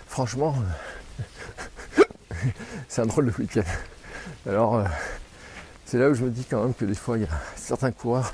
Franchement, 0.09 0.55
euh, 1.99 2.03
c'est 2.89 3.03
un 3.03 3.07
drôle 3.07 3.27
de 3.33 3.33
week-end. 3.39 3.63
Alors, 4.49 4.77
euh, 4.77 4.85
c'est 5.87 5.99
là 5.99 6.11
où 6.11 6.15
je 6.15 6.25
me 6.25 6.31
dis 6.31 6.45
quand 6.45 6.63
même 6.63 6.75
que 6.75 6.85
des 6.85 6.95
fois, 6.95 7.19
il 7.19 7.23
y 7.23 7.27
a 7.27 7.41
certains 7.57 7.93
coureurs, 7.93 8.33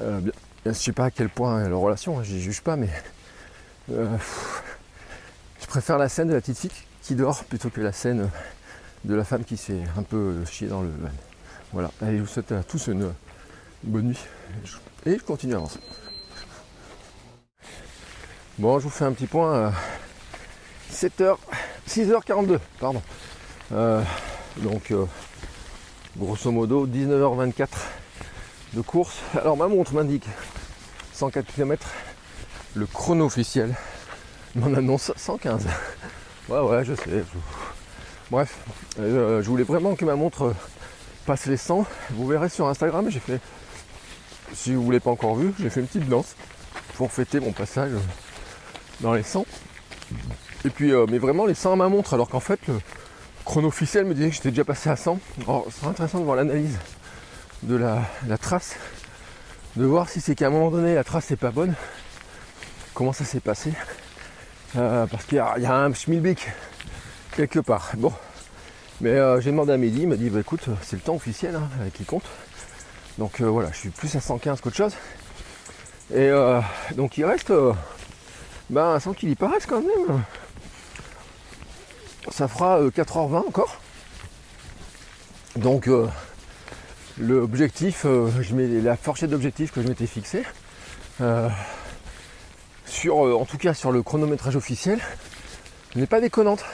euh, 0.00 0.20
bien- 0.20 0.32
je 0.66 0.72
sais 0.72 0.92
pas 0.92 1.04
à 1.06 1.10
quel 1.12 1.28
point 1.28 1.68
leur 1.68 1.80
relation, 1.80 2.18
hein, 2.18 2.22
je 2.24 2.36
juge 2.36 2.62
pas, 2.62 2.74
mais 2.74 2.90
euh, 3.92 4.16
je 5.60 5.66
préfère 5.66 5.98
la 5.98 6.08
scène 6.08 6.28
de 6.28 6.34
la 6.34 6.40
petite 6.40 6.58
fille 6.58 6.70
qui 7.02 7.14
dort 7.14 7.44
plutôt 7.44 7.70
que 7.70 7.80
la 7.80 7.92
scène 7.92 8.28
de 9.06 9.14
la 9.14 9.24
femme 9.24 9.44
qui 9.44 9.56
s'est 9.56 9.82
un 9.96 10.02
peu 10.02 10.44
chiée 10.44 10.66
dans 10.66 10.82
le 10.82 10.88
van. 10.88 11.08
Voilà, 11.72 11.90
allez, 12.02 12.18
je 12.18 12.22
vous 12.22 12.28
souhaite 12.28 12.50
à 12.50 12.62
tous 12.64 12.88
une 12.88 13.12
bonne 13.84 14.06
nuit. 14.06 14.18
Et 15.04 15.16
je 15.16 15.22
continue 15.22 15.54
à 15.54 15.58
avancer. 15.58 15.78
Bon, 18.58 18.78
je 18.78 18.84
vous 18.84 18.90
fais 18.90 19.04
un 19.04 19.12
petit 19.12 19.26
point. 19.26 19.68
à 19.68 19.72
7h, 20.92 21.36
6h42, 21.88 22.58
pardon. 22.80 23.02
Euh, 23.72 24.02
donc, 24.56 24.90
euh, 24.90 25.04
grosso 26.16 26.50
modo, 26.50 26.86
19h24 26.86 27.68
de 28.74 28.80
course. 28.80 29.18
Alors, 29.38 29.56
ma 29.56 29.68
montre 29.68 29.94
m'indique 29.94 30.26
104 31.12 31.54
km. 31.54 31.86
Le 32.74 32.86
chrono 32.86 33.26
officiel 33.26 33.74
m'en 34.56 34.74
annonce 34.74 35.12
115. 35.14 35.66
Ouais, 36.48 36.60
ouais, 36.60 36.84
je 36.84 36.94
sais. 36.94 37.24
Bref, 38.30 38.58
euh, 38.98 39.40
je 39.40 39.48
voulais 39.48 39.62
vraiment 39.62 39.94
que 39.94 40.04
ma 40.04 40.16
montre 40.16 40.52
passe 41.26 41.46
les 41.46 41.56
100. 41.56 41.86
Vous 42.10 42.26
verrez 42.26 42.48
sur 42.48 42.66
Instagram, 42.66 43.08
j'ai 43.08 43.20
fait, 43.20 43.40
si 44.52 44.74
vous 44.74 44.82
ne 44.82 44.88
l'avez 44.88 45.00
pas 45.00 45.12
encore 45.12 45.36
vu, 45.36 45.52
j'ai 45.60 45.70
fait 45.70 45.80
une 45.80 45.86
petite 45.86 46.08
danse 46.08 46.34
pour 46.96 47.12
fêter 47.12 47.38
mon 47.38 47.52
passage 47.52 47.92
dans 49.00 49.14
les 49.14 49.22
100. 49.22 49.46
Et 50.64 50.70
puis, 50.70 50.92
euh, 50.92 51.06
mais 51.08 51.18
vraiment 51.18 51.46
les 51.46 51.54
100 51.54 51.74
à 51.74 51.76
ma 51.76 51.88
montre, 51.88 52.14
alors 52.14 52.28
qu'en 52.28 52.40
fait, 52.40 52.58
le 52.66 52.80
chrono 53.44 53.68
officiel 53.68 54.04
me 54.04 54.14
disait 54.14 54.30
que 54.30 54.34
j'étais 54.34 54.50
déjà 54.50 54.64
passé 54.64 54.90
à 54.90 54.96
100. 54.96 55.20
Alors, 55.44 55.66
c'est 55.70 55.86
intéressant 55.86 56.18
de 56.18 56.24
voir 56.24 56.36
l'analyse 56.36 56.78
de 57.62 57.76
la, 57.76 58.38
trace, 58.38 58.76
de 59.76 59.84
voir 59.84 60.08
si 60.08 60.20
c'est 60.20 60.34
qu'à 60.34 60.48
un 60.48 60.50
moment 60.50 60.72
donné, 60.72 60.96
la 60.96 61.04
trace 61.04 61.30
n'est 61.30 61.36
pas 61.36 61.52
bonne, 61.52 61.74
comment 62.92 63.12
ça 63.12 63.24
s'est 63.24 63.38
passé. 63.38 63.72
Euh, 64.74 65.06
parce 65.06 65.24
qu'il 65.26 65.38
y, 65.38 65.60
y 65.62 65.66
a 65.66 65.74
un 65.76 65.94
schmilblick 65.94 66.48
quelque 67.36 67.60
part. 67.60 67.92
Bon, 67.96 68.12
mais 69.00 69.10
euh, 69.10 69.40
j'ai 69.40 69.50
demandé 69.50 69.72
à 69.72 69.76
Mehdi, 69.76 70.02
il 70.02 70.08
m'a 70.08 70.16
dit 70.16 70.30
bah 70.30 70.40
écoute, 70.40 70.66
c'est 70.82 70.96
le 70.96 71.02
temps 71.02 71.14
officiel 71.14 71.54
hein, 71.54 71.68
qui 71.94 72.04
compte. 72.04 72.24
Donc 73.18 73.40
euh, 73.40 73.46
voilà, 73.46 73.70
je 73.72 73.76
suis 73.76 73.90
plus 73.90 74.14
à 74.16 74.20
115 74.20 74.60
qu'autre 74.60 74.76
chose. 74.76 74.94
Et 76.12 76.28
euh, 76.30 76.60
donc 76.96 77.18
il 77.18 77.24
reste 77.24 77.50
euh, 77.50 77.72
bah, 78.70 78.98
sans 79.00 79.12
qu'il 79.12 79.28
y 79.28 79.34
paraisse 79.34 79.66
quand 79.66 79.82
même. 79.82 80.22
Ça 82.30 82.48
fera 82.48 82.80
euh, 82.80 82.90
4h20 82.90 83.46
encore. 83.46 83.80
Donc 85.56 85.88
euh, 85.88 86.06
l'objectif, 87.18 88.06
euh, 88.06 88.30
je 88.40 88.54
mets 88.54 88.66
la 88.66 88.96
fourchette 88.96 89.30
d'objectifs 89.30 89.72
que 89.72 89.82
je 89.82 89.88
m'étais 89.88 90.06
fixé, 90.06 90.42
euh, 91.20 91.48
sur, 92.86 93.26
euh, 93.26 93.34
en 93.34 93.44
tout 93.44 93.58
cas 93.58 93.74
sur 93.74 93.92
le 93.92 94.02
chronométrage 94.02 94.56
officiel, 94.56 95.00
n'est 95.94 96.06
pas 96.06 96.20
déconnante. 96.20 96.64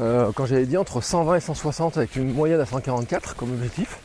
Euh, 0.00 0.30
quand 0.34 0.46
j'avais 0.46 0.66
dit 0.66 0.76
entre 0.76 1.00
120 1.00 1.36
et 1.36 1.40
160 1.40 1.96
avec 1.96 2.16
une 2.16 2.32
moyenne 2.32 2.60
à 2.60 2.66
144 2.66 3.36
comme 3.36 3.52
objectif, 3.52 3.98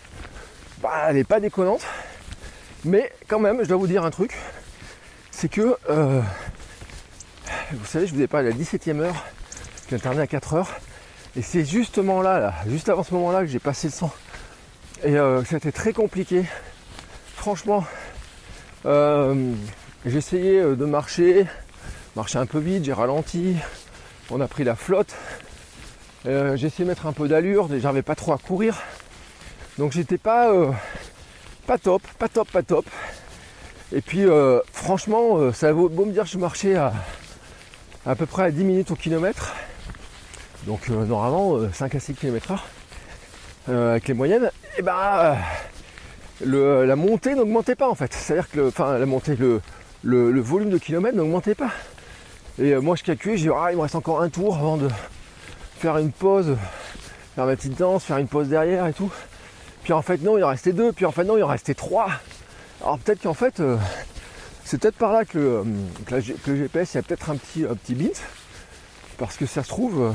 bah, 0.82 1.08
elle 1.10 1.16
n'est 1.18 1.24
pas 1.24 1.40
déconnante. 1.40 1.86
Mais 2.86 3.12
quand 3.28 3.40
même, 3.40 3.60
je 3.62 3.68
dois 3.68 3.78
vous 3.78 3.88
dire 3.88 4.04
un 4.06 4.12
truc, 4.12 4.36
c'est 5.30 5.50
que, 5.50 5.78
euh, 5.90 6.22
vous 7.74 7.86
savez, 7.86 8.08
je 8.08 8.14
vous 8.14 8.22
ai 8.22 8.28
parlé 8.28 8.52
de 8.52 8.58
la 8.58 8.64
17e 8.64 9.00
heure, 9.00 9.26
qui 9.88 9.96
interné 9.96 10.22
à 10.22 10.28
4 10.28 10.54
heures, 10.54 10.70
et 11.36 11.42
c'est 11.42 11.64
justement 11.64 12.22
là, 12.22 12.40
là, 12.40 12.54
juste 12.68 12.90
avant 12.90 13.04
ce 13.04 13.14
moment-là 13.14 13.42
que 13.42 13.48
j'ai 13.48 13.60
passé 13.60 13.88
le 13.88 13.94
sang. 13.94 14.12
Et 15.04 15.18
euh, 15.18 15.44
c'était 15.46 15.72
très 15.72 15.94
compliqué. 15.94 16.44
Franchement, 17.36 17.86
euh, 18.86 19.54
j'ai 20.06 20.18
essayé 20.18 20.60
euh, 20.60 20.76
de 20.76 20.86
marcher, 20.86 21.46
marcher 22.16 22.38
un 22.38 22.46
peu 22.46 22.60
vite, 22.60 22.84
j'ai 22.84 22.94
ralenti, 22.94 23.56
on 24.30 24.42
a 24.42 24.48
pris 24.48 24.64
la 24.64 24.76
flotte. 24.76 25.16
Euh, 26.28 26.56
j'ai 26.56 26.68
essayé 26.68 26.84
de 26.86 26.90
mettre 26.90 27.08
un 27.08 27.14
peu 27.14 27.28
d'allure, 27.28 27.68
j'arrivais 27.80 28.04
pas 28.04 28.16
trop 28.16 28.34
à 28.34 28.38
courir. 28.38 28.78
Donc 29.80 29.92
j'étais 29.92 30.20
pas, 30.20 30.52
euh, 30.52 30.72
pas 31.66 31.78
top, 31.78 32.04
pas 32.20 32.30
top, 32.30 32.50
pas 32.52 32.62
top. 32.62 32.86
Et 33.94 34.02
puis 34.02 34.24
euh, 34.26 34.60
franchement, 34.72 35.38
euh, 35.38 35.52
ça 35.52 35.74
vaut 35.74 35.90
beau 35.90 36.06
me 36.06 36.12
dire 36.12 36.24
que 36.24 36.30
je 36.30 36.38
marchais 36.38 36.76
à, 36.76 36.94
à 38.06 38.16
peu 38.16 38.26
près 38.26 38.44
à 38.44 38.52
10 38.52 38.64
minutes 38.64 38.92
au 38.92 38.96
kilomètre. 38.96 39.54
Donc 40.68 40.88
normalement 40.90 41.56
euh, 41.56 41.70
5 41.74 41.96
à 41.96 42.00
6 42.00 42.14
km 42.14 42.52
heure 42.52 42.66
avec 43.68 44.08
les 44.08 44.14
moyennes, 44.14 44.50
et 44.78 44.82
bah 44.82 45.38
le, 46.44 46.86
la 46.86 46.96
montée 46.96 47.36
n'augmentait 47.36 47.76
pas 47.76 47.90
en 47.90 47.96
fait. 47.96 48.14
C'est-à-dire 48.14 48.50
que 48.50 48.72
la 48.80 49.06
montée, 49.06 49.36
le, 49.36 49.62
le, 50.04 50.42
volume 50.42 50.70
de 50.70 50.78
kilomètres 50.78 51.16
n'augmentait 51.16 51.56
pas. 51.56 51.72
Et 52.60 52.76
moi 52.76 52.96
je 52.96 53.04
calculais, 53.04 53.38
j'ai 53.38 53.50
dit 53.50 53.56
ah 53.56 53.72
il 53.72 53.78
me 53.78 53.82
reste 53.82 53.96
encore 53.96 54.22
un 54.22 54.30
tour 54.30 54.58
avant 54.58 54.78
de 54.78 54.90
faire 55.82 55.98
une 55.98 56.12
pause, 56.12 56.56
faire 57.36 57.46
ma 57.46 57.56
petite 57.56 57.78
danse, 57.78 58.04
faire 58.04 58.18
une 58.18 58.28
pause 58.28 58.48
derrière 58.50 58.86
et 58.88 58.94
tout. 58.94 59.12
Puis 59.84 59.94
en 59.94 60.02
fait 60.04 60.22
non, 60.22 60.38
il 60.38 60.44
en 60.44 60.50
restait 60.50 60.74
deux, 60.74 60.92
puis 60.92 61.06
en 61.06 61.12
fait 61.12 61.24
non, 61.24 61.38
il 61.38 61.44
en 61.44 61.48
restait 61.48 61.74
trois. 61.74 62.10
Alors 62.84 63.00
peut-être 63.00 63.22
qu'en 63.24 63.34
fait, 63.34 63.60
euh, 63.60 63.78
c'est 64.64 64.80
peut-être 64.80 64.96
par 64.98 65.12
là 65.12 65.26
que 65.26 65.38
le, 65.40 65.64
euh, 66.14 66.22
le 66.48 66.56
GPS, 66.56 66.94
il 66.94 66.98
y 66.98 67.00
a 67.00 67.04
peut-être 67.04 67.30
un 67.32 67.36
petit, 67.36 67.66
un. 67.66 67.76
Parce 69.18 69.38
que 69.38 69.46
ça 69.48 69.64
se 69.64 69.70
trouve, 69.70 70.02
euh, 70.02 70.12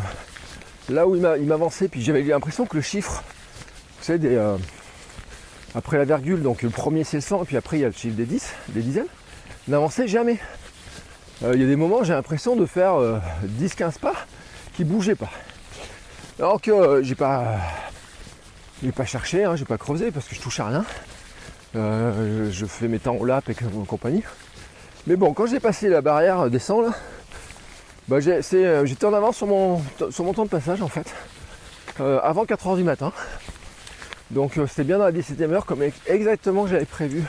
là 0.93 1.07
où 1.07 1.17
il 1.17 1.21
m'a- 1.23 1.37
il 1.37 1.47
m'avançait, 1.47 1.89
puis 1.89 2.03
j'avais 2.03 2.23
l'impression 2.23 2.65
que 2.67 2.77
le 2.77 2.83
chiffre, 2.83 3.23
vous 3.99 4.05
savez, 4.05 4.39
après 5.75 5.99
la 5.99 6.05
virgule, 6.05 6.43
donc 6.43 6.63
le 6.63 6.71
premier 6.71 7.03
c'est 7.05 7.17
le 7.19 7.21
100, 7.23 7.43
et 7.43 7.45
puis 7.47 7.57
après 7.57 7.79
il 7.79 7.81
y 7.81 7.85
a 7.85 7.89
le 7.89 7.93
chiffre 7.95 8.17
des 8.17 8.25
10, 8.25 8.53
des 8.69 8.83
dizaines, 8.83 9.07
n'avançait 9.69 10.07
jamais. 10.09 10.39
Il 11.43 11.61
y 11.61 11.65
a 11.65 11.67
des 11.67 11.77
moments, 11.77 12.03
j'ai 12.05 12.15
l'impression 12.15 12.57
de 12.57 12.67
faire 12.67 12.95
euh, 12.95 13.19
10-15 13.61 13.99
pas 13.99 14.15
qui 14.75 14.85
bougeaient 14.85 15.15
pas. 15.17 15.31
Alors 16.39 16.61
que 16.61 16.71
euh, 16.71 17.03
j'ai 17.03 17.15
pas, 17.15 17.57
j'ai 18.83 18.93
pas 18.93 19.07
cherché, 19.07 19.45
hein, 19.45 19.57
j'ai 19.57 19.65
pas 19.65 19.79
creusé 19.79 20.11
parce 20.11 20.29
que 20.29 20.35
je 20.35 20.41
touche 20.41 20.61
à 20.61 20.67
rien. 20.67 20.85
Euh, 21.77 22.51
je 22.53 22.67
fais 22.67 22.89
mes 22.89 22.99
temps 22.99 23.17
au 23.17 23.25
lap 23.25 23.49
et 23.49 23.57
compagnie. 23.87 24.23
Mais 25.07 25.17
bon, 25.17 25.33
quand 25.33 25.47
j'ai 25.47 25.61
passé 25.61 25.89
la 25.89 26.03
barrière 26.03 26.51
des 26.51 26.59
100 26.59 26.83
là, 26.83 26.91
bah, 28.09 28.19
euh, 28.27 28.87
j'étais 28.87 29.07
en 29.07 29.15
avance 29.15 29.39
sur 29.39 29.47
mon, 29.47 29.81
temps 30.35 30.45
de 30.45 30.51
passage 30.51 30.83
en 30.83 30.89
fait, 30.89 31.15
euh, 32.01 32.21
avant 32.23 32.45
4h 32.45 32.77
du 32.77 32.85
matin. 32.85 33.13
Donc 34.31 34.59
c'était 34.69 34.85
bien 34.85 34.99
dans 34.99 35.05
la 35.05 35.13
17ème 35.13 35.53
heure 35.53 35.65
comme 35.65 35.83
ex- 35.83 36.01
exactement 36.07 36.67
j'avais 36.67 36.85
prévu 36.85 37.23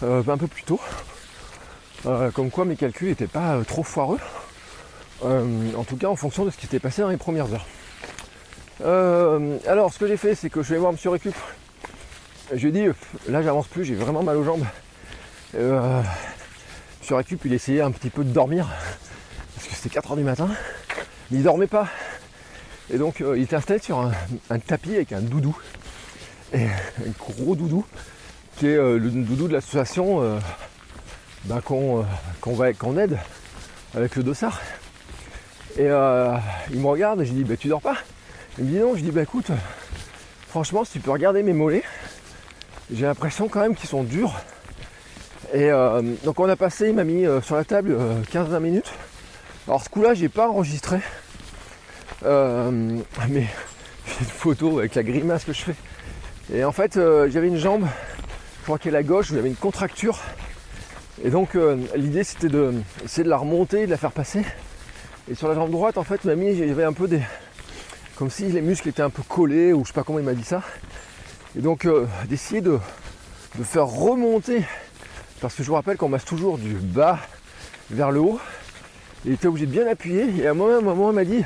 un 0.00 0.38
peu 0.38 0.46
plus 0.46 0.62
tôt. 0.62 0.80
Comme 2.04 2.50
quoi 2.50 2.64
mes 2.64 2.76
calculs 2.76 3.08
n'étaient 3.08 3.26
pas 3.26 3.58
trop 3.66 3.82
foireux. 3.82 4.20
En 5.22 5.84
tout 5.84 5.96
cas 5.96 6.06
en 6.06 6.16
fonction 6.16 6.46
de 6.46 6.50
ce 6.50 6.56
qui 6.56 6.62
s'était 6.62 6.78
passé 6.78 7.02
dans 7.02 7.08
les 7.08 7.16
premières 7.16 7.52
heures. 7.52 7.66
Euh, 8.84 9.58
alors 9.66 9.92
ce 9.92 9.98
que 9.98 10.06
j'ai 10.06 10.16
fait 10.16 10.36
c'est 10.36 10.50
que 10.50 10.62
je 10.62 10.72
vais 10.72 10.78
voir 10.78 10.92
Monsieur 10.92 11.10
Récup. 11.10 11.34
Je 12.52 12.66
lui 12.66 12.68
ai 12.68 12.72
dit 12.72 12.94
là 13.28 13.42
j'avance 13.42 13.66
plus, 13.66 13.84
j'ai 13.84 13.94
vraiment 13.94 14.22
mal 14.22 14.36
aux 14.36 14.44
jambes. 14.44 14.64
Euh, 15.54 16.00
Monsieur 17.00 17.16
Récup 17.16 17.44
il 17.44 17.52
essayait 17.52 17.80
un 17.80 17.90
petit 17.90 18.10
peu 18.10 18.22
de 18.22 18.30
dormir 18.30 18.68
parce 19.54 19.68
que 19.68 19.74
c'était 19.74 19.98
4h 19.98 20.16
du 20.16 20.22
matin. 20.22 20.48
Mais 21.30 21.38
il 21.38 21.42
dormait 21.42 21.66
pas. 21.66 21.88
Et 22.92 22.98
donc 22.98 23.20
euh, 23.20 23.36
il 23.36 23.44
était 23.44 23.56
installé 23.56 23.80
sur 23.80 23.98
un, 23.98 24.58
tapis 24.60 24.94
avec 24.94 25.12
un 25.12 25.20
doudou. 25.20 25.56
Un 26.54 26.68
gros 27.18 27.54
doudou 27.54 27.84
qui 28.56 28.68
est 28.68 28.76
euh, 28.76 28.98
le 28.98 29.10
doudou 29.10 29.48
de 29.48 29.52
l'association 29.52 30.38
bah, 31.44 31.60
qu'on 31.62 32.04
aide 32.98 33.18
avec 33.94 34.16
le 34.16 34.22
dossard. 34.22 34.60
Et 35.76 35.86
il 35.86 36.80
me 36.80 36.86
regarde 36.86 37.20
et 37.20 37.26
je 37.26 37.32
lui 37.32 37.42
dis 37.42 37.44
bah 37.44 37.56
tu 37.56 37.68
dors 37.68 37.82
pas? 37.82 37.96
Il 38.58 38.64
me 38.64 38.70
dit 38.70 38.78
non, 38.78 38.96
je 38.96 39.02
dis 39.02 39.12
bah 39.12 39.22
écoute, 39.22 39.52
franchement 40.48 40.84
si 40.84 40.92
tu 40.92 41.00
peux 41.00 41.12
regarder 41.12 41.44
mes 41.44 41.52
mollets, 41.52 41.84
j'ai 42.92 43.06
l'impression 43.06 43.48
quand 43.48 43.60
même 43.60 43.76
qu'ils 43.76 43.88
sont 43.88 44.02
durs. 44.02 44.34
Et 45.54 45.70
euh, 45.70 46.02
donc 46.24 46.40
on 46.40 46.48
a 46.48 46.56
passé, 46.56 46.88
il 46.88 46.94
m'a 46.94 47.04
mis 47.04 47.24
euh, 47.24 47.40
sur 47.40 47.54
la 47.54 47.64
table 47.64 47.92
euh, 47.92 48.20
15-20 48.32 48.60
minutes. 48.60 48.92
Alors 49.68 49.84
ce 49.84 49.88
coup-là 49.88 50.14
j'ai 50.14 50.28
pas 50.28 50.48
enregistré. 50.48 50.98
Euh, 52.24 52.98
mais 53.28 53.46
j'ai 54.06 54.18
une 54.20 54.26
photo 54.26 54.80
avec 54.80 54.96
la 54.96 55.04
grimace 55.04 55.44
que 55.44 55.52
je 55.52 55.62
fais. 55.62 55.76
Et 56.52 56.64
en 56.64 56.72
fait 56.72 56.96
euh, 56.96 57.30
j'avais 57.30 57.46
une 57.46 57.58
jambe, 57.58 57.86
je 58.58 58.64
crois 58.64 58.78
qu'elle 58.78 58.94
est 58.94 58.98
la 58.98 59.02
gauche, 59.04 59.30
où 59.30 59.34
j'avais 59.34 59.50
une 59.50 59.54
contracture. 59.54 60.18
Et 61.22 61.30
donc 61.30 61.54
euh, 61.54 61.76
l'idée 61.94 62.24
c'était 62.24 62.48
de 62.48 62.74
de 63.16 63.22
la 63.22 63.36
remonter, 63.36 63.86
de 63.86 63.90
la 63.92 63.98
faire 63.98 64.12
passer. 64.12 64.44
Et 65.30 65.36
sur 65.36 65.46
la 65.46 65.54
jambe 65.54 65.70
droite 65.70 65.96
en 65.96 66.04
fait 66.04 66.24
m'a 66.24 66.34
mis, 66.34 66.56
j'avais 66.56 66.82
un 66.82 66.92
peu 66.92 67.06
des. 67.06 67.20
Comme 68.18 68.30
si 68.30 68.46
les 68.46 68.60
muscles 68.60 68.88
étaient 68.88 69.02
un 69.02 69.10
peu 69.10 69.22
collés 69.22 69.72
ou 69.72 69.84
je 69.84 69.88
sais 69.88 69.94
pas 69.94 70.02
comment 70.02 70.18
il 70.18 70.24
m'a 70.24 70.34
dit 70.34 70.44
ça. 70.44 70.62
Et 71.56 71.60
donc 71.60 71.84
euh, 71.84 72.04
d'essayer 72.28 72.60
de, 72.60 72.78
faire 73.62 73.86
remonter. 73.86 74.64
Parce 75.40 75.54
que 75.54 75.62
je 75.62 75.68
vous 75.68 75.74
rappelle 75.74 75.96
qu'on 75.96 76.08
masse 76.08 76.24
toujours 76.24 76.58
du 76.58 76.74
bas 76.74 77.20
vers 77.90 78.10
le 78.10 78.18
haut. 78.18 78.40
Il 79.24 79.32
était 79.32 79.46
obligé 79.46 79.66
de 79.66 79.70
bien 79.70 79.86
appuyer. 79.86 80.26
Et 80.36 80.48
à 80.48 80.50
un 80.50 80.54
moment, 80.54 80.74
à 80.74 80.78
un 80.78 80.80
moment 80.80 81.10
il 81.10 81.14
m'a 81.14 81.24
dit 81.24 81.44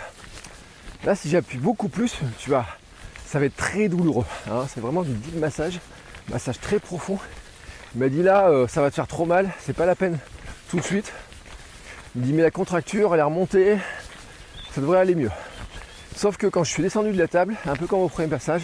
là 1.05 1.15
si 1.15 1.29
j'appuie 1.29 1.59
beaucoup 1.59 1.89
plus, 1.89 2.19
tu 2.39 2.49
vas. 2.49 2.65
Ça 3.27 3.39
va 3.39 3.45
être 3.45 3.57
très 3.57 3.89
douloureux. 3.89 4.25
hein. 4.51 4.67
C'est 4.73 4.81
vraiment 4.81 5.03
du 5.03 5.13
deep 5.13 5.37
massage. 5.39 5.79
Massage 6.31 6.59
très 6.59 6.79
profond. 6.79 7.19
Il 7.95 8.01
m'a 8.01 8.09
dit 8.09 8.23
là 8.23 8.49
euh, 8.49 8.67
ça 8.67 8.81
va 8.81 8.89
te 8.89 8.95
faire 8.95 9.07
trop 9.07 9.27
mal, 9.27 9.51
c'est 9.61 9.77
pas 9.77 9.85
la 9.85 9.95
peine 9.95 10.19
tout 10.71 10.79
de 10.79 10.85
suite. 10.85 11.13
Il 12.15 12.23
me 12.23 12.27
dit 12.27 12.33
mais 12.33 12.43
la 12.43 12.51
contracture 12.51 13.13
elle 13.13 13.21
est 13.21 13.25
remontée, 13.25 13.77
ça 14.75 14.81
devrait 14.81 15.01
aller 15.01 15.15
mieux. 15.15 15.31
Sauf 16.17 16.37
que 16.37 16.47
quand 16.47 16.63
je 16.63 16.71
suis 16.71 16.83
descendu 16.83 17.13
de 17.13 17.19
la 17.19 17.29
table, 17.29 17.57
un 17.67 17.75
peu 17.75 17.87
comme 17.87 18.01
au 18.01 18.09
premier 18.09 18.29
passage, 18.29 18.63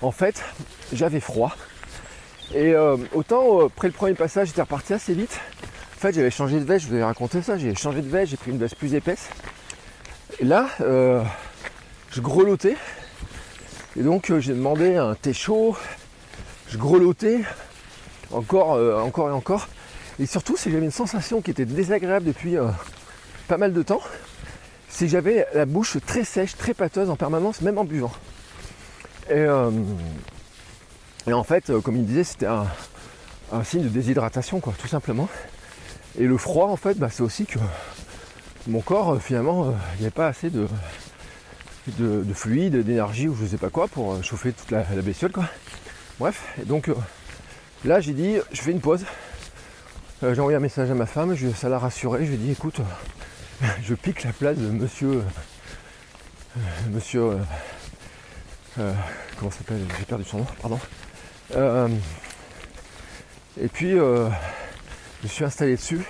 en 0.00 0.10
fait 0.10 0.42
j'avais 0.92 1.20
froid. 1.20 1.54
Et 2.54 2.72
euh, 2.74 2.96
autant 3.14 3.60
euh, 3.60 3.66
après 3.66 3.88
le 3.88 3.94
premier 3.94 4.14
passage 4.14 4.48
j'étais 4.48 4.62
reparti 4.62 4.94
assez 4.94 5.14
vite. 5.14 5.38
En 5.96 6.00
fait 6.00 6.14
j'avais 6.14 6.30
changé 6.30 6.58
de 6.58 6.64
veste, 6.64 6.84
je 6.84 6.88
vous 6.88 6.94
avais 6.94 7.04
raconté 7.04 7.42
ça, 7.42 7.56
j'ai 7.58 7.74
changé 7.74 8.00
de 8.00 8.08
veste, 8.08 8.30
j'ai 8.30 8.36
pris 8.36 8.50
une 8.50 8.58
veste 8.58 8.76
plus 8.76 8.94
épaisse. 8.94 9.28
Et 10.40 10.44
là 10.44 10.68
euh, 10.80 11.22
je 12.10 12.20
grelottais. 12.20 12.76
Et 13.96 14.02
donc 14.02 14.32
j'ai 14.38 14.54
demandé 14.54 14.96
un 14.96 15.14
thé 15.14 15.34
chaud, 15.34 15.76
je 16.68 16.78
grelottais 16.78 17.42
encore, 18.32 18.80
encore 19.04 19.28
et 19.28 19.32
encore. 19.32 19.68
Et 20.18 20.24
surtout, 20.24 20.56
c'est 20.56 20.64
que 20.64 20.72
j'avais 20.72 20.86
une 20.86 20.90
sensation 20.90 21.42
qui 21.42 21.50
était 21.50 21.66
désagréable 21.66 22.26
depuis 22.26 22.56
pas 23.48 23.58
mal 23.58 23.74
de 23.74 23.82
temps. 23.82 24.00
C'est 24.92 25.06
que 25.06 25.10
j'avais 25.10 25.46
la 25.54 25.64
bouche 25.64 25.96
très 26.06 26.22
sèche, 26.22 26.54
très 26.54 26.74
pâteuse 26.74 27.08
en 27.08 27.16
permanence, 27.16 27.62
même 27.62 27.78
en 27.78 27.84
buvant. 27.84 28.12
Et, 29.30 29.36
euh, 29.36 29.70
en 31.26 31.44
fait, 31.44 31.70
euh, 31.70 31.80
comme 31.80 31.96
il 31.96 32.04
disait, 32.04 32.24
c'était 32.24 32.46
un, 32.46 32.66
signe 33.64 33.84
de 33.84 33.88
déshydratation, 33.88 34.60
quoi, 34.60 34.74
tout 34.78 34.88
simplement. 34.88 35.30
Et 36.18 36.24
le 36.24 36.36
froid, 36.36 36.66
en 36.66 36.76
fait, 36.76 36.98
bah, 36.98 37.08
c'est 37.10 37.22
aussi 37.22 37.46
que 37.46 37.58
mon 38.68 38.82
corps, 38.82 39.14
euh, 39.14 39.18
finalement, 39.18 39.74
il 39.94 40.00
n'y 40.00 40.04
avait 40.04 40.10
pas 40.10 40.28
assez 40.28 40.50
de, 40.50 40.68
de, 41.98 42.22
de 42.22 42.34
fluide, 42.34 42.76
d'énergie 42.76 43.28
ou 43.28 43.34
je 43.34 43.46
sais 43.46 43.56
pas 43.56 43.70
quoi 43.70 43.88
pour 43.88 44.22
chauffer 44.22 44.52
toute 44.52 44.70
la, 44.70 44.82
bestiole, 44.82 45.32
quoi. 45.32 45.48
Bref, 46.20 46.44
et 46.60 46.66
donc 46.66 46.90
là, 47.86 48.00
j'ai 48.00 48.12
dit, 48.12 48.36
je 48.52 48.60
fais 48.60 48.72
une 48.72 48.80
pause. 48.80 49.06
J'ai 50.20 50.38
envoyé 50.38 50.56
un 50.56 50.60
message 50.60 50.90
à 50.90 50.94
ma 50.94 51.06
femme, 51.06 51.34
ça 51.56 51.70
l'a 51.70 51.78
rassuré. 51.78 52.26
Je 52.26 52.32
lui 52.32 52.34
ai 52.34 52.38
dit 52.38 52.50
écoute, 52.52 52.80
je 53.82 53.94
pique 53.94 54.24
la 54.24 54.32
place 54.32 54.56
de 54.58 54.68
monsieur. 54.70 55.22
euh, 56.56 56.60
monsieur. 56.90 57.22
euh, 57.22 57.38
euh, 58.78 58.92
comment 59.38 59.50
s'appelle 59.50 59.82
J'ai 59.98 60.04
perdu 60.04 60.24
son 60.24 60.38
nom, 60.38 60.46
pardon. 60.60 60.80
Euh, 61.54 61.88
et 63.60 63.68
puis, 63.68 63.98
euh, 63.98 64.28
je 65.22 65.28
suis 65.28 65.44
installé 65.44 65.76
dessus. 65.76 66.00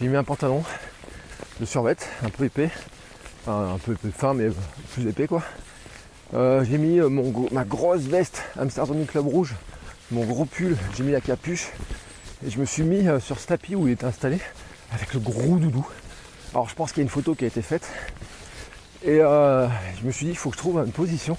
J'ai 0.00 0.08
mis 0.08 0.16
un 0.16 0.24
pantalon 0.24 0.64
de 1.60 1.64
survêt, 1.64 1.96
un 2.24 2.30
peu 2.30 2.44
épais. 2.44 2.70
Enfin, 3.46 3.74
un 3.74 3.78
peu, 3.78 3.96
fin, 4.10 4.34
mais 4.34 4.48
plus 4.94 5.06
épais 5.06 5.26
quoi. 5.26 5.42
J'ai 6.32 6.78
mis 6.78 6.98
ma 7.52 7.62
grosse 7.64 8.00
veste 8.02 8.42
Amsterdam 8.58 9.06
Club 9.06 9.26
Rouge, 9.28 9.54
mon 10.10 10.24
gros 10.24 10.46
pull, 10.46 10.76
j'ai 10.96 11.04
mis 11.04 11.12
la 11.12 11.20
capuche 11.20 11.68
et 12.44 12.50
je 12.50 12.58
me 12.58 12.64
suis 12.64 12.82
mis 12.82 13.06
sur 13.20 13.38
ce 13.38 13.46
tapis 13.46 13.76
où 13.76 13.86
il 13.86 13.92
était 13.92 14.06
installé 14.06 14.40
avec 14.90 15.14
le 15.14 15.20
gros 15.20 15.58
doudou. 15.58 15.86
Alors 16.54 16.68
je 16.68 16.74
pense 16.76 16.92
qu'il 16.92 16.98
y 16.98 17.00
a 17.00 17.04
une 17.04 17.10
photo 17.10 17.34
qui 17.34 17.44
a 17.44 17.48
été 17.48 17.62
faite 17.62 17.90
et 19.02 19.18
euh, 19.20 19.66
je 20.00 20.06
me 20.06 20.12
suis 20.12 20.26
dit 20.26 20.32
il 20.32 20.36
faut 20.36 20.50
que 20.50 20.56
je 20.56 20.60
trouve 20.60 20.78
une 20.78 20.92
position. 20.92 21.36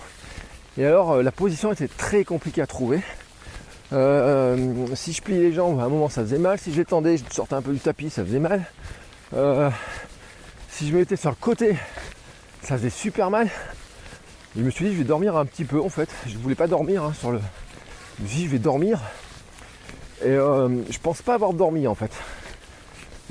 Et 0.77 0.85
alors 0.85 1.13
euh, 1.13 1.23
la 1.23 1.31
position 1.31 1.71
était 1.71 1.87
très 1.87 2.25
compliquée 2.25 2.61
à 2.61 2.67
trouver. 2.67 3.01
Euh, 3.93 4.85
si 4.93 5.13
je 5.13 5.21
pliais 5.21 5.39
les 5.39 5.53
jambes, 5.53 5.79
à 5.79 5.83
un 5.83 5.89
moment 5.89 6.09
ça 6.09 6.21
faisait 6.21 6.37
mal. 6.37 6.59
Si 6.59 6.73
je 6.73 6.77
les 6.77 6.85
tendais, 6.85 7.17
je 7.17 7.23
sortais 7.31 7.53
un 7.55 7.61
peu 7.61 7.71
du 7.71 7.79
tapis, 7.79 8.09
ça 8.09 8.25
faisait 8.25 8.39
mal. 8.39 8.65
Si 10.69 10.89
je 10.89 10.93
me 10.93 10.99
mettais 10.99 11.15
sur 11.15 11.29
le 11.29 11.37
côté, 11.39 11.77
ça 12.61 12.77
faisait 12.77 12.89
super 12.89 13.29
mal. 13.29 13.47
Et 13.47 14.59
je 14.59 14.63
me 14.63 14.69
suis 14.69 14.85
dit, 14.85 14.91
je 14.91 14.97
vais 14.97 15.05
dormir 15.05 15.37
un 15.37 15.45
petit 15.45 15.63
peu 15.63 15.79
en 15.81 15.87
fait. 15.87 16.09
Je 16.27 16.37
voulais 16.37 16.55
pas 16.55 16.67
dormir 16.67 17.03
hein, 17.03 17.13
sur 17.17 17.31
le. 17.31 17.39
Je 18.17 18.23
me 18.23 18.27
suis 18.27 18.37
dit, 18.39 18.45
je 18.45 18.51
vais 18.51 18.59
dormir. 18.59 18.99
Et 20.23 20.27
euh, 20.27 20.67
je 20.89 20.99
pense 20.99 21.21
pas 21.21 21.35
avoir 21.35 21.53
dormi 21.53 21.87
en 21.87 21.95
fait. 21.95 22.11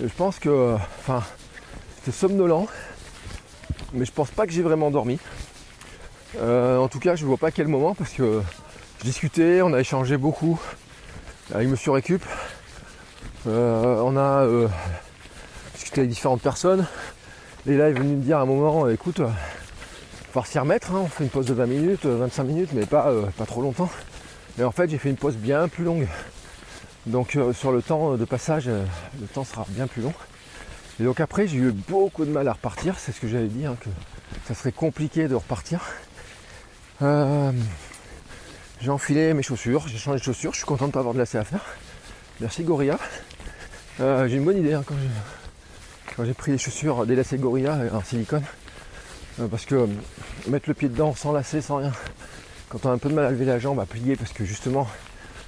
Je 0.02 0.12
pense 0.16 0.39
que. 0.39 0.77
Enfin, 1.01 1.23
somnolent. 2.11 2.67
Mais 3.93 4.05
je 4.05 4.13
pense 4.13 4.31
pas 4.31 4.47
que 4.47 4.53
j'ai 4.53 4.63
vraiment 4.63 4.91
dormi. 4.91 5.19
Euh, 6.39 6.79
en 6.79 6.89
tout 6.89 6.99
cas, 6.99 7.15
je 7.15 7.25
vois 7.25 7.37
pas 7.37 7.51
quel 7.51 7.69
moment 7.69 7.95
parce 7.95 8.13
que 8.13 8.43
je 8.99 9.05
discutais, 9.05 9.63
on 9.63 9.73
a 9.73 9.81
échangé 9.81 10.17
beaucoup 10.17 10.61
avec 11.53 11.69
Monsieur 11.69 11.93
Récup. 11.93 12.23
Euh, 13.47 14.01
on 14.03 14.17
a 14.17 14.45
euh, 14.45 14.69
discuté 15.75 16.01
avec 16.01 16.11
différentes 16.11 16.43
personnes. 16.43 16.87
Et 17.67 17.77
là, 17.77 17.91
il 17.91 17.97
est 17.97 17.99
venu 17.99 18.17
me 18.17 18.23
dire 18.23 18.39
à 18.39 18.43
un 18.43 18.47
moment, 18.47 18.89
écoute, 18.89 19.21
euh, 19.21 19.29
faut 20.33 20.45
s'y 20.45 20.59
remettre, 20.59 20.91
hein, 20.91 21.03
on 21.05 21.07
fait 21.07 21.23
une 21.23 21.31
pause 21.31 21.47
de 21.47 21.55
20 21.55 21.67
minutes, 21.67 22.07
euh, 22.07 22.17
25 22.17 22.43
minutes, 22.43 22.71
mais 22.73 22.87
pas, 22.87 23.09
euh, 23.09 23.27
pas 23.39 23.47
trop 23.47 23.63
longtemps. 23.63 23.89
Et 24.59 24.65
en 24.65 24.73
fait, 24.73 24.91
j'ai 24.91 24.99
fait 24.99 25.11
une 25.11 25.17
pause 25.17 25.37
bien 25.37 25.69
plus 25.69 25.85
longue. 25.85 26.09
Donc 27.07 27.37
euh, 27.37 27.53
sur 27.53 27.71
le 27.71 27.83
temps 27.83 28.17
de 28.17 28.25
passage, 28.25 28.65
euh, 28.67 28.85
le 29.21 29.27
temps 29.27 29.45
sera 29.45 29.65
bien 29.69 29.87
plus 29.87 30.03
long. 30.03 30.13
Et 31.01 31.05
donc 31.05 31.21
après, 31.21 31.47
j'ai 31.47 31.59
eu 31.59 31.73
beaucoup 31.73 32.25
de 32.25 32.31
mal 32.31 32.47
à 32.49 32.53
repartir. 32.53 32.97
C'est 32.99 33.12
ce 33.12 33.21
que 33.21 33.29
j'avais 33.29 33.49
dit, 33.49 33.66
hein, 33.66 33.77
que 33.81 33.89
ça 34.47 34.55
serait 34.55 34.73
compliqué 34.73 35.29
de 35.29 35.35
repartir. 35.35 35.81
Euh, 37.03 37.53
j'ai 38.81 38.91
enfilé 38.91 39.35
mes 39.35 39.43
chaussures, 39.43 39.89
j'ai 39.89 39.99
changé 39.99 40.19
de 40.19 40.25
chaussures, 40.25 40.53
je 40.53 40.59
suis 40.59 40.66
content 40.66 40.85
de 40.85 40.91
ne 40.91 40.93
pas 40.93 41.01
avoir 41.01 41.15
de 41.15 41.19
lacets 41.19 41.39
à 41.39 41.45
faire. 41.45 41.65
Merci 42.41 42.62
Gorilla. 42.62 42.99
Euh, 44.01 44.29
j'ai 44.29 44.37
une 44.37 44.45
bonne 44.45 44.59
idée 44.59 44.75
hein, 44.75 44.85
quand 44.87 46.25
j'ai 46.25 46.35
pris 46.35 46.53
les 46.53 46.59
chaussures 46.59 47.07
des 47.07 47.16
lacets 47.16 47.39
Gorilla 47.39 47.79
en 47.93 48.03
silicone. 48.03 48.45
Euh, 49.41 49.49
parce 49.49 49.65
que 49.65 49.89
mettre 50.47 50.69
le 50.69 50.75
pied 50.75 50.89
dedans 50.89 51.15
sans 51.15 51.33
lacets, 51.33 51.61
sans 51.61 51.79
rien, 51.79 51.93
quand 52.69 52.87
on 52.87 52.91
a 52.91 52.93
un 52.93 52.99
peu 52.99 53.09
de 53.09 53.15
mal 53.15 53.25
à 53.25 53.31
lever 53.31 53.45
la 53.45 53.59
jambe, 53.59 53.81
à 53.81 53.87
plier, 53.87 54.15
parce 54.15 54.33
que 54.33 54.45
justement, 54.45 54.87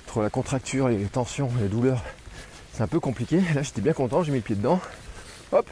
entre 0.09 0.23
la 0.23 0.31
contracture, 0.31 0.89
les 0.89 1.05
tensions, 1.05 1.51
les 1.61 1.69
douleurs, 1.69 2.03
c'est 2.73 2.83
un 2.83 2.89
peu 2.89 2.99
compliqué. 2.99 3.41
Là 3.55 3.63
j'étais 3.63 3.81
bien 3.81 3.93
content, 3.93 4.25
j'ai 4.25 4.33
mis 4.33 4.39
le 4.39 4.45
pied 4.45 4.57
dedans. 4.57 4.81
Hop 5.53 5.69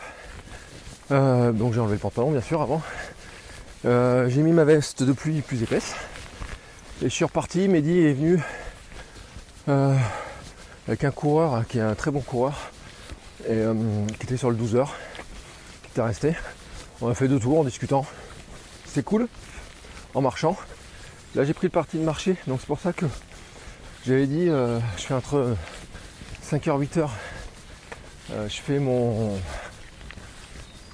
Euh, 1.11 1.53
Donc 1.53 1.75
j'ai 1.75 1.81
enlevé 1.81 1.95
le 1.95 2.01
pantalon 2.01 2.31
bien 2.31 2.41
sûr 2.41 2.63
avant. 2.63 2.83
Euh, 3.85 4.29
j'ai 4.29 4.43
mis 4.43 4.53
ma 4.53 4.65
veste 4.65 5.03
de 5.03 5.13
pluie 5.13 5.41
plus 5.41 5.63
épaisse. 5.63 5.95
Et 7.03 7.07
je 7.07 7.15
suis 7.15 7.25
reparti, 7.25 7.69
Mehdi 7.69 7.99
est 8.07 8.13
venu 8.13 8.41
euh, 9.69 9.97
avec 10.87 11.05
un 11.05 11.11
coureur 11.11 11.55
hein, 11.55 11.65
qui 11.69 11.79
est 11.79 11.83
un 11.83 11.95
très 11.95 12.11
bon 12.11 12.21
coureur 12.21 12.71
et 13.49 13.63
qui 14.19 14.27
était 14.27 14.39
sur 14.39 14.49
le 14.49 14.57
12 14.57 14.77
heures, 14.77 14.95
qui 15.83 15.91
était 15.91 16.03
resté. 16.03 16.37
On 17.03 17.09
a 17.11 17.15
fait 17.15 17.29
deux 17.29 17.39
tours 17.39 17.61
en 17.61 17.65
discutant. 17.65 18.07
C'est 18.87 19.05
cool, 19.05 19.29
en 20.15 20.23
marchant. 20.23 20.57
Là 21.35 21.45
j'ai 21.45 21.53
pris 21.53 21.67
le 21.67 21.73
parti 21.73 21.99
de 21.99 22.05
marcher, 22.05 22.37
donc 22.47 22.61
c'est 22.61 22.67
pour 22.67 22.81
ça 22.81 22.93
que 22.95 23.05
j'avais 24.07 24.27
dit 24.27 24.47
je 24.47 24.81
fais 25.03 25.15
entre 25.15 25.57
5h 26.49 26.81
8h. 26.81 27.09
Euh, 28.33 28.49
je 28.49 28.57
fais 28.57 28.79
mon 28.79 29.39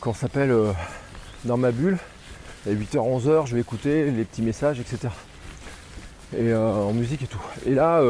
qu'on 0.00 0.14
s'appelle 0.14 0.50
euh, 0.50 0.72
dans 1.44 1.56
ma 1.56 1.70
bulle. 1.70 1.98
Et 2.66 2.74
8h 2.74 2.96
11h 2.96 3.46
je 3.46 3.54
vais 3.54 3.60
écouter 3.60 4.10
les 4.10 4.24
petits 4.24 4.42
messages, 4.42 4.80
etc 4.80 5.08
et 6.36 6.50
euh, 6.50 6.72
en 6.72 6.92
musique 6.92 7.22
et 7.22 7.26
tout. 7.26 7.42
Et 7.66 7.74
là, 7.74 8.00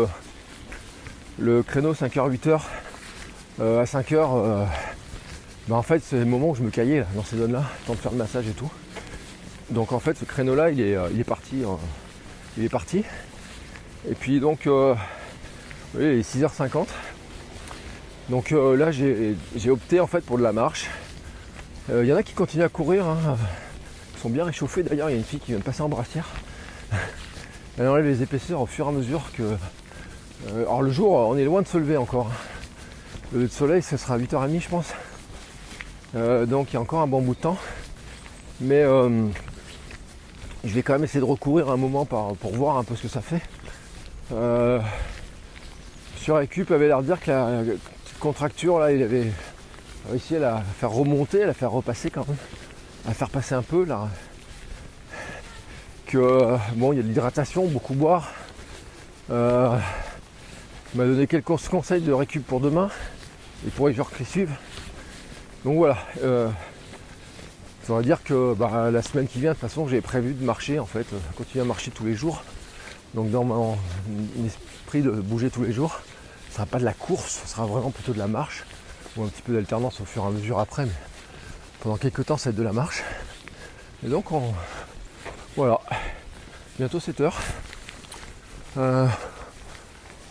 le 1.39 1.63
créneau 1.63 1.95
5h, 1.95 2.31
8h, 2.31 2.61
euh, 3.61 3.81
à 3.81 3.85
5h, 3.85 4.67
bah 5.69 5.77
en 5.77 5.83
fait, 5.83 6.03
c'est 6.05 6.19
le 6.19 6.25
moment 6.25 6.51
où 6.51 6.55
je 6.55 6.63
me 6.63 6.71
caillais 6.71 7.01
là, 7.01 7.07
dans 7.15 7.25
ces 7.25 7.37
zones-là, 7.37 7.65
temps 7.87 7.95
de 7.95 7.99
faire 7.99 8.13
le 8.13 8.19
massage 8.19 8.47
et 8.49 8.53
tout. 8.53 8.71
Donc 9.71 9.93
en 9.93 10.01
fait, 10.01 10.19
ce 10.19 10.25
créneau-là, 10.25 10.71
il 10.71 10.81
est, 10.81 10.97
il 11.13 11.21
est 11.21 11.25
parti. 11.25 11.63
il 12.59 12.65
est 12.65 12.69
parti. 12.69 13.05
Et 14.09 14.15
puis 14.15 14.41
donc, 14.41 14.67
euh, 14.67 14.95
oui, 15.95 16.05
il 16.05 16.19
est 16.21 16.37
6h50. 16.37 16.87
Donc 18.31 18.53
euh, 18.53 18.77
là, 18.77 18.91
j'ai 18.93 19.71
opté 19.71 19.99
en 20.01 20.07
fait 20.07 20.21
pour 20.21 20.39
de 20.39 20.43
la 20.43 20.53
marche. 20.53 20.89
Euh, 21.91 22.05
Il 22.05 22.09
y 22.09 22.13
en 22.13 22.17
a 22.17 22.23
qui 22.23 22.33
continuent 22.33 22.63
à 22.63 22.69
courir. 22.69 23.07
hein. 23.07 23.37
Ils 24.15 24.21
sont 24.21 24.31
bien 24.31 24.45
réchauffés. 24.45 24.83
D'ailleurs, 24.83 25.11
il 25.11 25.15
y 25.15 25.17
a 25.17 25.19
une 25.19 25.25
fille 25.25 25.41
qui 25.41 25.51
vient 25.51 25.59
de 25.59 25.65
passer 25.65 25.83
en 25.83 25.89
brassière. 25.89 26.29
Elle 27.79 27.89
enlève 27.89 28.05
les 28.07 28.23
épaisseurs 28.23 28.61
au 28.61 28.67
fur 28.67 28.87
et 28.87 28.89
à 28.89 28.93
mesure 28.93 29.23
que. 29.37 29.43
Euh, 29.43 30.63
alors 30.63 30.83
le 30.83 30.91
jour, 30.91 31.13
on 31.13 31.37
est 31.37 31.45
loin 31.45 31.63
de 31.63 31.67
se 31.67 31.77
lever 31.77 31.97
encore. 31.97 32.31
Le 33.33 33.39
lever 33.41 33.49
de 33.49 33.53
soleil, 33.53 33.83
ce 33.83 33.97
sera 33.97 34.15
à 34.15 34.19
8h30 34.19 34.61
je 34.61 34.69
pense. 34.69 34.87
Euh, 36.15 36.47
donc 36.47 36.71
il 36.71 36.75
y 36.75 36.77
a 36.77 36.81
encore 36.81 37.01
un 37.01 37.07
bon 37.07 37.21
bout 37.23 37.35
de 37.35 37.41
temps. 37.41 37.59
Mais 38.61 38.83
euh, 38.83 39.27
je 40.65 40.75
vais 40.75 40.83
quand 40.83 40.93
même 40.93 41.05
essayer 41.05 41.21
de 41.21 41.25
recourir 41.25 41.71
un 41.71 41.77
moment 41.77 42.05
pour 42.05 42.55
voir 42.55 42.77
un 42.77 42.85
peu 42.85 42.95
ce 42.95 43.03
que 43.03 43.09
ça 43.09 43.23
fait. 43.23 43.41
Euh, 44.33 44.79
sur 46.17 46.37
Récup 46.37 46.71
avait 46.71 46.87
l'air 46.89 47.01
de 47.01 47.07
dire 47.07 47.21
que 47.21 47.31
la, 47.31 47.63
la 47.63 47.73
contracture 48.21 48.79
là, 48.79 48.93
il 48.93 49.03
avait 49.03 49.33
réussi 50.09 50.37
à 50.37 50.39
la 50.39 50.63
faire 50.79 50.91
remonter, 50.91 51.43
à 51.43 51.47
la 51.47 51.55
faire 51.55 51.73
repasser 51.73 52.11
quand 52.11 52.29
même. 52.29 52.37
À 53.09 53.15
faire 53.15 53.31
passer 53.31 53.55
un 53.55 53.63
peu 53.63 53.85
là 53.85 54.09
que 56.07 56.19
euh, 56.19 56.57
bon, 56.75 56.93
il 56.93 56.97
y 56.97 56.99
a 56.99 57.03
de 57.03 57.09
l'hydratation, 57.09 57.67
beaucoup 57.67 57.95
boire. 57.95 58.33
Euh, 59.31 59.77
il 60.93 60.99
m'a 60.99 61.07
donné 61.07 61.27
quelques 61.27 61.45
conseils 61.45 62.03
de 62.03 62.13
récup 62.13 62.45
pour 62.45 62.61
demain 62.61 62.91
et 63.67 63.71
pour 63.71 63.89
les 63.89 63.95
jours 63.95 64.11
qui 64.11 64.25
suivent. 64.25 64.57
Donc 65.65 65.77
voilà. 65.77 65.99
Euh, 66.23 66.49
ça 67.85 67.95
veut 67.95 68.03
dire 68.03 68.23
que 68.23 68.55
bah, 68.55 68.91
la 68.91 69.03
semaine 69.03 69.27
qui 69.27 69.41
vient, 69.41 69.51
de 69.51 69.55
toute 69.55 69.69
façon, 69.69 69.89
j'ai 69.89 70.01
prévu 70.01 70.35
de 70.35 70.45
marcher 70.45 70.79
en 70.79 70.87
fait, 70.87 71.07
euh, 71.13 71.19
continuer 71.37 71.63
à 71.63 71.67
marcher 71.67 71.91
tous 71.91 72.05
les 72.05 72.15
jours. 72.15 72.43
Donc 73.15 73.31
dans 73.31 73.45
mon 73.45 73.77
esprit 74.45 75.03
de 75.03 75.11
bouger 75.11 75.51
tous 75.51 75.63
les 75.63 75.73
jours, 75.73 76.01
ce 76.51 76.57
sera 76.57 76.67
pas 76.67 76.81
de 76.81 76.85
la 76.85 76.93
course, 76.93 77.43
ce 77.45 77.49
sera 77.49 77.65
vraiment 77.65 77.91
plutôt 77.91 78.13
de 78.13 78.19
la 78.19 78.27
marche 78.27 78.65
ou 79.17 79.23
un 79.23 79.29
petit 79.29 79.43
peu 79.43 79.55
d'alternance 79.55 80.01
au 80.01 80.05
fur 80.05 80.25
et 80.25 80.27
à 80.27 80.31
mesure 80.31 80.59
après. 80.59 80.85
Mais 80.85 80.93
pendant 81.81 81.97
quelques 81.97 82.27
temps, 82.27 82.37
ça 82.37 82.51
va 82.51 82.51
être 82.51 82.59
de 82.59 82.63
la 82.65 82.73
marche. 82.73 83.03
Et 84.05 84.09
donc 84.09 84.33
on, 84.33 84.53
voilà, 85.57 85.81
bientôt 86.77 86.99
7 86.99 87.21
heures. 87.21 87.39
Euh, 88.79 89.07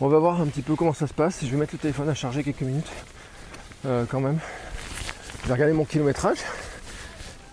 on 0.02 0.10
va 0.10 0.20
voir 0.20 0.42
un 0.42 0.48
petit 0.48 0.62
peu 0.62 0.76
comment 0.76 0.94
ça 0.94 1.08
se 1.08 1.14
passe. 1.14 1.40
Je 1.42 1.48
vais 1.48 1.58
mettre 1.58 1.74
le 1.74 1.80
téléphone 1.80 2.10
à 2.10 2.14
charger 2.14 2.44
quelques 2.44 2.62
minutes 2.62 2.92
euh, 3.86 4.06
quand 4.10 4.20
même. 4.20 4.40
Je 5.44 5.48
vais 5.48 5.54
regarder 5.54 5.74
mon 5.74 5.86
kilométrage. 5.86 6.40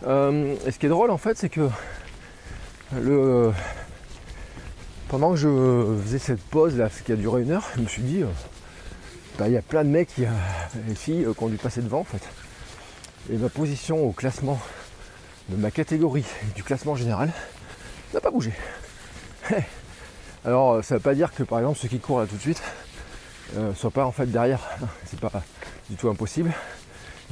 Euh, 0.06 0.56
et 0.66 0.72
ce 0.72 0.78
qui 0.78 0.86
est 0.86 0.90
drôle 0.90 1.12
en 1.12 1.18
fait, 1.18 1.38
c'est 1.38 1.48
que 1.48 1.68
le 3.00 3.52
pendant 5.08 5.30
que 5.30 5.36
je 5.36 5.96
faisais 6.02 6.18
cette 6.18 6.42
pause 6.42 6.76
là, 6.76 6.90
ce 6.90 7.02
qui 7.02 7.12
a 7.12 7.16
duré 7.16 7.42
une 7.42 7.52
heure, 7.52 7.68
je 7.76 7.80
me 7.80 7.86
suis 7.86 8.02
dit, 8.02 8.24
euh, 9.36 9.38
bah, 9.38 9.48
il 9.48 9.54
y 9.54 9.56
a 9.56 9.62
plein 9.62 9.84
de 9.84 9.90
mecs, 9.90 10.10
a 10.18 10.78
des 10.78 10.94
filles 10.94 11.24
euh, 11.24 11.34
qui 11.34 11.42
ont 11.42 11.48
dû 11.48 11.56
passer 11.56 11.82
devant 11.82 12.00
en 12.00 12.04
fait. 12.04 12.22
Et 13.30 13.36
ma 13.36 13.48
position 13.48 14.04
au 14.04 14.12
classement 14.12 14.60
de 15.48 15.56
ma 15.56 15.70
catégorie 15.70 16.24
et 16.42 16.54
du 16.54 16.62
classement 16.62 16.96
général 16.96 17.30
n'a 18.14 18.20
pas 18.20 18.30
bougé. 18.30 18.52
Alors 20.44 20.84
ça 20.84 20.94
ne 20.94 20.98
veut 20.98 21.02
pas 21.02 21.14
dire 21.14 21.32
que 21.34 21.42
par 21.42 21.58
exemple 21.58 21.78
ceux 21.78 21.88
qui 21.88 21.98
courent 21.98 22.20
là 22.20 22.26
tout 22.26 22.36
de 22.36 22.40
suite 22.40 22.62
ne 23.56 23.74
soient 23.74 23.90
pas 23.90 24.04
en 24.04 24.12
fait 24.12 24.26
derrière. 24.26 24.60
C'est 25.06 25.18
pas 25.20 25.30
du 25.90 25.96
tout 25.96 26.08
impossible. 26.08 26.52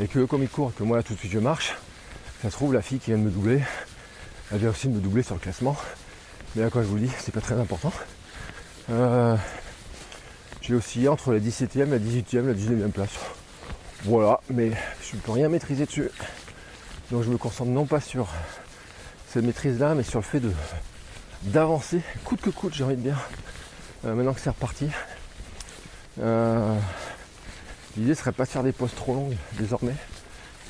Et 0.00 0.08
que 0.08 0.24
comme 0.24 0.42
ils 0.42 0.48
courent, 0.48 0.74
que 0.74 0.82
moi 0.82 0.96
là 0.96 1.02
tout 1.02 1.14
de 1.14 1.18
suite 1.18 1.32
je 1.32 1.38
marche, 1.38 1.76
ça 2.42 2.50
se 2.50 2.56
trouve 2.56 2.74
la 2.74 2.82
fille 2.82 2.98
qui 2.98 3.10
vient 3.10 3.18
de 3.18 3.24
me 3.24 3.30
doubler, 3.30 3.62
elle 4.52 4.58
vient 4.58 4.70
aussi 4.70 4.88
de 4.88 4.94
me 4.94 5.00
doubler 5.00 5.22
sur 5.22 5.34
le 5.34 5.40
classement. 5.40 5.76
Mais 6.54 6.62
là 6.62 6.70
quoi 6.70 6.82
je 6.82 6.88
vous 6.88 6.96
le 6.96 7.02
dis, 7.02 7.12
c'est 7.18 7.32
pas 7.32 7.40
très 7.40 7.58
important. 7.58 7.92
Euh, 8.90 9.36
j'ai 10.66 10.74
oscillé 10.74 11.08
entre 11.08 11.32
la 11.32 11.40
17e, 11.40 11.90
la 11.90 11.98
18e, 11.98 12.46
la 12.46 12.54
19e 12.54 12.90
place. 12.90 13.10
Voilà, 14.04 14.40
mais 14.48 14.70
je 15.02 15.16
ne 15.16 15.20
peux 15.20 15.32
rien 15.32 15.50
maîtriser 15.50 15.84
dessus. 15.84 16.10
Donc 17.10 17.22
je 17.22 17.28
me 17.28 17.36
concentre 17.36 17.70
non 17.70 17.84
pas 17.84 18.00
sur 18.00 18.28
cette 19.28 19.44
maîtrise 19.44 19.78
là, 19.78 19.94
mais 19.94 20.02
sur 20.02 20.20
le 20.20 20.24
fait 20.24 20.40
de 20.40 20.50
d'avancer, 21.42 22.00
coûte 22.24 22.40
que 22.40 22.48
coûte, 22.48 22.72
j'ai 22.72 22.84
envie 22.84 22.96
de 22.96 23.02
dire. 23.02 23.28
Euh, 24.06 24.14
maintenant 24.14 24.32
que 24.32 24.40
c'est 24.40 24.50
reparti. 24.50 24.88
Euh, 26.20 26.74
L'idée 27.98 28.14
serait 28.14 28.32
pas 28.32 28.44
de 28.44 28.48
faire 28.48 28.62
des 28.62 28.72
pauses 28.72 28.94
trop 28.94 29.14
longues 29.14 29.36
désormais, 29.52 29.94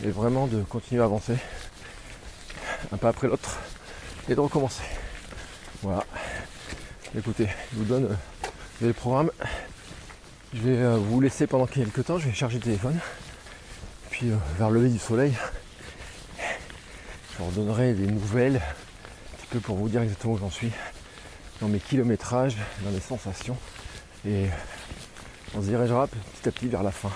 mais 0.01 0.11
vraiment 0.11 0.49
de 0.49 0.63
continuer 0.63 1.01
à 1.01 1.05
avancer, 1.05 1.37
un 2.93 2.97
pas 2.97 3.11
après 3.11 3.29
l'autre, 3.29 3.59
et 4.29 4.35
de 4.35 4.41
recommencer. 4.41 4.83
Voilà. 5.83 6.05
Écoutez, 7.17 7.49
je 7.73 7.79
vous 7.79 7.85
donne 7.85 8.05
euh, 8.07 8.17
le 8.83 8.93
programme. 8.93 9.31
Je 10.55 10.61
vais 10.61 10.77
euh, 10.77 10.97
vous 10.97 11.21
laisser 11.21 11.49
pendant 11.49 11.67
quelques 11.67 12.05
temps, 12.05 12.17
je 12.19 12.29
vais 12.29 12.33
charger 12.33 12.59
le 12.59 12.63
téléphone. 12.63 12.97
Puis 14.11 14.31
euh, 14.31 14.37
vers 14.57 14.71
le 14.71 14.79
lever 14.79 14.89
du 14.89 15.01
soleil, 15.01 15.35
je 16.39 17.39
vous 17.39 17.47
redonnerai 17.47 17.93
des 17.95 18.07
nouvelles, 18.07 18.57
un 18.59 19.37
petit 19.37 19.47
peu 19.51 19.59
pour 19.59 19.77
vous 19.77 19.89
dire 19.89 20.03
exactement 20.03 20.35
où 20.35 20.39
j'en 20.39 20.51
suis, 20.51 20.71
dans 21.61 21.67
mes 21.67 21.81
kilométrages, 21.81 22.57
dans 22.85 22.93
mes 22.93 23.01
sensations. 23.01 23.57
Et 24.25 24.47
on 25.57 25.61
se 25.61 25.67
dirigera 25.67 26.07
petit 26.07 26.49
à 26.49 26.53
petit 26.53 26.69
vers 26.69 26.85
la 26.85 26.93
fin 26.93 27.11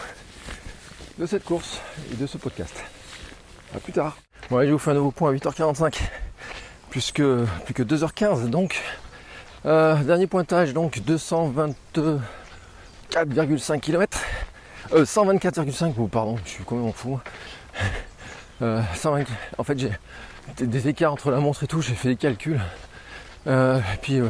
de 1.16 1.24
cette 1.24 1.44
course 1.44 1.80
et 2.12 2.16
de 2.16 2.26
ce 2.26 2.38
podcast. 2.38 2.74
A 3.72 3.78
plus 3.78 3.92
tard. 3.92 4.16
Bon 4.50 4.56
allez, 4.56 4.66
je 4.66 4.72
vous 4.72 4.80
fais 4.80 4.90
un 4.90 4.94
nouveau 4.94 5.12
point 5.12 5.30
à 5.30 5.34
8h45. 5.34 6.00
Plus 6.90 7.12
que, 7.12 7.46
plus 7.66 7.74
que 7.74 7.84
2h15 7.84 8.48
donc. 8.48 8.82
Euh, 9.64 9.94
dernier 10.02 10.26
pointage 10.26 10.72
donc 10.72 11.00
224,5 13.24 13.80
km. 13.80 14.18
Euh, 14.92 15.04
124,5 15.04 15.94
oh, 15.98 16.06
pardon, 16.06 16.36
je 16.44 16.50
suis 16.50 16.64
complètement 16.64 16.92
fou. 16.92 17.20
Euh, 18.60 18.82
120, 18.96 19.24
en 19.56 19.62
fait 19.62 19.78
j'ai 19.78 19.92
des, 20.58 20.88
écarts 20.88 21.12
entre 21.12 21.30
la 21.30 21.38
montre 21.38 21.62
et 21.62 21.68
tout, 21.68 21.80
j'ai 21.80 21.94
fait 21.94 22.08
des 22.08 22.16
calculs. 22.16 22.60
Euh, 23.46 23.78
et 23.78 23.96
puis 24.02 24.18
euh, 24.18 24.28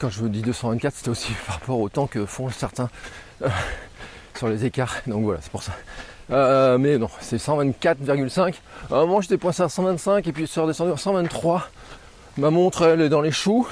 quand 0.00 0.10
je 0.10 0.18
vous 0.18 0.28
dis 0.28 0.42
224 0.42 0.94
c'était 0.96 1.08
aussi 1.08 1.32
par 1.46 1.60
rapport 1.60 1.78
au 1.78 1.88
temps 1.88 2.08
que 2.08 2.26
font 2.26 2.50
certains 2.50 2.90
sur 4.36 4.48
les 4.48 4.64
écarts. 4.64 4.96
Donc 5.06 5.22
voilà, 5.22 5.40
c'est 5.40 5.52
pour 5.52 5.62
ça. 5.62 5.72
Mais 6.78 6.98
non, 6.98 7.08
c'est 7.20 7.36
124,5. 7.36 8.54
À 8.90 8.94
un 8.94 9.00
moment, 9.06 9.20
j'étais 9.20 9.38
pointé 9.38 9.62
à 9.62 9.68
125 9.68 10.26
et 10.26 10.32
puis 10.32 10.48
c'est 10.48 10.60
redescendu 10.60 10.90
à 10.90 10.96
123. 10.96 11.68
Ma 12.38 12.50
montre, 12.50 12.82
elle 12.82 13.02
est 13.02 13.08
dans 13.08 13.20
les 13.20 13.32
choux. 13.32 13.68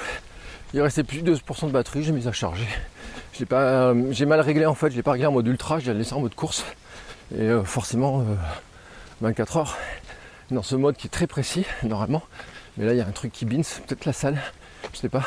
Il 0.73 0.81
restait 0.81 1.03
plus 1.03 1.23
de 1.23 1.35
2% 1.35 1.67
de 1.67 1.71
batterie, 1.71 2.03
j'ai 2.03 2.11
mis 2.11 2.27
à 2.27 2.31
charger. 2.31 2.67
J'ai 3.39 3.45
pas, 3.45 3.61
euh, 3.61 4.11
j'ai 4.11 4.25
mal 4.25 4.41
réglé 4.41 4.65
en 4.65 4.75
fait, 4.75 4.91
je 4.91 4.97
l'ai 4.97 5.01
pas 5.01 5.13
réglé 5.13 5.25
en 5.25 5.31
mode 5.31 5.47
ultra, 5.47 5.79
je 5.79 5.89
l'ai 5.89 5.99
laissé 5.99 6.13
en 6.13 6.19
mode 6.19 6.35
course. 6.35 6.65
Et 7.33 7.43
euh, 7.43 7.63
forcément, 7.63 8.25
24 9.21 9.55
heures 9.55 9.77
dans 10.51 10.61
ce 10.61 10.75
mode 10.75 10.97
qui 10.97 11.07
est 11.07 11.09
très 11.09 11.25
précis 11.25 11.65
normalement. 11.83 12.21
Mais 12.75 12.85
là, 12.85 12.93
il 12.93 12.97
y 12.97 13.01
a 13.01 13.07
un 13.07 13.11
truc 13.11 13.31
qui 13.31 13.45
bins, 13.45 13.61
peut-être 13.87 14.03
la 14.03 14.11
salle, 14.11 14.41
je 14.91 14.97
sais 14.97 15.07
pas. 15.07 15.23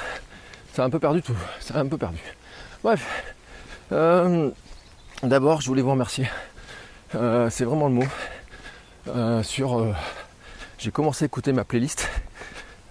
Ça 0.74 0.82
a 0.82 0.86
un 0.86 0.90
peu 0.90 0.98
perdu 0.98 1.22
tout, 1.22 1.36
ça 1.58 1.74
a 1.76 1.78
un 1.80 1.86
peu 1.86 1.96
perdu. 1.96 2.18
Bref, 2.84 3.34
euh, 3.92 4.50
d'abord, 5.22 5.62
je 5.62 5.68
voulais 5.68 5.80
vous 5.80 5.92
remercier. 5.92 6.28
Euh, 7.14 7.48
c'est 7.48 7.64
vraiment 7.64 7.88
le 7.88 7.94
mot. 7.94 8.06
Euh, 9.08 9.42
sur, 9.42 9.80
euh, 9.80 9.94
j'ai 10.76 10.90
commencé 10.90 11.24
à 11.24 11.26
écouter 11.26 11.54
ma 11.54 11.64
playlist. 11.64 12.10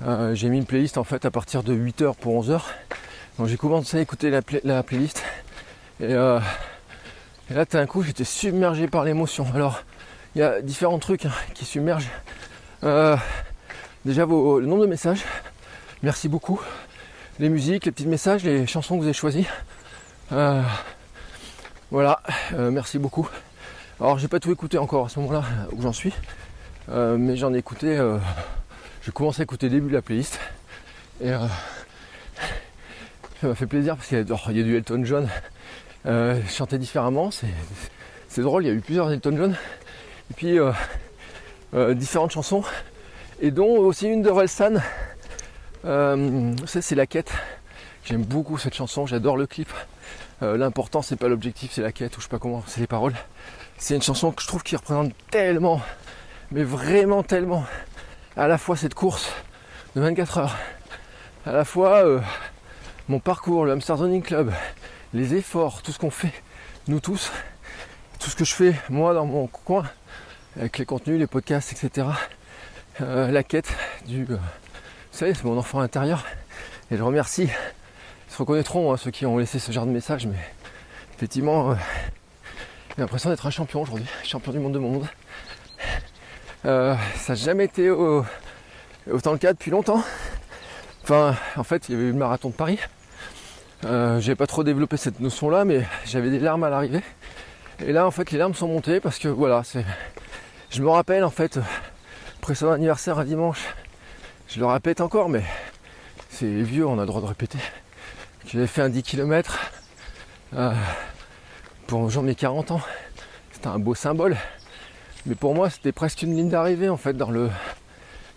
Euh, 0.01 0.33
j'ai 0.33 0.49
mis 0.49 0.57
une 0.57 0.65
playlist 0.65 0.97
en 0.97 1.03
fait 1.03 1.25
à 1.25 1.31
partir 1.31 1.61
de 1.61 1.75
8h 1.75 2.15
pour 2.15 2.43
11h. 2.43 2.61
Donc 3.37 3.47
j'ai 3.47 3.57
commencé 3.57 3.97
à 3.97 4.01
écouter 4.01 4.29
la, 4.29 4.41
pla- 4.41 4.59
la 4.63 4.83
playlist. 4.83 5.23
Et, 5.99 6.13
euh, 6.13 6.39
là, 7.49 7.65
tout 7.65 7.77
d'un 7.77 7.85
coup, 7.85 8.03
j'étais 8.03 8.23
submergé 8.23 8.87
par 8.87 9.03
l'émotion. 9.03 9.45
Alors, 9.53 9.83
il 10.35 10.39
y 10.39 10.43
a 10.43 10.61
différents 10.61 10.99
trucs 10.99 11.25
hein, 11.25 11.31
qui 11.53 11.65
submergent. 11.65 12.09
Euh, 12.83 13.15
déjà, 14.05 14.25
vos, 14.25 14.59
le 14.59 14.65
nombre 14.65 14.81
de 14.83 14.87
messages. 14.87 15.23
Merci 16.03 16.27
beaucoup. 16.27 16.59
Les 17.39 17.49
musiques, 17.49 17.85
les 17.85 17.91
petits 17.91 18.07
messages, 18.07 18.43
les 18.43 18.67
chansons 18.67 18.95
que 18.95 18.99
vous 19.01 19.05
avez 19.05 19.13
choisies. 19.13 19.47
Euh, 20.31 20.61
voilà, 21.89 22.21
merci 22.57 22.99
beaucoup. 22.99 23.27
Alors 23.99 24.17
j'ai 24.17 24.27
pas 24.27 24.39
tout 24.39 24.51
écouté 24.51 24.77
encore 24.77 25.05
à 25.05 25.09
ce 25.09 25.19
moment-là 25.19 25.43
où 25.73 25.81
j'en 25.81 25.91
suis, 25.93 26.13
mais 26.87 27.35
j'en 27.35 27.53
ai 27.53 27.57
écouté. 27.57 27.99
j'ai 29.03 29.11
commencé 29.11 29.41
à 29.41 29.43
écouter 29.43 29.69
début 29.69 29.89
de 29.89 29.93
la 29.93 30.01
playlist 30.01 30.39
et 31.21 31.31
ça 33.41 33.47
m'a 33.47 33.55
fait 33.55 33.65
plaisir 33.65 33.95
parce 33.95 34.07
qu'il 34.07 34.19
y, 34.19 34.25
oh, 34.31 34.51
y 34.51 34.59
a 34.59 34.63
du 34.63 34.77
Elton 34.77 35.03
John 35.03 35.27
euh, 36.05 36.39
chanté 36.47 36.77
différemment. 36.77 37.31
C'est, 37.31 38.41
drôle, 38.41 38.63
il 38.63 38.67
y 38.67 38.69
a 38.69 38.73
eu 38.73 38.81
plusieurs 38.81 39.11
Elton 39.11 39.35
John 39.35 39.57
et 40.29 40.33
puis 40.35 40.59
euh, 40.59 40.71
euh, 41.73 41.95
différentes 41.95 42.29
chansons 42.29 42.63
et 43.41 43.49
dont 43.49 43.79
aussi 43.79 44.07
une 44.07 44.21
de 44.21 44.29
Relsan. 44.29 44.79
C'est 46.67 46.95
la 46.95 47.07
quête. 47.07 47.31
J'aime 48.05 48.23
beaucoup 48.23 48.59
cette 48.59 48.75
chanson, 48.75 49.07
j'adore 49.07 49.37
le 49.37 49.47
clip. 49.47 49.69
L'important 50.41 51.01
c'est 51.01 51.15
pas 51.15 51.27
l'objectif, 51.27 51.71
c'est 51.73 51.81
la 51.81 51.91
quête 51.91 52.15
ou 52.17 52.19
je 52.19 52.25
sais 52.25 52.29
pas 52.29 52.39
comment, 52.39 52.63
c'est 52.67 52.79
les 52.79 52.87
paroles. 52.87 53.15
C'est 53.77 53.95
une 53.95 54.03
chanson 54.03 54.31
que 54.31 54.43
je 54.43 54.47
trouve 54.47 54.61
qui 54.61 54.75
représente 54.75 55.13
tellement, 55.31 55.81
mais 56.51 56.63
vraiment 56.63 57.23
tellement, 57.23 57.65
à 58.37 58.47
la 58.47 58.59
fois 58.59 58.75
cette 58.75 58.93
course 58.93 59.31
de 59.95 60.01
24 60.01 60.37
heures, 60.37 60.55
à 61.47 61.53
la 61.53 61.65
fois 61.65 62.21
mon 63.11 63.19
parcours, 63.19 63.65
le 63.65 63.73
Hamster 63.73 63.97
Zoning 63.97 64.21
Club, 64.21 64.53
les 65.13 65.35
efforts, 65.35 65.81
tout 65.81 65.91
ce 65.91 65.99
qu'on 65.99 66.09
fait, 66.11 66.31
nous 66.87 67.01
tous, 67.01 67.29
tout 68.19 68.29
ce 68.29 68.35
que 68.37 68.45
je 68.45 68.53
fais 68.53 68.73
moi 68.89 69.13
dans 69.13 69.25
mon 69.25 69.47
coin, 69.47 69.83
avec 70.57 70.77
les 70.77 70.85
contenus, 70.85 71.19
les 71.19 71.27
podcasts, 71.27 71.73
etc. 71.73 72.07
Euh, 73.01 73.29
la 73.29 73.43
quête 73.43 73.69
du. 74.07 74.21
euh, 74.29 74.35
vous 74.37 75.17
savez, 75.17 75.33
c'est 75.33 75.43
mon 75.43 75.57
enfant 75.57 75.81
intérieur. 75.81 76.23
Et 76.89 76.95
je 76.95 77.03
remercie. 77.03 77.49
Ils 78.29 78.33
se 78.33 78.37
reconnaîtront, 78.37 78.93
hein, 78.93 78.97
ceux 78.97 79.11
qui 79.11 79.25
ont 79.25 79.37
laissé 79.37 79.59
ce 79.59 79.73
genre 79.73 79.85
de 79.85 79.91
message, 79.91 80.25
mais 80.25 80.37
effectivement, 81.17 81.71
euh, 81.71 81.75
j'ai 82.95 83.01
l'impression 83.01 83.29
d'être 83.29 83.45
un 83.45 83.51
champion 83.51 83.81
aujourd'hui, 83.81 84.05
champion 84.23 84.53
du 84.53 84.59
monde 84.59 84.73
de 84.73 84.79
mon 84.79 84.89
monde. 84.91 85.07
Euh, 86.65 86.95
ça 87.17 87.33
n'a 87.33 87.35
jamais 87.35 87.65
été 87.65 87.89
au- 87.89 88.23
autant 89.11 89.33
le 89.33 89.37
cas 89.37 89.51
depuis 89.51 89.69
longtemps. 89.71 90.01
Enfin, 91.03 91.35
en 91.57 91.63
fait, 91.63 91.89
il 91.89 91.93
y 91.93 91.95
avait 91.97 92.05
eu 92.05 92.11
le 92.11 92.17
marathon 92.17 92.49
de 92.49 92.53
Paris. 92.53 92.79
Euh, 93.83 94.19
j'ai 94.19 94.35
pas 94.35 94.47
trop 94.47 94.63
développé 94.63 94.97
cette 94.97 95.19
notion-là, 95.19 95.65
mais 95.65 95.85
j'avais 96.05 96.29
des 96.29 96.39
larmes 96.39 96.63
à 96.63 96.69
l'arrivée. 96.69 97.01
Et 97.85 97.91
là, 97.91 98.05
en 98.05 98.11
fait, 98.11 98.31
les 98.31 98.37
larmes 98.37 98.53
sont 98.53 98.67
montées 98.67 98.99
parce 98.99 99.17
que 99.17 99.27
voilà, 99.27 99.63
c'est. 99.63 99.85
Je 100.69 100.81
me 100.81 100.89
rappelle 100.89 101.23
en 101.23 101.31
fait, 101.31 101.59
précédent 102.39 102.71
anniversaire 102.71 103.19
un 103.19 103.25
dimanche, 103.25 103.65
je 104.47 104.59
le 104.59 104.65
répète 104.65 105.01
encore, 105.01 105.29
mais 105.29 105.43
c'est 106.29 106.45
vieux, 106.45 106.85
on 106.85 106.97
a 106.97 107.01
le 107.01 107.07
droit 107.07 107.21
de 107.21 107.25
répéter. 107.25 107.57
J'avais 108.45 108.67
fait 108.67 108.81
un 108.81 108.89
10 108.89 109.03
km 109.03 109.59
pour 111.87 112.03
le 112.03 112.09
jour 112.09 112.21
de 112.21 112.27
mes 112.27 112.35
40 112.35 112.71
ans. 112.71 112.81
C'était 113.51 113.67
un 113.67 113.79
beau 113.79 113.95
symbole. 113.95 114.37
Mais 115.25 115.35
pour 115.35 115.53
moi, 115.53 115.69
c'était 115.69 115.91
presque 115.91 116.21
une 116.21 116.35
ligne 116.35 116.49
d'arrivée 116.49 116.89
en 116.89 116.97
fait 116.97 117.13
dans 117.13 117.29
le. 117.29 117.49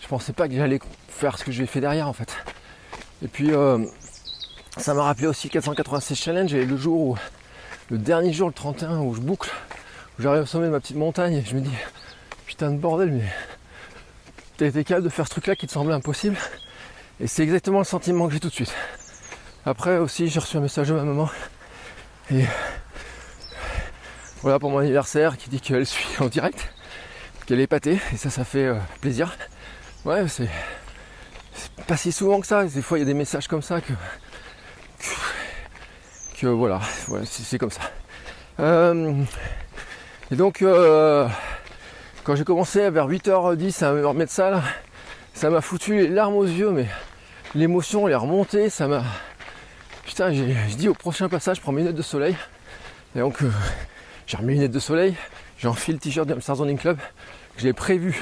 Je 0.00 0.08
pensais 0.08 0.32
pas 0.32 0.48
que 0.48 0.54
j'allais 0.54 0.80
faire 1.08 1.38
ce 1.38 1.44
que 1.44 1.52
j'ai 1.52 1.66
fait 1.66 1.80
derrière 1.80 2.08
en 2.08 2.12
fait. 2.12 2.36
Et 3.22 3.28
puis 3.28 3.52
euh, 3.52 3.78
ça 4.78 4.92
m'a 4.94 5.04
rappelé 5.04 5.26
aussi 5.26 5.48
486 5.48 6.14
challenge 6.16 6.54
et 6.54 6.64
le 6.64 6.76
jour 6.76 7.00
où 7.00 7.16
le 7.90 7.98
dernier 7.98 8.32
jour, 8.32 8.48
le 8.48 8.54
31, 8.54 9.00
où 9.00 9.14
je 9.14 9.20
boucle, 9.20 9.50
où 10.18 10.22
j'arrive 10.22 10.42
au 10.42 10.46
sommet 10.46 10.66
de 10.66 10.72
ma 10.72 10.80
petite 10.80 10.96
montagne 10.96 11.34
et 11.34 11.44
je 11.44 11.54
me 11.54 11.60
dis 11.60 11.74
putain 12.46 12.70
de 12.70 12.78
bordel, 12.78 13.12
mais 13.12 13.32
t'as 14.56 14.66
été 14.66 14.84
capable 14.84 15.04
de 15.04 15.10
faire 15.10 15.26
ce 15.26 15.30
truc-là 15.30 15.56
qui 15.56 15.66
te 15.66 15.72
semblait 15.72 15.94
impossible. 15.94 16.36
Et 17.20 17.26
c'est 17.26 17.42
exactement 17.42 17.78
le 17.78 17.84
sentiment 17.84 18.26
que 18.26 18.34
j'ai 18.34 18.40
tout 18.40 18.48
de 18.48 18.54
suite. 18.54 18.74
Après 19.66 19.98
aussi, 19.98 20.28
j'ai 20.28 20.40
reçu 20.40 20.56
un 20.56 20.60
message 20.60 20.88
de 20.88 20.94
ma 20.94 21.04
maman 21.04 21.28
et 22.30 22.44
voilà 24.42 24.58
pour 24.58 24.70
mon 24.70 24.78
anniversaire 24.78 25.36
qui 25.36 25.48
dit 25.48 25.60
qu'elle 25.60 25.86
suit 25.86 26.06
en 26.20 26.26
direct, 26.26 26.72
qu'elle 27.46 27.60
est 27.60 27.64
épatée 27.64 27.98
et 28.12 28.16
ça, 28.16 28.30
ça 28.30 28.44
fait 28.44 28.66
euh, 28.66 28.78
plaisir. 29.00 29.36
Ouais, 30.04 30.26
c'est 30.28 30.48
pas 31.86 31.96
si 31.96 32.12
souvent 32.12 32.40
que 32.40 32.46
ça. 32.46 32.64
Des 32.64 32.82
fois, 32.82 32.98
il 32.98 33.02
y 33.02 33.04
a 33.04 33.06
des 33.06 33.14
messages 33.14 33.46
comme 33.48 33.62
ça 33.62 33.80
que 33.80 33.92
que 36.38 36.46
voilà, 36.46 36.80
c'est 37.24 37.58
comme 37.58 37.70
ça. 37.70 37.80
Euh, 38.60 39.14
et 40.30 40.36
donc, 40.36 40.62
euh, 40.62 41.28
quand 42.22 42.36
j'ai 42.36 42.44
commencé 42.44 42.90
vers 42.90 43.08
8h10 43.08 43.84
à 43.84 43.92
me 43.92 44.06
remettre 44.06 44.32
ça, 44.32 44.50
là, 44.50 44.62
ça 45.32 45.50
m'a 45.50 45.60
foutu 45.60 45.96
les 45.96 46.08
larmes 46.08 46.34
aux 46.34 46.44
yeux, 46.44 46.70
mais 46.70 46.86
l'émotion, 47.54 48.06
elle 48.06 48.12
est 48.12 48.16
remontée, 48.16 48.70
ça 48.70 48.88
m'a. 48.88 49.02
Putain, 50.04 50.32
j'ai 50.32 50.76
dit 50.76 50.88
au 50.88 50.94
prochain 50.94 51.28
passage, 51.28 51.56
je 51.56 51.62
prends 51.62 51.72
mes 51.72 51.82
lunettes 51.82 51.96
de 51.96 52.02
soleil. 52.02 52.36
Et 53.16 53.20
donc, 53.20 53.42
euh, 53.42 53.50
j'ai 54.26 54.36
remis 54.36 54.48
mes 54.48 54.54
lunettes 54.54 54.72
de 54.72 54.78
soleil, 54.80 55.14
j'ai 55.58 55.68
enfilé 55.68 55.94
le 55.94 56.00
t-shirt 56.00 56.26
du 56.26 56.32
Hamster 56.32 56.56
Zoning 56.56 56.78
Club. 56.78 56.98
J'ai 57.56 57.72
prévu 57.72 58.20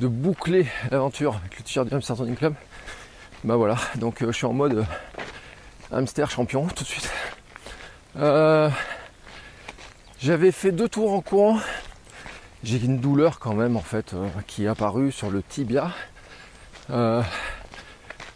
de 0.00 0.08
boucler 0.08 0.66
l'aventure 0.90 1.36
avec 1.36 1.58
le 1.58 1.64
t-shirt 1.64 1.88
du 1.88 1.94
Hamster 1.94 2.16
Zoning 2.16 2.36
Club. 2.36 2.54
Bah 3.44 3.56
voilà, 3.56 3.76
donc 3.94 4.16
je 4.20 4.32
suis 4.32 4.46
en 4.46 4.52
mode 4.52 4.84
hamster 5.92 6.30
champion 6.30 6.66
tout 6.66 6.84
de 6.84 6.88
suite. 6.88 7.10
Euh, 8.16 8.70
J'avais 10.20 10.52
fait 10.52 10.72
deux 10.72 10.88
tours 10.88 11.12
en 11.12 11.20
courant. 11.20 11.58
J'ai 12.64 12.78
une 12.78 12.98
douleur 12.98 13.38
quand 13.38 13.54
même 13.54 13.76
en 13.76 13.82
fait 13.82 14.14
euh, 14.14 14.26
qui 14.46 14.64
est 14.64 14.68
apparue 14.68 15.12
sur 15.12 15.30
le 15.30 15.42
tibia. 15.42 15.92
Euh, 16.90 17.22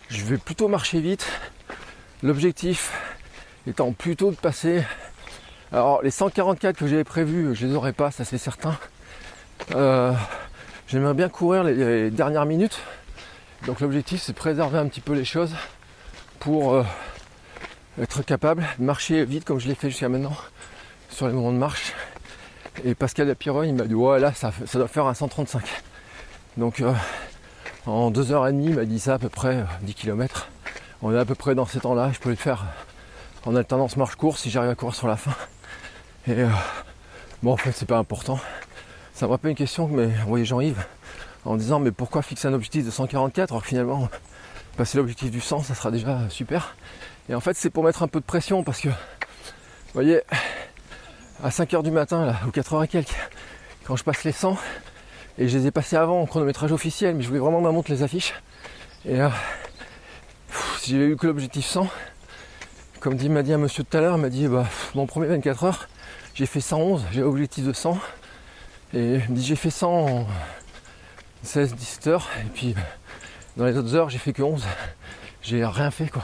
je 0.09 0.25
vais 0.25 0.39
plutôt 0.39 0.69
marcher 0.69 1.01
vite. 1.01 1.27
L'objectif 2.23 2.93
étant 3.67 3.93
plutôt 3.93 4.31
de 4.31 4.37
passer. 4.37 4.85
Alors 5.73 6.03
les 6.03 6.11
144 6.11 6.77
que 6.77 6.87
j'avais 6.87 7.05
prévus, 7.05 7.55
je 7.55 7.67
les 7.67 7.75
aurais 7.75 7.93
pas, 7.93 8.11
ça 8.11 8.25
c'est 8.25 8.39
certain. 8.39 8.77
J'aimerais 10.89 11.15
bien 11.15 11.29
courir 11.29 11.65
les, 11.65 11.75
les 11.75 12.11
dernières 12.11 12.45
minutes. 12.45 12.79
Donc 13.67 13.81
l'objectif 13.81 14.21
c'est 14.21 14.35
préserver 14.35 14.79
un 14.79 14.87
petit 14.87 15.01
peu 15.01 15.15
les 15.15 15.25
choses 15.25 15.55
pour 16.39 16.85
être 18.01 18.23
capable 18.23 18.67
de 18.79 18.85
marcher 18.85 19.25
vite 19.25 19.45
comme 19.45 19.61
je 19.61 19.69
l'ai 19.69 19.75
fait 19.75 19.91
jusqu'à 19.91 20.09
maintenant 20.09 20.37
sur 21.11 21.27
les 21.27 21.33
moments 21.33 21.53
de 21.53 21.59
marche. 21.59 21.93
Et 22.85 22.95
Pascal 22.95 23.29
Lapiron 23.29 23.63
il 23.65 23.75
m'a 23.75 23.85
dit 23.85 23.95
ouais 23.95 24.19
là 24.19 24.33
ça, 24.33 24.53
doit 24.75 24.89
faire 24.89 25.07
un 25.07 25.15
135. 25.15 25.63
Donc 26.57 26.81
euh, 26.81 26.93
en 27.87 28.11
2h30 28.11 28.63
il 28.63 28.75
m'a 28.75 28.85
dit 28.85 28.99
ça 28.99 29.15
à 29.15 29.19
peu 29.19 29.29
près 29.29 29.57
euh, 29.57 29.65
10 29.83 29.95
km. 29.95 30.49
On 31.03 31.15
est 31.15 31.19
à 31.19 31.25
peu 31.25 31.35
près 31.35 31.55
dans 31.55 31.67
ces 31.67 31.81
temps-là, 31.81 32.11
je 32.13 32.21
peux 32.21 32.31
le 32.31 32.37
faire 32.37 32.65
en 33.45 33.57
alternance 33.57 33.97
marche-course 33.97 34.41
si 34.41 34.51
j'arrive 34.51 34.71
à 34.71 34.75
courir 34.75 34.95
sur 34.95 35.09
la 35.09 35.17
fin. 35.17 35.35
Et 36.27 36.41
euh, 36.41 36.49
bon 37.43 37.53
en 37.53 37.57
fait 37.57 37.73
c'est 37.73 37.87
pas 37.87 37.99
important. 37.99 38.41
Ça 39.13 39.27
me 39.27 39.33
rappelle 39.33 39.51
une 39.51 39.57
question 39.57 39.87
que 39.87 39.93
m'a 39.93 40.23
envoyé 40.23 40.47
Jean-Yves 40.47 40.83
en 41.45 41.57
disant 41.57 41.79
mais 41.79 41.91
pourquoi 41.91 42.23
fixer 42.23 42.49
un 42.49 42.55
objectif 42.55 42.87
de 42.87 42.91
144 42.91 43.53
alors 43.53 43.67
finalement 43.67 44.09
passer 44.79 44.97
l'objectif 44.97 45.31
du 45.31 45.43
100 45.43 45.65
ça 45.65 45.75
sera 45.75 45.91
déjà 45.91 46.21
super. 46.31 46.75
Et 47.29 47.35
en 47.35 47.41
fait 47.41 47.55
c'est 47.57 47.71
pour 47.71 47.85
mettre 47.85 48.03
un 48.03 48.09
peu 48.09 48.21
de 48.21 48.25
pression 48.25 48.63
parce 48.63 48.81
que 48.81 48.89
vous 48.89 48.95
voyez 49.95 50.21
à 51.43 51.49
5h 51.51 51.83
du 51.83 51.91
matin 51.91 52.25
là 52.27 52.37
ou 52.47 52.51
4h 52.51 52.85
et 52.85 52.89
quelques 52.89 53.17
quand 53.85 53.97
je 53.97 54.05
passe 54.05 54.25
les 54.25 54.33
100 54.33 54.57
et 55.39 55.49
je 55.49 55.59
les 55.59 55.67
ai 55.67 55.71
passés 55.71 55.97
avant 55.97 56.21
en 56.21 56.27
chronométrage 56.27 56.73
officiel 56.73 57.15
mais 57.15 57.23
je 57.23 57.29
voulais 57.29 57.41
vraiment 57.41 57.61
ma 57.61 57.71
montre 57.71 57.91
les 57.91 58.03
affiches 58.03 58.35
et 59.05 59.21
euh, 59.21 59.29
pff, 60.49 60.79
si 60.81 60.93
j'avais 60.93 61.07
eu 61.07 61.17
que 61.17 61.27
l'objectif 61.27 61.65
100 61.67 61.89
comme 63.03 63.17
m'a 63.21 63.43
dit 63.43 63.53
un 63.53 63.59
monsieur 63.59 63.83
tout 63.83 63.97
à 63.97 64.01
l'heure, 64.01 64.17
il 64.17 64.23
m'a 64.23 64.29
dit 64.29 64.47
bah, 64.47 64.65
mon 64.95 65.07
premier 65.07 65.27
24 65.27 65.65
heures, 65.65 65.89
j'ai 66.35 66.47
fait 66.47 66.61
111, 66.61 67.03
j'ai 67.11 67.23
l'objectif 67.23 67.65
de 67.67 67.73
100. 67.73 67.99
Et 68.95 69.15
il 69.15 69.31
me 69.31 69.35
dit 69.35 69.45
j'ai 69.45 69.57
fait 69.57 69.71
100 69.71 69.89
en 69.93 70.27
16-17 71.45 72.09
heures. 72.09 72.29
Et 72.41 72.49
puis 72.55 72.77
dans 73.57 73.65
les 73.65 73.77
autres 73.77 73.97
heures, 73.97 74.09
j'ai 74.09 74.19
fait 74.19 74.33
que 74.33 74.43
11. 74.43 74.65
J'ai 75.43 75.65
rien 75.65 75.91
fait 75.91 76.07
quoi. 76.07 76.23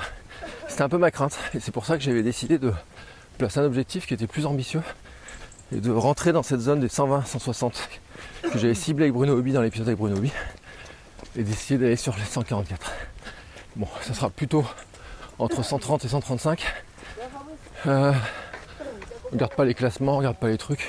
C'était 0.78 0.84
un 0.84 0.90
peu 0.90 0.98
ma 0.98 1.10
crainte. 1.10 1.36
Et 1.54 1.58
c'est 1.58 1.72
pour 1.72 1.86
ça 1.86 1.96
que 1.96 2.04
j'avais 2.04 2.22
décidé 2.22 2.56
de 2.56 2.72
placer 3.36 3.58
un 3.58 3.64
objectif 3.64 4.06
qui 4.06 4.14
était 4.14 4.28
plus 4.28 4.46
ambitieux. 4.46 4.80
Et 5.72 5.80
de 5.80 5.90
rentrer 5.90 6.30
dans 6.30 6.44
cette 6.44 6.60
zone 6.60 6.78
des 6.78 6.86
120-160 6.86 7.72
que 8.52 8.58
j'avais 8.60 8.76
ciblé 8.76 9.06
avec 9.06 9.12
Bruno 9.12 9.36
Hobby 9.36 9.52
dans 9.52 9.60
l'épisode 9.60 9.88
avec 9.88 9.98
Bruno 9.98 10.16
Hobby. 10.16 10.30
Et 11.34 11.42
d'essayer 11.42 11.80
d'aller 11.80 11.96
sur 11.96 12.14
les 12.16 12.22
144. 12.22 12.92
Bon, 13.74 13.88
ça 14.02 14.14
sera 14.14 14.30
plutôt 14.30 14.64
entre 15.40 15.64
130 15.64 16.04
et 16.04 16.08
135. 16.10 16.64
Euh, 17.88 18.12
regarde 19.32 19.54
pas 19.56 19.64
les 19.64 19.74
classements, 19.74 20.18
regarde 20.18 20.36
pas 20.36 20.46
les 20.46 20.58
trucs. 20.58 20.86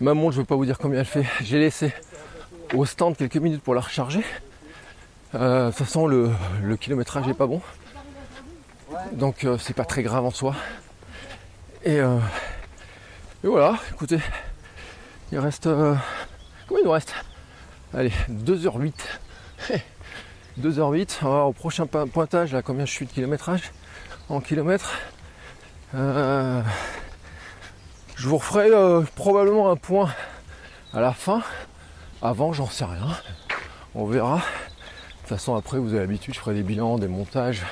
Ma 0.00 0.14
montre, 0.14 0.32
je 0.32 0.40
veux 0.40 0.44
pas 0.44 0.56
vous 0.56 0.66
dire 0.66 0.78
combien 0.78 0.98
elle 0.98 1.06
fait. 1.06 1.26
J'ai 1.42 1.60
laissé 1.60 1.94
au 2.74 2.84
stand 2.84 3.16
quelques 3.16 3.36
minutes 3.36 3.62
pour 3.62 3.76
la 3.76 3.82
recharger. 3.82 4.24
De 5.32 5.66
toute 5.68 5.76
façon, 5.76 6.08
le, 6.08 6.32
le 6.60 6.76
kilométrage 6.76 7.28
est 7.28 7.34
pas 7.34 7.46
bon. 7.46 7.62
Donc, 9.12 9.44
euh, 9.44 9.58
c'est 9.58 9.74
pas 9.74 9.84
très 9.84 10.02
grave 10.02 10.24
en 10.24 10.30
soi. 10.30 10.54
Et, 11.84 12.00
euh, 12.00 12.18
voilà, 13.42 13.78
écoutez, 13.92 14.18
il 15.32 15.38
reste. 15.38 15.66
euh, 15.66 15.94
combien 16.68 16.82
il 16.82 16.86
nous 16.86 16.92
reste? 16.92 17.14
Allez, 17.94 18.12
2h08. 18.30 18.92
2h08, 20.60 21.18
on 21.22 21.24
va 21.24 21.30
voir 21.30 21.48
au 21.48 21.52
prochain 21.52 21.86
po- 21.86 22.06
pointage, 22.06 22.52
là, 22.52 22.62
combien 22.62 22.84
je 22.84 22.92
suis 22.92 23.06
de 23.06 23.12
kilométrage 23.12 23.72
en 24.28 24.40
kilomètres. 24.40 24.92
Je 25.94 26.62
vous 28.28 28.38
referai 28.38 28.70
probablement 29.14 29.70
un 29.70 29.76
point 29.76 30.10
à 30.92 31.00
la 31.00 31.12
fin. 31.12 31.42
Avant, 32.22 32.52
j'en 32.52 32.66
sais 32.66 32.84
rien. 32.84 33.06
On 33.94 34.06
verra. 34.06 34.36
De 34.36 34.40
toute 35.20 35.28
façon, 35.28 35.54
après, 35.54 35.78
vous 35.78 35.90
avez 35.90 36.00
l'habitude, 36.00 36.34
je 36.34 36.40
ferai 36.40 36.54
des 36.54 36.62
bilans, 36.62 36.98
des 36.98 37.08
montages. 37.08 37.62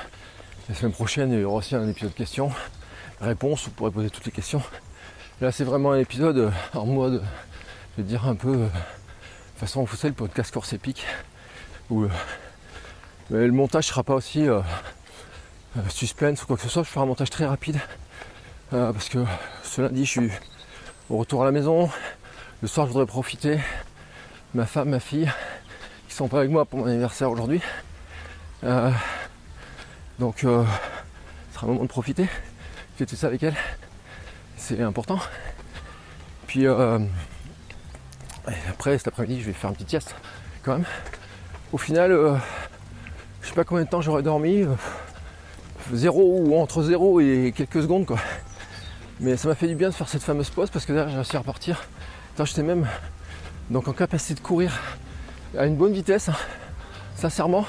La 0.67 0.75
semaine 0.75 0.91
prochaine, 0.91 1.31
il 1.31 1.41
y 1.41 1.43
aura 1.43 1.57
aussi 1.57 1.75
un 1.75 1.87
épisode 1.87 2.13
questions, 2.13 2.51
réponses, 3.21 3.65
vous 3.65 3.71
pourrez 3.71 3.91
poser 3.91 4.09
toutes 4.09 4.25
les 4.25 4.31
questions. 4.31 4.63
Là, 5.39 5.51
c'est 5.51 5.63
vraiment 5.63 5.91
un 5.91 5.99
épisode 5.99 6.37
euh, 6.37 6.51
en 6.73 6.85
mode, 6.85 7.23
je 7.91 8.01
vais 8.01 8.07
dire 8.07 8.27
un 8.27 8.35
peu, 8.35 8.53
euh, 8.53 8.67
façon, 9.57 9.83
vous 9.83 9.95
savez, 9.95 10.09
le 10.09 10.15
podcast 10.15 10.51
course 10.51 10.73
épique, 10.73 11.05
où 11.89 12.03
euh, 12.03 12.09
le 13.29 13.51
montage 13.51 13.85
sera 13.85 14.03
pas 14.03 14.15
aussi 14.15 14.47
euh, 14.47 14.61
euh, 15.77 15.81
suspense 15.89 16.43
ou 16.43 16.47
quoi 16.47 16.55
que 16.55 16.63
ce 16.63 16.69
soit. 16.69 16.83
Je 16.83 16.89
ferai 16.89 17.03
un 17.03 17.07
montage 17.07 17.29
très 17.29 17.45
rapide 17.45 17.79
parce 18.71 19.07
que 19.07 19.23
ce 19.63 19.81
lundi, 19.81 20.03
je 20.03 20.09
suis 20.09 20.31
au 21.09 21.17
retour 21.17 21.43
à 21.43 21.45
la 21.45 21.51
maison. 21.51 21.89
Le 22.61 22.67
soir, 22.67 22.87
je 22.87 22.91
voudrais 22.91 23.05
profiter. 23.05 23.59
Ma 24.53 24.65
femme, 24.65 24.89
ma 24.89 24.99
fille, 24.99 25.31
qui 26.09 26.15
sont 26.15 26.27
pas 26.27 26.39
avec 26.39 26.49
moi 26.49 26.65
pour 26.65 26.79
mon 26.79 26.87
anniversaire 26.87 27.31
aujourd'hui. 27.31 27.61
Donc, 30.19 30.43
euh, 30.43 30.63
ce 31.49 31.55
sera 31.55 31.67
un 31.67 31.69
moment 31.69 31.83
de 31.83 31.89
profiter. 31.89 32.27
Fêter 32.97 33.15
ça 33.17 33.27
avec 33.27 33.43
elle, 33.43 33.55
c'est 34.55 34.81
important. 34.81 35.19
Puis 36.47 36.65
euh, 36.65 36.99
après, 38.69 38.97
cet 38.97 39.09
après-midi, 39.09 39.41
je 39.41 39.47
vais 39.47 39.53
faire 39.53 39.69
une 39.69 39.75
petite 39.75 39.89
sieste 39.89 40.15
quand 40.63 40.73
même. 40.73 40.85
Au 41.73 41.77
final, 41.77 42.13
euh, 42.13 42.35
je 43.41 43.49
sais 43.49 43.53
pas 43.53 43.65
combien 43.65 43.83
de 43.83 43.89
temps 43.89 43.99
j'aurais 43.99 44.23
dormi. 44.23 44.63
Zéro 45.91 46.39
ou 46.39 46.57
entre 46.57 46.81
zéro 46.83 47.19
et 47.19 47.53
quelques 47.55 47.81
secondes 47.81 48.05
quoi. 48.05 48.17
Mais 49.19 49.37
ça 49.37 49.47
m'a 49.49 49.55
fait 49.55 49.67
du 49.67 49.75
bien 49.75 49.89
de 49.89 49.93
faire 49.93 50.07
cette 50.07 50.23
fameuse 50.23 50.49
pause 50.49 50.69
parce 50.69 50.85
que 50.85 50.93
derrière 50.93 51.09
j'ai 51.09 51.17
réussi 51.17 51.35
à 51.35 51.39
repartir. 51.39 51.83
J'étais 52.43 52.63
même 52.63 52.87
donc 53.69 53.87
en 53.87 53.93
capacité 53.93 54.33
de 54.33 54.39
courir 54.39 54.79
à 55.57 55.65
une 55.65 55.75
bonne 55.75 55.93
vitesse, 55.93 56.29
hein, 56.29 56.35
sincèrement. 57.15 57.65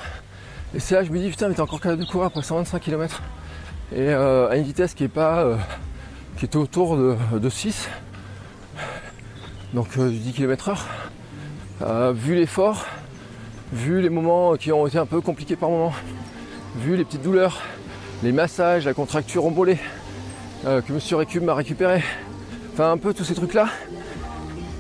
Et 0.74 0.80
c'est 0.80 0.94
là 0.94 1.02
que 1.02 1.06
je 1.06 1.12
me 1.12 1.18
dis 1.18 1.30
putain 1.30 1.48
mais 1.48 1.54
t'es 1.54 1.60
encore 1.60 1.80
capable 1.80 2.02
de 2.02 2.08
courir 2.08 2.26
après 2.26 2.42
125 2.42 2.80
km. 2.80 3.22
Et 3.92 4.00
euh, 4.00 4.48
à 4.48 4.56
une 4.56 4.64
vitesse 4.64 4.94
qui 4.94 5.04
est 5.04 5.08
pas 5.08 5.44
euh, 5.44 5.56
qui 6.36 6.44
était 6.44 6.56
autour 6.56 6.96
de, 6.96 7.16
de 7.32 7.48
6. 7.48 7.88
Donc 9.74 9.86
euh, 9.96 10.10
10 10.10 10.32
km 10.32 10.70
heure. 10.70 10.86
Euh, 11.82 12.12
vu 12.14 12.34
l'effort, 12.34 12.84
vu 13.72 14.00
les 14.00 14.10
moments 14.10 14.56
qui 14.56 14.72
ont 14.72 14.86
été 14.86 14.98
un 14.98 15.06
peu 15.06 15.20
compliqués 15.20 15.56
par 15.56 15.70
moments, 15.70 15.94
vu 16.78 16.96
les 16.96 17.04
petites 17.04 17.22
douleurs, 17.22 17.60
les 18.22 18.32
massages, 18.32 18.84
la 18.84 18.94
contracture 18.94 19.44
embolée 19.44 19.78
que 20.64 20.92
Monsieur 20.92 21.16
Récup 21.16 21.44
m'a 21.44 21.54
récupéré, 21.54 22.02
enfin 22.72 22.90
un 22.90 22.96
peu 22.96 23.14
tous 23.14 23.22
ces 23.22 23.34
trucs 23.34 23.54
là, 23.54 23.68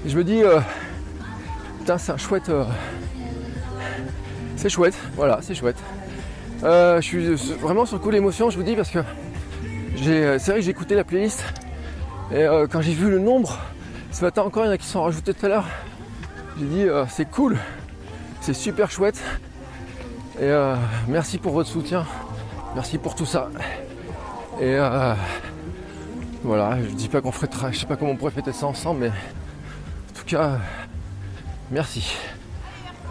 et 0.04 0.08
je 0.08 0.18
me 0.18 0.24
dis 0.24 0.42
putain 1.78 1.96
c'est 1.96 2.10
un 2.10 2.16
chouette 2.16 2.50
c'est 4.56 4.68
chouette, 4.68 4.96
voilà 5.14 5.38
c'est 5.42 5.54
chouette. 5.54 5.78
Euh, 6.64 7.00
je 7.00 7.06
suis 7.06 7.34
vraiment 7.60 7.84
sur 7.86 7.96
le 7.96 8.02
coup 8.02 8.10
d'émotion 8.10 8.50
je 8.50 8.56
vous 8.56 8.62
dis 8.62 8.74
parce 8.74 8.90
que 8.90 9.00
j'ai 9.96 10.38
c'est 10.38 10.50
vrai 10.50 10.60
que 10.60 10.64
j'ai 10.64 10.70
écouté 10.70 10.94
la 10.94 11.04
playlist 11.04 11.44
et 12.32 12.36
euh, 12.38 12.66
quand 12.66 12.80
j'ai 12.80 12.94
vu 12.94 13.10
le 13.10 13.18
nombre, 13.18 13.58
ce 14.10 14.24
matin 14.24 14.42
encore 14.42 14.64
il 14.64 14.66
y 14.66 14.70
en 14.70 14.72
a 14.72 14.78
qui 14.78 14.86
sont 14.86 15.02
rajoutés 15.02 15.34
tout 15.34 15.46
à 15.46 15.48
l'heure, 15.48 15.66
j'ai 16.58 16.66
dit 16.66 16.82
euh, 16.82 17.04
c'est 17.08 17.30
cool, 17.30 17.56
c'est 18.40 18.54
super 18.54 18.90
chouette. 18.90 19.20
Et 20.38 20.44
euh, 20.44 20.74
merci 21.08 21.38
pour 21.38 21.52
votre 21.52 21.70
soutien. 21.70 22.04
Merci 22.74 22.98
pour 22.98 23.14
tout 23.14 23.24
ça. 23.24 23.48
Et 24.60 24.74
euh, 24.76 25.14
voilà, 26.44 26.76
je 26.82 26.94
dis 26.94 27.08
pas 27.08 27.22
qu'on 27.22 27.32
ferait 27.32 27.48
je 27.72 27.78
sais 27.78 27.86
pas 27.86 27.96
comment 27.96 28.10
on 28.10 28.16
pourrait 28.16 28.32
fêter 28.32 28.52
ça 28.52 28.66
ensemble, 28.66 29.00
mais 29.00 29.08
en 29.08 30.18
tout 30.18 30.26
cas, 30.26 30.42
euh, 30.42 30.56
merci. 31.70 32.16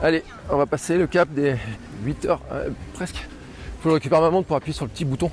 Allez, 0.03 0.23
on 0.49 0.57
va 0.57 0.65
passer 0.65 0.97
le 0.97 1.07
cap 1.07 1.29
des 1.29 1.55
8 2.03 2.25
heures, 2.25 2.41
euh, 2.51 2.69
presque. 2.93 3.25
Faut 3.79 3.97
que 3.97 4.03
je 4.03 4.09
ma 4.09 4.29
montre 4.29 4.45
pour 4.45 4.57
appuyer 4.57 4.73
sur 4.73 4.85
le 4.85 4.91
petit 4.91 5.05
bouton. 5.05 5.31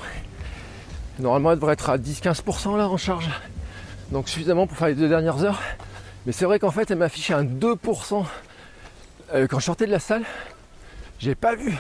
Normalement, 1.19 1.51
elle 1.51 1.59
devrait 1.59 1.73
être 1.73 1.91
à 1.91 1.99
10-15% 1.99 2.77
là 2.77 2.89
en 2.89 2.97
charge. 2.97 3.29
Donc 4.13 4.29
suffisamment 4.29 4.67
pour 4.69 4.77
faire 4.77 4.89
les 4.89 4.95
deux 4.95 5.09
dernières 5.09 5.43
heures. 5.43 5.61
Mais 6.27 6.33
c'est 6.33 6.45
vrai 6.45 6.61
qu'en 6.61 6.71
fait, 6.71 6.91
elle 6.91 6.99
m'a 6.99 7.07
affiché 7.07 7.35
un 7.35 7.43
2% 7.43 8.25
euh, 9.35 9.47
quand 9.49 9.59
je 9.59 9.65
sortais 9.65 9.87
de 9.87 9.91
la 9.91 9.99
salle. 9.99 10.23
J'ai 11.19 11.35
pas 11.35 11.57
vu. 11.57 11.77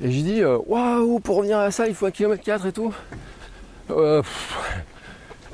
Et 0.00 0.10
j'ai 0.10 0.22
dit, 0.22 0.40
euh, 0.40 0.58
waouh, 0.66 1.20
pour 1.20 1.36
revenir 1.36 1.58
à 1.58 1.64
la 1.64 1.70
salle, 1.70 1.88
il 1.88 1.94
faut 1.94 2.06
un 2.06 2.10
km 2.10 2.42
4 2.42 2.66
et 2.66 2.72
tout. 2.72 2.94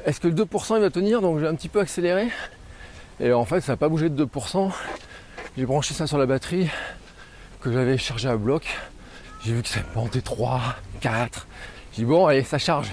Est-ce 0.07 0.21
que 0.21 0.29
le 0.29 0.35
2% 0.35 0.77
il 0.77 0.83
va 0.83 0.91
tenir? 0.91 1.21
Donc 1.21 1.41
j'ai 1.41 1.49
un 1.49 1.55
petit 1.57 1.69
peu 1.69 1.81
accéléré. 1.81 2.29
Et 3.19 3.33
en 3.33 3.45
fait, 3.45 3.61
ça 3.61 3.73
n'a 3.73 3.77
pas 3.77 3.89
bougé 3.89 4.09
de 4.09 4.25
2%. 4.25 4.71
J'ai 5.59 5.67
branché 5.67 5.93
ça 5.93 6.07
sur 6.07 6.19
la 6.19 6.27
batterie 6.27 6.71
que 7.61 7.73
j'avais 7.73 7.99
chargé 7.99 8.29
à 8.29 8.37
bloc. 8.37 8.79
J'ai 9.45 9.55
vu 9.55 9.63
que 9.63 9.69
ça 9.69 9.81
montait 9.97 10.21
3, 10.21 10.61
4. 11.01 11.49
J'ai 11.91 12.03
dit, 12.03 12.05
bon, 12.05 12.27
allez, 12.27 12.45
ça 12.45 12.59
charge. 12.59 12.89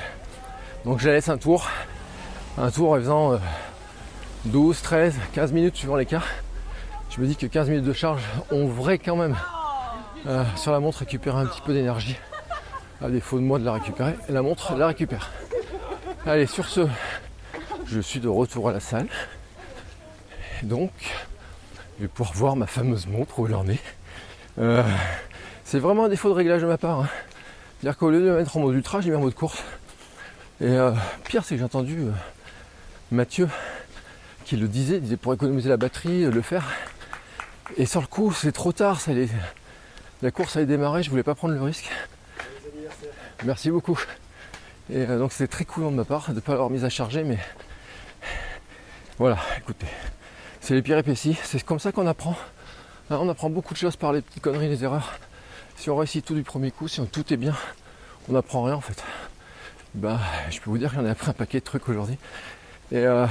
Donc 0.84 1.00
je 1.00 1.08
la 1.08 1.14
laisse 1.14 1.30
un 1.30 1.38
tour. 1.38 1.70
Un 2.58 2.72
tour 2.72 2.94
en 2.94 2.96
faisant 2.96 3.34
euh, 3.34 3.38
12, 4.46 4.82
13, 4.82 5.16
15 5.34 5.52
minutes 5.52 5.76
suivant 5.76 5.96
les 5.96 6.08
cas. 6.08 6.24
Je 7.12 7.22
me 7.22 7.28
dis 7.28 7.36
que 7.36 7.46
15 7.46 7.70
minutes 7.70 7.86
de 7.86 7.94
charge, 7.94 8.24
on 8.50 8.66
devrait 8.66 8.98
quand 8.98 9.16
même 9.16 9.36
euh, 10.26 10.44
sur 10.56 10.72
la 10.72 10.80
montre 10.80 10.98
récupérer 10.98 11.38
un 11.38 11.46
petit 11.46 11.62
peu 11.62 11.72
d'énergie. 11.72 12.18
À 13.00 13.12
défaut 13.12 13.38
de 13.38 13.44
moi 13.44 13.60
de 13.60 13.66
la 13.66 13.74
récupérer, 13.74 14.16
la 14.28 14.42
montre 14.42 14.76
la 14.76 14.88
récupère. 14.88 15.30
Allez, 16.26 16.48
sur 16.48 16.66
ce, 16.68 16.88
je 17.86 18.00
suis 18.00 18.20
de 18.20 18.28
retour 18.28 18.70
à 18.70 18.72
la 18.72 18.80
salle. 18.80 19.08
Donc, 20.64 20.90
je 21.98 22.04
vais 22.04 22.08
pouvoir 22.08 22.34
voir 22.34 22.56
ma 22.56 22.68
fameuse 22.68 23.08
montre 23.08 23.40
où 23.40 23.48
elle 23.48 23.56
en 23.56 23.68
est. 23.68 23.80
Euh, 24.60 24.84
C'est 25.64 25.80
vraiment 25.80 26.06
un 26.06 26.10
défaut 26.10 26.30
de 26.30 26.34
réglage 26.34 26.62
de 26.62 26.68
ma 26.68 26.78
part. 26.78 27.02
hein. 27.02 27.10
C'est-à-dire 27.80 27.98
qu'au 27.98 28.10
lieu 28.10 28.22
de 28.26 28.32
mettre 28.32 28.56
en 28.58 28.62
mode 28.62 28.76
ultra, 28.76 29.02
j'ai 29.02 29.10
mis 29.10 29.16
en 29.16 29.22
mode 29.22 29.34
course. 29.34 29.64
Et 30.62 30.68
euh, 30.68 30.92
pire, 31.26 31.44
c'est 31.44 31.56
que 31.56 31.60
j'ai 31.60 31.66
entendu 31.66 32.00
euh, 32.00 32.12
Mathieu 33.12 33.50
qui 34.46 34.58
le 34.58 34.68
disait, 34.68 34.96
il 34.96 35.02
disait 35.02 35.18
pour 35.18 35.34
économiser 35.34 35.70
la 35.70 35.78
batterie, 35.78 36.26
le 36.26 36.42
faire. 36.42 36.66
Et 37.78 37.86
sur 37.86 38.00
le 38.02 38.08
coup, 38.08 38.32
c'est 38.32 38.52
trop 38.52 38.72
tard, 38.72 39.00
la 40.22 40.32
course 40.32 40.56
allait 40.56 40.66
démarrer, 40.68 41.02
je 41.04 41.10
voulais 41.10 41.24
pas 41.24 41.36
prendre 41.36 41.54
le 41.56 41.62
risque. 41.62 41.90
Merci 43.44 43.72
beaucoup. 43.72 44.00
Et 44.92 45.06
donc 45.06 45.34
c'est 45.34 45.48
très 45.48 45.66
cool 45.66 45.86
de 45.86 45.90
ma 45.90 46.06
part 46.06 46.30
de 46.30 46.36
ne 46.36 46.40
pas 46.40 46.52
l'avoir 46.52 46.70
mise 46.70 46.86
à 46.86 46.90
charger, 46.90 47.24
mais 47.24 47.40
voilà, 49.18 49.38
écoutez, 49.58 49.88
c'est 50.66 50.74
les 50.74 50.82
péripéties, 50.82 51.38
c'est 51.44 51.64
comme 51.64 51.78
ça 51.78 51.92
qu'on 51.92 52.08
apprend. 52.08 52.36
On 53.12 53.30
apprend 53.30 53.52
beaucoup 53.52 53.76
de 53.76 53.78
choses 53.78 53.98
par 53.98 54.12
les 54.14 54.22
petites 54.24 54.42
conneries, 54.42 54.68
les 54.68 54.84
erreurs. 54.84 55.20
Si 55.76 55.92
on 55.92 55.96
réussit 55.96 56.26
tout 56.26 56.34
du 56.34 56.42
premier 56.42 56.72
coup, 56.72 56.88
si 56.88 57.00
tout 57.06 57.32
est 57.32 57.38
bien, 57.38 57.56
on 58.28 58.34
n'apprend 58.34 58.64
rien 58.64 58.74
en 58.74 58.82
fait. 58.82 59.04
Bah, 59.94 60.20
je 60.50 60.60
peux 60.60 60.72
vous 60.72 60.80
dire 60.80 60.90
que 60.90 60.96
j'en 60.96 61.06
ai 61.06 61.12
appris 61.12 61.30
un 61.30 61.34
paquet 61.34 61.60
de 61.60 61.64
trucs 61.64 61.88
aujourd'hui. 61.88 62.18
Et 62.92 62.98
euh, 62.98 63.28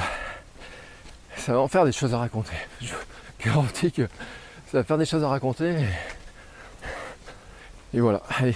ça 1.36 1.54
va 1.54 1.58
en 1.58 1.66
faire 1.66 1.84
des 1.84 1.90
choses 1.90 2.14
à 2.14 2.18
raconter. 2.18 2.54
Je 2.80 2.94
vous 2.94 3.00
garantis 3.44 3.90
que 3.90 4.02
ça 4.70 4.78
va 4.78 4.84
faire 4.84 4.98
des 4.98 5.06
choses 5.06 5.24
à 5.24 5.28
raconter. 5.28 5.74
Et, 7.92 7.96
et 7.96 8.00
voilà, 8.00 8.22
allez, 8.38 8.54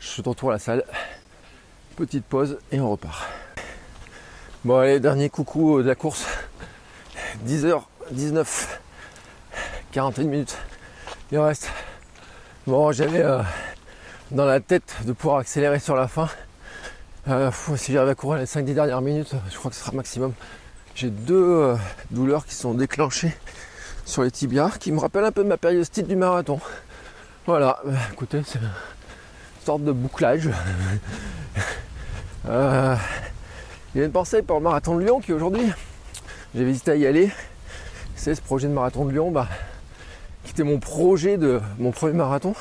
je 0.00 0.06
suis 0.06 0.22
de 0.22 0.28
retour 0.30 0.48
à 0.48 0.54
la 0.54 0.58
salle. 0.58 0.84
Petite 1.96 2.24
pause 2.24 2.58
et 2.72 2.80
on 2.80 2.90
repart. 2.90 3.28
Bon 4.64 4.78
allez, 4.78 5.00
dernier 5.00 5.28
coucou 5.28 5.82
de 5.82 5.88
la 5.88 5.94
course. 5.94 6.26
10h19, 7.46 8.46
41 9.92 10.24
minutes. 10.24 10.56
Il 11.32 11.38
reste. 11.38 11.70
Bon, 12.66 12.92
j'avais 12.92 13.22
euh, 13.22 13.42
dans 14.30 14.44
la 14.44 14.60
tête 14.60 14.96
de 15.04 15.12
pouvoir 15.12 15.38
accélérer 15.38 15.78
sur 15.78 15.96
la 15.96 16.08
fin. 16.08 16.28
Euh, 17.28 17.50
si 17.76 17.92
j'arrive 17.92 18.10
à 18.10 18.14
courir 18.14 18.38
les 18.38 18.46
5-10 18.46 18.74
dernières 18.74 19.00
minutes, 19.00 19.34
je 19.50 19.56
crois 19.56 19.70
que 19.70 19.76
ce 19.76 19.82
sera 19.82 19.92
maximum. 19.92 20.32
J'ai 20.94 21.10
deux 21.10 21.34
euh, 21.34 21.76
douleurs 22.10 22.46
qui 22.46 22.54
sont 22.54 22.74
déclenchées 22.74 23.36
sur 24.04 24.22
les 24.22 24.30
tibias, 24.30 24.76
qui 24.78 24.92
me 24.92 25.00
rappellent 25.00 25.24
un 25.24 25.32
peu 25.32 25.44
ma 25.44 25.56
périostite 25.56 26.06
du 26.06 26.16
marathon. 26.16 26.60
Voilà, 27.46 27.82
écoutez, 28.12 28.42
c'est 28.46 28.58
une 28.58 28.70
sorte 29.64 29.84
de 29.84 29.92
bouclage. 29.92 30.48
Il 32.46 32.50
y 32.50 34.02
a 34.02 34.06
une 34.06 34.12
pensée 34.12 34.42
pour 34.42 34.56
le 34.56 34.62
marathon 34.62 34.96
de 34.96 35.04
Lyon 35.04 35.20
qui 35.20 35.32
aujourd'hui, 35.32 35.70
j'ai 36.54 36.62
hésité 36.62 36.92
à 36.92 36.96
y 36.96 37.06
aller. 37.06 37.30
C'est 38.14 38.34
ce 38.34 38.40
projet 38.40 38.68
de 38.68 38.72
marathon 38.72 39.04
de 39.04 39.10
Lyon, 39.10 39.30
bah, 39.32 39.48
qui 40.44 40.52
était 40.52 40.62
mon 40.62 40.78
projet 40.78 41.36
de 41.36 41.60
mon 41.78 41.90
premier 41.90 42.14
marathon. 42.14 42.54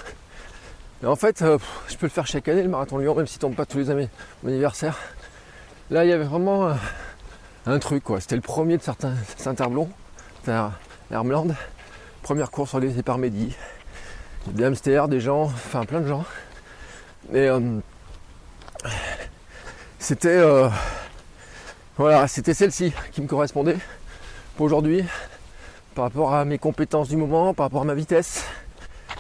Et 1.04 1.06
en 1.06 1.16
fait, 1.16 1.42
euh, 1.42 1.60
je 1.90 1.96
peux 1.98 2.08
le 2.08 2.12
faire 2.12 2.26
chaque 2.26 2.48
année, 2.48 2.64
le 2.64 2.70
marathon 2.70 2.98
de 2.98 3.04
Lyon, 3.04 3.14
même 3.14 3.28
s'il 3.28 3.40
tombe 3.40 3.56
pas 3.56 3.66
tous 3.66 3.78
les 3.78 3.90
années, 3.92 4.10
mon 4.42 4.50
anniversaire. 4.50 4.98
Là, 5.92 6.06
il 6.06 6.10
y 6.10 6.14
avait 6.14 6.24
vraiment 6.24 6.70
euh, 6.70 6.74
un 7.68 7.78
truc. 7.78 8.06
C'était 8.20 8.36
le 8.36 8.42
premier 8.42 8.78
de 8.78 8.82
certains 8.82 9.14
Saint-Herblon, 9.38 9.90
à 10.48 10.72
Hermland. 11.12 11.54
Première 12.24 12.50
course 12.50 12.74
organisée 12.74 13.04
par 13.04 13.20
Mehdi. 13.20 13.56
Des 14.48 14.64
hamsters, 14.64 15.08
des 15.08 15.20
gens, 15.20 15.44
enfin 15.44 15.86
plein 15.86 16.02
de 16.02 16.08
gens. 16.08 16.26
Et 17.32 17.48
euh, 17.48 17.60
c'était 20.00 20.42
voilà, 21.98 22.28
c'était 22.28 22.54
celle-ci 22.54 22.92
qui 23.12 23.22
me 23.22 23.28
correspondait 23.28 23.78
pour 24.56 24.66
aujourd'hui, 24.66 25.04
par 25.94 26.06
rapport 26.06 26.34
à 26.34 26.44
mes 26.44 26.58
compétences 26.58 27.10
du 27.10 27.18
moment, 27.18 27.54
par 27.54 27.68
rapport 27.68 27.82
à 27.82 27.86
ma 27.86 27.94
vitesse. 27.94 28.46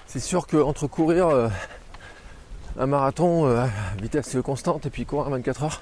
C'est 0.07 0.19
sûr 0.19 0.47
qu'entre 0.47 0.87
courir 0.87 1.27
euh, 1.27 1.49
un 2.77 2.87
marathon 2.87 3.45
euh, 3.45 3.65
à 3.65 3.69
vitesse 4.01 4.37
constante 4.43 4.85
et 4.87 4.89
puis 4.89 5.05
courir 5.05 5.27
à 5.27 5.29
24 5.29 5.63
heures, 5.63 5.81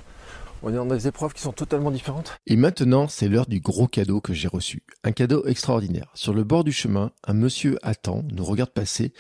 on 0.63 0.69
est 0.69 0.76
dans 0.76 0.85
des 0.85 1.07
épreuves 1.07 1.34
qui 1.34 1.41
sont 1.41 1.53
totalement 1.53 1.91
différentes. 1.91 2.38
Et 2.45 2.55
maintenant, 2.55 3.07
c'est 3.07 3.27
l'heure 3.27 3.47
du 3.47 3.59
gros 3.61 3.88
cadeau 3.88 4.22
que 4.22 4.34
j'ai 4.34 4.47
reçu. 4.47 4.84
Un 5.03 5.11
cadeau 5.11 5.45
extraordinaire. 5.45 6.11
Sur 6.13 6.34
le 6.34 6.43
bord 6.43 6.63
du 6.63 6.72
chemin, 6.72 7.11
un 7.26 7.34
monsieur 7.34 7.77
attend, 7.84 8.23
nous 8.31 8.43
regarde 8.43 8.72
passer 8.72 9.13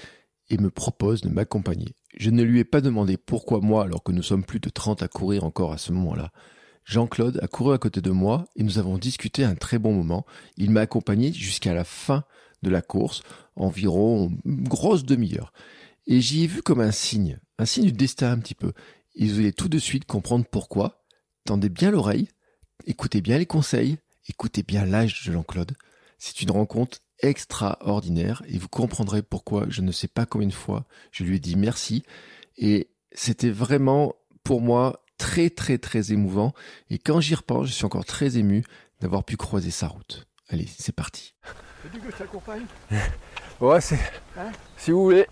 et 0.49 0.57
me 0.57 0.69
propose 0.69 1.21
de 1.21 1.29
m'accompagner. 1.29 1.95
Je 2.17 2.29
ne 2.29 2.43
lui 2.43 2.59
ai 2.59 2.65
pas 2.65 2.81
demandé 2.81 3.17
pourquoi 3.17 3.61
moi 3.61 3.83
alors 3.83 4.03
que 4.03 4.11
nous 4.11 4.23
sommes 4.23 4.43
plus 4.43 4.59
de 4.59 4.69
30 4.69 5.01
à 5.01 5.07
courir 5.07 5.45
encore 5.45 5.71
à 5.71 5.77
ce 5.77 5.93
moment-là. 5.93 6.31
Jean-Claude 6.85 7.39
a 7.41 7.47
couru 7.47 7.73
à 7.73 7.77
côté 7.77 8.01
de 8.01 8.11
moi 8.11 8.45
et 8.55 8.63
nous 8.63 8.79
avons 8.79 8.97
discuté 8.97 9.43
un 9.43 9.55
très 9.55 9.79
bon 9.79 9.93
moment. 9.93 10.25
Il 10.57 10.71
m'a 10.71 10.81
accompagné 10.81 11.31
jusqu'à 11.31 11.73
la 11.73 11.83
fin 11.83 12.23
de 12.63 12.69
la 12.69 12.81
course, 12.81 13.21
environ 13.55 14.31
une 14.45 14.67
grosse 14.67 15.03
demi-heure. 15.03 15.53
Et 16.07 16.21
j'y 16.21 16.43
ai 16.43 16.47
vu 16.47 16.61
comme 16.61 16.81
un 16.81 16.91
signe, 16.91 17.39
un 17.57 17.65
signe 17.65 17.85
du 17.85 17.91
destin 17.91 18.31
un 18.31 18.39
petit 18.39 18.55
peu. 18.55 18.73
Il 19.15 19.33
voulait 19.33 19.51
tout 19.51 19.69
de 19.69 19.79
suite 19.79 20.05
comprendre 20.05 20.45
pourquoi. 20.49 21.03
Tendez 21.45 21.69
bien 21.69 21.91
l'oreille, 21.91 22.27
écoutez 22.85 23.21
bien 23.21 23.37
les 23.37 23.45
conseils, 23.45 23.97
écoutez 24.27 24.63
bien 24.63 24.85
l'âge 24.85 25.25
de 25.25 25.31
Jean-Claude. 25.31 25.73
C'est 26.17 26.41
une 26.41 26.51
rencontre 26.51 26.99
extraordinaire 27.21 28.43
et 28.47 28.57
vous 28.57 28.67
comprendrez 28.67 29.21
pourquoi 29.21 29.65
je 29.69 29.81
ne 29.81 29.91
sais 29.91 30.07
pas 30.07 30.25
combien 30.25 30.47
de 30.47 30.53
fois 30.53 30.85
je 31.11 31.23
lui 31.23 31.35
ai 31.35 31.39
dit 31.39 31.55
merci 31.55 32.03
et 32.57 32.89
c'était 33.11 33.51
vraiment 33.51 34.15
pour 34.43 34.61
moi 34.61 35.03
très 35.21 35.51
très 35.51 35.77
très 35.77 36.11
émouvant 36.11 36.51
et 36.89 36.97
quand 36.97 37.21
j'y 37.21 37.35
repense 37.35 37.67
je 37.67 37.73
suis 37.73 37.85
encore 37.85 38.05
très 38.05 38.39
ému 38.39 38.63
d'avoir 39.01 39.23
pu 39.23 39.37
croiser 39.37 39.69
sa 39.69 39.87
route. 39.87 40.25
Allez, 40.49 40.67
c'est 40.79 40.95
parti. 40.95 41.35
Tu 41.83 41.89
dis 41.89 41.99
que 41.99 42.11
je 42.11 42.17
t'accompagne 42.17 42.65
Ouais, 43.61 43.79
c'est. 43.79 43.99
Hein 44.35 44.51
Si 44.77 44.89
vous 44.89 45.03
voulez. 45.03 45.27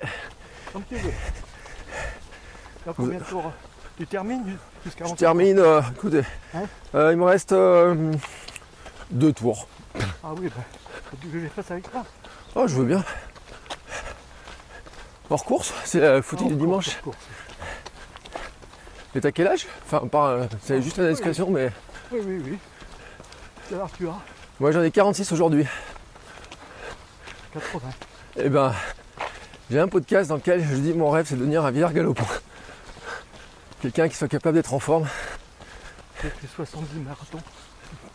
Comme 0.72 0.84
tu 0.88 0.96
veux. 0.96 1.12
T'as 2.86 2.94
combien 2.94 3.18
de 3.18 3.24
tours 3.24 3.52
Tu 3.98 4.06
termines 4.06 4.58
jusqu'à 4.86 5.06
Je 5.06 5.16
termine, 5.16 5.58
euh, 5.58 5.82
écoutez. 5.96 6.22
Hein 6.54 6.66
euh, 6.94 7.12
il 7.12 7.18
me 7.18 7.24
reste 7.24 7.52
euh, 7.52 8.14
deux 9.10 9.34
tours. 9.34 9.68
Ah 10.24 10.34
oui, 10.38 10.50
bah, 10.56 10.64
faut 11.10 11.18
que 11.18 11.42
je 11.42 11.48
fasse 11.48 11.72
avec 11.72 11.92
toi. 11.92 12.06
Oh, 12.54 12.68
je 12.68 12.76
veux 12.76 12.86
bien. 12.86 13.04
Hors 15.32 15.44
course, 15.44 15.74
c'est 15.84 16.00
la 16.00 16.22
footing 16.22 16.50
du 16.50 16.56
dimanche. 16.56 16.96
course. 17.02 17.18
Et 19.16 19.22
t'as 19.22 19.32
quel 19.32 19.48
âge? 19.48 19.66
Enfin, 19.86 20.08
pas, 20.08 20.30
euh, 20.32 20.48
c'est 20.64 20.82
juste 20.82 20.98
la 20.98 21.10
discrétion, 21.10 21.50
mais 21.50 21.72
Oui, 22.12 22.20
oui, 22.24 22.42
oui. 22.46 22.58
Quel 23.70 23.80
âge 23.82 23.90
tu 23.98 24.08
as 24.08 24.16
moi 24.60 24.74
j'en 24.74 24.84
ai 24.84 24.92
46 24.92 25.32
aujourd'hui. 25.32 25.66
80. 27.54 27.90
Et 28.36 28.50
ben, 28.50 28.74
j'ai 29.72 29.80
un 29.80 29.88
podcast 29.88 30.28
dans 30.30 30.36
lequel 30.36 30.62
je 30.66 30.76
dis 30.76 30.94
mon 30.94 31.10
rêve 31.10 31.26
c'est 31.26 31.36
de 31.36 31.40
devenir 31.40 31.64
un 31.64 31.72
vieillard 31.72 31.94
galopant. 31.94 32.28
Quelqu'un 33.82 34.10
qui 34.10 34.16
soit 34.18 34.28
capable 34.28 34.56
d'être 34.56 34.74
en 34.74 34.80
forme. 34.80 35.08
J'ai 36.22 36.30
fait 36.30 36.48
70 36.58 37.00
marathons 37.00 37.40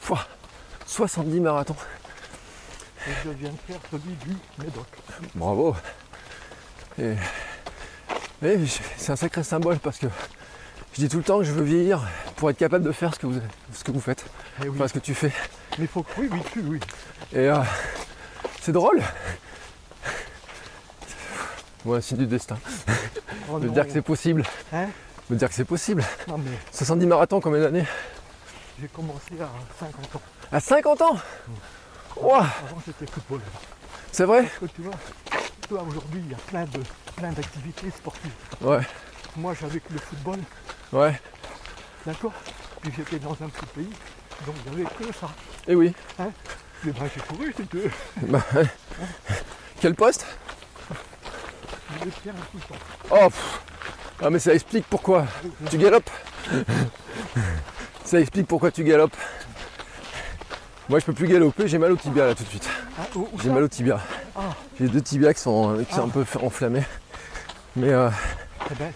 Pouah, 0.02 0.26
70 0.84 1.40
marathons. 1.40 1.76
et 3.08 3.10
je 3.24 3.30
viens 3.30 3.48
de 3.50 3.56
faire 3.66 3.80
celui 3.90 4.12
du 4.16 4.36
Médoc. 4.58 4.86
Bravo. 5.34 5.74
Et, 6.98 7.14
et 8.42 8.58
c'est 8.98 9.12
un 9.12 9.16
sacré 9.16 9.42
symbole 9.42 9.78
parce 9.78 9.96
que 9.98 10.06
je 10.94 11.00
dis 11.00 11.08
tout 11.08 11.18
le 11.18 11.22
temps 11.24 11.38
que 11.38 11.44
je 11.44 11.52
veux 11.52 11.64
vieillir 11.64 12.00
pour 12.36 12.50
être 12.50 12.56
capable 12.58 12.84
de 12.84 12.92
faire 12.92 13.14
ce 13.14 13.18
que 13.18 13.26
vous, 13.26 13.40
ce 13.72 13.84
que 13.84 13.90
vous 13.92 14.00
faites. 14.00 14.24
Eh 14.60 14.68
oui. 14.68 14.76
Enfin, 14.76 14.88
ce 14.88 14.94
que 14.94 14.98
tu 15.00 15.14
fais. 15.14 15.32
Mais 15.78 15.84
il 15.84 15.88
faut 15.88 16.02
que. 16.02 16.20
Oui, 16.20 16.28
oui, 16.30 16.38
tu, 16.52 16.60
oui. 16.60 16.80
Et 17.32 17.48
euh, 17.48 17.58
c'est 18.60 18.72
drôle. 18.72 19.02
Ouais, 21.84 22.00
c'est 22.00 22.16
du 22.16 22.26
destin. 22.26 22.56
Oh 23.50 23.58
de 23.58 23.66
non. 23.66 23.72
dire 23.72 23.86
que 23.86 23.92
c'est 23.92 24.02
possible. 24.02 24.42
Hein 24.72 24.86
De 25.28 25.34
dire 25.34 25.48
que 25.48 25.54
c'est 25.54 25.64
possible. 25.66 26.02
Non, 26.28 26.38
mais 26.38 26.50
70 26.72 27.06
marathons, 27.06 27.40
combien 27.40 27.60
d'années? 27.60 27.84
J'ai 28.80 28.88
commencé 28.88 29.34
à 29.40 29.50
50 29.78 30.16
ans. 30.16 30.22
À 30.50 30.60
50 30.60 31.02
ans? 31.02 31.18
Ouah, 32.16 32.38
Avant, 32.38 32.80
j'étais 32.86 33.06
footballeur. 33.10 33.42
C'est 34.12 34.24
vrai? 34.24 34.42
Parce 34.44 34.58
que 34.72 34.76
tu 34.76 34.82
vois, 34.82 34.94
toi, 35.68 35.82
aujourd'hui, 35.86 36.22
il 36.24 36.30
y 36.30 36.34
a 36.34 36.38
plein 36.38 36.64
de 36.64 36.80
plein 37.16 37.32
d'activités 37.32 37.90
sportives. 37.90 38.30
Ouais, 38.60 38.80
Moi, 39.36 39.54
j'avais 39.60 39.80
que 39.80 39.92
le 39.92 39.98
football, 39.98 40.38
ouais. 40.92 41.20
d'accord 42.06 42.32
Puis 42.82 42.92
j'étais 42.96 43.18
dans 43.18 43.32
un 43.32 43.48
petit 43.48 43.66
pays, 43.74 43.90
donc 44.46 44.54
il 44.66 44.72
n'y 44.76 44.82
avait 44.82 44.94
que 44.94 45.12
ça. 45.12 45.28
Et 45.66 45.74
oui. 45.74 45.94
Hein 46.18 46.30
Mais 46.84 46.92
ben, 46.92 47.08
j'ai 47.14 47.20
couru, 47.22 47.54
si 47.56 47.66
tu 47.66 47.78
veux. 47.78 47.90
Bah. 48.28 48.42
Quel 49.80 49.94
poste? 49.94 50.26
Je 50.90 51.98
voulais 51.98 52.10
faire 52.10 52.34
tout 52.34 52.56
le 52.58 52.60
temps. 52.60 52.82
Oh 53.10 53.28
pff. 53.30 53.60
Ah 54.22 54.30
mais 54.30 54.38
ça 54.38 54.54
explique 54.54 54.86
pourquoi 54.88 55.26
tu 55.70 55.76
galopes. 55.78 56.10
Ça 58.04 58.20
explique 58.20 58.46
pourquoi 58.46 58.70
tu 58.70 58.84
galopes. 58.84 59.16
Moi 60.88 60.98
je 60.98 61.04
peux 61.06 61.12
plus 61.14 61.26
galoper, 61.26 61.66
j'ai 61.66 61.78
mal 61.78 61.92
au 61.92 61.96
tibia 61.96 62.26
là 62.26 62.34
tout 62.34 62.44
de 62.44 62.48
suite. 62.48 62.68
Ah, 62.98 63.06
J'ai 63.42 63.48
mal 63.50 63.62
au 63.62 63.68
tibia. 63.68 63.98
Ah, 64.36 64.40
J'ai 64.78 64.88
deux 64.88 65.00
tibias 65.00 65.32
qui 65.32 65.40
sont, 65.40 65.82
qui 65.88 65.94
sont 65.94 66.02
Ah. 66.02 66.06
un 66.06 66.08
peu 66.08 66.24
enflammés. 66.42 66.84
Mais 67.76 67.88
euh, 67.90 68.10
eh 68.70 68.74
ben, 68.74 68.92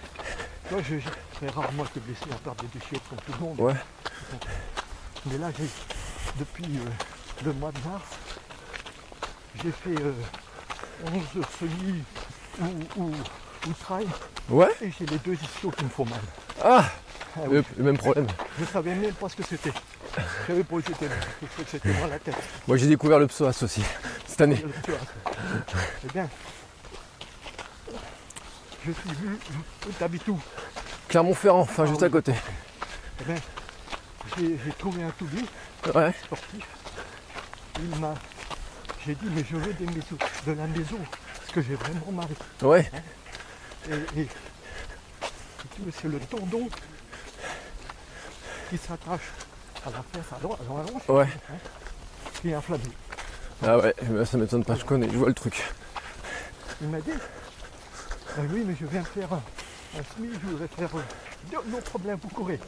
toi, 0.68 0.78
je- 0.88 0.96
très 1.38 1.48
rarement 1.48 1.84
été 1.84 2.00
blessé 2.00 2.24
à 2.32 2.36
part 2.36 2.54
des 2.56 2.66
déchets 2.68 3.00
comme 3.08 3.18
tout 3.26 3.32
le 3.32 3.46
monde. 3.46 3.60
ouais. 3.60 3.74
Mais 5.26 5.38
là, 5.38 5.48
j'ai, 5.58 5.68
depuis 6.38 6.64
euh, 6.78 7.44
le 7.44 7.52
mois 7.54 7.72
de 7.72 7.88
mars, 7.88 8.04
j'ai 9.62 9.70
fait 9.72 10.00
euh, 10.02 10.12
11 11.36 11.44
semis 11.58 12.02
où, 12.60 13.02
où 13.02 13.12
outraille. 13.68 14.06
Ouais. 14.48 14.68
Et 14.80 14.90
j'ai 14.96 15.06
les 15.06 15.18
deux 15.18 15.34
ischios 15.34 15.70
qui 15.72 15.84
me 15.84 15.88
font 15.90 16.04
mal. 16.06 16.20
Ah, 16.62 16.84
Ah 17.36 17.40
le, 17.50 17.58
oui. 17.60 17.64
le 17.76 17.84
même 17.84 17.98
problème. 17.98 18.26
Je 18.58 18.64
savais 18.64 18.94
même 18.94 19.12
pas 19.14 19.28
ce 19.28 19.36
que 19.36 19.42
c'était. 19.44 19.72
Je 20.16 20.46
savais 20.46 20.64
pas 20.64 20.76
où 20.76 20.80
c'était. 20.80 21.08
Je 21.42 21.62
que 21.62 21.70
c'était 21.70 21.92
dans 21.92 22.06
la 22.06 22.18
tête. 22.18 22.36
Moi 22.66 22.76
j'ai 22.76 22.86
découvert 22.86 23.18
le 23.18 23.26
psoas 23.26 23.56
aussi 23.62 23.82
cette 24.26 24.40
année. 24.40 24.64
Eh 26.04 26.12
bien, 26.12 26.28
je 28.86 28.92
suis 28.92 29.10
venu. 29.10 29.36
T'habites 29.98 30.28
où 30.28 30.38
Clermont-Ferrand, 31.08 31.60
enfin 31.60 31.86
juste 31.86 32.02
à 32.02 32.08
côté. 32.08 32.32
Eh 33.20 33.24
bien, 33.24 33.34
j'ai 34.38 34.72
trouvé 34.78 35.02
un 35.02 35.10
toubib 35.10 35.46
Ouais. 35.94 36.12
sportif. 36.24 36.66
Il 37.80 37.98
m'a. 38.00 38.14
J'ai 39.06 39.14
dit, 39.14 39.26
mais 39.30 39.42
je 39.48 39.56
veux 39.56 39.72
des 39.74 39.86
méso- 39.86 40.18
de 40.46 40.52
la 40.52 40.66
maison, 40.66 40.98
parce 41.38 41.52
que 41.52 41.62
j'ai 41.62 41.74
vraiment 41.76 42.12
mal. 42.12 42.28
Ouais. 42.62 42.90
Et, 43.90 44.20
et- 44.20 44.28
c'est 46.02 46.08
le 46.08 46.18
tendon 46.18 46.68
qui 48.68 48.76
s'attache 48.76 49.20
à 49.86 49.90
la 49.90 50.02
fesse 50.12 50.32
à 50.36 50.40
droite, 50.40 50.58
à 50.60 50.64
la 50.74 50.92
hanche, 50.94 51.08
Ouais. 51.08 51.28
hein, 51.50 51.54
qui 52.40 52.50
est 52.50 52.54
inflammé. 52.54 52.82
Ah 53.64 53.78
ouais, 53.78 53.94
bah, 54.02 54.24
ça 54.26 54.36
m'étonne 54.36 54.64
pas, 54.64 54.74
je 54.74 54.84
connais, 54.84 55.08
je 55.08 55.16
vois 55.16 55.28
le 55.28 55.34
truc. 55.34 55.62
Il 56.82 56.88
m'a 56.88 57.00
dit, 57.00 57.12
Ah 58.36 58.40
oui, 58.52 58.64
mais 58.66 58.74
je 58.78 58.86
viens 58.86 59.04
faire 59.04 59.32
un, 59.32 59.42
un 59.96 60.02
SMI, 60.16 60.28
je 60.42 60.46
voudrais 60.48 60.68
faire 60.68 60.88
euh, 60.96 61.02
non, 61.52 61.80
problème, 61.80 62.18
vous 62.22 62.28
courez. 62.28 62.60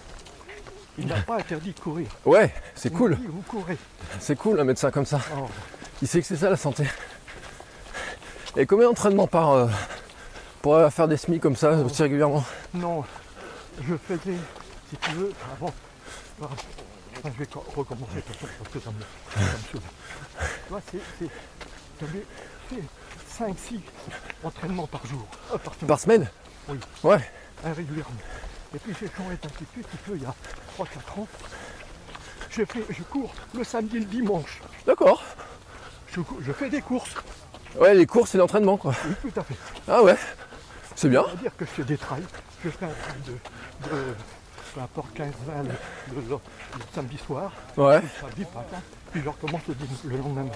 Il 0.99 1.07
n'a 1.07 1.21
pas 1.23 1.37
interdit 1.37 1.73
de 1.73 1.81
courir. 1.81 2.09
Ouais, 2.25 2.53
c'est 2.75 2.93
cool. 2.93 3.17
dit, 3.17 3.27
vous 3.27 3.43
courez. 3.43 3.77
C'est 4.19 4.37
cool 4.37 4.61
un 4.61 4.65
médecin 4.65 4.91
comme 4.91 5.07
ça. 5.07 5.21
Oh. 5.37 5.47
Il 6.03 6.09
sait 6.09 6.21
que 6.21 6.27
c'est 6.27 6.37
ça 6.37 6.51
la 6.51 6.57
santé. 6.57 6.85
Et 8.57 8.67
combien 8.67 8.87
d'entraînements 8.89 9.27
par 9.29 9.51
euh, 9.53 9.67
pour 10.63 10.77
faire 10.91 11.09
des 11.09 11.17
semis 11.17 11.39
comme 11.41 11.57
ça 11.57 11.71
aussi 11.73 12.03
régulièrement? 12.03 12.45
Non, 12.75 13.05
je 13.81 13.95
faisais, 13.97 14.37
si 14.91 14.97
tu 14.97 15.11
veux, 15.13 15.33
avant. 15.57 15.73
ah, 16.43 16.47
enfin, 16.51 17.31
je 17.33 17.39
vais 17.39 17.47
co- 17.47 17.65
recommencer 17.77 18.23
parce 18.27 18.71
que 18.73 18.81
ça 18.81 18.91
me, 18.91 19.01
ça 19.35 19.41
me 19.41 20.81
c'est. 20.91 21.01
c'est- 21.19 21.31
J'avais 22.01 22.27
fait 22.69 22.83
5-6 23.39 23.81
entraînements 24.43 24.87
par 24.87 25.07
jour. 25.07 25.27
euh, 25.55 25.59
par 25.59 25.75
semaine. 25.75 25.89
Par 25.89 26.01
semaine? 26.01 26.31
Oui. 26.71 26.79
Ouais. 27.05 27.31
Hein, 27.65 27.73
régulièrement. 27.75 28.15
Et 28.75 28.79
puis 28.79 28.95
j'ai 29.01 29.09
changé 29.09 29.33
un 29.33 29.49
petit 29.49 29.65
peu, 29.65 29.81
petit 29.83 29.97
peu 30.07 30.13
il 30.17 30.23
y 30.23 30.27
a 30.27 30.35
3-4 30.79 31.21
ans. 31.21 31.29
Je, 32.51 32.65
fais, 32.65 32.85
je 32.91 33.03
cours 33.03 33.33
le 33.55 33.65
samedi 33.65 33.97
et 33.97 34.01
le 34.01 34.07
dimanche. 34.07 34.61
D'accord. 34.87 35.23
Je, 36.13 36.21
je 36.41 36.53
fais 36.53 36.69
des 36.71 36.81
courses. 36.81 37.15
Ouais, 37.79 37.95
les 37.95 38.07
courses 38.07 38.35
et 38.35 38.39
l'entraînement 38.39 38.77
quoi. 38.77 38.95
Oui, 39.07 39.31
tout 39.31 39.41
à 39.41 39.45
fait. 39.45 39.55
Ah 39.89 40.03
ouais, 40.03 40.17
c'est 40.97 41.09
bien. 41.09 41.25
C'est-à-dire 41.27 41.57
que 41.57 41.65
je 41.65 41.71
fais 41.71 41.85
des 41.85 41.99
trails. 41.99 42.25
Je 42.65 42.71
fais 42.71 42.85
un 42.87 42.89
trail 42.89 43.21
de, 43.27 43.33
de 43.91 44.15
peu 44.75 44.81
importe 44.81 45.17
15-20 45.17 45.23
le, 45.23 46.15
le- 46.15 46.21
le- 46.29 46.29
le 46.31 46.85
samedi 46.95 47.19
soir. 47.19 47.53
Ouais. 47.77 48.01
Le 48.01 48.09
samedi 48.21 48.43
matin. 48.55 48.83
Puis 49.13 49.23
je 49.25 49.29
recommence 49.29 49.63
le, 49.69 49.75
le 50.11 50.17
lendemain. 50.17 50.47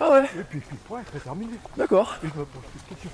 Ah 0.00 0.10
ouais. 0.10 0.24
Et 0.38 0.44
puis, 0.44 0.60
puis 0.60 0.76
ouais, 0.90 1.00
c'est 1.12 1.22
terminé. 1.24 1.54
D'accord. 1.76 2.14
Et 2.24 2.28
je 2.32 2.38
me 2.38 2.44
pose 2.44 2.62
plus 2.72 2.80
de 2.80 2.88
questions. 3.00 3.10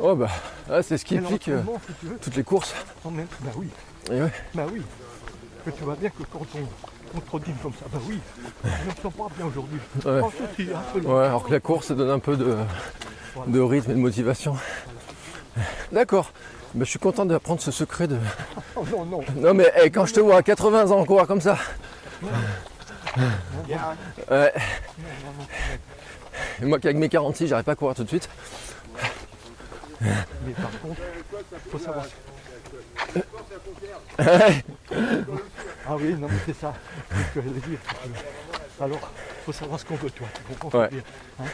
Oh 0.00 0.14
bah, 0.14 0.28
ah, 0.70 0.82
c'est 0.82 0.96
ce 0.96 1.04
qui 1.04 1.16
Et 1.16 1.18
implique 1.18 1.48
euh, 1.48 1.56
l'entraînement, 1.56 1.80
si 1.86 1.92
tu 2.00 2.06
veux, 2.06 2.18
toutes 2.18 2.36
les 2.36 2.44
courses. 2.44 2.74
même 3.10 3.26
Bah 3.40 3.50
oui. 3.56 3.68
Et 4.12 4.22
ouais. 4.22 4.32
Bah 4.54 4.66
oui. 4.72 4.82
Que 5.64 5.70
tu 5.70 5.82
vois 5.82 5.96
bien 5.96 6.08
que 6.10 6.22
quand 6.32 6.46
on, 6.54 7.16
on 7.16 7.20
comme 7.20 7.72
ça, 7.72 7.86
bah 7.92 7.98
oui, 8.06 8.20
je 8.64 8.68
ne 8.68 8.90
me 8.90 8.94
sens 9.02 9.12
pas 9.12 9.26
bien 9.36 9.46
aujourd'hui. 9.46 9.80
Ouais. 10.04 10.20
Oh. 10.22 11.08
Ouais, 11.14 11.24
alors 11.24 11.44
que 11.44 11.52
la 11.52 11.60
course 11.60 11.90
donne 11.90 12.10
un 12.10 12.20
peu 12.20 12.36
de, 12.36 12.56
de 13.48 13.60
rythme 13.60 13.90
et 13.90 13.94
de 13.94 13.98
motivation. 13.98 14.56
D'accord. 15.90 16.32
Bah, 16.74 16.84
je 16.84 16.90
suis 16.90 16.98
content 16.98 17.24
d'apprendre 17.24 17.60
ce 17.60 17.70
secret 17.70 18.06
de. 18.06 18.18
Oh 18.76 18.84
non, 18.92 19.04
non. 19.04 19.20
Non 19.34 19.54
mais 19.54 19.72
eh, 19.82 19.90
quand 19.90 20.06
je 20.06 20.14
te 20.14 20.20
vois 20.20 20.36
à 20.36 20.42
80 20.44 20.92
ans 20.92 21.04
courir 21.04 21.26
comme 21.26 21.40
ça. 21.40 21.58
Ouais. 24.30 24.52
Et 26.62 26.64
moi 26.64 26.78
qui 26.78 26.86
avec 26.86 26.96
mes 26.96 27.08
46 27.08 27.48
j'arrive 27.48 27.64
pas 27.64 27.72
à 27.72 27.74
courir 27.74 27.96
tout 27.96 28.04
de 28.04 28.08
suite. 28.08 28.28
Mais 30.00 30.52
par 30.52 30.70
contre, 30.80 31.00
faut 31.70 31.78
savoir. 31.78 32.04
Ah 35.86 35.96
oui, 35.96 36.14
non 36.14 36.28
mais 36.28 36.38
c'est 36.46 36.56
ça. 36.58 36.72
Que 37.34 37.40
j'allais 37.42 37.60
dire. 37.60 37.78
Alors, 38.80 39.10
faut 39.44 39.52
savoir 39.52 39.80
ce 39.80 39.84
qu'on 39.84 39.96
veut, 39.96 40.10
toi. 40.10 40.26
Tu 40.34 40.42
comprends 40.54 40.70
ce 40.70 40.76
que 40.76 40.78
Ouais. 40.78 40.88
je 40.90 40.96
veux 40.96 41.02
dire, 41.02 41.10
hein 41.40 41.44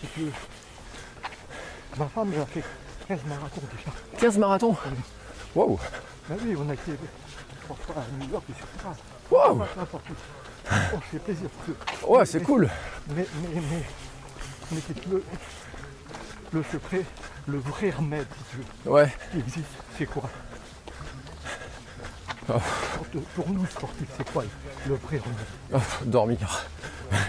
Si 0.00 0.06
tu 0.08 0.20
veux. 0.20 0.32
Ma 1.98 2.06
femme, 2.06 2.30
elle 2.34 2.40
a 2.42 2.46
fait 2.46 2.62
15 3.08 3.18
marathons 3.26 3.62
déjà. 3.76 3.90
15 4.20 4.38
marathons 4.38 4.76
Waouh 5.54 5.78
Bah 6.28 6.36
oui, 6.44 6.54
on 6.56 6.68
a 6.70 6.74
été 6.74 6.92
trois 7.64 7.76
fois 7.76 7.96
à 8.02 8.22
New 8.24 8.30
York 8.30 8.44
et 8.50 8.54
sur 8.54 8.66
ça. 8.82 8.96
Waouh. 9.30 9.62
Oh, 10.94 10.98
c'est 11.10 11.22
plaisir. 11.24 11.48
Ouais, 12.06 12.24
c'est 12.26 12.42
cool. 12.42 12.68
Mais, 13.08 13.26
mais, 13.42 13.60
mais, 13.60 13.82
mais 14.70 14.80
si 14.80 14.94
tu 14.94 15.08
veux, 15.08 15.24
le 16.52 16.62
secret, 16.62 17.02
le 17.50 17.58
vrai 17.58 17.90
remède, 17.90 18.26
si 18.38 18.44
tu 18.50 18.56
veux, 18.58 18.92
Ouais. 18.92 19.12
qui 19.32 19.38
existe, 19.38 19.66
c'est 19.98 20.06
quoi 20.06 20.22
Oh. 22.52 22.54
pour, 23.12 23.22
pour 23.22 23.50
nous 23.50 23.66
sportifs, 23.66 24.08
c'est 24.16 24.28
quoi 24.32 24.42
le 24.88 24.94
vrai 24.94 25.18
remède 25.18 25.36
Oh, 25.74 26.04
dormir. 26.06 26.66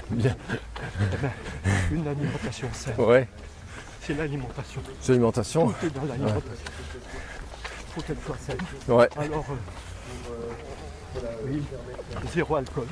Bien. 0.09 0.35
Eh 0.79 1.17
ben, 1.17 1.31
Une 1.91 2.07
alimentation 2.07 2.67
saine. 2.73 2.95
Ouais. 2.97 3.27
C'est 4.01 4.13
l'alimentation. 4.15 4.81
C'est 4.99 5.11
l'alimentation. 5.11 5.67
Tout 5.69 5.85
est 5.85 5.89
dans 5.91 6.05
l'alimentation. 6.05 6.65
Il 7.87 7.93
faut 7.93 8.01
qu'elle 8.01 8.17
soit 8.25 8.37
saine. 8.39 8.57
Ouais. 8.87 9.09
Alors, 9.17 9.45
euh, 9.51 10.31
oui, 11.45 11.61
zéro 12.33 12.55
alcool, 12.55 12.85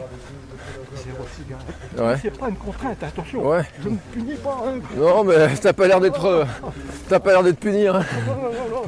zéro 0.95 1.25
cigarette. 1.35 1.65
Ouais. 1.97 2.19
C'est 2.21 2.37
pas 2.37 2.49
une 2.49 2.55
contrainte, 2.57 3.01
attention. 3.03 3.47
Ouais. 3.47 3.61
Je 3.83 3.89
ne 3.89 3.97
punis 4.11 4.35
pas. 4.35 4.57
Hein. 4.65 4.79
Non 4.97 5.23
mais 5.23 5.55
t'as 5.55 5.73
pas 5.73 5.87
l'air 5.87 5.99
d'être. 5.99 6.25
euh, 6.25 6.45
T'as 7.07 7.19
pas 7.19 7.31
l'air 7.31 7.43
d'être 7.43 7.65
hein. 7.65 7.71
Non, 8.27 8.35
non, 8.35 8.41
non, 8.41 8.69
non, 8.69 8.83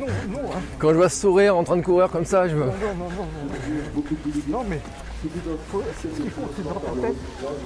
non, 0.00 0.06
non, 0.42 0.50
hein. 0.52 0.60
Quand 0.78 0.90
je 0.90 0.94
vois 0.94 1.08
ce 1.08 1.20
sourire 1.20 1.56
en 1.56 1.64
train 1.64 1.76
de 1.76 1.82
courir 1.82 2.08
comme 2.10 2.24
ça, 2.24 2.48
je 2.48 2.54
me. 2.54 2.66
non, 2.66 2.72
non, 2.72 2.94
non, 2.98 3.08
non, 3.08 3.94
non. 3.96 4.02
Non, 4.58 4.64
mais 4.68 4.80
c'est 5.22 6.64
dans 6.64 6.74
ta 6.74 7.00
tête, 7.06 7.14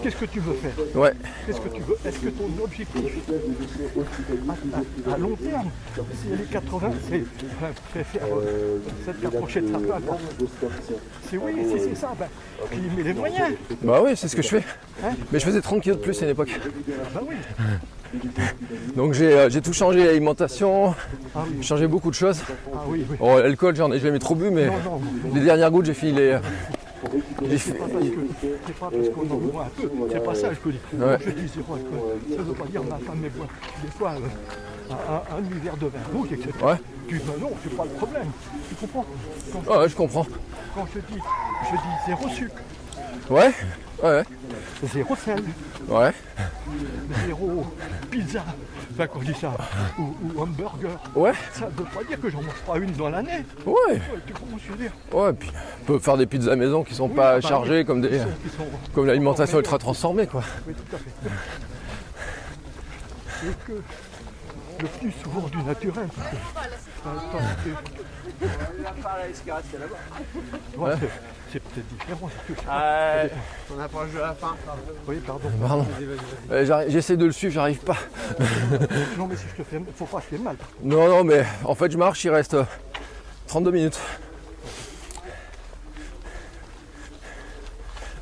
qu'est-ce 0.03 0.17
que 0.17 0.25
tu 0.27 0.41
veux 0.41 0.55
faire 0.55 0.73
Ouais. 0.95 1.13
Qu'est-ce 1.47 1.61
que 1.61 1.69
tu 1.69 1.81
veux 1.83 1.97
Est-ce 2.05 2.19
que 2.19 2.29
ton 2.29 2.51
objectif 2.63 3.13
à, 4.49 5.11
à- 5.11 5.15
à 5.15 5.19
long 5.19 5.37
terme, 5.37 5.71
c'est 5.95 6.37
les 6.37 6.45
80, 6.45 6.91
c'est 7.09 8.05
faire 8.05 8.23
euh, 8.35 8.79
c'est 9.05 9.21
de 9.21 9.27
t'approcher 9.29 9.61
de 9.63 9.69
ta 9.69 9.79
place. 9.79 10.03
C'est 11.31 11.37
oui, 11.39 11.53
si 11.73 11.81
c'est 11.89 11.95
ça, 11.95 12.13
ben, 12.19 12.27
met 12.97 13.03
les 13.03 13.13
moyens. 13.15 13.51
Bah 13.83 14.01
oui, 14.05 14.11
c'est 14.17 14.29
ce 14.29 14.37
que 14.37 14.43
je 14.43 14.49
fais. 14.49 14.65
Hein 15.05 15.11
Mais 15.33 15.39
je 15.39 15.45
faisais 15.47 15.61
30 15.61 15.81
kilos 15.83 15.99
de 15.99 16.03
plus 16.03 16.21
à 16.23 16.25
une 16.27 16.31
époque. 16.33 16.59
Ben 17.15 17.21
oui. 17.29 17.35
Donc 18.97 19.13
j'ai 19.15 19.33
euh, 19.33 19.51
j'ai 19.51 19.61
tout 19.61 19.73
changé, 19.73 20.05
l'alimentation, 20.05 20.95
Ah 21.35 21.41
oui. 21.51 21.63
changé 21.63 21.87
beaucoup 21.87 22.09
de 22.11 22.15
choses. 22.15 22.41
Ah 22.73 22.79
oui, 22.87 23.05
oui. 23.11 23.17
Bon, 23.19 23.37
l'alcool, 23.37 23.75
j'en 23.77 23.91
ai 23.93 23.99
jamais 23.99 24.19
trop 24.21 24.35
bu, 24.35 24.51
mais 24.51 24.67
Non, 24.67 24.73
non, 24.85 25.01
non. 25.25 25.35
les 25.35 25.41
dernières 25.41 25.71
gouttes, 25.71 25.87
j'ai 25.87 25.95
fini 25.95 26.13
les. 26.13 26.39
C'est 27.49 27.59
fait- 27.59 27.73
pas 27.75 27.87
parce 27.89 28.05
que- 28.05 28.49
c'est 28.67 28.77
pas 28.77 28.91
parce 28.91 29.09
qu'on 29.09 29.35
en 29.35 29.39
boit 29.39 29.65
un 29.65 29.81
peu, 29.83 29.91
c'est 30.11 30.25
pas 30.25 30.35
ça, 30.35 30.53
je 30.53 30.59
peux 30.59 30.71
dire. 30.73 30.81
Ouais. 30.95 31.19
Je 31.25 31.31
dis 31.31 31.49
zéro 31.49 31.75
alcool. 31.75 31.99
Ça 32.37 32.43
veut 32.43 32.53
pas 32.55 32.65
dire 32.67 32.83
ma 32.85 32.97
femme 32.99 33.19
mais 33.23 33.29
boit 33.31 33.47
des 33.83 33.91
fois 33.91 34.13
euh, 34.91 34.95
un, 35.37 35.41
demi-verre 35.43 35.77
de 35.77 35.87
vin 35.87 35.99
rouge, 36.15 36.29
etc. 36.33 36.51
Ouais. 36.63 36.75
Tu 37.09 37.19
dis, 37.19 37.25
ben 37.25 37.41
non, 37.41 37.51
c'est 37.63 37.77
pas 37.77 37.85
le 37.85 37.91
problème. 37.91 38.27
Tu 38.69 38.75
comprends? 38.77 39.05
Quand, 39.53 39.63
Ah 39.71 39.79
ouais, 39.81 39.89
je 39.89 39.97
comprends. 39.97 40.27
quand 40.75 40.87
je 40.95 41.01
dis, 41.01 41.21
je 41.71 41.77
dis 41.77 41.97
zéro 42.07 42.29
sucre, 42.29 42.55
Ouais 43.31 43.53
Ouais, 44.03 44.23
zéro 44.93 45.17
sel, 45.17 45.43
ouais. 45.89 46.13
zéro 47.27 47.67
pizza, 48.11 48.45
enfin 48.93 49.07
qu'on 49.07 49.21
dit 49.21 49.33
ça, 49.35 49.53
ou, 49.99 50.15
ou 50.23 50.41
hamburger. 50.43 50.99
Ouais. 51.15 51.33
Ça 51.55 51.67
veut 51.67 51.85
pas 51.85 52.05
dire 52.05 52.21
que 52.21 52.29
j'en 52.29 52.43
mange 52.43 52.61
pas 52.67 52.77
une 52.77 52.93
dans 52.93 53.09
l'année. 53.09 53.45
Ouais. 53.65 53.73
Ouais, 53.95 54.01
tu 54.27 54.35
comprends 54.35 54.59
ce 54.59 54.63
que 54.63 54.67
je 54.67 54.73
veux 54.73 54.79
dire 54.79 54.93
Ouais, 55.13 55.33
puis 55.33 55.51
on 55.83 55.85
peut 55.87 55.99
faire 55.99 56.19
des 56.19 56.27
pizzas 56.27 56.53
à 56.53 56.57
maison 56.57 56.85
qui 56.85 56.95
sont 56.95 57.09
Oui, 57.09 57.15
pas 57.17 57.37
bah 57.37 57.41
chargées 57.49 57.85
comme 57.87 58.03
des. 58.03 58.11
qui 58.11 58.19
sont- 58.19 58.25
qui 58.43 58.49
sont- 58.57 58.67
comme 58.95 59.07
l'alimentation 59.07 59.59
ultra 59.59 59.79
transformée 59.79 60.27
quoi. 60.27 60.43
Oui, 60.69 60.75
tout 60.75 60.97
à 60.97 60.99
fait. 60.99 61.11
Et 63.49 63.53
que 63.67 63.73
le 64.83 64.89
plus 65.01 65.13
souvent 65.23 65.49
du 65.49 65.57
naturel. 65.63 66.09
parce 66.15 66.31
que- 66.31 66.37
parce 67.03 67.65
que- 67.65 67.71
Ouais, 70.79 70.93
c'est- 71.53 71.61
peut-être 71.61 71.87
différent. 71.89 72.31
Ouais, 72.69 73.31
on 73.77 73.81
approche 73.81 74.13
de 74.13 74.19
la 74.19 74.35
fin. 74.35 74.55
Oui, 75.07 75.17
pardon. 75.27 75.49
Pardon. 75.61 75.87
Euh, 76.51 76.65
j'arrive- 76.67 76.91
J'essaie 76.91 77.17
de 77.17 77.25
le 77.27 77.33
suivre, 77.33 77.53
j'arrive 77.55 77.79
pas. 77.79 77.97
Non, 79.19 79.27
mais 79.27 79.37
si 79.37 79.45
je 79.57 79.63
te 79.63 79.69
fais, 79.69 79.81
faut 79.97 80.05
pas 80.07 80.19
que 80.19 80.25
je 80.31 80.37
fais 80.37 80.43
mal. 80.43 80.57
Non, 80.83 81.09
non, 81.09 81.25
mais 81.25 81.45
en 81.65 81.75
fait, 81.75 81.91
je 81.91 81.97
marche, 81.99 82.25
il 82.25 82.31
reste 82.31 82.55
euh, 82.55 82.65
32 83.47 83.71
minutes. 83.71 83.99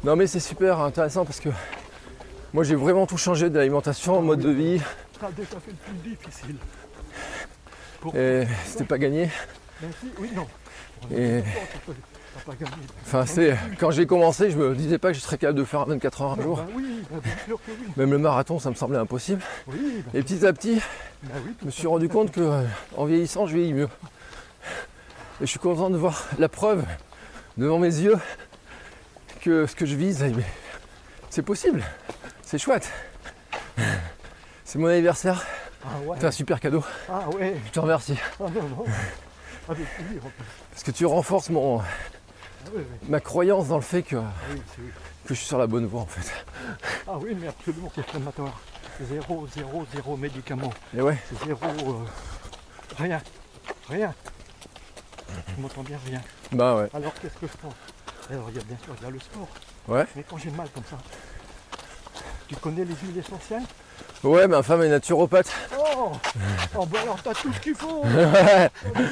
Non, 0.03 0.17
mais 0.17 0.27
c'est 0.27 0.41
super 0.41 0.81
intéressant 0.81 1.25
parce 1.25 1.41
que 1.41 1.49
moi, 2.53 2.63
j'ai 2.63 2.75
vraiment 2.75 3.07
tout 3.07 3.17
changé 3.17 3.49
de 3.49 3.57
l'alimentation, 3.59 4.21
mode 4.21 4.41
de 4.41 4.51
vie. 4.51 4.81
Tu 5.19 5.25
as 5.25 5.31
déjà 5.31 5.49
fait 5.49 5.71
le 5.71 5.77
plus 6.01 6.11
difficile. 6.11 6.57
Et 8.15 8.45
c'était 8.67 8.85
pas 8.85 8.99
gagné. 8.99 9.31
Ben 9.81 9.89
si, 10.01 10.09
oui, 10.21 10.31
non. 10.35 10.47
On 11.11 11.15
Et- 11.17 11.43
Enfin, 13.03 13.27
c'est 13.27 13.57
quand 13.79 13.91
j'ai 13.91 14.07
commencé, 14.07 14.51
je 14.51 14.57
me 14.57 14.75
disais 14.75 14.99
pas 14.99 15.09
que 15.09 15.15
je 15.15 15.21
serais 15.21 15.39
capable 15.39 15.59
de 15.59 15.65
faire 15.65 15.85
24 15.87 16.23
heures 16.23 16.39
un 16.39 16.43
jour. 16.43 16.65
Oui, 16.75 17.03
bien 17.11 17.33
sûr 17.47 17.59
que 17.59 17.71
oui. 17.71 17.93
Même 17.97 18.11
le 18.11 18.19
marathon, 18.19 18.59
ça 18.59 18.71
me 18.71 18.75
semblait 18.75 18.99
impossible. 18.99 19.43
Oui, 19.69 20.03
ben, 20.13 20.21
Et 20.21 20.23
petit 20.23 20.47
à 20.47 20.53
petit, 20.53 20.81
je 21.61 21.67
me 21.67 21.71
suis 21.71 21.87
rendu 21.87 22.09
compte 22.09 22.31
que 22.31 22.41
euh, 22.41 22.63
en 22.97 23.05
vieillissant, 23.05 23.47
je 23.47 23.57
vieillis 23.57 23.75
mieux. 23.75 23.89
Et 25.41 25.43
je 25.43 25.47
suis 25.47 25.59
content 25.59 25.91
de 25.91 25.97
voir 25.97 26.25
la 26.39 26.49
preuve 26.49 26.85
devant 27.57 27.79
mes 27.79 28.01
yeux 28.01 28.17
que 29.41 29.67
ce 29.67 29.75
que 29.75 29.87
je 29.87 29.95
vise, 29.95 30.25
eh 30.27 30.33
c'est 31.31 31.43
possible. 31.43 31.83
C'est 32.43 32.59
chouette. 32.59 32.91
C'est 34.65 34.79
mon 34.79 34.87
anniversaire. 34.87 35.45
Ah 35.85 35.89
ouais. 36.07 36.17
C'est 36.21 36.27
un 36.27 36.31
super 36.31 36.61
cadeau. 36.61 36.83
Ah 37.09 37.29
ouais. 37.31 37.57
Je 37.67 37.71
te 37.71 37.81
remercie. 37.81 38.17
Ah 38.41 38.45
non, 38.55 38.63
non. 38.63 38.85
Parce 39.67 40.83
que 40.85 40.91
tu 40.91 41.07
renforces 41.07 41.51
mon, 41.51 41.81
oui, 42.75 42.83
oui. 43.03 43.09
ma 43.09 43.21
croyance 43.21 43.69
dans 43.69 43.77
le 43.77 43.83
fait 43.83 44.03
que, 44.03 44.17
Ah 44.17 44.33
que 45.27 45.35
je 45.35 45.35
suis 45.35 45.47
sur 45.47 45.59
la 45.59 45.67
bonne 45.67 45.87
voie 45.87 46.03
en 46.03 46.07
fait. 46.07 46.33
Ah 47.09 47.19
oui, 47.19 47.37
mais 47.39 47.49
absolument, 47.49 47.91
c'est 47.95 48.01
inflammatoire. 48.03 48.61
Zéro, 49.03 49.47
zéro, 49.49 49.85
zéro 49.95 50.17
médicament. 50.17 50.73
Et 50.97 51.01
ouais, 51.01 51.19
C'est 51.29 51.47
zéro. 51.47 51.61
euh, 51.65 52.05
rien. 52.99 53.21
Rien. 53.89 54.15
Tu 55.55 55.61
m'entends 55.61 55.83
bien 55.83 55.99
rien. 56.07 56.21
bah 56.53 56.77
ouais. 56.77 56.89
Alors 56.95 57.13
qu'est-ce 57.15 57.35
que 57.39 57.47
je 57.47 57.57
prends 57.57 57.73
Alors 58.31 58.49
il 58.51 58.57
y 58.57 58.59
a 58.61 58.65
bien 58.65 58.77
sûr 58.85 58.95
il 58.99 59.05
y 59.05 59.07
a 59.07 59.11
le 59.11 59.19
sport. 59.19 59.49
Ouais. 59.89 60.07
Mais 60.17 60.25
quand 60.29 60.39
j'ai 60.39 60.51
mal 60.51 60.69
comme 60.75 60.85
ça, 60.89 60.97
tu 62.49 62.55
connais 62.57 62.85
les 62.85 62.95
huiles 62.95 63.19
essentielles? 63.19 63.63
Ouais, 64.23 64.47
ma 64.49 64.63
femme 64.63 64.83
est 64.83 64.89
naturopathe. 64.89 65.53
Oh 65.79 66.13
Oh 66.79 66.87
bah 66.87 66.99
alors 67.03 67.19
t'as 67.23 67.35
tout 67.35 67.53
ce 67.53 67.61
qu'il 67.61 67.75
faut 67.75 68.03
Ouais. 68.05 68.71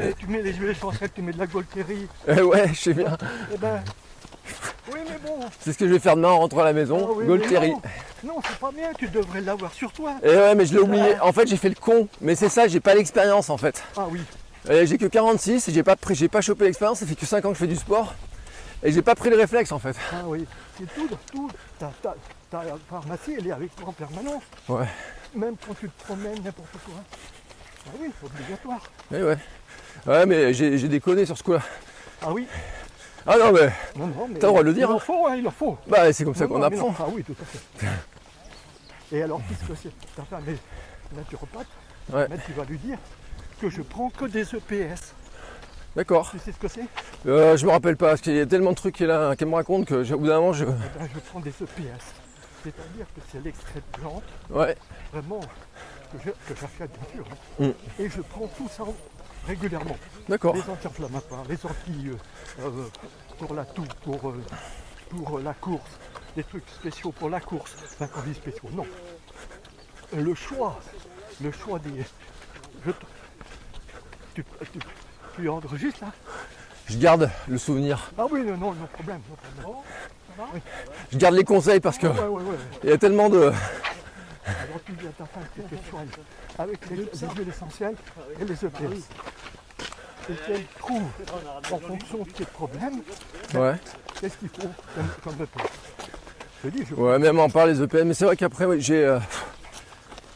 Et- 0.00 0.08
et 0.08 0.14
tu 0.14 0.26
mets 0.26 0.42
les 0.42 0.52
huiles 0.52 0.70
essentielles, 0.70 1.10
tu 1.14 1.22
mets 1.22 1.32
de 1.32 1.38
la 1.38 1.46
Golterie. 1.46 2.06
Eh 2.28 2.42
ouais, 2.42 2.68
je 2.68 2.74
sais 2.80 2.94
bien. 2.94 3.16
Eh 3.52 3.56
ben. 3.56 3.82
Oui 4.92 4.98
mais 5.08 5.18
bon. 5.26 5.40
C'est 5.60 5.72
ce 5.72 5.78
que 5.78 5.88
je 5.88 5.92
vais 5.94 5.98
faire 5.98 6.14
demain 6.16 6.28
en 6.28 6.38
rentrant 6.38 6.60
à 6.60 6.64
la 6.64 6.72
maison. 6.72 7.08
Ah 7.10 7.12
oui, 7.16 7.26
Golterie. 7.26 7.70
Non, 7.70 7.80
non 8.24 8.34
c'est 8.46 8.58
pas 8.58 8.70
bien, 8.70 8.90
tu 8.98 9.08
devrais 9.08 9.40
l'avoir 9.40 9.72
sur 9.72 9.90
toi. 9.92 10.12
Et 10.22 10.28
ouais, 10.28 10.54
mais 10.54 10.66
je 10.66 10.74
l'ai 10.74 10.80
oublié. 10.80 11.18
En 11.20 11.32
fait, 11.32 11.48
j'ai 11.48 11.56
fait 11.56 11.68
le 11.70 11.74
con. 11.74 12.06
Mais 12.20 12.34
c'est 12.36 12.48
ça, 12.50 12.68
j'ai 12.68 12.80
pas 12.80 12.94
l'expérience 12.94 13.50
en 13.50 13.56
fait. 13.56 13.82
Ah 13.96 14.06
oui. 14.10 14.20
Et 14.68 14.86
j'ai 14.86 14.98
que 14.98 15.06
46 15.06 15.68
et 15.68 15.72
j'ai 15.72 15.82
pas, 15.82 15.96
pris- 15.96 16.14
j'ai 16.14 16.28
pas 16.28 16.40
chopé 16.40 16.64
l'expérience. 16.66 16.98
Ça 17.00 17.06
fait 17.06 17.14
que 17.14 17.26
5 17.26 17.44
ans 17.44 17.48
que 17.48 17.54
je 17.54 17.60
fais 17.60 17.66
du 17.66 17.76
sport. 17.76 18.14
Et 18.82 18.92
j'ai 18.92 19.02
pas 19.02 19.14
pris 19.14 19.30
le 19.30 19.36
réflexe 19.36 19.72
en 19.72 19.78
fait. 19.78 19.96
Ah 20.12 20.22
oui. 20.26 20.44
C'est 20.78 20.94
tout, 20.94 21.08
tout. 21.32 21.50
Ta, 21.78 21.90
ta, 22.02 22.14
ta 22.50 22.62
pharmacie, 22.88 23.34
elle 23.38 23.46
est 23.46 23.52
avec 23.52 23.74
toi 23.76 23.88
en 23.88 23.92
permanence. 23.92 24.42
Ouais. 24.68 24.86
Même 25.34 25.56
quand 25.66 25.74
tu 25.74 25.88
te 25.88 26.04
promènes, 26.04 26.42
n'importe 26.42 26.72
quoi. 26.84 26.94
Ah 27.86 27.90
oui, 28.00 28.10
c'est 28.20 28.26
obligatoire. 28.26 28.80
Et 29.12 29.22
ouais. 29.22 29.38
Ouais, 30.06 30.26
mais 30.26 30.52
j'ai 30.52 30.88
déconné 30.88 31.24
sur 31.24 31.38
ce 31.38 31.42
coup-là. 31.42 31.62
Ah 32.22 32.32
oui. 32.32 32.46
Ah 33.26 33.36
non, 33.38 33.52
mais. 33.52 33.72
Non, 33.96 34.06
non, 34.06 34.28
mais. 34.28 34.38
T'as 34.38 34.46
le 34.46 34.52
droit 34.52 34.62
de 34.62 34.68
le 34.68 34.74
dire. 34.74 34.88
Il 34.88 34.92
en 34.92 34.96
hein. 34.96 35.00
faut, 35.00 35.26
hein, 35.26 35.36
il 35.36 35.46
en 35.48 35.50
faut. 35.50 35.78
Bah, 35.86 36.12
c'est 36.12 36.24
comme 36.24 36.34
ça 36.34 36.46
qu'on 36.46 36.58
mais 36.58 36.66
apprend. 36.66 36.94
Ah 36.98 37.06
oui, 37.12 37.24
tout 37.24 37.34
à 37.40 37.44
fait. 37.44 37.88
Et 39.12 39.22
alors, 39.22 39.40
puisque 39.40 39.80
c'est 39.82 39.92
ta 40.14 40.24
femme 40.24 40.44
est 40.48 41.16
naturopathe, 41.16 41.66
Ouais. 42.12 42.26
mais 42.30 42.38
tu 42.44 42.52
vas 42.52 42.64
lui 42.64 42.78
dire 42.78 42.98
que 43.60 43.68
je 43.70 43.82
prends 43.82 44.10
que 44.10 44.26
des 44.26 44.42
EPS. 44.54 45.14
D'accord. 45.96 46.30
Tu 46.30 46.38
sais 46.38 46.52
ce 46.52 46.58
que 46.58 46.68
c'est? 46.68 46.84
Euh, 47.26 47.56
je 47.56 47.64
me 47.66 47.70
rappelle 47.70 47.96
pas, 47.96 48.10
parce 48.10 48.20
qu'il 48.20 48.34
y 48.36 48.40
a 48.40 48.46
tellement 48.46 48.70
de 48.70 48.76
trucs 48.76 48.94
qu'elle 48.96 49.08
me 49.08 49.54
raconte 49.54 49.86
que 49.86 50.12
au 50.12 50.18
bout 50.18 50.26
d'un 50.26 50.40
moment, 50.40 50.52
je. 50.52 50.64
Eh 50.64 50.98
ben, 50.98 51.08
je 51.12 51.18
prends 51.20 51.40
des 51.40 51.50
EPS. 51.50 52.04
C'est-à-dire 52.62 53.06
que 53.14 53.20
c'est 53.32 53.42
l'extrait 53.42 53.80
de 53.80 53.98
plante, 53.98 54.22
Ouais. 54.50 54.76
vraiment, 55.12 55.40
que 56.12 56.18
j'achète 56.54 56.90
bien 56.90 57.08
sûr. 57.14 57.24
hein. 57.60 57.64
Mm. 57.98 58.02
Et 58.02 58.10
je 58.10 58.20
prends 58.20 58.46
tout 58.48 58.68
ça 58.68 58.84
régulièrement. 59.46 59.96
D'accord. 60.28 60.54
Les 60.54 60.68
anti-inflammatoires, 60.68 61.44
les 61.48 61.64
anti 61.64 62.10
euh, 62.60 62.70
pour 63.38 63.54
la 63.54 63.64
toux, 63.64 63.84
pour, 64.04 64.28
euh, 64.30 64.42
pour 65.08 65.38
euh, 65.38 65.42
la 65.42 65.54
course, 65.54 65.90
des 66.36 66.44
trucs 66.44 66.68
spéciaux 66.68 67.12
pour 67.12 67.30
la 67.30 67.40
course. 67.40 67.74
Enfin, 67.84 68.08
quand 68.12 68.20
je 68.26 68.30
dis 68.30 68.34
spéciaux, 68.34 68.68
non. 68.72 68.86
Le 70.14 70.34
choix, 70.34 70.78
le 71.40 71.52
choix 71.52 71.78
des. 71.78 72.02
je 72.84 72.90
te- 72.90 73.04
tu, 74.34 74.44
tu, 75.36 75.48
enregistres 75.48 76.00
là 76.02 76.12
Je 76.88 76.96
garde 76.98 77.30
le 77.48 77.58
souvenir. 77.58 78.10
Ah 78.18 78.24
oui, 78.30 78.40
non, 78.42 78.56
non, 78.56 78.72
non 78.72 78.86
problème, 78.92 79.20
non 79.28 79.36
problème. 79.64 79.82
Oui. 80.54 80.60
Je 81.12 81.16
garde 81.18 81.34
les 81.34 81.44
conseils 81.44 81.80
parce 81.80 81.98
que. 81.98 82.06
Ouais, 82.08 82.20
ouais, 82.20 82.42
ouais. 82.42 82.56
Il 82.84 82.90
y 82.90 82.92
a 82.92 82.98
tellement 82.98 83.28
de. 83.28 83.40
Alors 84.46 84.80
tu 84.84 84.92
dis 84.92 85.06
à 85.06 85.10
ta 85.10 85.24
femme 85.24 85.42
que 85.56 85.74
tu 85.74 85.90
soignes 85.90 86.06
avec 86.58 86.90
les, 86.90 86.96
les 86.96 87.04
huiles 87.36 87.48
essentielles 87.48 87.96
et 88.40 88.44
les 88.44 88.54
EPS. 88.64 89.08
Et 90.28 90.34
qu'elle 90.34 90.64
trouve, 90.78 91.02
en 91.72 91.78
fonction 91.78 92.18
de 92.18 92.30
tes 92.30 92.44
problèmes, 92.44 93.00
Ouais. 93.54 93.74
qu'est-ce 94.20 94.36
qu'il 94.36 94.48
faut 94.48 94.68
comme, 94.94 95.08
comme 95.24 95.42
EPS. 95.42 95.70
Je 96.64 96.68
te 96.68 96.76
dis, 96.76 96.84
je 96.88 96.94
Ouais, 96.94 97.18
même 97.18 97.38
en 97.38 97.48
parle 97.48 97.70
les 97.70 97.82
EPM. 97.82 98.08
Mais 98.08 98.14
c'est 98.14 98.24
vrai 98.24 98.36
qu'après, 98.36 98.64
oui, 98.66 98.80
j'ai. 98.80 99.04
euh, 99.04 99.18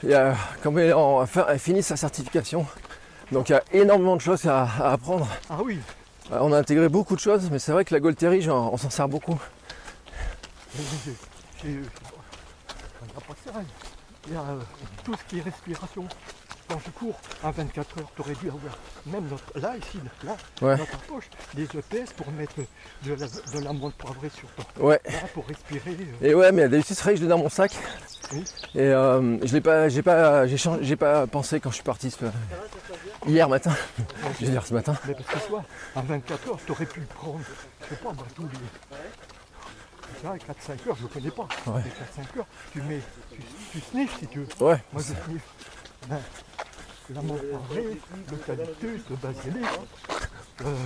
il 0.02 0.10
y 0.10 0.14
a- 0.14 0.34
quand 0.62 0.76
elle, 0.78 0.94
en- 0.94 1.24
elle 1.48 1.58
finit 1.58 1.82
sa 1.82 1.96
certification. 1.96 2.66
Donc 3.32 3.48
il 3.48 3.52
y 3.52 3.54
a 3.54 3.62
énormément 3.72 4.16
de 4.16 4.20
choses 4.20 4.46
à, 4.46 4.62
à 4.62 4.92
apprendre. 4.92 5.28
Ah 5.48 5.58
oui, 5.62 5.78
Euh, 6.32 6.38
On 6.40 6.52
a 6.52 6.58
intégré 6.58 6.88
beaucoup 6.88 7.14
de 7.14 7.20
choses, 7.20 7.48
mais 7.50 7.58
c'est 7.58 7.72
vrai 7.72 7.84
que 7.84 7.94
la 7.94 8.00
Golterie, 8.00 8.48
on 8.50 8.76
s'en 8.76 8.90
sert 8.90 9.08
beaucoup. 9.08 9.38
Il 11.64 11.82
y 14.32 14.36
a 14.36 14.40
euh, 14.40 14.60
tout 15.04 15.14
ce 15.14 15.24
qui 15.28 15.38
est 15.38 15.42
respiration. 15.42 16.06
Quand 16.70 16.78
je 16.86 16.90
cours 16.92 17.18
à 17.42 17.50
24 17.50 17.98
heures, 17.98 18.12
tu 18.14 18.20
aurais 18.22 18.34
dû 18.34 18.46
avoir, 18.48 18.72
même 19.06 19.26
notre, 19.28 19.58
là, 19.58 19.74
ici, 19.76 19.98
là, 20.22 20.36
Ouais. 20.62 20.76
dans 20.76 20.84
ta 20.84 20.96
poche, 20.98 21.24
des 21.54 21.64
EPS 21.64 22.12
pour 22.16 22.30
mettre 22.30 22.54
de 23.02 23.14
la, 23.14 23.26
de 23.26 23.64
l'amande 23.64 23.92
poivrée 23.94 24.28
sur 24.30 24.48
toi. 24.50 24.64
Ouais. 24.78 25.00
Là, 25.04 25.12
pour 25.34 25.46
respirer. 25.48 25.96
euh, 26.22 26.26
Et 26.28 26.32
ouais, 26.34 26.52
mais 26.52 26.68
d'habitude, 26.68 26.94
c'est 26.94 27.02
vrai 27.02 27.14
que 27.14 27.18
je 27.18 27.24
l'ai 27.24 27.28
dans 27.28 27.38
mon 27.38 27.48
sac. 27.48 27.72
Oui. 28.32 28.44
Et 28.76 28.82
euh, 28.82 29.44
je 29.44 29.52
l'ai 29.52 29.60
pas, 29.60 29.88
j'ai 29.88 30.02
pas, 30.02 30.46
j'ai 30.46 30.56
changé- 30.56 30.84
j'ai 30.84 30.94
pas 30.94 31.26
pensé 31.26 31.58
quand 31.58 31.70
je 31.70 31.74
suis 31.76 31.82
parti 31.84 32.08
ce- 32.12 32.24
hier 33.26 33.48
matin. 33.48 33.74
je 34.38 34.44
veux 34.46 34.52
dire 34.52 34.64
ce 34.64 34.72
matin. 34.72 34.94
Mais 35.08 35.14
parce 35.14 35.42
que 35.42 35.48
toi, 35.48 35.64
à 35.96 36.02
24 36.02 36.48
heures, 36.50 36.58
tu 36.64 36.70
aurais 36.70 36.86
pu 36.86 37.00
le 37.00 37.06
prendre, 37.06 37.40
je 37.82 37.88
sais 37.88 37.96
pas, 38.00 38.12
moi, 38.12 38.24
tous 38.36 38.42
les. 38.44 38.48
Tu 40.20 40.26
vois, 40.26 40.36
4-5 40.36 40.86
heures, 40.88 40.96
je 40.96 41.02
ne 41.04 41.08
connais 41.08 41.30
pas. 41.30 41.48
Ouais. 41.66 41.82
Les 41.82 41.90
4-5 42.24 42.38
heures, 42.38 42.46
tu 42.72 42.82
mets. 42.82 43.00
Tu, 43.32 43.38
tu 43.72 43.80
sniffes 43.80 44.16
si 44.20 44.26
tu 44.28 44.40
veux. 44.40 44.64
Ouais. 44.66 44.76
Moi, 44.92 45.02
je 45.02 45.14
sniffe. 45.24 45.42
Ben, 46.08 46.20
la 47.10 47.20
poivrée, 47.20 48.00
l'eucalyptus, 48.30 49.00
le 49.10 49.16
basilic, 49.16 49.66
euh, 50.64 50.76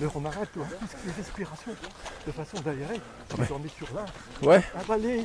le 0.00 0.06
romarin, 0.08 0.44
tout 0.52 0.64
ce 0.64 0.96
qui 1.02 1.08
est 1.08 1.12
respiration, 1.16 1.72
de 2.26 2.32
façon 2.32 2.60
d'aérer. 2.60 3.00
Tu 3.46 3.52
en 3.52 3.58
mets 3.58 3.68
sur 3.68 3.92
là. 3.94 4.04
Ouais. 4.42 4.62
Avaler. 4.78 5.24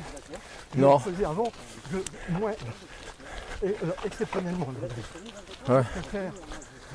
Je 0.75 0.79
Non. 0.81 0.93
le 1.05 1.11
faisais 1.11 1.25
avant, 1.25 1.51
je, 1.91 1.97
moins. 2.33 2.51
Et 3.61 3.67
euh, 3.67 3.91
exceptionnellement, 4.05 4.67
le 4.81 5.73
Ouais. 5.73 5.83
Je 5.95 5.99
préfère 6.01 6.31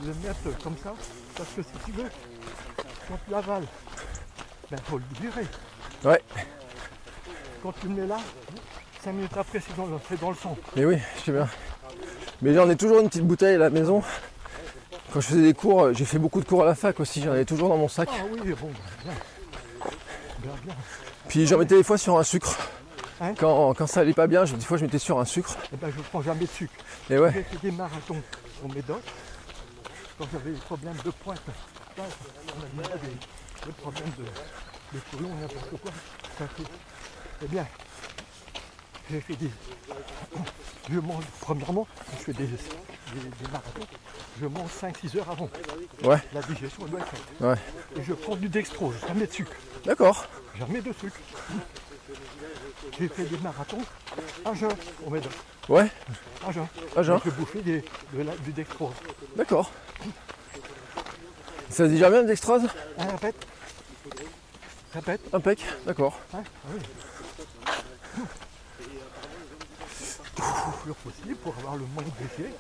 le 0.03 0.15
mettre 0.15 0.63
comme 0.63 0.77
ça, 0.79 0.93
parce 1.37 1.51
que 1.51 1.63
si 1.63 1.71
tu 1.85 1.93
veux, 1.93 2.11
quand 3.09 3.19
tu 3.25 3.31
l'avales, 3.31 3.67
ben 4.71 4.79
faut 4.85 4.99
le 4.99 5.05
digérer. 5.15 5.47
Ouais. 6.05 6.21
Quand 7.63 7.73
tu 7.81 7.89
le 7.89 7.95
mets 7.95 8.07
là, 8.07 8.19
5 9.05 9.13
minutes 9.13 9.37
après, 9.37 9.61
c'est 9.61 9.77
dans 9.77 9.87
le, 9.87 9.99
dans 10.21 10.31
le 10.31 10.37
sang. 10.37 10.57
Mais 10.75 10.85
oui, 10.85 10.99
je 11.19 11.21
sais 11.23 11.33
bien. 11.33 11.49
Mais 12.43 12.55
j'en 12.55 12.69
ai 12.69 12.77
toujours 12.77 13.01
une 13.01 13.09
petite 13.09 13.25
bouteille 13.27 13.55
à 13.55 13.59
la 13.59 13.71
maison. 13.71 14.03
Quand 15.13 15.21
je 15.21 15.29
faisais 15.29 15.43
des 15.43 15.55
cours, 15.55 15.93
j'ai 15.95 16.05
fait 16.05 16.19
beaucoup 16.19 16.41
de 16.41 16.45
cours 16.47 16.63
à 16.63 16.67
la 16.67 16.75
fac 16.75 16.99
aussi, 17.01 17.23
j'en 17.23 17.35
ai 17.35 17.45
toujours 17.45 17.69
dans 17.69 17.77
mon 17.77 17.89
sac. 17.89 18.09
Ah 18.13 18.25
oui, 18.31 18.39
bon, 18.61 18.69
bien. 18.69 19.13
Bien, 20.43 20.53
bien. 20.65 20.75
Puis 21.29 21.47
j'en 21.47 21.59
mettais 21.59 21.77
des 21.77 21.85
fois 21.85 21.97
sur 21.99 22.19
un 22.19 22.25
sucre. 22.25 22.57
Hein 23.21 23.33
quand, 23.39 23.75
quand 23.75 23.87
ça 23.87 24.01
allait 24.01 24.13
pas 24.13 24.27
bien, 24.27 24.45
je- 24.45 24.57
des 24.57 24.65
fois 24.65 24.77
je 24.77 24.85
mettais 24.85 24.99
sur 24.99 25.19
un 25.21 25.25
sucre. 25.25 25.57
Eh 25.73 25.77
ben, 25.77 25.89
je 25.93 25.99
ne 25.99 26.03
prends 26.03 26.21
jamais 26.23 26.41
de 26.45 26.51
sucre. 26.51 26.73
Et 27.09 27.17
ouais. 27.19 27.31
J'ai 27.33 27.43
fait 27.45 27.67
des 27.67 27.71
marathons 27.71 28.21
au 28.65 28.69
Médoc. 28.69 29.01
Quand 30.19 30.27
j'avais 30.33 30.51
des 30.51 30.59
problèmes 30.61 30.97
de 31.05 31.11
pointe, 31.11 31.41
on 31.97 32.03
avait 32.81 32.99
des, 32.99 33.67
des 33.67 33.73
problèmes 33.81 34.11
de, 34.19 34.97
de 34.99 35.03
colon, 35.13 35.31
n'importe 35.41 35.71
quoi. 35.83 35.91
Ça 36.39 36.45
fait- 36.57 36.63
Eh 37.45 37.47
bien, 37.47 37.67
j'ai 39.11 39.21
fait 39.21 39.37
des. 39.37 39.51
Je 40.91 40.99
mange, 40.99 41.25
premièrement, 41.41 41.87
je 42.19 42.25
fais 42.25 42.33
des, 42.33 42.45
des, 42.47 42.51
des 42.57 43.49
marathons, 43.53 43.87
je 44.41 44.47
mange 44.47 44.71
5-6 44.71 45.17
heures 45.19 45.31
avant. 45.31 45.49
Ouais. 46.03 46.19
La 46.35 46.43
digestion 46.43 46.85
doit 46.87 47.01
être 47.01 47.09
faite. 47.09 47.21
Ouais. 47.41 47.55
Et 47.97 48.03
je 48.03 48.13
prends 48.13 48.37
du 48.37 48.49
dextrose, 48.49 48.95
jamais 49.09 49.27
de 49.27 49.33
sucre. 49.33 49.53
D'accord. 49.85 50.27
Jamais 50.59 50.81
de 50.83 50.93
sucre. 50.93 51.17
J'ai 52.99 53.09
fait 53.09 53.25
des 53.25 53.39
marathons 53.39 53.81
à 54.45 54.55
jeun 54.55 54.71
au 55.07 55.11
Médoc. 55.11 55.33
Ouais. 55.69 55.91
À 56.47 56.53
jeun. 56.53 56.67
À 56.97 57.03
jeun. 57.03 57.19
Je 57.25 57.31
bouffais 57.31 57.63
des, 57.63 57.83
de 58.13 58.23
la- 58.23 58.37
du 58.37 58.53
dextrose. 58.53 58.93
D'accord. 59.37 59.71
Ça 61.71 61.79
se 61.79 61.83
digère 61.85 62.11
bien 62.11 62.21
le 62.23 62.29
dextrose? 62.29 62.69
Ah, 62.99 63.05
répète. 63.07 63.47
Répète. 64.93 65.21
Impec, 65.33 65.65
d'accord. 65.87 66.19
Ah 66.35 66.39
oui. 66.69 66.81
Plus 70.53 70.85
pur 70.85 70.95
possible 70.97 71.37
pour 71.37 71.55
avoir 71.59 71.75
le 71.77 71.85
moins 71.95 72.03
de 72.03 72.11
déchets, 72.27 72.53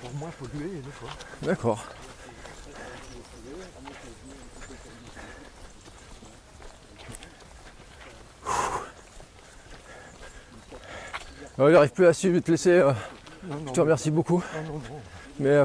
pour 0.00 0.12
moins 0.14 0.30
polluer 0.30 0.70
le 0.84 0.90
corps. 1.00 1.16
D'accord. 1.42 1.84
Ouais, 11.58 11.72
J'arrive 11.72 11.90
plus 11.92 12.06
à 12.06 12.12
suivre, 12.12 12.34
je 12.34 12.38
vais 12.38 12.42
te 12.42 12.50
laisser. 12.50 12.70
euh, 12.70 12.92
Non, 13.48 13.56
non, 13.56 13.62
je 13.68 13.72
te 13.72 13.80
remercie 13.80 14.10
beaucoup. 14.10 14.42
Non, 14.66 14.74
non. 14.74 14.80
Mais 15.40 15.48
euh, 15.48 15.64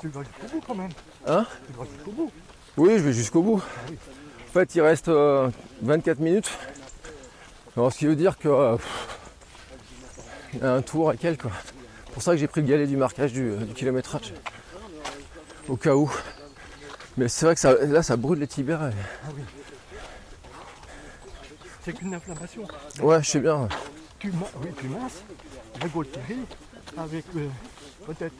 Tu 0.00 0.08
vas 0.08 0.22
jusqu'au 0.22 0.46
bout 0.56 0.64
quand 0.66 0.74
même. 0.74 0.90
hein? 1.26 1.46
Tu 1.66 1.72
vas 1.78 1.84
jusqu'au 1.84 2.12
bout. 2.12 2.32
Oui, 2.76 2.90
je 2.96 3.02
vais 3.02 3.12
jusqu'au 3.12 3.42
bout. 3.42 3.62
oui. 3.90 3.96
En 4.48 4.52
fait, 4.52 4.74
il 4.74 4.80
reste 4.80 5.08
euh, 5.08 5.50
24 5.82 6.20
minutes. 6.20 6.50
Alors, 7.76 7.92
ce 7.92 7.98
qui 7.98 8.06
veut 8.06 8.16
dire 8.16 8.38
que 8.38 8.48
euh, 8.48 8.76
pff, 8.76 9.07
un 10.62 10.82
tour 10.82 11.12
et 11.12 11.16
quelques. 11.16 11.42
quoi. 11.42 11.52
C'est 12.06 12.12
pour 12.14 12.22
ça 12.22 12.32
que 12.32 12.38
j'ai 12.38 12.46
pris 12.48 12.60
le 12.62 12.66
galet 12.66 12.86
du 12.86 12.96
marquage 12.96 13.32
du, 13.32 13.52
du 13.56 13.74
kilométrage. 13.74 14.32
Au 15.68 15.76
cas 15.76 15.94
où. 15.94 16.10
Mais 17.16 17.28
c'est 17.28 17.46
vrai 17.46 17.54
que 17.54 17.60
ça, 17.60 17.74
là, 17.74 18.02
ça 18.02 18.16
brûle 18.16 18.38
les 18.38 18.46
tibias. 18.46 18.90
et- 18.90 18.92
Ah 19.24 19.28
oui. 19.36 19.42
C'est 21.84 21.92
qu'une 21.92 22.14
inflammation. 22.14 22.62
Ouais, 23.02 23.22
je 23.22 23.28
sais 23.30 23.40
bien. 23.40 23.68
Tu, 24.18 24.30
oui, 24.30 24.68
tu 24.78 24.86
masses 24.88 25.22
avec 25.80 25.92
Gaultieri, 25.92 26.38
avec 26.96 27.24
euh, 27.36 27.46
peut-être 28.06 28.32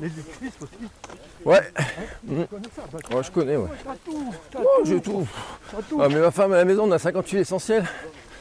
les 0.00 0.06
électrices 0.06 0.52
aussi. 0.62 0.90
Ouais. 1.44 1.60
Hein, 1.78 2.46
connais 2.50 2.68
ça 2.74 3.14
Ouais, 3.16 3.22
je 3.22 3.30
connais, 3.30 3.56
ouais. 3.56 3.68
T'as 3.84 3.94
tout, 4.04 4.34
t'as 4.50 4.58
Oh, 4.62 4.82
j'ai 4.84 5.00
tout. 5.00 5.26
Ah, 6.00 6.08
mais 6.08 6.20
ma 6.20 6.30
femme 6.30 6.52
à 6.52 6.56
la 6.56 6.64
maison, 6.64 6.84
on 6.88 6.92
a 6.92 6.98
58 6.98 7.38
essentiels. 7.40 7.84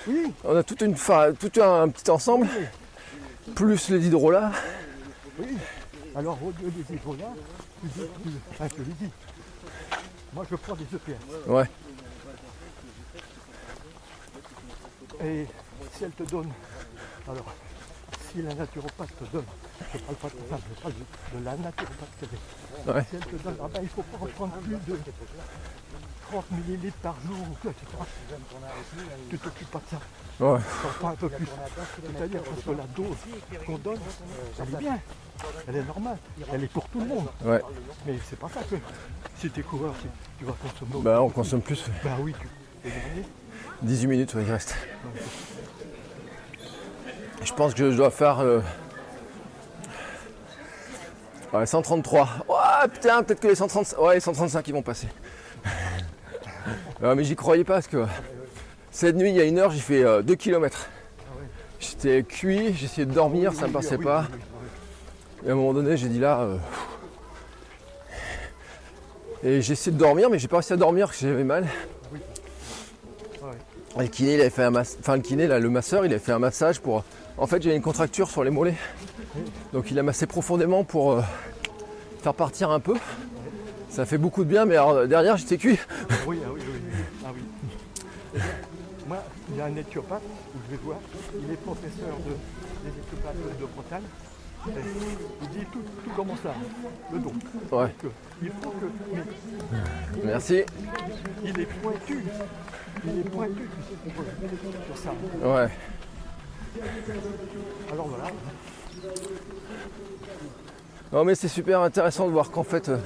Oui. 0.07 0.31
On 0.43 0.55
a 0.55 0.63
toute 0.63 0.81
une 0.81 0.95
tout 0.95 1.61
un 1.61 1.89
petit 1.89 2.09
ensemble. 2.09 2.47
Plus 3.53 3.89
les 3.89 4.07
hydrolats. 4.07 4.51
Oui. 5.39 5.57
Alors 6.15 6.37
au 6.41 6.47
lieu 6.47 6.71
des 6.71 6.95
hydrolats, 6.95 7.33
tu 7.81 7.87
dis, 7.87 8.07
tu, 8.23 8.29
enfin, 8.51 8.67
je 8.77 8.83
dit. 8.83 9.11
Moi 10.33 10.45
je 10.49 10.55
prends 10.55 10.75
des 10.75 10.83
EPS. 10.83 11.47
Ouais. 11.47 11.69
Et 15.23 15.45
si 15.93 16.03
elle 16.03 16.11
te 16.11 16.23
donne, 16.23 16.51
alors 17.27 17.53
si 18.31 18.41
la 18.41 18.53
naturopathe 18.53 19.17
te 19.17 19.31
donne, 19.31 19.45
je 19.93 19.97
parle 19.99 20.15
pas 20.15 20.27
de 20.27 20.33
je 20.75 20.81
parle 20.81 20.93
de, 20.93 21.45
la 21.45 21.55
naturopathe. 21.55 22.87
Ouais. 22.87 23.05
Si 23.09 23.15
elle 23.15 23.25
te 23.25 23.43
donne, 23.43 23.57
ah 23.61 23.67
ben, 23.73 23.79
il 23.81 23.83
ne 23.83 23.89
faut 23.89 24.03
pas 24.03 24.17
en 24.23 24.27
prendre 24.27 24.53
plus 24.57 24.75
de 24.75 24.99
30 26.31 26.45
millilitres 26.51 26.97
par 26.97 27.15
jour, 27.25 27.37
etc. 27.63 27.75
Tu 29.29 29.37
t'occupes 29.37 29.71
pas 29.71 29.79
de 29.79 29.89
ça. 29.91 30.45
Ouais. 30.45 30.59
Prends 30.99 31.09
un 31.09 31.15
peu 31.15 31.29
plus. 31.29 31.47
C'est-à-dire 32.15 32.41
parce 32.43 32.61
que 32.63 32.71
la 32.71 32.83
dose 32.95 33.17
qu'on 33.65 33.77
donne, 33.77 33.99
elle 34.59 34.73
est 34.73 34.77
bien. 34.77 34.99
Elle 35.67 35.75
est 35.77 35.83
normale. 35.83 36.17
Elle 36.51 36.63
est 36.63 36.67
pour 36.71 36.87
tout 36.89 36.99
le 36.99 37.05
monde. 37.05 37.27
Ouais. 37.43 37.61
Mais 38.05 38.15
c'est 38.29 38.39
pas 38.39 38.49
ça 38.49 38.61
que 38.63 38.75
si 39.37 39.49
t'es 39.49 39.61
coureur, 39.61 39.93
si 40.01 40.07
tu 40.39 40.45
vas 40.45 40.53
consommer. 40.53 41.03
Bah, 41.03 41.21
on 41.21 41.29
consomme 41.29 41.61
plus. 41.61 41.85
Bah 42.03 42.11
oui, 42.19 42.33
tu. 42.39 42.47
les 42.83 42.91
derniers, 42.91 43.25
18 43.83 44.07
minutes, 44.07 44.33
ouais, 44.35 44.43
il 44.43 44.51
reste. 44.51 44.75
Je 47.43 47.53
pense 47.53 47.73
que 47.73 47.91
je 47.91 47.97
dois 47.97 48.11
faire. 48.11 48.39
euh, 48.39 48.61
Ouais, 51.53 51.65
133. 51.65 52.27
Ouais, 52.49 52.55
putain, 52.91 53.23
peut-être 53.23 53.39
que 53.39 53.47
les 53.47 53.55
135. 53.55 53.97
Ouais, 54.01 54.15
les 54.15 54.19
135 54.19 54.67
ils 54.67 54.73
vont 54.73 54.81
passer. 54.81 55.07
Mais 57.01 57.23
j'y 57.23 57.35
croyais 57.35 57.63
pas 57.63 57.75
parce 57.75 57.87
que 57.87 58.05
cette 58.91 59.15
nuit, 59.15 59.29
il 59.29 59.35
y 59.35 59.41
a 59.41 59.45
une 59.45 59.59
heure, 59.59 59.71
j'ai 59.71 59.79
fait 59.79 60.23
2 60.23 60.35
km. 60.35 60.87
J'étais 61.79 62.23
cuit, 62.23 62.67
essayé 62.83 63.05
de 63.05 63.11
dormir, 63.13 63.53
ça 63.53 63.67
me 63.67 63.73
passait 63.73 63.97
pas. 63.97 64.25
Et 65.45 65.49
à 65.49 65.51
un 65.51 65.55
moment 65.55 65.73
donné, 65.73 65.97
j'ai 65.97 66.07
dit 66.07 66.19
là. 66.19 66.39
euh, 66.41 66.57
Et 69.43 69.61
j'ai 69.61 69.73
essayé 69.73 69.91
de 69.91 69.97
dormir, 69.97 70.29
mais 70.29 70.39
j'ai 70.39 70.47
pas 70.47 70.57
réussi 70.57 70.73
à 70.73 70.77
dormir 70.77 71.07
parce 71.07 71.19
que 71.19 71.27
j'avais 71.27 71.43
mal. 71.43 71.67
Le 73.97 74.07
kiné, 74.07 74.33
il 74.33 74.41
avait 74.41 74.49
fait 74.49 74.63
un 74.63 74.71
mass- 74.71 74.97
enfin 74.99 75.15
le 75.15 75.21
kiné, 75.21 75.47
là, 75.47 75.59
le 75.59 75.69
masseur, 75.69 76.05
il 76.05 76.11
avait 76.11 76.19
fait 76.23 76.31
un 76.31 76.39
massage 76.39 76.79
pour. 76.79 77.03
En 77.37 77.47
fait, 77.47 77.61
j'avais 77.61 77.75
une 77.75 77.81
contracture 77.81 78.29
sur 78.29 78.43
les 78.43 78.49
mollets. 78.49 78.75
Donc 79.73 79.91
il 79.91 79.99
a 79.99 80.03
massé 80.03 80.25
profondément 80.25 80.83
pour 80.83 81.11
euh, 81.13 81.21
faire 82.21 82.33
partir 82.33 82.71
un 82.71 82.79
peu. 82.79 82.95
Ça 83.95 84.05
fait 84.05 84.17
beaucoup 84.17 84.43
de 84.43 84.49
bien, 84.49 84.65
mais 84.65 84.75
alors, 84.75 85.07
derrière, 85.07 85.37
j'étais 85.37 85.55
cuit. 85.55 85.79
Oui, 86.27 86.37
ah 86.45 86.49
oui, 86.53 86.59
oui. 86.67 86.79
Ah 87.23 87.29
oui. 87.33 88.41
Moi, 89.07 89.23
il 89.49 89.55
y 89.55 89.61
a 89.61 89.65
un 89.67 89.75
éthiopathe 89.77 90.21
où 90.53 90.57
je 90.65 90.75
vais 90.75 90.81
voir, 90.83 90.97
il 91.33 91.49
est 91.49 91.55
professeur 91.55 92.17
de, 92.27 92.31
des 92.83 92.97
éthiopathes 92.99 93.57
de 93.57 93.65
Bretagne. 93.73 94.03
Et 94.67 94.71
il 95.43 95.47
dit 95.47 95.65
tout, 95.71 95.79
tout 96.03 96.09
commence 96.13 96.43
là, 96.43 96.55
le 97.13 97.19
don. 97.19 97.31
Ouais. 97.71 97.89
Que 98.01 98.07
il 98.43 98.49
faut 98.61 98.71
que. 98.71 98.85
mais 99.13 100.25
Merci. 100.25 100.63
il 101.45 101.57
est 101.57 101.65
pointu. 101.81 102.25
Il 103.05 103.19
est 103.19 103.29
pointu 103.29 103.69
sur 104.87 104.97
ça. 104.97 105.11
Ouais. 105.41 105.69
Alors 107.93 108.07
voilà. 108.09 108.31
Non, 111.13 111.23
mais 111.23 111.35
c'est 111.35 111.47
super 111.47 111.79
intéressant 111.79 112.25
de 112.25 112.31
voir 112.31 112.51
qu'en 112.51 112.63
fait, 112.63 112.89
euh, 112.89 112.97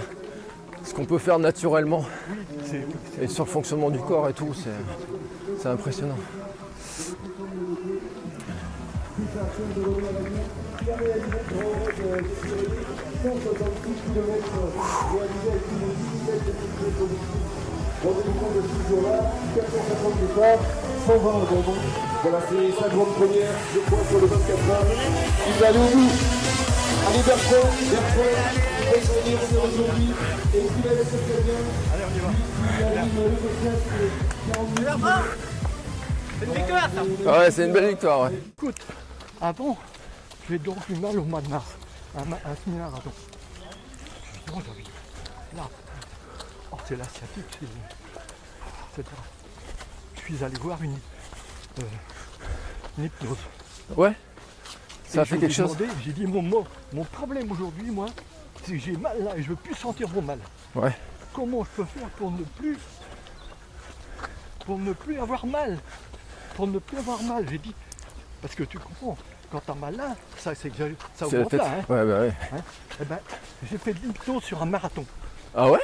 ce 0.84 0.94
qu'on 0.94 1.06
peut 1.06 1.18
faire 1.18 1.40
naturellement 1.40 2.06
et 3.22 3.28
sur 3.28 3.46
le 3.46 3.50
fonctionnement 3.50 3.90
du 3.90 4.00
corps 4.00 4.30
et 4.30 4.34
tout, 4.34 4.54
c'est, 4.54 5.68
impressionnant. 5.68 6.16
Rendez-vous 18.02 18.50
de 18.56 18.62
ce 18.62 18.90
jour-là, 18.90 19.32
450 19.56 20.20
départs, 20.22 20.60
120 21.06 21.30
abandons. 21.30 21.80
Voilà, 22.24 22.40
c'est 22.50 22.82
sa 22.82 22.90
grande 22.90 23.14
première, 23.16 23.52
je 23.74 23.80
crois, 23.80 24.00
sur 24.10 24.20
le 24.20 24.28
24 24.28 24.70
heures. 24.70 24.86
Il 25.48 25.54
va 25.62 25.72
bout. 25.74 26.10
Allez, 27.10 27.24
Bertrand, 27.24 27.70
Bertrand, 27.92 28.24
il 28.80 28.86
va 28.86 28.98
y 28.98 29.00
venir 29.00 29.40
c'est 29.50 29.58
aujourd'hui. 29.58 30.10
Et 30.54 30.68
très 30.68 31.42
bien. 31.44 31.60
Allez, 31.94 32.04
on 32.06 32.16
y 32.16 32.20
va. 32.20 32.30
Il 32.80 32.98
anime 32.98 33.24
le 33.24 33.38
podcast, 33.38 33.84
40 34.54 34.80
minutes. 34.80 34.90
C'est 36.40 36.46
une 36.46 36.54
victoire 36.54 36.90
ça 36.94 37.40
Ouais, 37.40 37.52
c'est 37.52 37.66
une 37.66 37.74
belle 37.74 37.90
victoire, 37.90 38.22
ouais. 38.22 38.40
Écoute, 38.58 38.78
avant, 39.42 39.78
j'ai 40.50 40.60
donc 40.60 40.78
eu 40.90 40.96
mal 40.96 41.18
au 41.20 41.24
mois 41.24 41.42
de 41.42 41.48
mars, 41.50 41.66
un, 42.18 42.26
ma- 42.26 42.36
un 42.38 42.56
semi-marathon. 42.64 43.12
J'avais 44.48 44.84
là. 45.58 45.64
Oh, 46.72 46.78
c'est 46.88 46.96
la 46.96 47.04
sciatique, 47.06 47.60
c'est 47.60 49.02
etc. 49.02 49.16
Je 50.16 50.22
suis 50.36 50.44
allé 50.44 50.56
voir 50.60 50.82
une, 50.84 50.94
euh, 51.80 51.84
une 52.98 53.06
hypnose. 53.06 53.38
Ouais 53.96 54.14
Ça 55.10 55.26
fait 55.26 55.38
quelque 55.38 55.54
chose 55.54 55.76
J'ai 56.04 56.12
dit, 56.12 56.26
mon, 56.26 56.42
mon, 56.42 56.66
mon 56.94 57.04
problème 57.04 57.52
aujourd'hui, 57.52 57.90
moi, 57.90 58.06
c'est 58.64 58.74
que 58.74 58.78
j'ai 58.80 58.96
mal 58.96 59.24
là 59.24 59.36
et 59.36 59.42
je 59.42 59.50
veux 59.50 59.56
plus 59.56 59.74
sentir 59.76 60.08
mon 60.10 60.22
mal. 60.22 60.40
Ouais. 60.76 60.96
Comment 61.34 61.64
je 61.64 61.70
peux 61.82 61.86
faire 61.86 62.08
pour 62.10 62.32
ne 62.32 62.44
plus 62.44 62.78
pour 64.66 64.78
ne 64.78 64.94
plus 64.94 65.20
avoir 65.20 65.46
mal? 65.48 65.80
Pour 66.56 66.68
ne 66.68 66.78
plus 66.80 66.98
avoir 66.98 67.22
mal, 67.24 67.46
j'ai 67.50 67.58
dit. 67.58 67.74
Parce 68.42 68.54
que 68.54 68.64
tu 68.64 68.78
comprends, 68.78 69.18
quand 69.52 69.62
t'as 69.66 69.74
mal 69.74 69.96
là, 69.96 70.16
ça, 70.38 70.54
c'est 70.54 70.70
que 70.70 70.76
j'ai- 70.78 70.96
ça 71.16 71.26
augmente 71.28 71.54
là. 71.54 71.66
Hein. 71.66 71.86
Ouais, 71.90 72.06
bah 72.06 72.20
ouais. 72.22 72.34
Hein? 72.54 72.62
Eh 73.02 73.06
ben, 73.06 73.20
j'ai 73.70 73.78
fait 73.78 73.94
de 73.94 74.00
l'hypnose 74.00 74.44
sur 74.44 74.62
un 74.62 74.66
marathon. 74.66 75.06
Ah 75.56 75.70
ouais? 75.70 75.80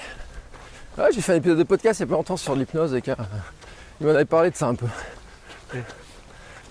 Ouais, 0.98 1.12
j'ai 1.12 1.22
fait 1.22 1.34
un 1.34 1.38
épisode 1.38 1.58
de 1.58 1.64
podcast 1.64 2.00
il 2.00 2.04
y 2.04 2.06
a 2.06 2.08
pas 2.08 2.14
longtemps 2.16 2.38
sur 2.38 2.56
l'hypnose 2.56 2.94
et 2.94 3.02
qu'il 3.02 3.16
il 4.00 4.06
m'en 4.08 4.14
avait 4.14 4.26
parlé 4.26 4.52
de 4.52 4.56
ça 4.56 4.68
un 4.68 4.76
peu. 4.76 4.88
Mais 5.74 5.82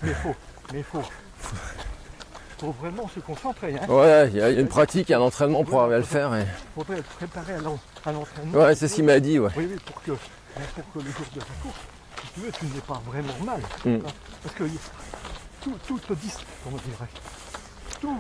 il 0.03 0.15
faut, 0.15 0.35
mais 0.73 0.79
il 0.79 0.85
faut, 2.59 2.67
faut 2.67 2.73
vraiment 2.73 3.09
se 3.09 3.21
concentrer. 3.21 3.75
Hein. 3.81 3.87
Ouais, 3.89 4.29
il 4.31 4.37
y, 4.37 4.41
a 4.43 4.51
il 4.51 4.55
y 4.55 4.59
a 4.59 4.61
une 4.61 4.69
pratique, 4.69 5.09
il 5.09 5.13
y 5.13 5.15
a 5.15 5.19
un 5.19 5.23
entraînement 5.23 5.65
pour 5.65 5.81
arriver 5.81 5.97
à 5.97 5.99
le 5.99 6.05
faire. 6.05 6.31
Il 6.39 6.47
faudrait 6.75 6.99
être 6.99 7.09
préparé 7.17 7.55
à 7.55 7.59
l'en- 7.59 7.79
à 8.05 8.13
l'entraînement. 8.13 8.59
Ouais, 8.59 8.75
c'est 8.75 8.89
ce 8.89 8.95
qu'il 8.97 9.05
m'a 9.05 9.21
dit, 9.21 9.39
ouais. 9.39 9.51
Oui, 9.57 9.69
oui, 9.71 9.79
pour 9.85 10.03
que, 10.03 10.11
pour 10.13 10.93
que 10.93 10.99
le 11.07 11.11
jour 11.13 11.27
de 11.35 11.41
la 11.41 11.47
course, 11.63 11.77
si 12.23 12.33
tu 12.35 12.41
veux, 12.41 12.53
tu 12.53 12.65
n'aies 12.67 12.81
pas 12.87 13.03
vraiment 13.07 13.45
mal. 13.45 13.61
Mm. 13.85 13.95
Hein. 14.07 14.11
Parce 14.43 14.55
que 14.55 14.65
tout, 15.63 15.79
tout 15.87 15.99
te 15.99 16.13
distrait, 16.15 16.45
comment 16.63 16.77
dirais 16.77 17.09
Tout, 18.01 18.19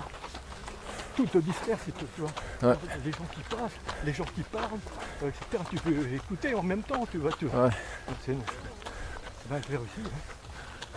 tout 1.16 1.26
te 1.26 1.38
si 1.38 1.92
tu 1.92 2.04
vois. 2.18 2.70
Ouais. 2.70 2.76
Les 3.04 3.12
gens 3.12 3.26
qui 3.32 3.40
passent, 3.42 3.72
les 4.04 4.12
gens 4.12 4.24
qui 4.34 4.42
parlent, 4.42 4.64
euh, 5.22 5.28
etc. 5.28 5.62
Tu 5.70 5.76
peux 5.76 6.14
écouter 6.14 6.54
en 6.54 6.62
même 6.62 6.82
temps, 6.82 7.06
tu 7.10 7.18
vois. 7.18 7.30
Tu 7.38 7.46
vois. 7.46 7.66
Ouais. 7.66 7.70
C'est. 8.26 8.32
Ben, 9.48 9.60
je 9.64 9.72
vais 9.72 9.76
réussir. 9.78 10.04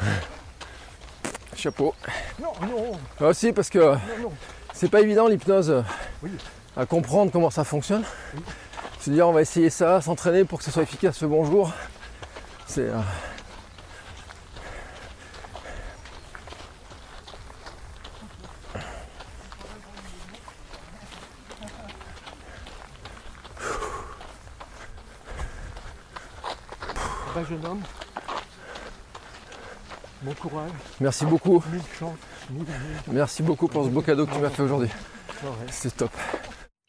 hein. 0.01 0.05
chapeau. 1.57 1.93
Non, 2.41 2.51
non. 2.61 2.91
Ah, 2.93 3.23
Là 3.23 3.27
aussi 3.29 3.51
parce 3.53 3.69
que 3.69 3.95
c'est 4.73 4.89
pas 4.89 5.01
évident 5.01 5.27
l'hypnose 5.27 5.83
à 6.75 6.85
comprendre 6.85 7.31
comment 7.31 7.49
ça 7.49 7.63
fonctionne. 7.63 8.03
Oui. 8.35 8.41
Se 8.99 9.09
dire 9.09 9.27
on 9.27 9.31
va 9.31 9.41
essayer 9.41 9.69
ça, 9.69 10.01
s'entraîner 10.01 10.43
pour 10.43 10.59
que 10.59 10.65
ce 10.65 10.71
soit 10.71 10.83
efficace 10.83 11.21
le 11.21 11.27
bonjour. 11.27 11.71
C'est. 12.65 12.81
Euh... 12.81 12.99
Jeune 27.47 27.65
homme 27.65 27.81
bon 30.21 30.33
courage. 30.33 30.71
Merci 30.99 31.25
beaucoup. 31.25 31.63
Mille 31.71 31.81
chances. 31.99 32.17
Mille, 32.49 32.61
mille. 32.61 33.13
Merci 33.13 33.43
beaucoup 33.43 33.67
pour 33.67 33.85
ce 33.85 33.89
beau 33.89 34.01
cadeau 34.01 34.25
que 34.25 34.33
tu 34.33 34.39
m'as 34.39 34.49
fait 34.49 34.63
aujourd'hui. 34.63 34.89
C'est 35.69 35.95
top. 35.95 36.11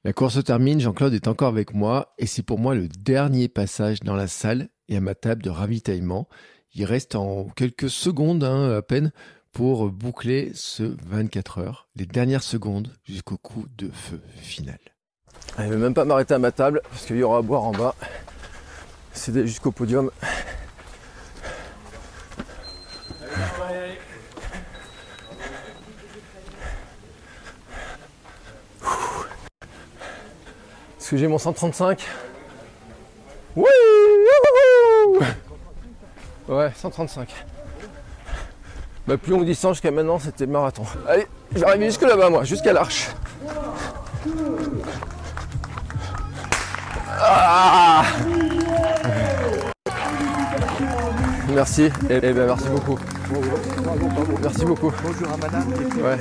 La 0.05 0.13
course 0.13 0.35
se 0.35 0.41
termine, 0.41 0.81
Jean-Claude 0.81 1.13
est 1.13 1.29
encore 1.29 1.49
avec 1.49 1.75
moi 1.75 2.15
et 2.19 2.27
c'est 2.27 2.43
pour 2.43 2.59
moi 2.59 2.75
le 2.75 2.89
dernier 2.89 3.49
passage 3.49 4.01
dans 4.01 4.15
la 4.15 4.29
salle 4.29 4.69
et 4.89 4.97
à 4.97 5.01
ma 5.01 5.15
table 5.15 5.43
de 5.43 5.51
ravitaillement. 5.51 6.29
Il 6.75 6.85
reste 6.85 7.15
en 7.15 7.45
quelques 7.57 7.91
secondes 7.91 8.45
hein, 8.45 8.77
à 8.77 8.83
peine 8.83 9.13
pour 9.53 9.91
boucler 9.91 10.53
ce 10.55 10.97
24 11.07 11.59
heures, 11.59 11.89
les 11.97 12.07
dernières 12.07 12.43
secondes 12.43 12.93
jusqu'au 13.05 13.37
coup 13.37 13.67
de 13.77 13.91
feu 13.91 14.21
final. 14.37 14.79
Je 15.59 15.65
vais 15.65 15.77
même 15.77 15.95
pas 15.95 16.05
m'arrêter 16.05 16.35
à 16.35 16.39
ma 16.39 16.53
table 16.53 16.81
parce 16.91 17.05
qu'il 17.05 17.17
y 17.17 17.23
aura 17.23 17.39
à 17.39 17.43
boire 17.43 17.65
en 17.65 17.73
bas. 17.73 17.95
C'est 19.13 19.47
jusqu'au 19.47 19.73
podium. 19.73 20.11
Est-ce 31.09 31.15
que 31.15 31.21
j'ai 31.21 31.27
mon 31.27 31.39
135 31.39 32.05
Oui 33.57 33.65
Ouais, 36.47 36.71
135. 36.77 37.35
Ma 39.07 39.17
plus 39.17 39.33
longue 39.33 39.47
distance 39.47 39.77
jusqu'à 39.77 39.91
maintenant, 39.91 40.19
c'était 40.19 40.45
le 40.45 40.53
marathon. 40.53 40.83
Allez, 41.09 41.27
je 41.55 41.61
vais 41.61 41.65
arriver 41.65 41.87
jusque 41.87 42.03
là-bas, 42.03 42.29
moi, 42.29 42.45
jusqu'à 42.45 42.75
l'arche. 42.75 43.09
Ah 47.23 48.05
merci, 51.55 51.85
et, 51.85 51.91
eh 52.11 52.21
ben 52.21 52.47
merci 52.49 52.69
beaucoup. 52.69 52.99
Merci 54.43 54.65
beaucoup. 54.67 54.93
Bonjour 55.03 55.33
à 55.33 55.37
madame. 55.39 55.73
Ouais. 56.03 56.19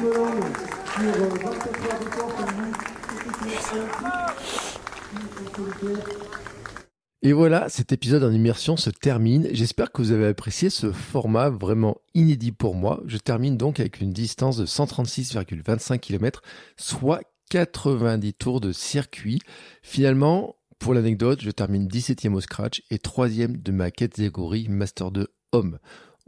vous 0.00 0.75
Merci. 3.44 3.76
Et 7.22 7.32
voilà, 7.32 7.68
cet 7.68 7.92
épisode 7.92 8.22
en 8.22 8.32
immersion 8.32 8.76
se 8.76 8.88
termine. 8.90 9.48
J'espère 9.50 9.90
que 9.92 10.00
vous 10.00 10.12
avez 10.12 10.26
apprécié 10.26 10.70
ce 10.70 10.92
format 10.92 11.50
vraiment 11.50 11.98
inédit 12.14 12.52
pour 12.52 12.74
moi. 12.74 13.02
Je 13.06 13.18
termine 13.18 13.56
donc 13.56 13.80
avec 13.80 14.00
une 14.00 14.12
distance 14.12 14.56
de 14.56 14.64
136,25 14.64 15.98
km, 15.98 16.42
soit 16.76 17.20
90 17.50 18.34
tours 18.34 18.60
de 18.60 18.72
circuit. 18.72 19.40
Finalement, 19.82 20.56
pour 20.78 20.94
l'anecdote, 20.94 21.40
je 21.42 21.50
termine 21.50 21.88
17e 21.88 22.34
au 22.34 22.40
scratch 22.40 22.82
et 22.90 22.98
3e 22.98 23.60
de 23.60 23.72
ma 23.72 23.90
catégorie 23.90 24.68
Master 24.68 25.10
2 25.10 25.26
Homme. 25.52 25.78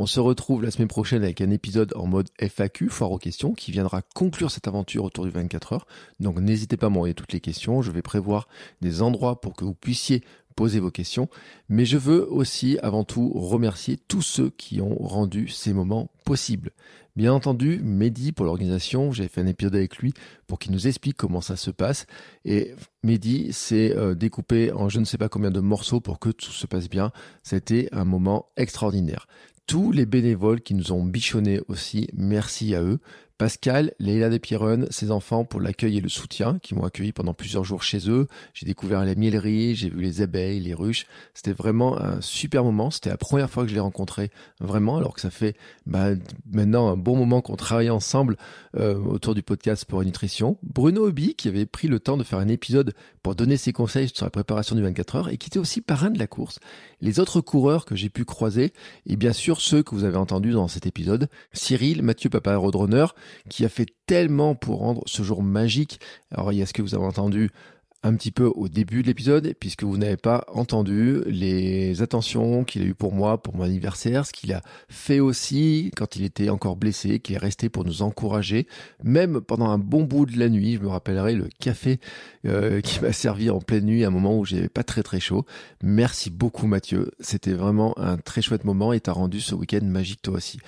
On 0.00 0.06
se 0.06 0.20
retrouve 0.20 0.62
la 0.62 0.70
semaine 0.70 0.86
prochaine 0.86 1.24
avec 1.24 1.40
un 1.40 1.50
épisode 1.50 1.92
en 1.96 2.06
mode 2.06 2.28
FAQ, 2.38 2.88
foire 2.88 3.10
aux 3.10 3.18
questions, 3.18 3.52
qui 3.52 3.72
viendra 3.72 4.00
conclure 4.02 4.48
cette 4.48 4.68
aventure 4.68 5.02
autour 5.02 5.24
du 5.24 5.32
24 5.32 5.72
heures. 5.72 5.86
Donc 6.20 6.38
n'hésitez 6.38 6.76
pas 6.76 6.86
à 6.86 6.88
m'envoyer 6.88 7.14
toutes 7.14 7.32
les 7.32 7.40
questions. 7.40 7.82
Je 7.82 7.90
vais 7.90 8.00
prévoir 8.00 8.46
des 8.80 9.02
endroits 9.02 9.40
pour 9.40 9.54
que 9.54 9.64
vous 9.64 9.74
puissiez 9.74 10.22
poser 10.54 10.78
vos 10.78 10.92
questions. 10.92 11.28
Mais 11.68 11.84
je 11.84 11.98
veux 11.98 12.30
aussi, 12.30 12.78
avant 12.80 13.02
tout, 13.02 13.30
remercier 13.30 13.96
tous 13.96 14.22
ceux 14.22 14.50
qui 14.50 14.80
ont 14.80 14.94
rendu 15.02 15.48
ces 15.48 15.72
moments 15.72 16.12
possibles. 16.24 16.70
Bien 17.16 17.32
entendu, 17.32 17.80
Mehdi 17.82 18.30
pour 18.30 18.46
l'organisation, 18.46 19.10
j'ai 19.10 19.26
fait 19.26 19.40
un 19.40 19.48
épisode 19.48 19.74
avec 19.74 19.96
lui 19.96 20.14
pour 20.46 20.60
qu'il 20.60 20.70
nous 20.70 20.86
explique 20.86 21.16
comment 21.16 21.40
ça 21.40 21.56
se 21.56 21.72
passe. 21.72 22.06
Et 22.44 22.72
Mehdi 23.02 23.52
s'est 23.52 23.96
euh, 23.96 24.14
découpé 24.14 24.70
en 24.70 24.88
je 24.88 25.00
ne 25.00 25.04
sais 25.04 25.18
pas 25.18 25.28
combien 25.28 25.50
de 25.50 25.58
morceaux 25.58 26.00
pour 26.00 26.20
que 26.20 26.28
tout 26.28 26.52
se 26.52 26.68
passe 26.68 26.88
bien. 26.88 27.10
C'était 27.42 27.88
un 27.90 28.04
moment 28.04 28.46
extraordinaire. 28.56 29.26
Tous 29.68 29.92
les 29.92 30.06
bénévoles 30.06 30.62
qui 30.62 30.72
nous 30.72 30.92
ont 30.92 31.04
bichonnés 31.04 31.60
aussi, 31.68 32.08
merci 32.14 32.74
à 32.74 32.82
eux. 32.82 33.00
Pascal, 33.38 33.92
Leila 34.00 34.30
Despierren, 34.30 34.86
ses 34.90 35.12
enfants 35.12 35.44
pour 35.44 35.60
l'accueil 35.60 35.96
et 35.96 36.00
le 36.00 36.08
soutien, 36.08 36.58
qui 36.60 36.74
m'ont 36.74 36.84
accueilli 36.84 37.12
pendant 37.12 37.34
plusieurs 37.34 37.62
jours 37.62 37.84
chez 37.84 38.10
eux. 38.10 38.26
J'ai 38.52 38.66
découvert 38.66 39.04
la 39.04 39.14
miellerie, 39.14 39.76
j'ai 39.76 39.90
vu 39.90 40.00
les 40.00 40.22
abeilles, 40.22 40.58
les 40.58 40.74
ruches. 40.74 41.06
C'était 41.34 41.52
vraiment 41.52 42.00
un 42.00 42.20
super 42.20 42.64
moment. 42.64 42.90
C'était 42.90 43.10
la 43.10 43.16
première 43.16 43.48
fois 43.48 43.62
que 43.62 43.70
je 43.70 43.74
l'ai 43.74 43.80
rencontré, 43.80 44.32
vraiment, 44.58 44.96
alors 44.96 45.14
que 45.14 45.20
ça 45.20 45.30
fait 45.30 45.56
bah, 45.86 46.08
maintenant 46.50 46.88
un 46.88 46.96
bon 46.96 47.14
moment 47.14 47.40
qu'on 47.40 47.54
travaille 47.54 47.90
ensemble 47.90 48.36
euh, 48.76 48.96
autour 48.96 49.36
du 49.36 49.44
podcast 49.44 49.84
pour 49.84 50.02
une 50.02 50.08
nutrition. 50.08 50.58
Bruno 50.64 51.06
Hobby, 51.06 51.36
qui 51.36 51.46
avait 51.46 51.66
pris 51.66 51.86
le 51.86 52.00
temps 52.00 52.16
de 52.16 52.24
faire 52.24 52.40
un 52.40 52.48
épisode 52.48 52.92
pour 53.22 53.36
donner 53.36 53.56
ses 53.56 53.72
conseils 53.72 54.10
sur 54.12 54.26
la 54.26 54.30
préparation 54.30 54.74
du 54.74 54.82
24 54.82 55.16
heures 55.16 55.28
et 55.28 55.36
qui 55.36 55.48
était 55.48 55.60
aussi 55.60 55.80
parrain 55.80 56.10
de 56.10 56.18
la 56.18 56.26
course. 56.26 56.58
Les 57.00 57.20
autres 57.20 57.40
coureurs 57.40 57.84
que 57.84 57.94
j'ai 57.94 58.08
pu 58.08 58.24
croiser, 58.24 58.72
et 59.06 59.16
bien 59.16 59.32
sûr 59.32 59.60
ceux 59.60 59.84
que 59.84 59.94
vous 59.94 60.02
avez 60.02 60.16
entendus 60.16 60.52
dans 60.52 60.66
cet 60.66 60.86
épisode, 60.86 61.28
Cyril, 61.52 62.02
Mathieu 62.02 62.30
Papa 62.30 62.56
Roadrunner, 62.56 63.06
qui 63.48 63.64
a 63.64 63.68
fait 63.68 63.86
tellement 64.06 64.54
pour 64.54 64.78
rendre 64.78 65.02
ce 65.06 65.22
jour 65.22 65.42
magique. 65.42 66.00
Alors 66.30 66.52
il 66.52 66.58
y 66.58 66.62
a 66.62 66.66
ce 66.66 66.72
que 66.72 66.82
vous 66.82 66.94
avez 66.94 67.04
entendu 67.04 67.50
un 68.04 68.14
petit 68.14 68.30
peu 68.30 68.44
au 68.44 68.68
début 68.68 69.02
de 69.02 69.08
l'épisode, 69.08 69.54
puisque 69.58 69.82
vous 69.82 69.96
n'avez 69.96 70.16
pas 70.16 70.44
entendu 70.52 71.20
les 71.26 72.00
attentions 72.00 72.62
qu'il 72.62 72.82
a 72.82 72.84
eues 72.84 72.94
pour 72.94 73.12
moi, 73.12 73.42
pour 73.42 73.56
mon 73.56 73.64
anniversaire, 73.64 74.24
ce 74.24 74.32
qu'il 74.32 74.52
a 74.52 74.62
fait 74.88 75.18
aussi 75.18 75.90
quand 75.96 76.14
il 76.14 76.24
était 76.24 76.48
encore 76.48 76.76
blessé, 76.76 77.18
qu'il 77.18 77.34
est 77.34 77.38
resté 77.38 77.68
pour 77.68 77.84
nous 77.84 78.02
encourager, 78.02 78.68
même 79.02 79.40
pendant 79.40 79.68
un 79.68 79.78
bon 79.78 80.04
bout 80.04 80.26
de 80.26 80.38
la 80.38 80.48
nuit. 80.48 80.74
Je 80.74 80.80
me 80.80 80.88
rappellerai 80.88 81.34
le 81.34 81.48
café 81.58 81.98
euh, 82.46 82.80
qui 82.80 83.00
m'a 83.00 83.12
servi 83.12 83.50
en 83.50 83.60
pleine 83.60 83.84
nuit, 83.84 84.04
à 84.04 84.08
un 84.08 84.10
moment 84.10 84.38
où 84.38 84.44
j'avais 84.44 84.68
pas 84.68 84.84
très 84.84 85.02
très 85.02 85.18
chaud. 85.18 85.44
Merci 85.82 86.30
beaucoup 86.30 86.68
Mathieu, 86.68 87.10
c'était 87.18 87.52
vraiment 87.52 87.98
un 87.98 88.16
très 88.16 88.42
chouette 88.42 88.64
moment 88.64 88.92
et 88.92 89.00
t'as 89.00 89.12
rendu 89.12 89.40
ce 89.40 89.56
week-end 89.56 89.84
magique 89.84 90.22
toi 90.22 90.34
aussi. 90.34 90.60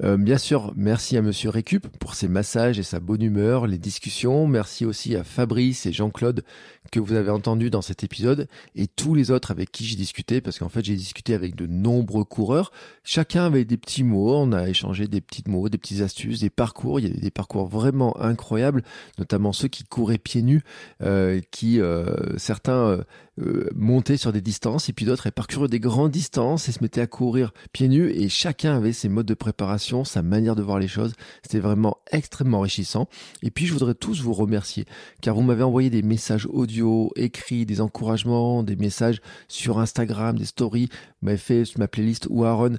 Euh, 0.00 0.16
bien 0.16 0.38
sûr, 0.38 0.72
merci 0.74 1.18
à 1.18 1.22
Monsieur 1.22 1.50
Récup 1.50 1.86
pour 1.98 2.14
ses 2.14 2.26
massages 2.26 2.78
et 2.78 2.82
sa 2.82 2.98
bonne 2.98 3.20
humeur, 3.20 3.66
les 3.66 3.76
discussions. 3.76 4.46
Merci 4.46 4.86
aussi 4.86 5.16
à 5.16 5.22
Fabrice 5.22 5.84
et 5.84 5.92
Jean-Claude 5.92 6.44
que 6.90 6.98
vous 6.98 7.12
avez 7.12 7.30
entendu 7.30 7.68
dans 7.68 7.82
cet 7.82 8.02
épisode 8.02 8.48
et 8.74 8.86
tous 8.86 9.14
les 9.14 9.30
autres 9.30 9.50
avec 9.50 9.70
qui 9.70 9.84
j'ai 9.84 9.96
discuté 9.96 10.40
parce 10.40 10.58
qu'en 10.58 10.70
fait 10.70 10.84
j'ai 10.84 10.96
discuté 10.96 11.34
avec 11.34 11.54
de 11.56 11.66
nombreux 11.66 12.24
coureurs. 12.24 12.72
Chacun 13.04 13.44
avait 13.44 13.66
des 13.66 13.76
petits 13.76 14.02
mots, 14.02 14.34
on 14.34 14.52
a 14.52 14.66
échangé 14.66 15.08
des 15.08 15.20
petits 15.20 15.44
mots, 15.46 15.68
des 15.68 15.78
petites 15.78 16.00
astuces, 16.00 16.40
des 16.40 16.50
parcours. 16.50 16.98
Il 16.98 17.06
y 17.06 17.10
avait 17.10 17.20
des 17.20 17.30
parcours 17.30 17.66
vraiment 17.66 18.18
incroyables, 18.18 18.82
notamment 19.18 19.52
ceux 19.52 19.68
qui 19.68 19.84
couraient 19.84 20.16
pieds 20.16 20.42
nus, 20.42 20.62
euh, 21.02 21.40
qui 21.50 21.80
euh, 21.80 22.38
certains 22.38 23.04
euh, 23.40 23.70
montaient 23.74 24.18
sur 24.18 24.32
des 24.32 24.42
distances 24.42 24.88
et 24.88 24.92
puis 24.92 25.06
d'autres 25.06 25.30
parcouraient 25.30 25.68
des 25.68 25.80
grandes 25.80 26.10
distances 26.10 26.68
et 26.68 26.72
se 26.72 26.82
mettaient 26.82 27.00
à 27.00 27.06
courir 27.06 27.52
pieds 27.72 27.88
nus 27.88 28.10
et 28.10 28.28
chacun 28.28 28.76
avait 28.76 28.92
ses 28.92 29.08
modes 29.08 29.26
de 29.26 29.34
préparation, 29.34 30.04
sa 30.04 30.22
manière 30.22 30.54
de 30.54 30.62
voir 30.62 30.78
les 30.78 30.88
choses. 30.88 31.14
C'était 31.42 31.58
vraiment 31.58 31.96
extrêmement 32.10 32.58
enrichissant. 32.58 33.08
Et 33.42 33.50
puis 33.50 33.66
je 33.66 33.72
voudrais 33.72 33.94
tous 33.94 34.20
vous 34.20 34.34
remercier 34.34 34.84
car 35.22 35.34
vous 35.34 35.42
m'avez 35.42 35.62
envoyé 35.62 35.88
des 35.88 36.02
messages 36.02 36.46
audio, 36.50 37.10
écrits, 37.16 37.64
des 37.64 37.80
encouragements, 37.80 38.62
des 38.62 38.76
messages 38.76 39.22
sur 39.48 39.78
Instagram, 39.78 40.38
des 40.38 40.44
stories, 40.44 40.88
vous 40.90 41.26
m'avez 41.26 41.38
fait 41.38 41.64
ma 41.78 41.88
playlist 41.88 42.26
ou 42.28 42.44
Aaron 42.44 42.76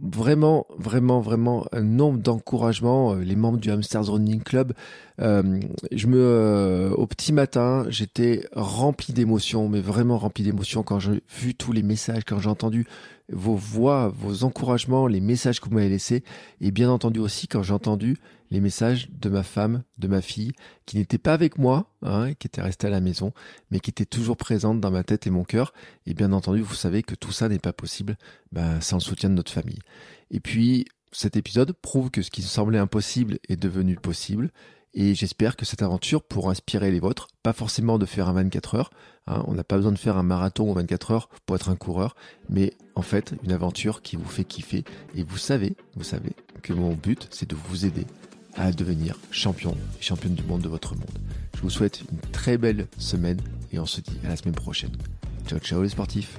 vraiment, 0.00 0.66
vraiment, 0.76 1.20
vraiment 1.20 1.66
un 1.72 1.82
nombre 1.82 2.18
d'encouragements. 2.18 3.14
Euh, 3.14 3.20
Les 3.20 3.36
membres 3.36 3.58
du 3.58 3.70
Hamsters 3.70 4.06
Running 4.06 4.42
Club, 4.42 4.72
euh, 5.20 5.60
je 5.92 6.06
me, 6.06 6.18
euh, 6.18 6.90
au 6.90 7.06
petit 7.06 7.32
matin, 7.32 7.86
j'étais 7.88 8.46
rempli 8.52 9.12
d'émotions, 9.12 9.68
mais 9.68 9.80
vraiment 9.80 10.18
rempli 10.18 10.42
d'émotions 10.44 10.82
quand 10.82 10.98
j'ai 10.98 11.22
vu 11.38 11.54
tous 11.54 11.72
les 11.72 11.82
messages, 11.82 12.24
quand 12.24 12.38
j'ai 12.40 12.50
entendu 12.50 12.86
vos 13.32 13.56
voix, 13.56 14.08
vos 14.08 14.44
encouragements, 14.44 15.06
les 15.06 15.20
messages 15.20 15.60
que 15.60 15.68
vous 15.68 15.74
m'avez 15.74 15.88
laissés, 15.88 16.24
et 16.60 16.70
bien 16.70 16.90
entendu 16.90 17.20
aussi 17.20 17.48
quand 17.48 17.62
j'ai 17.62 17.72
entendu 17.72 18.16
les 18.50 18.60
messages 18.60 19.08
de 19.10 19.28
ma 19.28 19.42
femme, 19.42 19.82
de 19.98 20.06
ma 20.06 20.20
fille, 20.20 20.52
qui 20.86 20.96
n'était 20.96 21.18
pas 21.18 21.32
avec 21.32 21.58
moi, 21.58 21.90
hein, 22.02 22.34
qui 22.34 22.46
était 22.46 22.62
restée 22.62 22.86
à 22.86 22.90
la 22.90 23.00
maison, 23.00 23.32
mais 23.70 23.80
qui 23.80 23.90
était 23.90 24.04
toujours 24.04 24.36
présente 24.36 24.80
dans 24.80 24.90
ma 24.90 25.02
tête 25.02 25.26
et 25.26 25.30
mon 25.30 25.44
cœur. 25.44 25.72
Et 26.06 26.14
bien 26.14 26.32
entendu, 26.32 26.60
vous 26.60 26.74
savez 26.74 27.02
que 27.02 27.14
tout 27.14 27.32
ça 27.32 27.48
n'est 27.48 27.58
pas 27.58 27.72
possible 27.72 28.16
ben, 28.52 28.80
sans 28.80 28.96
le 28.96 29.02
soutien 29.02 29.30
de 29.30 29.34
notre 29.34 29.52
famille. 29.52 29.80
Et 30.30 30.40
puis, 30.40 30.86
cet 31.10 31.36
épisode 31.36 31.72
prouve 31.72 32.10
que 32.10 32.22
ce 32.22 32.30
qui 32.30 32.42
semblait 32.42 32.78
impossible 32.78 33.38
est 33.48 33.56
devenu 33.56 33.96
possible. 33.96 34.50
Et 34.94 35.14
j'espère 35.14 35.56
que 35.56 35.64
cette 35.64 35.82
aventure 35.82 36.22
pourra 36.22 36.52
inspirer 36.52 36.90
les 36.90 37.00
vôtres, 37.00 37.28
pas 37.42 37.52
forcément 37.52 37.98
de 37.98 38.06
faire 38.06 38.28
un 38.28 38.34
24 38.34 38.76
heures, 38.76 38.90
hein, 39.26 39.42
on 39.48 39.54
n'a 39.54 39.64
pas 39.64 39.76
besoin 39.76 39.90
de 39.90 39.98
faire 39.98 40.16
un 40.16 40.22
marathon 40.22 40.70
ou 40.70 40.74
24 40.74 41.10
heures 41.10 41.28
pour 41.46 41.56
être 41.56 41.68
un 41.68 41.74
coureur, 41.74 42.14
mais 42.48 42.72
en 42.94 43.02
fait 43.02 43.34
une 43.42 43.52
aventure 43.52 44.02
qui 44.02 44.14
vous 44.16 44.28
fait 44.28 44.44
kiffer. 44.44 44.84
Et 45.16 45.24
vous 45.24 45.38
savez, 45.38 45.74
vous 45.96 46.04
savez 46.04 46.32
que 46.62 46.72
mon 46.72 46.94
but 46.94 47.26
c'est 47.30 47.48
de 47.48 47.56
vous 47.56 47.86
aider 47.86 48.06
à 48.56 48.70
devenir 48.70 49.18
champion 49.32 49.76
et 49.98 50.02
championne 50.02 50.34
du 50.34 50.44
monde 50.44 50.62
de 50.62 50.68
votre 50.68 50.94
monde. 50.94 51.18
Je 51.56 51.60
vous 51.62 51.70
souhaite 51.70 52.02
une 52.12 52.30
très 52.30 52.56
belle 52.56 52.86
semaine 52.98 53.40
et 53.72 53.80
on 53.80 53.86
se 53.86 54.00
dit 54.00 54.18
à 54.24 54.28
la 54.28 54.36
semaine 54.36 54.54
prochaine. 54.54 54.92
Ciao 55.46 55.58
ciao 55.58 55.82
les 55.82 55.88
sportifs 55.88 56.38